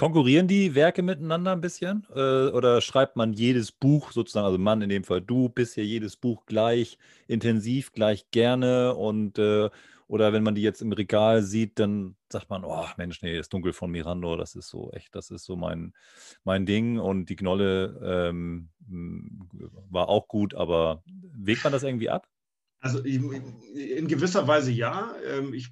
Konkurrieren 0.00 0.48
die 0.48 0.74
Werke 0.74 1.02
miteinander 1.02 1.52
ein 1.52 1.60
bisschen? 1.60 2.06
Äh, 2.14 2.48
oder 2.48 2.80
schreibt 2.80 3.16
man 3.16 3.34
jedes 3.34 3.70
Buch 3.70 4.12
sozusagen, 4.12 4.46
also 4.46 4.56
Mann 4.56 4.80
in 4.80 4.88
dem 4.88 5.04
Fall, 5.04 5.20
du 5.20 5.50
bist 5.50 5.76
ja 5.76 5.82
jedes 5.82 6.16
Buch 6.16 6.46
gleich 6.46 6.96
intensiv, 7.26 7.92
gleich 7.92 8.30
gerne 8.30 8.94
und, 8.94 9.38
äh, 9.38 9.68
Oder 10.06 10.32
wenn 10.32 10.42
man 10.42 10.54
die 10.54 10.62
jetzt 10.62 10.80
im 10.80 10.90
Regal 10.90 11.42
sieht, 11.42 11.78
dann 11.78 12.16
sagt 12.32 12.48
man, 12.50 12.64
oh 12.64 12.86
Mensch, 12.96 13.20
nee, 13.22 13.36
das 13.36 13.50
Dunkel 13.50 13.72
von 13.74 13.90
Mirando, 13.90 14.36
das 14.36 14.56
ist 14.56 14.68
so 14.68 14.90
echt, 14.92 15.14
das 15.14 15.30
ist 15.30 15.44
so 15.44 15.54
mein, 15.54 15.92
mein 16.44 16.64
Ding. 16.64 16.98
Und 16.98 17.26
die 17.28 17.36
Gnolle 17.36 18.00
ähm, 18.02 18.70
war 19.90 20.08
auch 20.08 20.26
gut, 20.28 20.54
aber 20.54 21.04
wägt 21.36 21.62
man 21.62 21.72
das 21.74 21.82
irgendwie 21.84 22.08
ab? 22.08 22.26
Also 22.80 23.00
in 23.00 24.08
gewisser 24.08 24.48
Weise 24.48 24.72
ja. 24.72 25.12
Ähm, 25.28 25.52
ich 25.52 25.68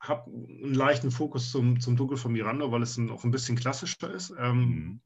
habe 0.00 0.30
einen 0.30 0.74
leichten 0.74 1.10
Fokus 1.10 1.50
zum, 1.50 1.80
zum 1.80 1.96
Dunkel 1.96 2.16
von 2.16 2.32
Miranda, 2.32 2.70
weil 2.72 2.82
es 2.82 2.98
auch 2.98 3.24
ein 3.24 3.30
bisschen 3.30 3.56
klassischer 3.56 4.12
ist. 4.12 4.32
Ähm, 4.38 4.58
mhm. 4.58 5.00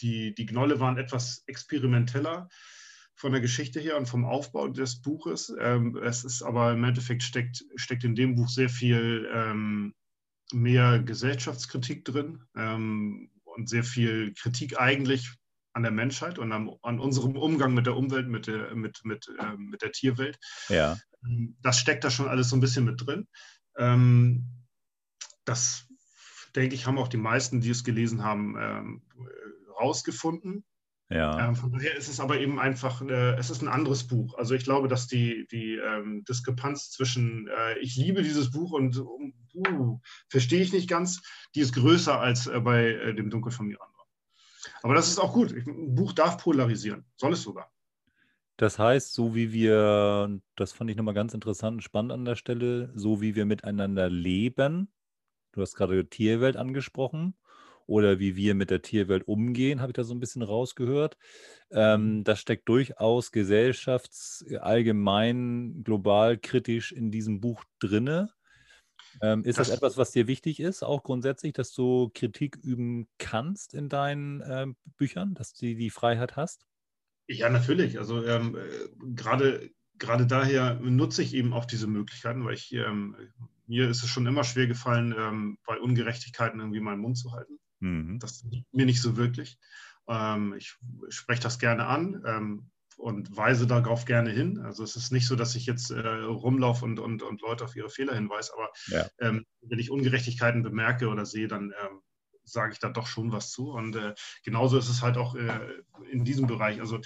die, 0.00 0.34
die 0.34 0.46
Gnolle 0.46 0.80
waren 0.80 0.98
etwas 0.98 1.42
experimenteller 1.46 2.48
von 3.14 3.32
der 3.32 3.40
Geschichte 3.42 3.80
her 3.80 3.98
und 3.98 4.06
vom 4.06 4.24
Aufbau 4.24 4.68
des 4.68 5.02
Buches. 5.02 5.52
Ähm, 5.60 5.96
es 5.96 6.24
ist 6.24 6.42
aber 6.42 6.72
im 6.72 6.84
Endeffekt 6.84 7.22
steckt, 7.22 7.64
steckt 7.76 8.04
in 8.04 8.14
dem 8.14 8.34
Buch 8.34 8.48
sehr 8.48 8.70
viel 8.70 9.28
ähm, 9.32 9.94
mehr 10.52 11.00
Gesellschaftskritik 11.00 12.04
drin 12.04 12.42
ähm, 12.56 13.30
und 13.44 13.68
sehr 13.68 13.84
viel 13.84 14.32
Kritik 14.34 14.80
eigentlich 14.80 15.30
an 15.72 15.82
der 15.82 15.92
Menschheit 15.92 16.38
und 16.38 16.52
am, 16.52 16.74
an 16.82 16.98
unserem 16.98 17.36
Umgang 17.36 17.74
mit 17.74 17.86
der 17.86 17.96
Umwelt, 17.96 18.28
mit 18.28 18.46
der, 18.46 18.74
mit, 18.74 19.00
mit, 19.04 19.28
äh, 19.38 19.56
mit 19.56 19.82
der 19.82 19.92
Tierwelt. 19.92 20.38
Ja. 20.68 20.96
Ähm, 21.24 21.56
das 21.60 21.78
steckt 21.78 22.04
da 22.04 22.10
schon 22.10 22.28
alles 22.28 22.48
so 22.48 22.56
ein 22.56 22.60
bisschen 22.60 22.84
mit 22.84 23.06
drin. 23.06 23.28
Ähm, 23.76 24.46
das, 25.44 25.86
denke 26.54 26.74
ich, 26.74 26.86
haben 26.86 26.98
auch 26.98 27.08
die 27.08 27.16
meisten, 27.16 27.60
die 27.60 27.70
es 27.70 27.84
gelesen 27.84 28.22
haben, 28.24 28.56
ähm, 28.58 29.02
rausgefunden. 29.78 30.64
Ja. 31.08 31.48
Ähm, 31.48 31.56
von 31.56 31.72
daher 31.72 31.96
ist 31.96 32.08
es 32.08 32.20
aber 32.20 32.38
eben 32.38 32.60
einfach, 32.60 33.02
äh, 33.02 33.34
es 33.36 33.50
ist 33.50 33.62
ein 33.62 33.68
anderes 33.68 34.06
Buch. 34.06 34.34
Also 34.38 34.54
ich 34.54 34.62
glaube, 34.62 34.86
dass 34.86 35.08
die, 35.08 35.48
die 35.50 35.80
Diskrepanz 36.28 36.90
zwischen 36.90 37.48
äh, 37.48 37.78
ich 37.80 37.96
liebe 37.96 38.22
dieses 38.22 38.52
Buch 38.52 38.70
und 38.70 38.96
uh, 38.96 40.00
verstehe 40.28 40.62
ich 40.62 40.72
nicht 40.72 40.88
ganz, 40.88 41.20
die 41.56 41.60
ist 41.60 41.74
größer 41.74 42.20
als 42.20 42.46
äh, 42.46 42.60
bei 42.60 43.12
dem 43.12 43.28
Dunkel 43.28 43.50
von 43.50 43.66
Miranda. 43.66 43.90
Aber 44.82 44.94
das 44.94 45.08
ist 45.08 45.18
auch 45.18 45.32
gut. 45.32 45.52
Ein 45.52 45.94
Buch 45.94 46.12
darf 46.12 46.38
polarisieren, 46.38 47.04
soll 47.16 47.32
es 47.32 47.42
sogar. 47.42 47.72
Das 48.60 48.78
heißt, 48.78 49.12
so 49.14 49.34
wie 49.34 49.52
wir, 49.54 50.38
das 50.54 50.72
fand 50.72 50.90
ich 50.90 50.96
nochmal 50.98 51.14
ganz 51.14 51.32
interessant 51.32 51.76
und 51.76 51.80
spannend 51.80 52.12
an 52.12 52.26
der 52.26 52.36
Stelle, 52.36 52.92
so 52.94 53.22
wie 53.22 53.34
wir 53.34 53.46
miteinander 53.46 54.10
leben, 54.10 54.92
du 55.52 55.62
hast 55.62 55.76
gerade 55.76 56.10
Tierwelt 56.10 56.58
angesprochen, 56.58 57.38
oder 57.86 58.18
wie 58.18 58.36
wir 58.36 58.54
mit 58.54 58.68
der 58.68 58.82
Tierwelt 58.82 59.26
umgehen, 59.26 59.80
habe 59.80 59.92
ich 59.92 59.94
da 59.94 60.04
so 60.04 60.12
ein 60.12 60.20
bisschen 60.20 60.42
rausgehört. 60.42 61.16
Ähm, 61.70 62.18
mhm. 62.18 62.24
das 62.24 62.38
steckt 62.38 62.68
durchaus 62.68 63.32
gesellschaftsallgemein, 63.32 65.82
global 65.82 66.36
kritisch 66.36 66.92
in 66.92 67.10
diesem 67.10 67.40
Buch 67.40 67.64
drinne. 67.78 68.28
Ähm, 69.22 69.42
ist 69.42 69.58
das, 69.58 69.68
das, 69.68 69.76
etwas, 69.78 69.96
was 69.96 70.10
dir 70.10 70.26
wichtig 70.26 70.60
ist, 70.60 70.82
auch 70.82 71.02
grundsätzlich, 71.02 71.54
dass 71.54 71.72
du 71.72 72.10
Kritik 72.12 72.56
üben 72.56 73.08
kannst 73.16 73.72
in 73.72 73.88
deinen 73.88 74.42
äh, 74.42 74.66
Büchern, 74.98 75.32
dass 75.32 75.54
du 75.54 75.74
die 75.74 75.88
Freiheit 75.88 76.36
hast? 76.36 76.66
Ja, 77.30 77.48
natürlich. 77.48 77.98
Also 77.98 78.24
ähm, 78.26 78.56
äh, 78.56 79.14
gerade 79.14 79.70
gerade 79.98 80.26
daher 80.26 80.74
nutze 80.80 81.22
ich 81.22 81.34
eben 81.34 81.52
auch 81.52 81.64
diese 81.64 81.86
Möglichkeiten, 81.86 82.44
weil 82.44 82.54
ich 82.54 82.72
ähm, 82.72 83.14
mir 83.66 83.88
ist 83.88 84.02
es 84.02 84.08
schon 84.08 84.26
immer 84.26 84.42
schwer 84.42 84.66
gefallen, 84.66 85.14
ähm, 85.16 85.58
bei 85.64 85.78
Ungerechtigkeiten 85.78 86.58
irgendwie 86.58 86.80
meinen 86.80 87.00
Mund 87.00 87.16
zu 87.16 87.32
halten. 87.32 87.60
Mhm. 87.78 88.18
Das 88.18 88.42
liegt 88.50 88.74
mir 88.74 88.84
nicht 88.84 89.00
so 89.00 89.16
wirklich. 89.16 89.58
Ähm, 90.08 90.54
ich 90.58 90.76
spreche 91.10 91.42
das 91.42 91.60
gerne 91.60 91.86
an 91.86 92.20
ähm, 92.26 92.70
und 92.96 93.36
weise 93.36 93.68
darauf 93.68 94.06
gerne 94.06 94.30
hin. 94.30 94.58
Also 94.58 94.82
es 94.82 94.96
ist 94.96 95.12
nicht 95.12 95.28
so, 95.28 95.36
dass 95.36 95.54
ich 95.54 95.66
jetzt 95.66 95.90
äh, 95.92 96.00
rumlaufe 96.00 96.84
und, 96.84 96.98
und, 96.98 97.22
und 97.22 97.42
Leute 97.42 97.64
auf 97.64 97.76
ihre 97.76 97.90
Fehler 97.90 98.14
hinweise, 98.14 98.52
aber 98.54 98.70
ja. 98.88 99.06
ähm, 99.20 99.44
wenn 99.60 99.78
ich 99.78 99.92
Ungerechtigkeiten 99.92 100.64
bemerke 100.64 101.08
oder 101.08 101.26
sehe, 101.26 101.46
dann 101.46 101.72
sage 102.52 102.72
ich 102.72 102.78
da 102.78 102.88
doch 102.88 103.06
schon 103.06 103.32
was 103.32 103.50
zu. 103.50 103.70
Und 103.70 103.96
äh, 103.96 104.14
genauso 104.44 104.78
ist 104.78 104.88
es 104.88 105.02
halt 105.02 105.16
auch 105.16 105.34
äh, 105.34 105.60
in 106.10 106.24
diesem 106.24 106.46
Bereich. 106.46 106.80
Also 106.80 106.98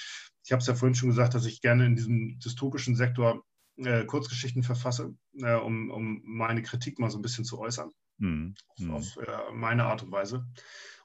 ich 0.45 0.53
habe 0.53 0.61
es 0.61 0.67
ja 0.67 0.75
vorhin 0.75 0.95
schon 0.95 1.09
gesagt, 1.09 1.35
dass 1.35 1.47
ich 1.47 1.61
gerne 1.61 1.87
in 1.87 1.97
diesem 1.97 2.39
dystopischen 2.39 2.97
Sektor 2.97 3.45
äh, 3.77 4.05
Kurzgeschichten 4.05 4.63
verfasse, 4.63 5.15
äh, 5.39 5.55
um, 5.55 5.91
um 5.91 6.23
meine 6.25 6.63
Kritik 6.63 6.99
mal 6.99 7.11
so 7.11 7.19
ein 7.19 7.23
bisschen 7.23 7.45
zu 7.45 7.59
äußern. 7.59 7.91
Mhm. 8.19 8.55
Auf, 8.69 8.91
auf 8.91 9.17
äh, 9.17 9.53
meine 9.53 9.85
Art 9.85 10.03
und 10.03 10.13
Weise. 10.13 10.47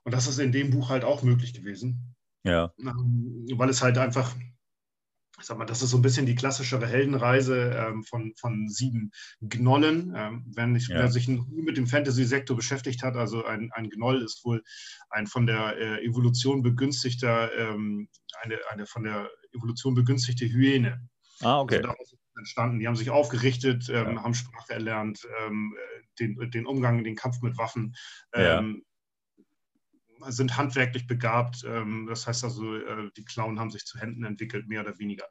Und 0.04 0.14
das 0.14 0.28
ist 0.28 0.40
in 0.40 0.52
dem 0.52 0.70
Buch 0.72 0.90
halt 0.90 1.04
auch 1.04 1.24
möglich 1.24 1.54
gewesen. 1.54 2.16
Ja. 2.44 2.74
Ähm, 2.80 3.48
weil 3.56 3.70
es 3.70 3.82
halt 3.82 3.98
einfach, 3.98 4.36
ich 5.40 5.46
sag 5.46 5.58
mal, 5.58 5.66
das 5.66 5.82
ist 5.82 5.92
so 5.92 5.98
ein 5.98 6.02
bisschen 6.02 6.26
die 6.26 6.36
klassischere 6.36 6.88
Heldenreise 6.88 7.72
ähm, 7.76 8.04
von, 8.04 8.34
von 8.38 8.68
sieben 8.68 9.12
Gnollen. 9.42 10.14
Ähm, 10.16 10.46
wenn 10.56 10.76
ich, 10.76 10.88
ja. 10.88 10.98
wer 10.98 11.08
sich 11.10 11.28
mit 11.28 11.78
dem 11.78 11.88
Fantasy-Sektor 11.88 12.56
beschäftigt 12.56 13.04
hat, 13.04 13.16
also 13.16 13.46
ein, 13.46 13.72
ein 13.74 13.90
Gnoll 13.90 14.22
ist 14.22 14.44
wohl 14.46 14.64
ein 15.10 15.28
von 15.28 15.46
der 15.48 15.78
äh, 15.78 16.06
Evolution 16.06 16.62
begünstigter, 16.62 17.52
ähm, 17.58 18.10
eine, 18.42 18.60
eine 18.70 18.86
von 18.86 19.04
der 19.04 19.30
Evolution 19.54 19.96
begünstigte 19.96 20.46
Hyäne. 20.46 21.08
Ah, 21.42 21.62
okay. 21.62 21.82
Also 21.84 22.18
entstanden. 22.40 22.80
Die 22.80 22.88
haben 22.88 22.96
sich 22.96 23.10
aufgerichtet, 23.10 23.90
ähm, 23.90 24.16
ja. 24.16 24.24
haben 24.24 24.34
Sprache 24.34 24.74
erlernt, 24.74 25.28
ähm, 25.46 25.76
den, 26.20 26.36
den 26.52 26.66
Umgang, 26.66 27.04
den 27.04 27.16
Kampf 27.16 27.42
mit 27.42 27.58
Waffen, 27.58 27.96
ähm, 28.34 28.44
ja. 28.44 28.89
Sind 30.28 30.58
handwerklich 30.58 31.08
begabt. 31.08 31.64
Ähm, 31.66 32.08
das 32.08 32.28
heißt 32.28 32.44
also, 32.44 32.76
äh, 32.76 33.12
die 33.18 33.26
Clown 33.26 33.60
haben 33.60 33.72
sich 33.72 33.86
zu 33.86 34.00
Händen 34.00 34.24
entwickelt, 34.24 34.68
mehr 34.68 34.82
oder 34.82 34.98
weniger. 35.00 35.26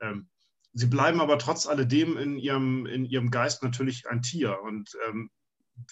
Ähm, 0.00 0.28
sie 0.72 0.86
bleiben 0.86 1.20
aber 1.20 1.38
trotz 1.38 1.66
alledem 1.66 2.16
in 2.16 2.38
ihrem, 2.38 2.86
in 2.86 3.04
ihrem 3.04 3.30
Geist 3.30 3.62
natürlich 3.62 4.08
ein 4.08 4.22
Tier. 4.22 4.60
Und 4.62 4.90
ähm, 5.08 5.30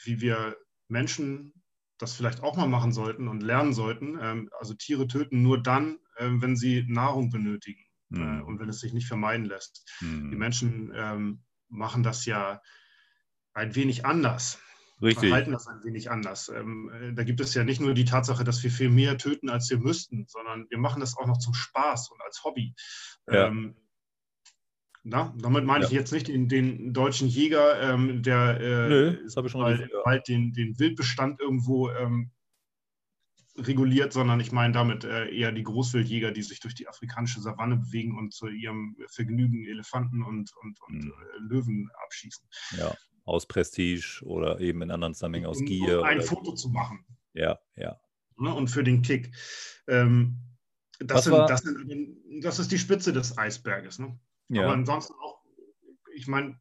wie 0.04 0.20
wir 0.20 0.56
Menschen 0.88 1.54
das 1.98 2.14
vielleicht 2.14 2.42
auch 2.42 2.56
mal 2.56 2.68
machen 2.68 2.92
sollten 2.92 3.28
und 3.28 3.42
lernen 3.42 3.74
sollten, 3.74 4.18
also 4.58 4.72
Tiere 4.72 5.06
töten 5.06 5.42
nur 5.42 5.62
dann, 5.62 5.98
wenn 6.18 6.56
sie 6.56 6.86
Nahrung 6.88 7.28
benötigen 7.28 7.84
mhm. 8.10 8.42
und 8.44 8.58
wenn 8.58 8.68
es 8.68 8.80
sich 8.80 8.92
nicht 8.92 9.06
vermeiden 9.06 9.46
lässt. 9.46 9.88
Mhm. 10.00 10.30
Die 10.30 10.36
Menschen 10.36 10.92
ähm, 10.94 11.42
machen 11.68 12.02
das 12.02 12.24
ja 12.26 12.60
ein 13.54 13.74
wenig 13.74 14.04
anders. 14.04 14.58
Richtig. 15.02 15.28
Verhalten 15.28 15.52
das 15.52 15.66
ein 15.66 15.82
wenig 15.82 16.10
anders. 16.10 16.48
Ähm, 16.48 16.90
äh, 16.92 17.12
da 17.14 17.24
gibt 17.24 17.40
es 17.40 17.54
ja 17.54 17.64
nicht 17.64 17.80
nur 17.80 17.94
die 17.94 18.04
Tatsache, 18.04 18.44
dass 18.44 18.62
wir 18.62 18.70
viel 18.70 18.90
mehr 18.90 19.16
töten, 19.16 19.48
als 19.48 19.70
wir 19.70 19.78
müssten, 19.78 20.26
sondern 20.28 20.66
wir 20.68 20.78
machen 20.78 21.00
das 21.00 21.16
auch 21.16 21.26
noch 21.26 21.38
zum 21.38 21.54
Spaß 21.54 22.10
und 22.10 22.20
als 22.22 22.44
Hobby. 22.44 22.74
Ja. 23.26 23.46
Ähm, 23.46 23.76
na, 25.02 25.34
damit 25.38 25.64
meine 25.64 25.84
ja. 25.84 25.88
ich 25.88 25.94
jetzt 25.94 26.12
nicht 26.12 26.28
den, 26.28 26.48
den 26.48 26.92
deutschen 26.92 27.28
Jäger, 27.28 27.80
ähm, 27.80 28.22
der 28.22 28.60
äh, 28.60 28.88
Nö, 28.88 29.24
das 29.24 29.44
ich 29.44 29.50
schon 29.50 29.62
weil, 29.62 29.88
weil 30.04 30.20
den, 30.20 30.52
den 30.52 30.78
Wildbestand 30.78 31.40
irgendwo 31.40 31.88
ähm, 31.90 32.30
reguliert, 33.56 34.12
sondern 34.12 34.38
ich 34.40 34.52
meine 34.52 34.74
damit 34.74 35.04
äh, 35.04 35.34
eher 35.34 35.52
die 35.52 35.62
Großwildjäger, 35.62 36.32
die 36.32 36.42
sich 36.42 36.60
durch 36.60 36.74
die 36.74 36.88
afrikanische 36.88 37.40
Savanne 37.40 37.78
bewegen 37.78 38.18
und 38.18 38.34
zu 38.34 38.48
ihrem 38.48 38.96
Vergnügen 39.08 39.64
Elefanten 39.64 40.22
und, 40.22 40.52
und, 40.62 40.78
und 40.82 41.04
mhm. 41.04 41.12
Löwen 41.38 41.90
abschießen. 42.04 42.46
Ja 42.76 42.94
aus 43.24 43.46
Prestige 43.46 44.22
oder 44.24 44.60
eben 44.60 44.82
in 44.82 44.90
anderen 44.90 45.14
Zusammenhängen 45.14 45.46
aus 45.46 45.60
Gier. 45.60 46.00
Um 46.00 46.04
ein 46.04 46.22
Foto 46.22 46.54
zu 46.54 46.68
machen. 46.68 47.04
Ja, 47.32 47.58
ja. 47.76 48.00
Ne, 48.36 48.54
und 48.54 48.68
für 48.68 48.84
den 48.84 49.02
Kick. 49.02 49.34
Ähm, 49.86 50.38
das, 50.98 51.24
sind, 51.24 51.34
das, 51.34 51.60
sind, 51.60 52.42
das, 52.42 52.58
ist 52.58 52.72
die 52.72 52.78
Spitze 52.78 53.12
des 53.12 53.36
Eisberges. 53.36 53.98
Ne? 53.98 54.18
Ja. 54.48 54.64
Aber 54.64 54.72
ansonsten 54.72 55.14
auch, 55.14 55.42
ich 56.14 56.26
meine, 56.26 56.58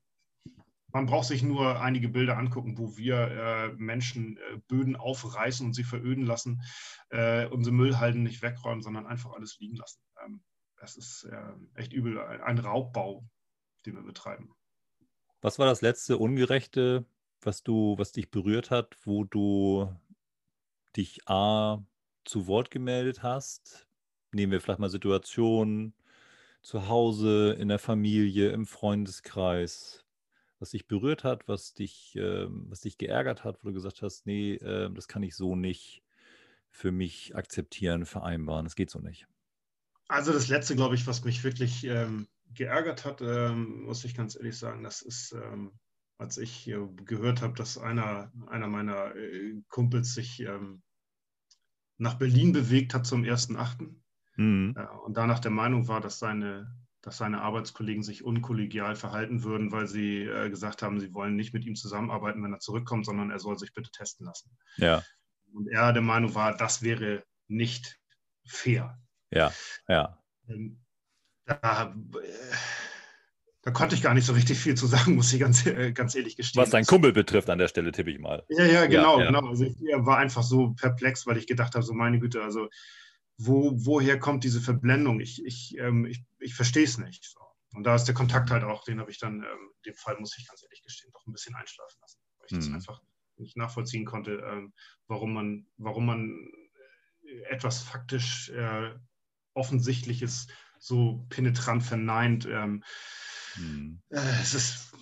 man 0.92 1.06
braucht 1.06 1.28
sich 1.28 1.44
nur 1.44 1.82
einige 1.82 2.10
Bilder 2.10 2.38
angucken, 2.38 2.78
wo 2.78 2.98
wir 2.98 3.16
äh, 3.16 3.68
Menschen 3.78 4.38
äh, 4.38 4.58
Böden 4.68 4.96
aufreißen 4.96 5.66
und 5.66 5.74
sie 5.74 5.84
veröden 5.84 6.26
lassen, 6.26 6.62
äh, 7.10 7.46
unsere 7.48 7.76
Müllhalden 7.76 8.24
nicht 8.24 8.42
wegräumen, 8.42 8.82
sondern 8.82 9.06
einfach 9.06 9.34
alles 9.34 9.58
liegen 9.60 9.76
lassen. 9.76 10.02
Ähm, 10.26 10.42
das 10.78 10.98
ist 10.98 11.26
äh, 11.26 11.54
echt 11.76 11.94
übel, 11.94 12.20
ein 12.20 12.58
Raubbau, 12.58 13.28
den 13.86 13.96
wir 13.96 14.04
betreiben. 14.04 14.52
Was 15.42 15.58
war 15.58 15.66
das 15.66 15.82
letzte 15.82 16.18
Ungerechte, 16.18 17.06
was 17.42 17.64
du, 17.64 17.98
was 17.98 18.12
dich 18.12 18.30
berührt 18.30 18.72
hat, 18.72 18.98
wo 19.04 19.24
du 19.24 19.90
dich 20.98 21.28
A 21.30 21.82
zu 22.26 22.48
Wort 22.48 22.72
gemeldet 22.72 23.24
hast? 23.24 23.88
Nehmen 24.32 24.52
wir 24.52 24.60
vielleicht 24.60 24.80
mal 24.80 24.90
Situationen 24.90 25.94
zu 26.62 26.90
Hause, 26.90 27.56
in 27.58 27.70
der 27.70 27.80
Familie, 27.80 28.52
im 28.52 28.66
Freundeskreis, 28.66 30.04
was 30.60 30.72
dich 30.72 30.88
berührt 30.88 31.24
hat, 31.24 31.48
was 31.48 31.74
dich, 31.74 32.18
äh, 32.18 32.48
was 32.50 32.82
dich 32.82 32.98
geärgert 32.98 33.46
hat, 33.46 33.64
wo 33.64 33.70
du 33.70 33.74
gesagt 33.74 34.02
hast, 34.02 34.26
nee, 34.26 34.56
äh, 34.56 34.92
das 34.94 35.08
kann 35.08 35.24
ich 35.24 35.36
so 35.38 35.56
nicht 35.56 36.04
für 36.70 36.92
mich 36.92 37.34
akzeptieren, 37.34 38.06
vereinbaren. 38.06 38.66
Das 38.66 38.76
geht 38.76 38.90
so 38.90 39.00
nicht. 39.00 39.26
Also 40.10 40.34
das 40.34 40.50
letzte, 40.50 40.76
glaube 40.76 40.96
ich, 40.96 41.08
was 41.08 41.24
mich 41.24 41.46
wirklich 41.46 41.86
ähm, 41.86 42.28
geärgert 42.54 43.06
hat, 43.06 43.22
ähm, 43.22 43.84
muss 43.84 44.04
ich 44.04 44.16
ganz 44.16 44.36
ehrlich 44.36 44.58
sagen, 44.58 44.84
das 44.84 45.02
ist, 45.02 45.34
ähm, 45.34 45.72
als 46.18 46.38
ich 46.38 46.68
äh, 46.68 46.80
gehört 47.06 47.42
habe, 47.42 47.54
dass 47.54 47.78
einer, 47.78 48.32
einer 48.48 48.68
meiner 48.68 49.16
äh, 49.16 49.62
Kumpels 49.70 50.14
sich 50.14 50.42
ähm, 50.42 50.82
nach 51.98 52.16
Berlin 52.16 52.52
bewegt 52.52 52.94
hat 52.94 53.06
zum 53.06 53.24
1.8. 53.24 53.94
Mhm. 54.38 54.76
Äh, 54.78 54.88
und 55.06 55.18
danach 55.18 55.40
der 55.40 55.52
Meinung 55.52 55.88
war, 55.88 56.02
dass 56.02 56.20
seine 56.20 56.74
dass 57.02 57.18
seine 57.18 57.42
Arbeitskollegen 57.42 58.04
sich 58.04 58.24
unkollegial 58.24 58.96
verhalten 58.96 59.44
würden, 59.44 59.72
weil 59.72 59.88
sie 59.88 60.24
äh, 60.24 60.50
gesagt 60.50 60.82
haben, 60.82 61.00
sie 61.00 61.14
wollen 61.14 61.36
nicht 61.36 61.54
mit 61.54 61.66
ihm 61.66 61.76
zusammenarbeiten, 61.76 62.44
wenn 62.44 62.54
er 62.54 62.60
zurückkommt, 62.60 63.06
sondern 63.06 63.32
er 63.32 63.40
soll 63.40 63.58
sich 63.58 63.74
bitte 63.74 63.90
testen 63.92 64.26
lassen. 64.26 64.58
Ja. 64.78 65.04
Und 65.54 65.70
er 65.70 65.94
der 65.94 66.02
Meinung 66.02 66.36
war, 66.36 66.56
das 66.56 66.82
wäre 66.82 67.24
nicht 67.48 68.00
fair. 68.46 69.00
Ja, 69.32 69.54
ja. 69.88 70.22
Da, 71.50 71.96
äh, 72.22 72.56
da, 73.64 73.72
konnte 73.72 73.96
ich 73.96 74.04
gar 74.04 74.14
nicht 74.14 74.26
so 74.26 74.34
richtig 74.34 74.60
viel 74.60 74.76
zu 74.76 74.86
sagen, 74.88 75.16
muss 75.16 75.34
ich 75.34 75.40
ganz, 75.40 75.66
äh, 75.66 75.92
ganz 75.92 76.16
ehrlich 76.16 76.36
gestehen. 76.36 76.62
Was 76.62 76.70
dein 76.70 76.86
Kumpel 76.86 77.12
betrifft 77.12 77.50
an 77.50 77.58
der 77.58 77.68
Stelle, 77.68 77.92
tippe 77.92 78.12
ich 78.12 78.20
mal. 78.20 78.44
Ja, 78.50 78.66
ja, 78.66 78.86
genau. 78.86 79.18
Ja, 79.18 79.26
ja. 79.26 79.32
genau. 79.32 79.50
Also 79.50 79.66
ich 79.66 79.76
war 79.98 80.18
einfach 80.18 80.44
so 80.44 80.74
perplex, 80.74 81.26
weil 81.26 81.38
ich 81.38 81.48
gedacht 81.48 81.74
habe, 81.74 81.84
so 81.84 81.94
meine 81.94 82.20
Güte, 82.20 82.44
also 82.44 82.70
wo, 83.38 83.72
woher 83.74 84.20
kommt 84.20 84.44
diese 84.44 84.62
Verblendung? 84.62 85.20
Ich, 85.20 85.44
ich, 85.46 85.78
ähm, 85.78 86.06
ich, 86.06 86.24
ich 86.40 86.54
verstehe 86.54 86.84
es 86.84 86.98
nicht. 86.98 87.24
So. 87.26 87.40
Und 87.74 87.84
da 87.84 87.96
ist 87.96 88.06
der 88.06 88.16
Kontakt 88.16 88.52
halt 88.52 88.64
auch, 88.64 88.84
den 88.84 89.00
habe 89.00 89.12
ich 89.12 89.20
dann, 89.20 89.36
ähm, 89.36 89.72
in 89.84 89.92
dem 89.92 89.96
Fall 89.96 90.18
muss 90.20 90.38
ich 90.38 90.48
ganz 90.48 90.62
ehrlich 90.62 90.84
gestehen, 90.84 91.12
doch 91.14 91.26
ein 91.26 91.32
bisschen 91.32 91.56
einschlafen 91.56 92.00
lassen, 92.02 92.20
weil 92.38 92.48
ich 92.48 92.52
mhm. 92.54 92.60
das 92.60 92.74
einfach 92.74 93.02
nicht 93.38 93.58
nachvollziehen 93.58 94.06
konnte, 94.06 94.44
ähm, 94.52 94.74
warum 95.08 95.34
man, 95.34 95.66
warum 95.78 96.06
man 96.06 96.52
etwas 97.50 97.82
faktisch 97.82 98.50
äh, 98.50 98.92
Offensichtliches 99.54 100.48
so 100.80 101.26
penetrant 101.30 101.84
verneint. 101.84 102.46
Ähm, 102.46 102.84
mhm. 103.58 104.02
äh, 104.10 104.20
es 104.42 104.54
ist, 104.54 104.94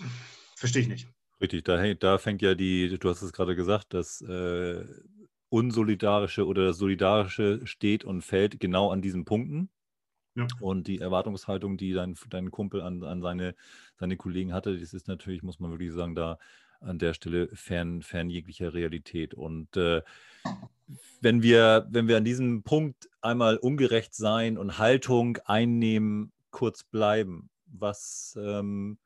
verstehe 0.55 0.81
ich 0.81 0.87
nicht. 0.87 1.07
Richtig, 1.39 1.65
da, 1.65 1.93
da 1.93 2.17
fängt 2.17 2.41
ja 2.41 2.55
die, 2.55 2.97
du 2.97 3.09
hast 3.09 3.21
es 3.21 3.31
gerade 3.31 3.55
gesagt, 3.55 3.93
das 3.93 4.21
äh, 4.21 4.83
Unsolidarische 5.49 6.45
oder 6.45 6.65
das 6.65 6.77
Solidarische 6.77 7.65
steht 7.65 8.03
und 8.03 8.21
fällt 8.23 8.59
genau 8.59 8.91
an 8.91 9.01
diesen 9.01 9.23
Punkten. 9.23 9.69
Ja. 10.35 10.47
Und 10.59 10.87
die 10.87 10.99
Erwartungshaltung, 10.99 11.77
die 11.77 11.93
dein, 11.93 12.15
dein 12.29 12.51
Kumpel 12.51 12.81
an, 12.81 13.03
an 13.03 13.21
seine, 13.21 13.55
seine 13.95 14.17
Kollegen 14.17 14.53
hatte, 14.53 14.77
das 14.77 14.93
ist 14.93 15.07
natürlich, 15.07 15.41
muss 15.41 15.59
man 15.59 15.71
wirklich 15.71 15.93
sagen, 15.93 16.15
da 16.15 16.37
an 16.81 16.99
der 16.99 17.13
Stelle 17.13 17.49
fern, 17.53 18.01
fern 18.01 18.29
jeglicher 18.29 18.73
Realität. 18.73 19.33
Und 19.33 19.75
äh, 19.77 20.01
wenn, 21.21 21.41
wir, 21.41 21.87
wenn 21.89 22.07
wir 22.07 22.17
an 22.17 22.25
diesem 22.25 22.63
Punkt 22.63 23.09
einmal 23.21 23.57
ungerecht 23.57 24.13
sein 24.13 24.57
und 24.57 24.77
Haltung 24.77 25.37
einnehmen, 25.45 26.31
kurz 26.51 26.83
bleiben, 26.83 27.49
was 27.65 28.37
ähm, 28.41 28.97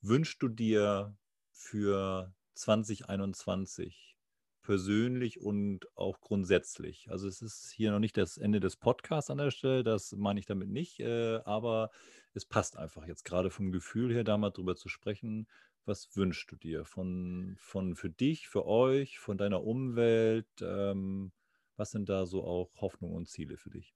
wünschst 0.00 0.42
du 0.42 0.48
dir 0.48 1.16
für 1.52 2.32
2021 2.54 4.16
persönlich 4.62 5.40
und 5.40 5.86
auch 5.96 6.20
grundsätzlich? 6.20 7.08
Also 7.10 7.28
es 7.28 7.42
ist 7.42 7.70
hier 7.70 7.90
noch 7.90 7.98
nicht 7.98 8.16
das 8.16 8.38
Ende 8.38 8.60
des 8.60 8.76
Podcasts 8.76 9.30
an 9.30 9.38
der 9.38 9.50
Stelle, 9.50 9.84
das 9.84 10.12
meine 10.12 10.40
ich 10.40 10.46
damit 10.46 10.68
nicht, 10.68 11.00
äh, 11.00 11.40
aber 11.44 11.90
es 12.34 12.44
passt 12.44 12.76
einfach 12.76 13.06
jetzt 13.06 13.24
gerade 13.24 13.50
vom 13.50 13.72
Gefühl 13.72 14.12
her, 14.12 14.24
da 14.24 14.36
mal 14.36 14.50
drüber 14.50 14.76
zu 14.76 14.88
sprechen, 14.88 15.46
was 15.86 16.14
wünschst 16.16 16.50
du 16.50 16.56
dir 16.56 16.84
von, 16.84 17.56
von 17.58 17.94
für 17.94 18.10
dich, 18.10 18.48
für 18.48 18.66
euch, 18.66 19.18
von 19.18 19.38
deiner 19.38 19.62
Umwelt? 19.62 20.48
Ähm, 20.60 21.32
was 21.76 21.90
sind 21.90 22.08
da 22.08 22.26
so 22.26 22.44
auch 22.44 22.70
Hoffnungen 22.80 23.16
und 23.16 23.28
Ziele 23.28 23.56
für 23.56 23.70
dich? 23.70 23.94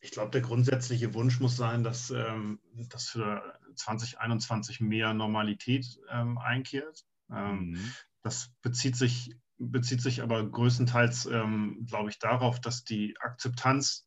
Ich 0.00 0.10
glaube, 0.10 0.30
der 0.30 0.42
grundsätzliche 0.42 1.14
Wunsch 1.14 1.40
muss 1.40 1.56
sein, 1.56 1.82
dass, 1.82 2.10
ähm, 2.10 2.60
dass 2.90 3.08
für 3.08 3.58
2021 3.74 4.80
mehr 4.80 5.14
Normalität 5.14 5.98
ähm, 6.10 6.38
einkehrt. 6.38 7.04
Ähm, 7.30 7.70
mhm. 7.70 7.92
Das 8.22 8.52
bezieht 8.62 8.96
sich, 8.96 9.34
bezieht 9.58 10.02
sich 10.02 10.22
aber 10.22 10.48
größtenteils, 10.48 11.26
ähm, 11.26 11.86
glaube 11.86 12.10
ich, 12.10 12.18
darauf, 12.18 12.60
dass 12.60 12.84
die 12.84 13.16
Akzeptanz 13.18 14.05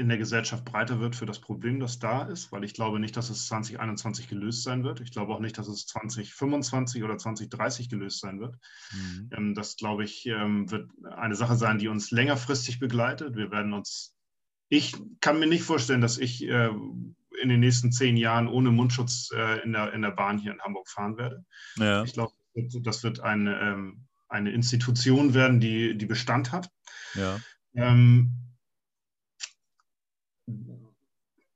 in 0.00 0.08
der 0.08 0.16
Gesellschaft 0.16 0.64
breiter 0.64 0.98
wird 0.98 1.14
für 1.14 1.26
das 1.26 1.40
Problem, 1.40 1.78
das 1.78 1.98
da 1.98 2.22
ist, 2.22 2.50
weil 2.52 2.64
ich 2.64 2.72
glaube 2.72 2.98
nicht, 2.98 3.16
dass 3.18 3.28
es 3.28 3.46
2021 3.46 4.28
gelöst 4.28 4.62
sein 4.62 4.82
wird. 4.82 5.00
Ich 5.00 5.12
glaube 5.12 5.34
auch 5.34 5.40
nicht, 5.40 5.58
dass 5.58 5.68
es 5.68 5.86
2025 5.86 7.04
oder 7.04 7.18
2030 7.18 7.90
gelöst 7.90 8.20
sein 8.20 8.40
wird. 8.40 8.56
Mhm. 8.92 9.30
Ähm, 9.36 9.54
das, 9.54 9.76
glaube 9.76 10.04
ich, 10.04 10.24
ähm, 10.26 10.70
wird 10.70 10.90
eine 11.04 11.36
Sache 11.36 11.54
sein, 11.56 11.78
die 11.78 11.88
uns 11.88 12.10
längerfristig 12.10 12.80
begleitet. 12.80 13.36
Wir 13.36 13.50
werden 13.50 13.74
uns, 13.74 14.16
ich 14.70 14.96
kann 15.20 15.38
mir 15.38 15.46
nicht 15.46 15.64
vorstellen, 15.64 16.00
dass 16.00 16.16
ich 16.16 16.42
äh, 16.48 16.70
in 17.42 17.48
den 17.50 17.60
nächsten 17.60 17.92
zehn 17.92 18.16
Jahren 18.16 18.48
ohne 18.48 18.70
Mundschutz 18.70 19.30
äh, 19.34 19.62
in, 19.62 19.72
der, 19.72 19.92
in 19.92 20.00
der 20.00 20.12
Bahn 20.12 20.38
hier 20.38 20.52
in 20.52 20.62
Hamburg 20.62 20.88
fahren 20.88 21.18
werde. 21.18 21.44
Ja. 21.76 22.04
Ich 22.04 22.14
glaube, 22.14 22.32
das 22.54 23.04
wird 23.04 23.20
eine, 23.20 23.60
ähm, 23.60 24.06
eine 24.28 24.50
Institution 24.50 25.34
werden, 25.34 25.60
die, 25.60 25.96
die 25.98 26.06
Bestand 26.06 26.52
hat. 26.52 26.70
Ja. 27.14 27.38
Ähm, 27.74 28.49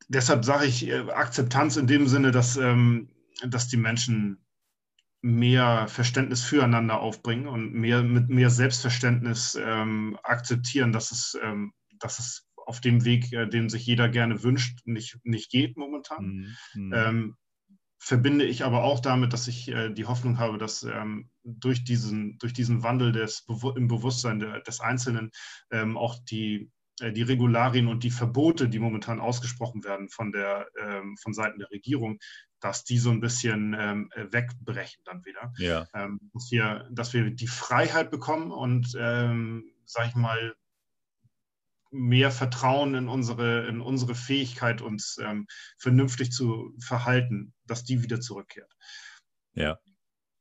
deshalb 0.09 0.45
sage 0.45 0.67
ich 0.67 0.89
äh, 0.89 1.11
Akzeptanz 1.11 1.77
in 1.77 1.87
dem 1.87 2.07
Sinne, 2.07 2.31
dass, 2.31 2.57
ähm, 2.57 3.09
dass 3.47 3.69
die 3.69 3.77
Menschen 3.77 4.45
mehr 5.23 5.89
Verständnis 5.89 6.45
füreinander 6.45 7.01
aufbringen 7.01 7.47
und 7.49 7.73
mehr, 7.73 8.03
mit 8.03 8.29
mehr 8.29 8.51
Selbstverständnis 8.51 9.59
ähm, 9.61 10.19
akzeptieren, 10.23 10.93
dass 10.93 11.13
es, 11.13 11.39
ähm, 11.43 11.73
dass 11.99 12.19
es 12.19 12.47
auf 12.67 12.81
dem 12.81 13.05
Weg, 13.05 13.33
äh, 13.33 13.47
den 13.47 13.69
sich 13.71 13.87
jeder 13.87 14.09
gerne 14.09 14.43
wünscht, 14.43 14.81
nicht, 14.85 15.19
nicht 15.25 15.51
geht 15.51 15.77
momentan. 15.77 16.27
Mhm. 16.27 16.57
mhm. 16.75 16.93
Ähm, 16.95 17.37
verbinde 17.99 18.45
ich 18.45 18.65
aber 18.65 18.85
auch 18.85 19.01
damit, 19.01 19.33
dass 19.33 19.49
ich 19.49 19.69
äh, 19.69 19.89
die 19.89 20.05
Hoffnung 20.05 20.39
habe, 20.39 20.59
dass 20.59 20.83
ähm, 20.83 21.31
durch, 21.43 21.85
diesen, 21.85 22.37
durch 22.37 22.53
diesen 22.53 22.83
Wandel 22.83 23.13
des, 23.13 23.47
im 23.77 23.89
Bewusstsein 23.89 24.41
der, 24.41 24.61
des 24.61 24.81
Einzelnen 24.81 25.31
ähm, 25.71 25.97
auch 25.97 26.17
die 26.31 26.71
die 27.01 27.23
Regularien 27.23 27.89
und 27.89 28.05
die 28.05 28.11
Verbote, 28.11 28.69
die 28.69 28.79
momentan 28.79 29.21
ausgesprochen 29.21 29.85
werden 29.85 30.09
von, 30.09 30.33
der, 30.33 30.69
ähm, 30.81 31.17
von 31.21 31.35
Seiten 31.35 31.59
der 31.59 31.71
Regierung, 31.71 32.19
dass 32.61 32.85
die 32.85 32.99
so 32.99 33.11
ein 33.11 33.21
bisschen 33.21 33.77
ähm, 33.79 34.11
wegbrechen 34.15 35.03
dann 35.05 35.25
wieder. 35.25 35.53
Ja. 35.59 35.87
Ähm, 35.95 36.19
dass, 36.33 36.51
wir, 36.51 36.89
dass 36.93 37.13
wir 37.13 37.31
die 37.31 37.49
Freiheit 37.49 38.11
bekommen 38.11 38.53
und, 38.53 38.97
ähm, 38.99 39.65
sag 39.85 40.09
ich 40.09 40.15
mal, 40.15 40.55
mehr 41.91 42.31
Vertrauen 42.31 42.95
in 42.95 43.09
unsere, 43.09 43.67
in 43.69 43.81
unsere 43.81 44.15
Fähigkeit, 44.15 44.83
uns 44.83 45.19
ähm, 45.23 45.47
vernünftig 45.79 46.33
zu 46.33 46.75
verhalten, 46.81 47.55
dass 47.67 47.85
die 47.85 48.03
wieder 48.03 48.21
zurückkehrt. 48.21 48.73
Ja. 49.55 49.79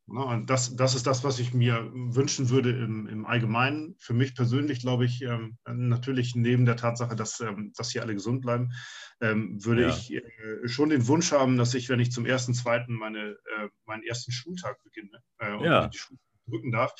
Ne, 0.05 0.23
und 0.23 0.49
das, 0.49 0.75
das 0.75 0.95
ist 0.95 1.07
das, 1.07 1.23
was 1.23 1.39
ich 1.39 1.53
mir 1.53 1.89
wünschen 1.93 2.49
würde 2.49 2.71
im, 2.71 3.07
im 3.07 3.25
Allgemeinen. 3.25 3.95
Für 3.99 4.13
mich 4.13 4.35
persönlich 4.35 4.81
glaube 4.81 5.05
ich, 5.05 5.21
ähm, 5.21 5.57
natürlich 5.65 6.35
neben 6.35 6.65
der 6.65 6.75
Tatsache, 6.75 7.15
dass, 7.15 7.39
ähm, 7.39 7.71
dass 7.77 7.91
hier 7.91 8.01
alle 8.01 8.13
gesund 8.13 8.41
bleiben, 8.41 8.73
ähm, 9.21 9.63
würde 9.63 9.83
ja. 9.83 9.89
ich 9.89 10.13
äh, 10.13 10.21
schon 10.67 10.89
den 10.89 11.07
Wunsch 11.07 11.31
haben, 11.31 11.57
dass 11.57 11.73
ich, 11.73 11.87
wenn 11.87 12.01
ich 12.01 12.11
zum 12.11 12.25
ersten, 12.25 12.53
zweiten 12.53 12.95
meine, 12.95 13.29
äh, 13.29 13.69
meinen 13.85 14.03
ersten 14.03 14.33
Schultag 14.33 14.83
beginne 14.83 15.23
äh, 15.37 15.53
und 15.53 15.63
ja. 15.63 15.87
die 15.87 15.97
Schule 15.97 16.19
drücken 16.47 16.73
darf, 16.73 16.93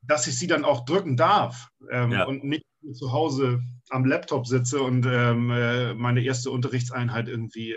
dass 0.00 0.26
ich 0.26 0.38
sie 0.38 0.46
dann 0.46 0.64
auch 0.64 0.86
drücken 0.86 1.18
darf 1.18 1.68
ja. 1.90 2.24
und 2.24 2.44
nicht 2.44 2.64
zu 2.94 3.12
Hause 3.12 3.60
am 3.90 4.06
Laptop 4.06 4.46
sitze 4.46 4.80
und 4.80 5.04
äh, 5.04 5.34
meine 5.92 6.22
erste 6.22 6.50
Unterrichtseinheit 6.50 7.28
irgendwie 7.28 7.74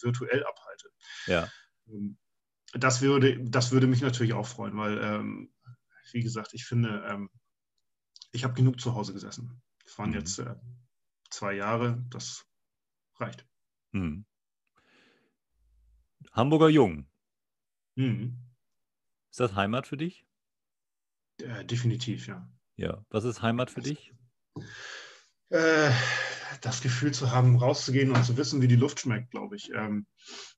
virtuell 0.00 0.44
abhalte. 0.44 0.88
Ja 1.26 1.48
das 2.72 3.00
würde, 3.00 3.42
das 3.44 3.70
würde 3.70 3.86
mich 3.86 4.00
natürlich 4.00 4.32
auch 4.32 4.46
freuen, 4.46 4.76
weil, 4.76 4.98
ähm, 5.02 5.54
wie 6.12 6.22
gesagt, 6.22 6.54
ich 6.54 6.64
finde, 6.64 7.04
ähm, 7.08 7.30
ich 8.32 8.44
habe 8.44 8.54
genug 8.54 8.80
zu 8.80 8.94
Hause 8.94 9.12
gesessen. 9.12 9.62
Das 9.84 9.98
waren 9.98 10.10
mhm. 10.10 10.16
jetzt 10.16 10.38
äh, 10.38 10.54
zwei 11.30 11.54
Jahre, 11.54 12.04
das 12.10 12.46
reicht. 13.16 13.46
Mhm. 13.92 14.24
Hamburger 16.32 16.68
Jung. 16.68 17.06
Mhm. 17.94 18.38
Ist 19.30 19.40
das 19.40 19.54
Heimat 19.54 19.86
für 19.86 19.96
dich? 19.96 20.26
Äh, 21.40 21.64
definitiv, 21.64 22.26
ja. 22.26 22.50
Ja. 22.76 23.04
Was 23.10 23.24
ist 23.24 23.42
Heimat 23.42 23.70
für 23.70 23.82
dich? 23.82 24.12
Äh, 25.50 25.90
das 26.62 26.80
Gefühl 26.80 27.12
zu 27.12 27.32
haben, 27.32 27.56
rauszugehen 27.56 28.12
und 28.12 28.24
zu 28.24 28.36
wissen, 28.36 28.62
wie 28.62 28.68
die 28.68 28.76
Luft 28.76 29.00
schmeckt, 29.00 29.32
glaube 29.32 29.56
ich. 29.56 29.70
Ähm, 29.74 30.06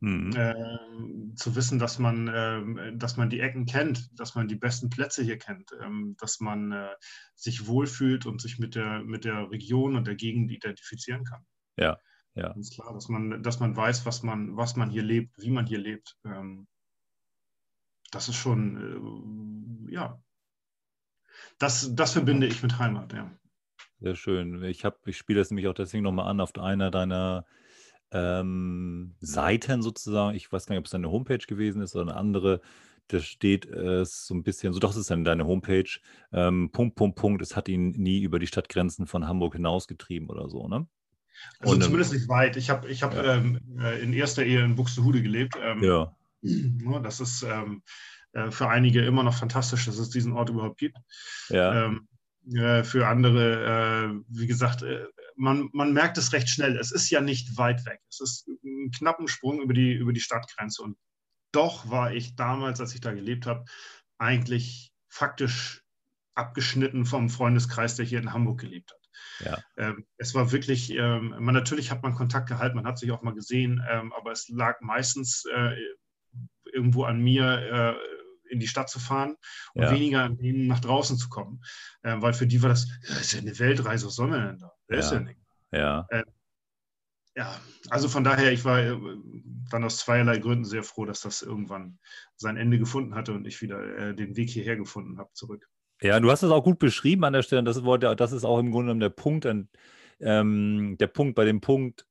mhm. 0.01 0.37
äh, 0.37 1.35
zu 1.35 1.57
wissen, 1.57 1.79
dass 1.79 1.99
man, 1.99 2.29
äh, 2.29 2.97
dass 2.97 3.17
man 3.17 3.31
die 3.31 3.41
Ecken 3.41 3.65
kennt, 3.65 4.09
dass 4.21 4.35
man 4.35 4.47
die 4.47 4.55
besten 4.55 4.91
Plätze 4.91 5.25
hier 5.25 5.39
kennt, 5.39 5.71
ähm, 5.83 6.15
dass 6.21 6.41
man 6.41 6.73
äh, 6.73 6.95
sich 7.35 7.67
wohlfühlt 7.67 8.27
und 8.27 8.41
sich 8.41 8.59
mit 8.59 8.75
der, 8.75 9.03
mit 9.03 9.25
der 9.25 9.51
Region 9.51 9.97
und 9.97 10.07
der 10.07 10.15
Gegend 10.15 10.53
identifizieren 10.53 11.25
kann. 11.25 11.45
Ja, 11.77 11.99
ja. 12.35 12.53
Ganz 12.53 12.71
klar, 12.71 12.93
dass 12.93 13.09
man, 13.09 13.43
dass 13.43 13.59
man 13.61 13.75
weiß, 13.75 14.05
was 14.05 14.23
man, 14.23 14.57
was 14.57 14.77
man 14.77 14.91
hier 14.91 15.03
lebt, 15.03 15.39
wie 15.39 15.51
man 15.51 15.67
hier 15.67 15.79
lebt. 15.79 16.19
Ähm, 16.25 16.67
das 18.11 18.29
ist 18.29 18.37
schon, 18.37 19.89
äh, 19.89 19.95
ja, 19.95 20.23
das, 21.59 21.95
das 21.95 22.13
verbinde 22.13 22.47
ich 22.47 22.63
mit 22.63 22.79
Heimat, 22.79 23.13
ja. 23.15 23.31
Sehr 24.05 24.17
schön. 24.17 24.63
Ich, 24.65 24.85
ich 25.07 25.17
spiele 25.17 25.39
das 25.39 25.51
nämlich 25.51 25.67
auch 25.67 25.75
deswegen 25.75 26.05
nochmal 26.05 26.29
an 26.29 26.41
auf 26.41 26.55
einer 26.57 26.91
deiner 26.91 27.47
ähm, 28.11 29.15
Seiten 29.21 29.81
sozusagen. 29.81 30.37
Ich 30.37 30.53
weiß 30.53 30.67
gar 30.67 30.75
nicht, 30.75 30.81
ob 30.81 30.85
es 30.85 30.91
deine 30.91 31.11
Homepage 31.11 31.39
gewesen 31.39 31.81
ist 31.81 31.97
oder 31.97 32.11
eine 32.11 32.17
andere. 32.17 32.61
Da 33.09 33.21
steht 33.21 33.65
es 33.65 34.27
so 34.27 34.35
ein 34.35 34.43
bisschen, 34.43 34.75
so 34.75 34.79
doch, 34.79 34.91
es 34.91 34.97
ist 34.97 35.11
dann 35.11 35.25
deine 35.25 35.47
Homepage. 35.47 35.89
Ähm, 36.33 36.71
Punkt, 36.71 36.97
Punkt, 36.97 37.17
Punkt. 37.17 37.41
Es 37.41 37.57
hat 37.57 37.67
ihn 37.69 37.93
nie 37.93 38.21
über 38.21 38.39
die 38.39 38.47
Stadtgrenzen 38.47 39.07
von 39.07 39.27
Hamburg 39.27 39.55
hinausgetrieben 39.55 40.29
oder 40.29 40.51
so, 40.51 40.69
ne? 40.69 40.87
Also 41.61 41.75
Und, 41.75 41.83
zumindest 41.83 42.13
nicht 42.13 42.29
weit. 42.29 42.59
Ich 42.59 42.69
habe 42.69 42.89
ich 42.89 43.03
hab, 43.03 43.15
ja. 43.15 43.37
ähm, 43.37 43.59
äh, 43.79 44.03
in 44.03 44.13
erster 44.13 44.45
Ehe 44.45 44.63
in 44.63 44.77
Buxtehude 44.77 45.23
gelebt. 45.23 45.55
Ähm, 45.63 45.83
ja. 45.83 46.15
Das 47.03 47.21
ist 47.21 47.43
ähm, 47.43 47.83
äh, 48.33 48.51
für 48.51 48.69
einige 48.69 49.03
immer 49.03 49.23
noch 49.23 49.35
fantastisch, 49.35 49.87
dass 49.87 49.99
es 49.99 50.11
diesen 50.11 50.33
Ort 50.33 50.51
überhaupt 50.51 50.79
gibt. 50.79 50.99
Ja. 51.49 51.87
Ähm, 51.87 52.07
äh, 52.53 52.85
für 52.85 53.07
andere, 53.07 53.65
äh, 53.65 54.25
wie 54.29 54.47
gesagt, 54.47 54.83
äh, 54.83 55.07
man, 55.37 55.71
man 55.73 55.93
merkt 55.93 56.19
es 56.19 56.33
recht 56.33 56.49
schnell. 56.49 56.77
Es 56.77 56.93
ist 56.93 57.11
ja 57.11 57.21
nicht 57.21 57.57
weit 57.57 57.85
weg. 57.87 58.01
Es 58.09 58.21
ist 58.21 58.49
ein 58.49 58.91
knappen 58.91 59.29
Sprung 59.29 59.61
über 59.61 59.75
die, 59.75 59.93
über 59.93 60.13
die 60.13 60.21
Stadtgrenze. 60.21 60.83
Und 60.83 60.97
doch 61.53 61.89
war 61.91 62.13
ich 62.13 62.37
damals, 62.37 62.81
als 62.81 62.95
ich 62.95 63.01
da 63.01 63.13
gelebt 63.13 63.47
habe, 63.47 63.65
eigentlich 64.19 64.93
faktisch 65.09 65.83
abgeschnitten 66.35 67.07
vom 67.07 67.31
Freundeskreis, 67.31 67.97
der 67.97 68.05
hier 68.05 68.19
in 68.19 68.33
Hamburg 68.33 68.61
gelebt 68.61 68.93
hat. 68.93 69.01
Ja. 69.41 69.59
Ähm, 69.77 70.07
es 70.17 70.35
war 70.35 70.53
wirklich, 70.53 70.91
ähm, 70.91 71.35
man, 71.39 71.55
natürlich 71.55 71.91
hat 71.91 72.03
man 72.03 72.15
Kontakt 72.15 72.49
gehalten, 72.49 72.77
man 72.77 72.87
hat 72.87 72.99
sich 72.99 73.11
auch 73.13 73.23
mal 73.23 73.35
gesehen, 73.35 73.83
ähm, 73.89 74.13
aber 74.13 74.33
es 74.33 74.49
lag 74.49 74.81
meistens 74.81 75.45
äh, 75.55 75.77
irgendwo 76.73 77.05
an 77.05 77.21
mir, 77.21 77.45
äh, 77.45 77.95
in 78.49 78.61
die 78.61 78.69
Stadt 78.69 78.89
zu 78.89 78.99
fahren 78.99 79.37
und 79.75 79.83
ja. 79.83 79.91
weniger 79.91 80.23
an 80.23 80.37
denen 80.37 80.67
nach 80.67 80.81
draußen 80.81 81.17
zu 81.17 81.29
kommen. 81.29 81.63
Äh, 82.03 82.17
weil 82.19 82.35
für 82.35 82.47
die 82.47 82.63
war 82.63 82.69
das, 82.69 82.89
das 83.07 83.21
ist 83.21 83.33
ja 83.33 83.41
eine 83.41 83.59
Weltreise, 83.59 84.07
was 84.07 84.15
soll 84.15 84.29
man 84.29 84.47
denn 84.47 84.59
da? 84.59 84.73
Wer 84.89 84.99
ja. 84.99 85.05
ist 85.05 85.11
denn 85.11 85.25
nicht? 85.25 85.41
Ja. 85.73 86.07
Äh, 86.11 86.25
ja, 87.37 87.61
also 87.91 88.09
von 88.09 88.23
daher, 88.23 88.53
ich 88.53 88.65
war 88.65 88.79
äh, 88.81 88.97
dann 89.71 89.83
aus 89.83 89.99
zweierlei 89.99 90.39
Gründen 90.39 90.65
sehr 90.65 90.85
froh, 90.85 91.05
dass 91.05 91.21
das 91.21 91.43
irgendwann 91.43 91.99
sein 92.37 92.57
Ende 92.57 92.79
gefunden 92.79 93.15
hatte 93.17 93.33
und 93.33 93.45
ich 93.47 93.61
wieder 93.61 93.83
äh, 93.99 94.15
den 94.15 94.37
Weg 94.37 94.51
hierher 94.51 94.77
gefunden 94.77 95.19
habe, 95.19 95.31
zurück. 95.33 95.69
Ja, 96.01 96.21
du 96.21 96.31
hast 96.31 96.43
es 96.43 96.51
auch 96.51 96.63
gut 96.63 96.79
beschrieben 96.79 97.25
an 97.25 97.33
der 97.33 97.43
Stelle. 97.43 97.65
Das, 97.65 97.83
das 98.17 98.33
ist 98.33 98.45
auch 98.45 98.59
im 98.59 98.71
Grunde 98.71 98.87
genommen 98.87 99.01
der 99.01 99.11
Punkt, 99.11 99.47
ähm, 100.21 100.97
der 100.99 101.07
Punkt 101.09 101.35
bei 101.35 101.45
dem 101.45 101.61
Punkt, 101.61 102.07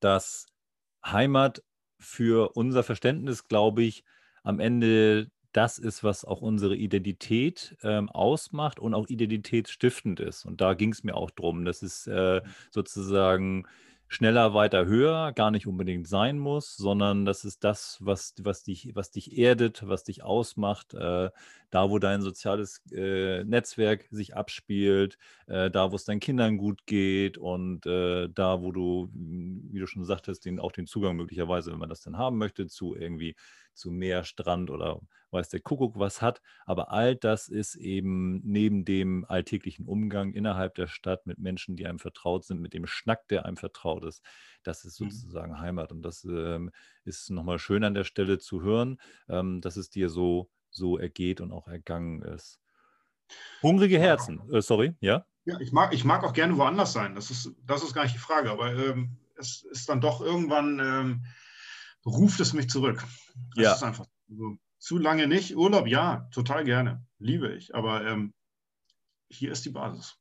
dass 0.00 0.46
Heimat 1.04 1.62
für 1.98 2.56
unser 2.56 2.82
Verständnis, 2.82 3.48
glaube 3.48 3.82
ich, 3.82 4.04
am 4.44 4.60
Ende 4.60 5.30
das 5.52 5.78
ist, 5.78 6.04
was 6.04 6.24
auch 6.24 6.40
unsere 6.40 6.76
Identität 6.76 7.76
ähm, 7.82 8.08
ausmacht 8.10 8.78
und 8.78 8.94
auch 8.94 9.08
identitätsstiftend 9.08 10.20
ist. 10.20 10.44
Und 10.44 10.60
da 10.60 10.74
ging 10.74 10.92
es 10.92 11.04
mir 11.04 11.14
auch 11.14 11.30
drum, 11.30 11.64
dass 11.64 11.82
es 11.82 12.06
äh, 12.06 12.42
sozusagen 12.70 13.66
schneller, 14.08 14.54
weiter, 14.54 14.86
höher 14.86 15.32
gar 15.32 15.50
nicht 15.50 15.66
unbedingt 15.66 16.08
sein 16.08 16.38
muss, 16.38 16.76
sondern 16.76 17.24
das 17.24 17.44
ist 17.44 17.62
das, 17.62 17.98
was, 18.00 18.34
was, 18.40 18.62
dich, 18.62 18.90
was 18.94 19.10
dich 19.10 19.36
erdet, 19.36 19.86
was 19.86 20.04
dich 20.04 20.22
ausmacht, 20.22 20.94
äh, 20.94 21.30
da, 21.70 21.90
wo 21.90 21.98
dein 21.98 22.22
soziales 22.22 22.82
äh, 22.92 23.44
Netzwerk 23.44 24.06
sich 24.10 24.36
abspielt, 24.36 25.18
äh, 25.46 25.70
da, 25.70 25.92
wo 25.92 25.96
es 25.96 26.04
deinen 26.04 26.20
Kindern 26.20 26.56
gut 26.56 26.86
geht 26.86 27.38
und 27.38 27.86
äh, 27.86 28.28
da, 28.28 28.62
wo 28.62 28.72
du, 28.72 29.10
wie 29.12 29.78
du 29.78 29.86
schon 29.86 30.04
sagtest, 30.04 30.44
den, 30.44 30.60
auch 30.60 30.72
den 30.72 30.86
Zugang 30.86 31.16
möglicherweise, 31.16 31.72
wenn 31.72 31.78
man 31.78 31.88
das 31.88 32.02
dann 32.02 32.16
haben 32.16 32.38
möchte, 32.38 32.66
zu 32.66 32.94
irgendwie 32.94 33.36
zu 33.74 33.90
Meer, 33.90 34.24
Strand 34.24 34.70
oder 34.70 35.00
weiß 35.30 35.48
der 35.50 35.60
Kuckuck 35.60 35.98
was 35.98 36.20
hat. 36.22 36.42
Aber 36.66 36.90
all 36.90 37.16
das 37.16 37.48
ist 37.48 37.76
eben 37.76 38.40
neben 38.44 38.84
dem 38.84 39.24
alltäglichen 39.26 39.86
Umgang 39.86 40.32
innerhalb 40.32 40.74
der 40.74 40.86
Stadt 40.86 41.26
mit 41.26 41.38
Menschen, 41.38 41.76
die 41.76 41.86
einem 41.86 41.98
vertraut 41.98 42.44
sind, 42.44 42.60
mit 42.60 42.74
dem 42.74 42.86
Schnack, 42.86 43.28
der 43.28 43.44
einem 43.44 43.56
vertraut 43.56 44.04
ist. 44.04 44.22
Das 44.62 44.84
ist 44.84 45.00
mhm. 45.00 45.10
sozusagen. 45.10 45.60
Heimat. 45.60 45.92
Und 45.92 46.02
das 46.02 46.24
ähm, 46.24 46.70
ist 47.04 47.30
nochmal 47.30 47.58
schön 47.58 47.84
an 47.84 47.94
der 47.94 48.04
Stelle 48.04 48.38
zu 48.38 48.62
hören, 48.62 49.00
ähm, 49.28 49.60
dass 49.60 49.76
es 49.76 49.90
dir 49.90 50.08
so, 50.08 50.50
so 50.78 50.96
ergeht 50.96 51.40
und 51.40 51.52
auch 51.52 51.68
ergangen 51.68 52.22
ist. 52.22 52.58
Hungrige 53.62 53.98
Herzen, 53.98 54.40
äh, 54.52 54.62
sorry, 54.62 54.94
ja? 55.00 55.26
Ja, 55.44 55.60
ich 55.60 55.72
mag, 55.72 55.92
ich 55.92 56.04
mag 56.04 56.24
auch 56.24 56.32
gerne 56.32 56.56
woanders 56.56 56.92
sein. 56.92 57.14
Das 57.14 57.30
ist, 57.30 57.52
das 57.66 57.82
ist 57.82 57.94
gar 57.94 58.04
nicht 58.04 58.14
die 58.14 58.20
Frage. 58.20 58.50
Aber 58.50 58.74
ähm, 58.74 59.18
es 59.36 59.62
ist 59.70 59.88
dann 59.88 60.00
doch 60.00 60.20
irgendwann 60.20 60.78
ähm, 60.78 61.24
ruft 62.04 62.40
es 62.40 62.52
mich 62.52 62.68
zurück. 62.68 63.04
Das 63.54 63.64
ja. 63.64 63.72
ist 63.74 63.82
einfach 63.82 64.06
so. 64.28 64.56
Zu 64.78 64.98
lange 64.98 65.26
nicht. 65.26 65.56
Urlaub, 65.56 65.88
ja, 65.88 66.28
total 66.30 66.64
gerne. 66.64 67.04
Liebe 67.18 67.52
ich. 67.52 67.74
Aber 67.74 68.06
ähm, 68.06 68.32
hier 69.28 69.50
ist 69.50 69.64
die 69.64 69.70
Basis. 69.70 70.16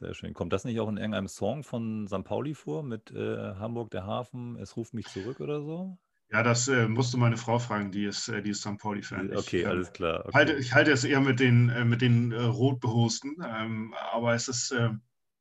Sehr 0.00 0.14
schön. 0.14 0.34
Kommt 0.34 0.52
das 0.52 0.64
nicht 0.64 0.80
auch 0.80 0.88
in 0.88 0.96
irgendeinem 0.96 1.28
Song 1.28 1.62
von 1.62 2.08
St. 2.08 2.24
Pauli 2.24 2.54
vor 2.54 2.82
mit 2.82 3.10
äh, 3.10 3.54
Hamburg 3.56 3.90
der 3.90 4.06
Hafen, 4.06 4.56
es 4.56 4.76
ruft 4.76 4.94
mich 4.94 5.06
zurück 5.06 5.40
oder 5.40 5.62
so? 5.62 5.98
Ja, 6.32 6.44
das 6.44 6.68
äh, 6.68 6.86
musst 6.86 7.12
du 7.12 7.18
meine 7.18 7.36
Frau 7.36 7.58
fragen, 7.58 7.90
die 7.90 8.04
ist, 8.04 8.28
äh, 8.28 8.40
die 8.40 8.50
ist 8.50 8.60
St. 8.60 8.78
Pauli-Fan. 8.78 9.36
Okay, 9.36 9.58
ich, 9.58 9.64
ähm, 9.64 9.70
alles 9.70 9.92
klar. 9.92 10.20
Okay. 10.26 10.34
Halte, 10.34 10.52
ich 10.54 10.72
halte 10.72 10.92
es 10.92 11.02
eher 11.02 11.20
mit 11.20 11.40
den, 11.40 11.70
äh, 11.70 11.84
mit 11.84 12.02
den 12.02 12.30
äh, 12.30 12.42
Rotbehosten, 12.42 13.36
ähm, 13.44 13.94
aber 14.12 14.34
es 14.34 14.46
ist 14.46 14.70
äh, 14.70 14.90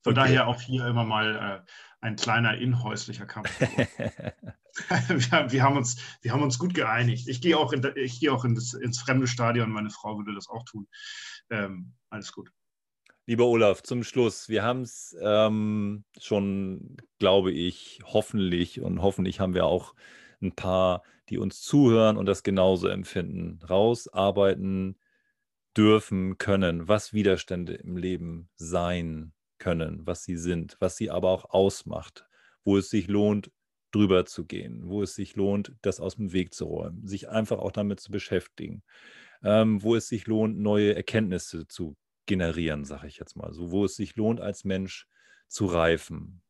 von 0.04 0.14
okay. 0.14 0.14
daher 0.14 0.48
auch 0.48 0.60
hier 0.62 0.88
immer 0.88 1.04
mal 1.04 1.64
äh, 1.66 1.72
ein 2.02 2.16
kleiner 2.16 2.58
inhäuslicher 2.58 3.28
Kampf. 3.28 3.52
wir, 5.10 5.52
wir, 5.52 5.64
haben 5.64 5.78
uns, 5.78 5.98
wir 6.22 6.32
haben 6.32 6.42
uns 6.42 6.58
gut 6.58 6.74
geeinigt. 6.74 7.28
Ich 7.28 7.42
gehe 7.42 7.58
auch, 7.58 7.72
in, 7.72 7.86
ich 7.96 8.20
gehe 8.20 8.34
auch 8.34 8.44
in 8.44 8.56
das, 8.56 8.74
ins 8.74 9.00
fremde 9.00 9.28
Stadion, 9.28 9.72
meine 9.72 9.92
Frau 9.92 10.18
würde 10.18 10.34
das 10.34 10.50
auch 10.50 10.64
tun. 10.64 10.88
Ähm, 11.52 11.94
alles 12.10 12.32
gut. 12.32 12.52
Lieber 13.28 13.46
Olaf, 13.46 13.84
zum 13.84 14.04
Schluss. 14.04 14.50
Wir 14.50 14.64
haben 14.64 14.82
es 14.82 15.16
ähm, 15.22 16.04
schon, 16.20 16.98
glaube 17.20 17.52
ich, 17.52 18.00
hoffentlich 18.06 18.82
und 18.82 19.04
hoffentlich 19.04 19.40
haben 19.40 19.54
wir 19.54 19.66
auch 19.66 19.94
ein 20.42 20.54
paar, 20.54 21.04
die 21.30 21.38
uns 21.38 21.62
zuhören 21.62 22.18
und 22.18 22.26
das 22.26 22.44
genauso 22.44 22.88
empfinden, 22.88 23.60
rausarbeiten 23.68 24.98
dürfen 25.78 26.38
können, 26.38 26.88
was 26.88 27.14
Widerstände 27.14 27.74
im 27.74 27.98
Leben 27.98 28.50
sein 28.56 29.34
können, 29.60 30.06
was 30.06 30.24
sie 30.24 30.38
sind, 30.38 30.78
was 30.80 30.98
sie 30.98 31.12
aber 31.12 31.30
auch 31.30 31.46
ausmacht, 31.52 32.26
wo 32.64 32.78
es 32.78 32.90
sich 32.90 33.08
lohnt, 33.08 33.52
drüber 33.92 34.26
zu 34.26 34.46
gehen, 34.46 34.88
wo 34.88 35.02
es 35.04 35.16
sich 35.16 35.36
lohnt, 35.36 35.74
das 35.82 36.00
aus 36.00 36.16
dem 36.16 36.32
Weg 36.32 36.54
zu 36.54 36.66
räumen, 36.66 37.06
sich 37.08 37.30
einfach 37.30 37.58
auch 37.60 37.72
damit 37.72 38.00
zu 38.00 38.12
beschäftigen, 38.12 38.84
ähm, 39.44 39.82
wo 39.82 39.96
es 39.96 40.08
sich 40.08 40.28
lohnt, 40.28 40.60
neue 40.60 40.96
Erkenntnisse 40.96 41.68
zu 41.68 41.96
generieren, 42.26 42.86
sage 42.86 43.08
ich 43.08 43.18
jetzt 43.18 43.36
mal 43.36 43.54
so, 43.54 43.72
wo 43.72 43.86
es 43.86 43.96
sich 43.96 44.16
lohnt, 44.16 44.42
als 44.42 44.64
Mensch 44.64 45.08
zu 45.48 45.66
reifen, 45.66 46.42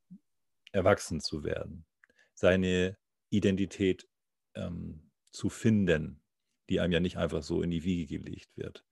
erwachsen 0.72 1.22
zu 1.22 1.44
werden, 1.44 1.86
seine 2.34 2.98
Identität 3.30 4.08
ähm, 4.56 5.12
zu 5.32 5.50
finden, 5.50 6.22
die 6.70 6.80
einem 6.80 6.94
ja 6.94 7.00
nicht 7.00 7.18
einfach 7.18 7.44
so 7.44 7.62
in 7.62 7.72
die 7.72 7.84
Wiege 7.84 8.20
gelegt 8.20 8.56
wird. 8.58 8.86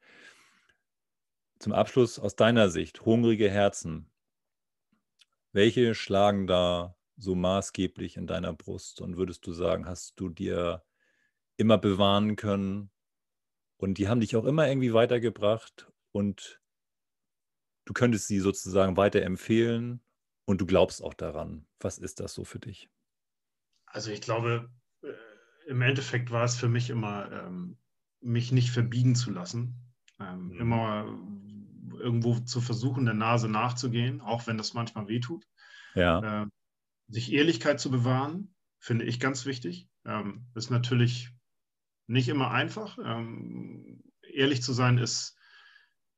Zum 1.60 1.74
Abschluss 1.74 2.20
aus 2.20 2.36
deiner 2.36 2.70
Sicht, 2.70 3.06
hungrige 3.06 3.50
Herzen, 3.50 4.12
welche 5.52 5.96
schlagen 5.96 6.46
da 6.46 6.96
so 7.18 7.36
maßgeblich 7.36 8.18
in 8.18 8.28
deiner 8.28 8.54
Brust? 8.54 9.02
Und 9.02 9.18
würdest 9.18 9.46
du 9.48 9.52
sagen, 9.52 9.88
hast 9.88 10.20
du 10.20 10.30
dir 10.30 10.84
immer 11.58 11.78
bewahren 11.78 12.36
können 12.36 12.92
und 13.78 13.98
die 13.98 14.08
haben 14.08 14.20
dich 14.20 14.36
auch 14.36 14.46
immer 14.46 14.68
irgendwie 14.68 14.94
weitergebracht 14.94 15.92
und 16.12 16.62
du 17.86 17.94
könntest 17.94 18.28
sie 18.28 18.40
sozusagen 18.40 18.98
weiterempfehlen 18.98 20.04
und 20.46 20.62
du 20.62 20.66
glaubst 20.66 21.04
auch 21.04 21.16
daran. 21.16 21.66
Was 21.80 21.98
ist 21.98 22.20
das 22.20 22.34
so 22.34 22.44
für 22.44 22.60
dich? 22.60 22.90
Also 23.88 24.12
ich 24.12 24.22
glaube, 24.22 24.70
äh, 25.02 25.08
im 25.68 25.82
Endeffekt 25.82 26.32
war 26.32 26.44
es 26.44 26.56
für 26.56 26.70
mich 26.70 26.90
immer, 26.90 27.32
ähm, 27.32 27.78
mich 28.22 28.52
nicht 28.52 28.72
verbiegen 28.72 29.16
zu 29.16 29.32
lassen. 29.32 29.76
Ähm, 30.20 30.50
mhm. 30.50 30.60
Immer 30.60 31.20
irgendwo 32.00 32.40
zu 32.40 32.62
versuchen, 32.62 33.06
der 33.06 33.14
Nase 33.14 33.50
nachzugehen, 33.50 34.22
auch 34.22 34.48
wenn 34.48 34.58
das 34.58 34.74
manchmal 34.74 35.08
wehtut. 35.08 35.46
Ja. 35.96 36.42
Ähm, 36.42 36.52
sich 37.08 37.32
Ehrlichkeit 37.32 37.80
zu 37.80 37.90
bewahren, 37.90 38.54
finde 38.80 39.06
ich 39.06 39.20
ganz 39.20 39.46
wichtig. 39.46 39.90
Ähm, 40.06 40.48
ist 40.56 40.70
natürlich 40.70 41.32
nicht 42.08 42.30
immer 42.30 42.52
einfach. 42.52 42.98
Ähm, 43.04 44.04
ehrlich 44.22 44.62
zu 44.62 44.74
sein 44.74 44.98
ist 44.98 45.38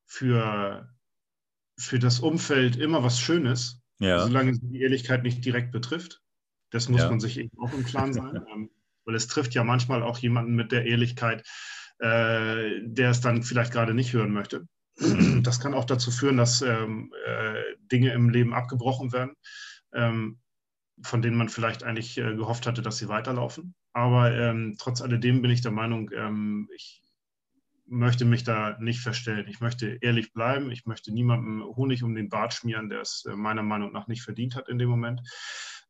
für, 0.05 0.93
für 1.77 1.99
das 1.99 2.19
Umfeld 2.19 2.75
immer 2.75 3.03
was 3.03 3.19
Schönes, 3.19 3.81
ja. 3.99 4.23
solange 4.23 4.57
die 4.59 4.81
Ehrlichkeit 4.81 5.23
nicht 5.23 5.45
direkt 5.45 5.71
betrifft. 5.71 6.21
Das 6.71 6.89
muss 6.89 7.01
ja. 7.01 7.09
man 7.09 7.19
sich 7.19 7.39
eben 7.39 7.57
auch 7.59 7.73
im 7.73 7.85
Klaren 7.85 8.13
sein, 8.13 8.41
ähm, 8.53 8.69
weil 9.05 9.15
es 9.15 9.27
trifft 9.27 9.53
ja 9.53 9.63
manchmal 9.63 10.03
auch 10.03 10.17
jemanden 10.17 10.55
mit 10.55 10.71
der 10.71 10.85
Ehrlichkeit, 10.85 11.47
äh, 11.99 12.81
der 12.81 13.09
es 13.09 13.21
dann 13.21 13.43
vielleicht 13.43 13.71
gerade 13.71 13.93
nicht 13.93 14.13
hören 14.13 14.31
möchte. 14.31 14.67
Das 15.43 15.61
kann 15.61 15.73
auch 15.73 15.85
dazu 15.85 16.11
führen, 16.11 16.35
dass 16.35 16.61
ähm, 16.61 17.13
äh, 17.25 17.61
Dinge 17.91 18.11
im 18.11 18.29
Leben 18.29 18.53
abgebrochen 18.53 19.13
werden. 19.13 19.35
Ähm, 19.93 20.39
von 21.01 21.21
denen 21.21 21.37
man 21.37 21.49
vielleicht 21.49 21.83
eigentlich 21.83 22.17
äh, 22.17 22.35
gehofft 22.35 22.67
hatte, 22.67 22.81
dass 22.81 22.97
sie 22.97 23.07
weiterlaufen. 23.07 23.73
Aber 23.93 24.33
ähm, 24.33 24.75
trotz 24.77 25.01
alledem 25.01 25.41
bin 25.41 25.51
ich 25.51 25.61
der 25.61 25.71
Meinung, 25.71 26.11
ähm, 26.13 26.69
ich 26.75 27.03
möchte 27.85 28.25
mich 28.25 28.43
da 28.43 28.77
nicht 28.79 28.99
verstellen. 28.99 29.47
Ich 29.47 29.61
möchte 29.61 29.97
ehrlich 30.01 30.31
bleiben. 30.33 30.71
Ich 30.71 30.85
möchte 30.85 31.11
niemandem 31.11 31.63
Honig 31.63 32.03
um 32.03 32.13
den 32.13 32.29
Bart 32.29 32.53
schmieren, 32.53 32.89
der 32.89 33.01
es 33.01 33.25
äh, 33.25 33.35
meiner 33.35 33.63
Meinung 33.63 33.91
nach 33.91 34.07
nicht 34.07 34.21
verdient 34.21 34.55
hat 34.55 34.69
in 34.69 34.77
dem 34.77 34.89
Moment. 34.89 35.21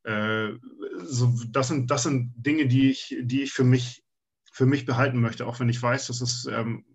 Äh, 0.03 0.53
so, 0.97 1.33
das, 1.49 1.67
sind, 1.67 1.91
das 1.91 2.03
sind 2.03 2.33
Dinge, 2.37 2.67
die 2.67 2.89
ich, 2.89 3.15
die 3.21 3.43
ich 3.43 3.53
für, 3.53 3.63
mich, 3.63 4.03
für 4.51 4.65
mich 4.65 4.85
behalten 4.85 5.19
möchte, 5.19 5.45
auch 5.45 5.59
wenn 5.59 5.69
ich 5.69 5.81
weiß, 5.81 6.07
dass 6.07 6.21
es 6.21 6.45
ähm, 6.45 6.85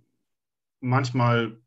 manchmal 0.80 1.60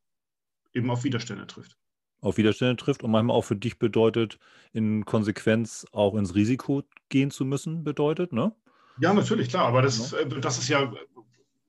eben 0.74 0.90
auf 0.90 1.04
Widerstände 1.04 1.48
trifft. 1.48 1.78
auf 2.22 2.38
Widerstände 2.38 2.76
trifft 2.76 3.04
und 3.04 3.12
manchmal 3.12 3.36
auch 3.36 3.46
für 3.46 3.56
dich 3.56 3.80
bedeutet, 3.80 4.40
in 4.74 5.06
Konsequenz 5.06 5.86
auch 5.92 6.16
ins 6.16 6.36
Risiko 6.36 6.84
gehen 7.10 7.32
zu 7.32 7.46
müssen, 7.46 7.84
bedeutet, 7.84 8.34
ne? 8.34 8.54
Ja, 9.00 9.14
natürlich, 9.14 9.50
klar, 9.50 9.66
aber 9.68 9.82
das, 9.82 10.12
ja. 10.12 10.20
Äh, 10.20 10.40
das 10.40 10.58
ist 10.58 10.70
ja 10.70 10.92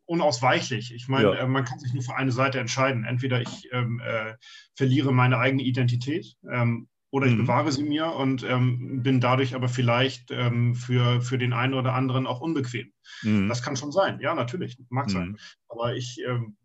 unausweichlich. 0.07 0.95
Ich 0.95 1.09
meine, 1.09 1.35
ja. 1.35 1.40
Äh, 1.40 1.47
man 1.47 1.65
kann 1.65 1.78
sich 1.78 1.93
nur 1.93 2.03
für 2.03 2.16
eine 2.16 2.32
Seite 2.32 2.59
entscheiden. 2.59 3.05
Entweder 3.05 3.43
ich 3.43 3.69
ähm, 3.73 4.01
äh, 4.01 4.35
verliere 4.74 5.12
meine 5.12 5.39
eigene 5.39 5.62
Identität 5.62 6.36
ähm, 6.51 6.89
oder 7.10 7.26
ich 7.26 7.35
mhm. 7.35 7.39
bewahre 7.39 7.72
sie 7.72 7.82
mir 7.82 8.12
und 8.12 8.43
ähm, 8.44 9.02
bin 9.02 9.20
dadurch 9.20 9.55
aber 9.55 9.68
vielleicht 9.68 10.30
ähm, 10.30 10.74
für, 10.74 11.20
für 11.22 11.39
den 11.39 11.52
einen 11.52 11.74
oder 11.74 11.94
anderen 11.94 12.26
auch 12.26 12.40
unbequem. 12.40 12.93
Mhm. 13.22 13.48
Das 13.48 13.62
kann 13.62 13.76
schon 13.76 13.93
sein, 13.93 14.20
ja, 14.20 14.35
natürlich, 14.35 14.78
mag 14.90 15.06
mhm. 15.09 15.12
sein. 15.12 15.39
Aber 15.68 15.94
ich, 15.94 16.20
ähm, 16.26 16.56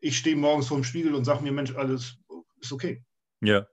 ich 0.00 0.18
stehe 0.18 0.36
morgens 0.36 0.68
vor 0.68 0.76
dem 0.76 0.84
Spiegel 0.84 1.14
und 1.14 1.24
sage 1.24 1.42
mir, 1.42 1.52
Mensch, 1.52 1.74
alles 1.74 2.18
ist 2.60 2.72
okay. 2.72 3.02
Ja, 3.40 3.66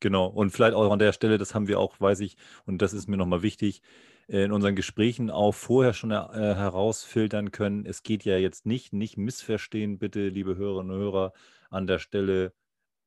genau. 0.00 0.26
Und 0.26 0.50
vielleicht 0.50 0.74
auch 0.74 0.90
an 0.90 0.98
der 0.98 1.12
Stelle, 1.12 1.38
das 1.38 1.54
haben 1.54 1.68
wir 1.68 1.78
auch, 1.78 2.00
weiß 2.00 2.20
ich, 2.20 2.36
und 2.66 2.82
das 2.82 2.92
ist 2.92 3.08
mir 3.08 3.16
nochmal 3.16 3.42
wichtig, 3.42 3.80
in 4.26 4.52
unseren 4.52 4.74
Gesprächen 4.74 5.30
auch 5.30 5.52
vorher 5.52 5.92
schon 5.92 6.10
äh, 6.10 6.14
herausfiltern 6.14 7.52
können. 7.52 7.84
Es 7.84 8.02
geht 8.02 8.24
ja 8.24 8.38
jetzt 8.38 8.66
nicht, 8.66 8.92
nicht 8.92 9.18
missverstehen, 9.18 9.98
bitte, 9.98 10.28
liebe 10.28 10.56
Hörerinnen 10.56 10.92
und 10.92 10.98
Hörer, 10.98 11.32
an 11.70 11.86
der 11.86 11.98
Stelle 11.98 12.54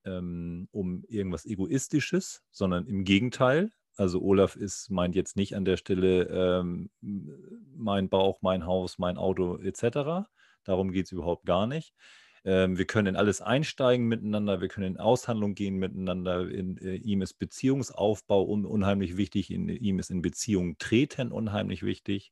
ähm, 0.07 0.67
um 0.71 1.03
irgendwas 1.07 1.45
Egoistisches, 1.45 2.43
sondern 2.51 2.87
im 2.87 3.03
Gegenteil. 3.03 3.71
Also 3.95 4.21
Olaf 4.21 4.55
ist, 4.55 4.89
meint 4.89 5.15
jetzt 5.15 5.35
nicht 5.35 5.55
an 5.55 5.65
der 5.65 5.77
Stelle 5.77 6.25
ähm, 6.25 6.89
mein 7.75 8.09
Bauch, 8.09 8.41
mein 8.41 8.65
Haus, 8.65 8.99
mein 8.99 9.17
Auto 9.17 9.57
etc. 9.57 10.27
Darum 10.63 10.91
geht 10.91 11.05
es 11.05 11.11
überhaupt 11.11 11.45
gar 11.45 11.67
nicht. 11.67 11.93
Ähm, 12.45 12.77
wir 12.77 12.85
können 12.85 13.07
in 13.07 13.15
alles 13.15 13.41
einsteigen 13.41 14.07
miteinander, 14.07 14.61
wir 14.61 14.69
können 14.69 14.95
in 14.95 14.97
Aushandlung 14.97 15.55
gehen 15.55 15.77
miteinander. 15.77 16.49
In, 16.49 16.77
äh, 16.77 16.95
ihm 16.95 17.21
ist 17.21 17.33
Beziehungsaufbau 17.33 18.43
un 18.43 18.65
unheimlich 18.65 19.17
wichtig, 19.17 19.51
in, 19.51 19.67
ihm 19.67 19.99
ist 19.99 20.11
in 20.11 20.21
Beziehung 20.21 20.77
treten 20.77 21.31
unheimlich 21.31 21.83
wichtig. 21.83 22.31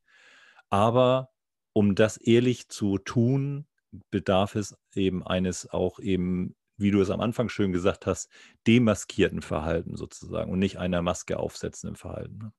Aber 0.70 1.30
um 1.74 1.96
das 1.96 2.18
ehrlich 2.18 2.70
zu 2.70 2.98
tun, 2.98 3.66
bedarf 4.12 4.56
es 4.56 4.78
eben 4.94 5.26
eines 5.26 5.70
auch 5.70 6.00
eben 6.00 6.56
wie 6.78 6.92
du 6.92 7.02
es 7.02 7.10
am 7.10 7.22
Anfang 7.22 7.50
schön 7.50 7.72
gesagt 7.72 8.06
hast, 8.06 8.30
demaskierten 8.68 9.42
Verhalten 9.42 9.96
sozusagen 9.96 10.52
und 10.52 10.60
nicht 10.60 10.78
einer 10.78 11.02
Maske 11.02 11.38
aufsetzenden 11.38 11.96
Verhalten. 11.96 12.38
Ne? 12.38 12.52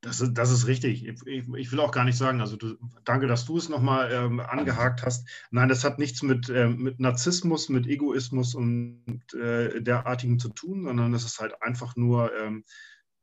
Das 0.00 0.20
ist, 0.20 0.34
das 0.34 0.52
ist 0.52 0.68
richtig. 0.68 1.04
Ich, 1.06 1.26
ich, 1.26 1.72
will 1.72 1.80
auch 1.80 1.90
gar 1.90 2.04
nicht 2.04 2.16
sagen, 2.16 2.40
also 2.40 2.56
du, 2.56 2.76
danke, 3.04 3.26
dass 3.26 3.46
du 3.46 3.56
es 3.56 3.68
nochmal 3.68 4.12
ähm, 4.12 4.38
angehakt 4.38 5.02
hast. 5.04 5.28
Nein, 5.50 5.68
das 5.68 5.82
hat 5.82 5.98
nichts 5.98 6.22
mit, 6.22 6.48
ähm, 6.50 6.76
mit 6.76 7.00
Narzissmus, 7.00 7.68
mit 7.68 7.88
Egoismus 7.88 8.54
und 8.54 9.02
äh, 9.34 9.82
derartigen 9.82 10.38
zu 10.38 10.50
tun, 10.50 10.84
sondern 10.84 11.14
es 11.14 11.24
ist 11.24 11.40
halt 11.40 11.60
einfach 11.62 11.96
nur, 11.96 12.30
ähm, 12.36 12.58
äh, 12.58 12.68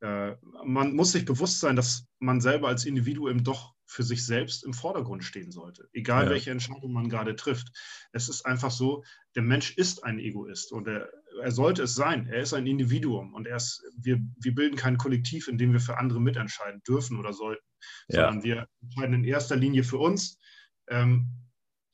man 0.02 0.94
muss 0.94 1.12
sich 1.12 1.26
bewusst 1.26 1.60
sein, 1.60 1.76
dass 1.76 2.06
man 2.20 2.42
selber 2.42 2.68
als 2.68 2.86
Individuum 2.86 3.44
doch 3.44 3.76
für 3.88 4.04
sich 4.04 4.26
selbst 4.26 4.64
im 4.64 4.74
Vordergrund 4.74 5.24
stehen 5.24 5.52
sollte, 5.52 5.88
egal 5.94 6.26
ja. 6.26 6.32
welche 6.32 6.52
Entscheidung 6.52 6.92
man 6.92 7.10
gerade 7.10 7.36
trifft. 7.36 7.70
Es 8.12 8.30
ist 8.30 8.46
einfach 8.46 8.72
so, 8.72 9.04
der 9.36 9.44
Mensch 9.44 9.78
ist 9.78 10.04
ein 10.04 10.20
Egoist 10.20 10.72
und 10.72 10.88
er, 10.88 11.10
er 11.42 11.52
sollte 11.52 11.84
es 11.84 11.94
sein. 11.94 12.28
Er 12.28 12.42
ist 12.42 12.54
ein 12.54 12.68
Individuum 12.68 13.34
und 13.34 13.48
er 13.48 13.58
ist, 13.58 13.84
wir, 13.98 14.20
wir 14.40 14.56
bilden 14.56 14.76
kein 14.76 14.98
Kollektiv, 14.98 15.48
in 15.48 15.58
dem 15.58 15.72
wir 15.72 15.80
für 15.80 15.98
andere 15.98 16.20
mitentscheiden 16.20 16.82
dürfen 16.88 17.20
oder 17.20 17.34
sollten, 17.34 17.66
ja. 18.08 18.26
sondern 18.26 18.44
wir 18.44 18.68
entscheiden 18.82 19.16
in 19.16 19.24
erster 19.24 19.56
Linie 19.56 19.84
für 19.84 19.98
uns. 19.98 20.40
Ähm, 20.88 21.30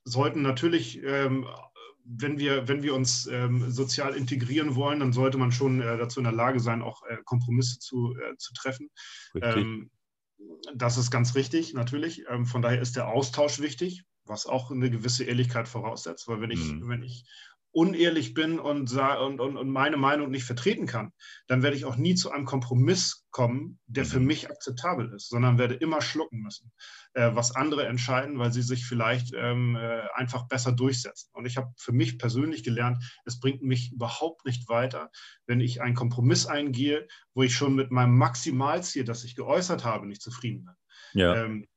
sollten 0.03 0.41
natürlich 0.41 1.01
ähm, 1.03 1.45
wenn 2.05 2.39
wir, 2.39 2.67
wenn 2.67 2.83
wir 2.83 2.95
uns 2.95 3.27
ähm, 3.27 3.71
sozial 3.71 4.15
integrieren 4.15 4.75
wollen, 4.75 4.99
dann 4.99 5.13
sollte 5.13 5.37
man 5.37 5.51
schon 5.51 5.81
äh, 5.81 5.97
dazu 5.97 6.19
in 6.19 6.25
der 6.25 6.33
Lage 6.33 6.59
sein, 6.59 6.81
auch 6.81 7.03
äh, 7.03 7.17
Kompromisse 7.25 7.79
zu, 7.79 8.15
äh, 8.15 8.35
zu 8.37 8.53
treffen. 8.53 8.89
Ähm, 9.41 9.89
das 10.73 10.97
ist 10.97 11.11
ganz 11.11 11.35
richtig, 11.35 11.73
natürlich. 11.73 12.23
Ähm, 12.29 12.45
von 12.45 12.61
daher 12.61 12.81
ist 12.81 12.95
der 12.95 13.07
Austausch 13.07 13.59
wichtig, 13.59 14.03
was 14.25 14.45
auch 14.45 14.71
eine 14.71 14.89
gewisse 14.89 15.23
Ehrlichkeit 15.23 15.67
voraussetzt, 15.67 16.27
weil 16.27 16.41
wenn 16.41 16.51
ich, 16.51 16.73
mhm. 16.73 16.87
wenn 16.87 17.03
ich 17.03 17.25
unehrlich 17.71 18.33
bin 18.33 18.59
und, 18.59 18.91
und, 18.93 19.39
und, 19.39 19.57
und 19.57 19.69
meine 19.69 19.97
Meinung 19.97 20.29
nicht 20.29 20.43
vertreten 20.43 20.85
kann, 20.85 21.13
dann 21.47 21.63
werde 21.63 21.77
ich 21.77 21.85
auch 21.85 21.95
nie 21.95 22.15
zu 22.15 22.31
einem 22.31 22.45
Kompromiss 22.45 23.25
kommen, 23.31 23.79
der 23.87 24.05
für 24.05 24.19
mhm. 24.19 24.27
mich 24.27 24.49
akzeptabel 24.49 25.13
ist, 25.13 25.29
sondern 25.29 25.57
werde 25.57 25.75
immer 25.75 26.01
schlucken 26.01 26.41
müssen, 26.41 26.71
äh, 27.13 27.31
was 27.33 27.55
andere 27.55 27.85
entscheiden, 27.85 28.39
weil 28.39 28.51
sie 28.51 28.61
sich 28.61 28.85
vielleicht 28.85 29.33
ähm, 29.33 29.75
äh, 29.75 30.01
einfach 30.13 30.47
besser 30.47 30.73
durchsetzen. 30.73 31.29
Und 31.33 31.45
ich 31.45 31.57
habe 31.57 31.71
für 31.77 31.93
mich 31.93 32.19
persönlich 32.19 32.63
gelernt, 32.63 33.03
es 33.25 33.39
bringt 33.39 33.61
mich 33.61 33.93
überhaupt 33.93 34.45
nicht 34.45 34.67
weiter, 34.67 35.09
wenn 35.47 35.61
ich 35.61 35.81
einen 35.81 35.95
Kompromiss 35.95 36.45
eingehe, 36.45 37.07
wo 37.33 37.43
ich 37.43 37.55
schon 37.55 37.75
mit 37.75 37.91
meinem 37.91 38.17
Maximalziel, 38.17 39.05
das 39.05 39.23
ich 39.23 39.35
geäußert 39.35 39.85
habe, 39.85 40.07
nicht 40.07 40.21
zufrieden 40.21 40.65
bin. 40.65 40.75
Ja. 41.13 41.45
Ähm, 41.45 41.67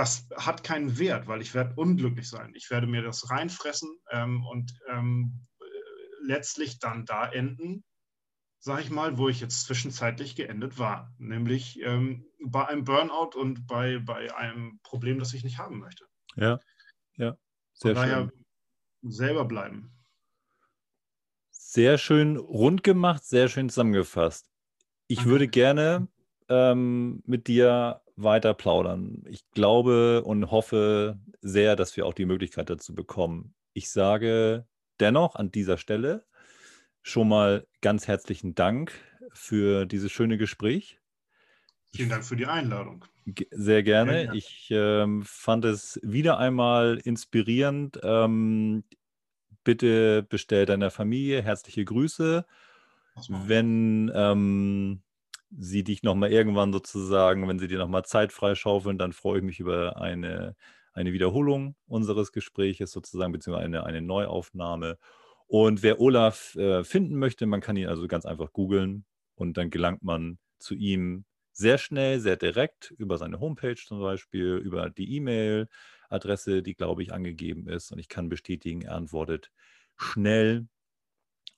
das 0.00 0.26
hat 0.34 0.64
keinen 0.64 0.98
Wert, 0.98 1.26
weil 1.26 1.42
ich 1.42 1.52
werde 1.52 1.74
unglücklich 1.76 2.26
sein. 2.26 2.54
Ich 2.54 2.70
werde 2.70 2.86
mir 2.86 3.02
das 3.02 3.28
reinfressen 3.28 3.98
ähm, 4.10 4.46
und 4.46 4.72
ähm, 4.88 5.46
letztlich 6.22 6.78
dann 6.78 7.04
da 7.04 7.30
enden, 7.30 7.84
sage 8.60 8.80
ich 8.80 8.90
mal, 8.90 9.18
wo 9.18 9.28
ich 9.28 9.40
jetzt 9.40 9.66
zwischenzeitlich 9.66 10.36
geendet 10.36 10.78
war, 10.78 11.14
nämlich 11.18 11.82
ähm, 11.82 12.24
bei 12.42 12.66
einem 12.66 12.84
Burnout 12.84 13.38
und 13.38 13.66
bei, 13.66 13.98
bei 13.98 14.34
einem 14.34 14.80
Problem, 14.84 15.18
das 15.18 15.34
ich 15.34 15.44
nicht 15.44 15.58
haben 15.58 15.80
möchte. 15.80 16.06
Ja, 16.34 16.60
ja, 17.16 17.36
sehr 17.74 17.94
Von 17.94 18.02
daher 18.02 18.30
schön. 18.30 19.10
selber 19.12 19.44
bleiben. 19.44 19.92
Sehr 21.50 21.98
schön 21.98 22.38
rund 22.38 22.82
gemacht, 22.84 23.22
sehr 23.22 23.50
schön 23.50 23.68
zusammengefasst. 23.68 24.48
Ich 25.08 25.18
Danke. 25.18 25.30
würde 25.30 25.48
gerne 25.48 26.08
ähm, 26.48 27.22
mit 27.26 27.48
dir 27.48 28.00
weiter 28.22 28.54
plaudern. 28.54 29.22
Ich 29.28 29.48
glaube 29.52 30.22
und 30.24 30.50
hoffe 30.50 31.18
sehr, 31.40 31.76
dass 31.76 31.96
wir 31.96 32.06
auch 32.06 32.14
die 32.14 32.26
Möglichkeit 32.26 32.70
dazu 32.70 32.94
bekommen. 32.94 33.54
Ich 33.72 33.90
sage 33.90 34.66
dennoch 34.98 35.36
an 35.36 35.50
dieser 35.50 35.78
Stelle 35.78 36.24
schon 37.02 37.28
mal 37.28 37.66
ganz 37.80 38.08
herzlichen 38.08 38.54
Dank 38.54 38.92
für 39.32 39.86
dieses 39.86 40.12
schöne 40.12 40.38
Gespräch. 40.38 40.98
Vielen 41.94 42.08
Dank 42.08 42.24
für 42.24 42.36
die 42.36 42.46
Einladung. 42.46 43.04
Sehr 43.50 43.82
gerne. 43.82 44.24
Ja, 44.24 44.32
Ich 44.32 44.68
ähm, 44.70 45.22
fand 45.24 45.64
es 45.64 46.00
wieder 46.02 46.38
einmal 46.38 47.00
inspirierend. 47.02 47.98
Ähm, 48.02 48.84
bitte 49.64 50.22
bestell 50.22 50.66
deiner 50.66 50.90
Familie 50.90 51.42
herzliche 51.42 51.84
Grüße. 51.84 52.44
Wenn 53.28 54.10
ähm, 54.14 55.02
sie 55.50 55.84
dich 55.84 56.02
nochmal 56.02 56.32
irgendwann 56.32 56.72
sozusagen, 56.72 57.48
wenn 57.48 57.58
sie 57.58 57.68
dir 57.68 57.78
nochmal 57.78 58.04
Zeit 58.04 58.32
freischaufeln, 58.32 58.98
dann 58.98 59.12
freue 59.12 59.38
ich 59.38 59.44
mich 59.44 59.60
über 59.60 60.00
eine, 60.00 60.56
eine 60.92 61.12
Wiederholung 61.12 61.76
unseres 61.86 62.32
Gespräches 62.32 62.92
sozusagen, 62.92 63.32
beziehungsweise 63.32 63.66
eine, 63.66 63.84
eine 63.84 64.02
Neuaufnahme. 64.02 64.98
Und 65.46 65.82
wer 65.82 66.00
Olaf 66.00 66.54
äh, 66.54 66.84
finden 66.84 67.16
möchte, 67.16 67.46
man 67.46 67.60
kann 67.60 67.76
ihn 67.76 67.88
also 67.88 68.06
ganz 68.06 68.24
einfach 68.24 68.52
googeln 68.52 69.04
und 69.34 69.56
dann 69.56 69.70
gelangt 69.70 70.02
man 70.02 70.38
zu 70.58 70.74
ihm 70.74 71.24
sehr 71.52 71.78
schnell, 71.78 72.20
sehr 72.20 72.36
direkt 72.36 72.92
über 72.92 73.18
seine 73.18 73.40
Homepage 73.40 73.74
zum 73.74 74.00
Beispiel, 74.00 74.56
über 74.56 74.90
die 74.90 75.16
E-Mail-Adresse, 75.16 76.62
die, 76.62 76.74
glaube 76.74 77.02
ich, 77.02 77.12
angegeben 77.12 77.68
ist. 77.68 77.90
Und 77.90 77.98
ich 77.98 78.08
kann 78.08 78.28
bestätigen, 78.28 78.82
er 78.82 78.94
antwortet 78.94 79.50
schnell. 79.96 80.68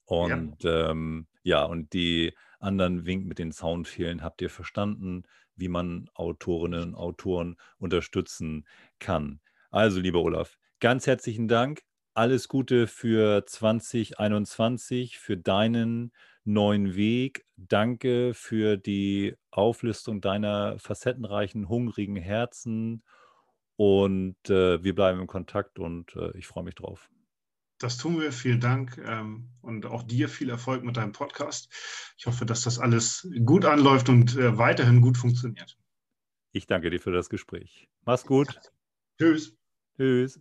Und 0.05 0.63
ja, 0.65 0.91
ähm, 0.91 1.27
ja 1.43 1.65
und 1.65 1.93
die 1.93 2.33
anderen 2.63 3.07
Wink 3.07 3.27
mit 3.27 3.39
den 3.39 3.53
Soundfehlen 3.53 4.23
habt 4.23 4.43
ihr 4.43 4.51
verstanden, 4.51 5.25
wie 5.57 5.69
man 5.69 6.09
Autorinnen 6.15 6.95
und 6.95 6.95
Autoren 6.95 7.57
unterstützen 7.79 8.67
kann. 8.99 9.41
Also, 9.71 10.01
lieber 10.01 10.23
Olaf, 10.23 10.59
ganz 10.81 11.07
herzlichen 11.07 11.49
Dank. 11.49 11.83
Alles 12.15 12.49
Gute 12.49 12.87
für 12.87 13.47
2021, 13.47 15.19
für 15.19 15.37
deinen 15.37 16.13
neuen 16.45 16.95
Weg. 16.95 17.47
Danke 17.57 18.35
für 18.35 18.77
die 18.77 19.35
Auflistung 19.51 20.21
deiner 20.21 20.79
facettenreichen, 20.79 21.69
hungrigen 21.69 22.17
Herzen. 22.17 23.03
Und 23.77 24.37
äh, 24.51 24.83
wir 24.85 24.95
bleiben 24.95 25.21
in 25.21 25.27
Kontakt 25.27 25.79
und 25.79 26.15
äh, 26.17 26.37
ich 26.37 26.47
freue 26.47 26.65
mich 26.65 26.75
drauf. 26.75 27.09
Das 27.83 27.99
tun 27.99 28.21
wir. 28.21 28.33
Vielen 28.33 28.61
Dank 28.61 28.99
ähm, 29.05 29.49
und 29.61 29.87
auch 29.87 30.03
dir 30.03 30.29
viel 30.29 30.51
Erfolg 30.51 30.85
mit 30.85 30.97
deinem 30.97 31.13
Podcast. 31.13 31.69
Ich 32.17 32.27
hoffe, 32.27 32.47
dass 32.47 32.63
das 32.63 32.79
alles 32.79 33.29
gut 33.45 33.65
anläuft 33.65 34.09
und 34.09 34.37
äh, 34.37 34.57
weiterhin 34.57 35.01
gut 35.01 35.17
funktioniert. 35.17 35.77
Ich 36.53 36.67
danke 36.67 36.91
dir 36.91 37.01
für 37.01 37.13
das 37.13 37.29
Gespräch. 37.29 37.89
Mach's 38.05 38.25
gut. 38.25 38.61
Tschüss. 39.19 39.57
Tschüss. 39.97 40.41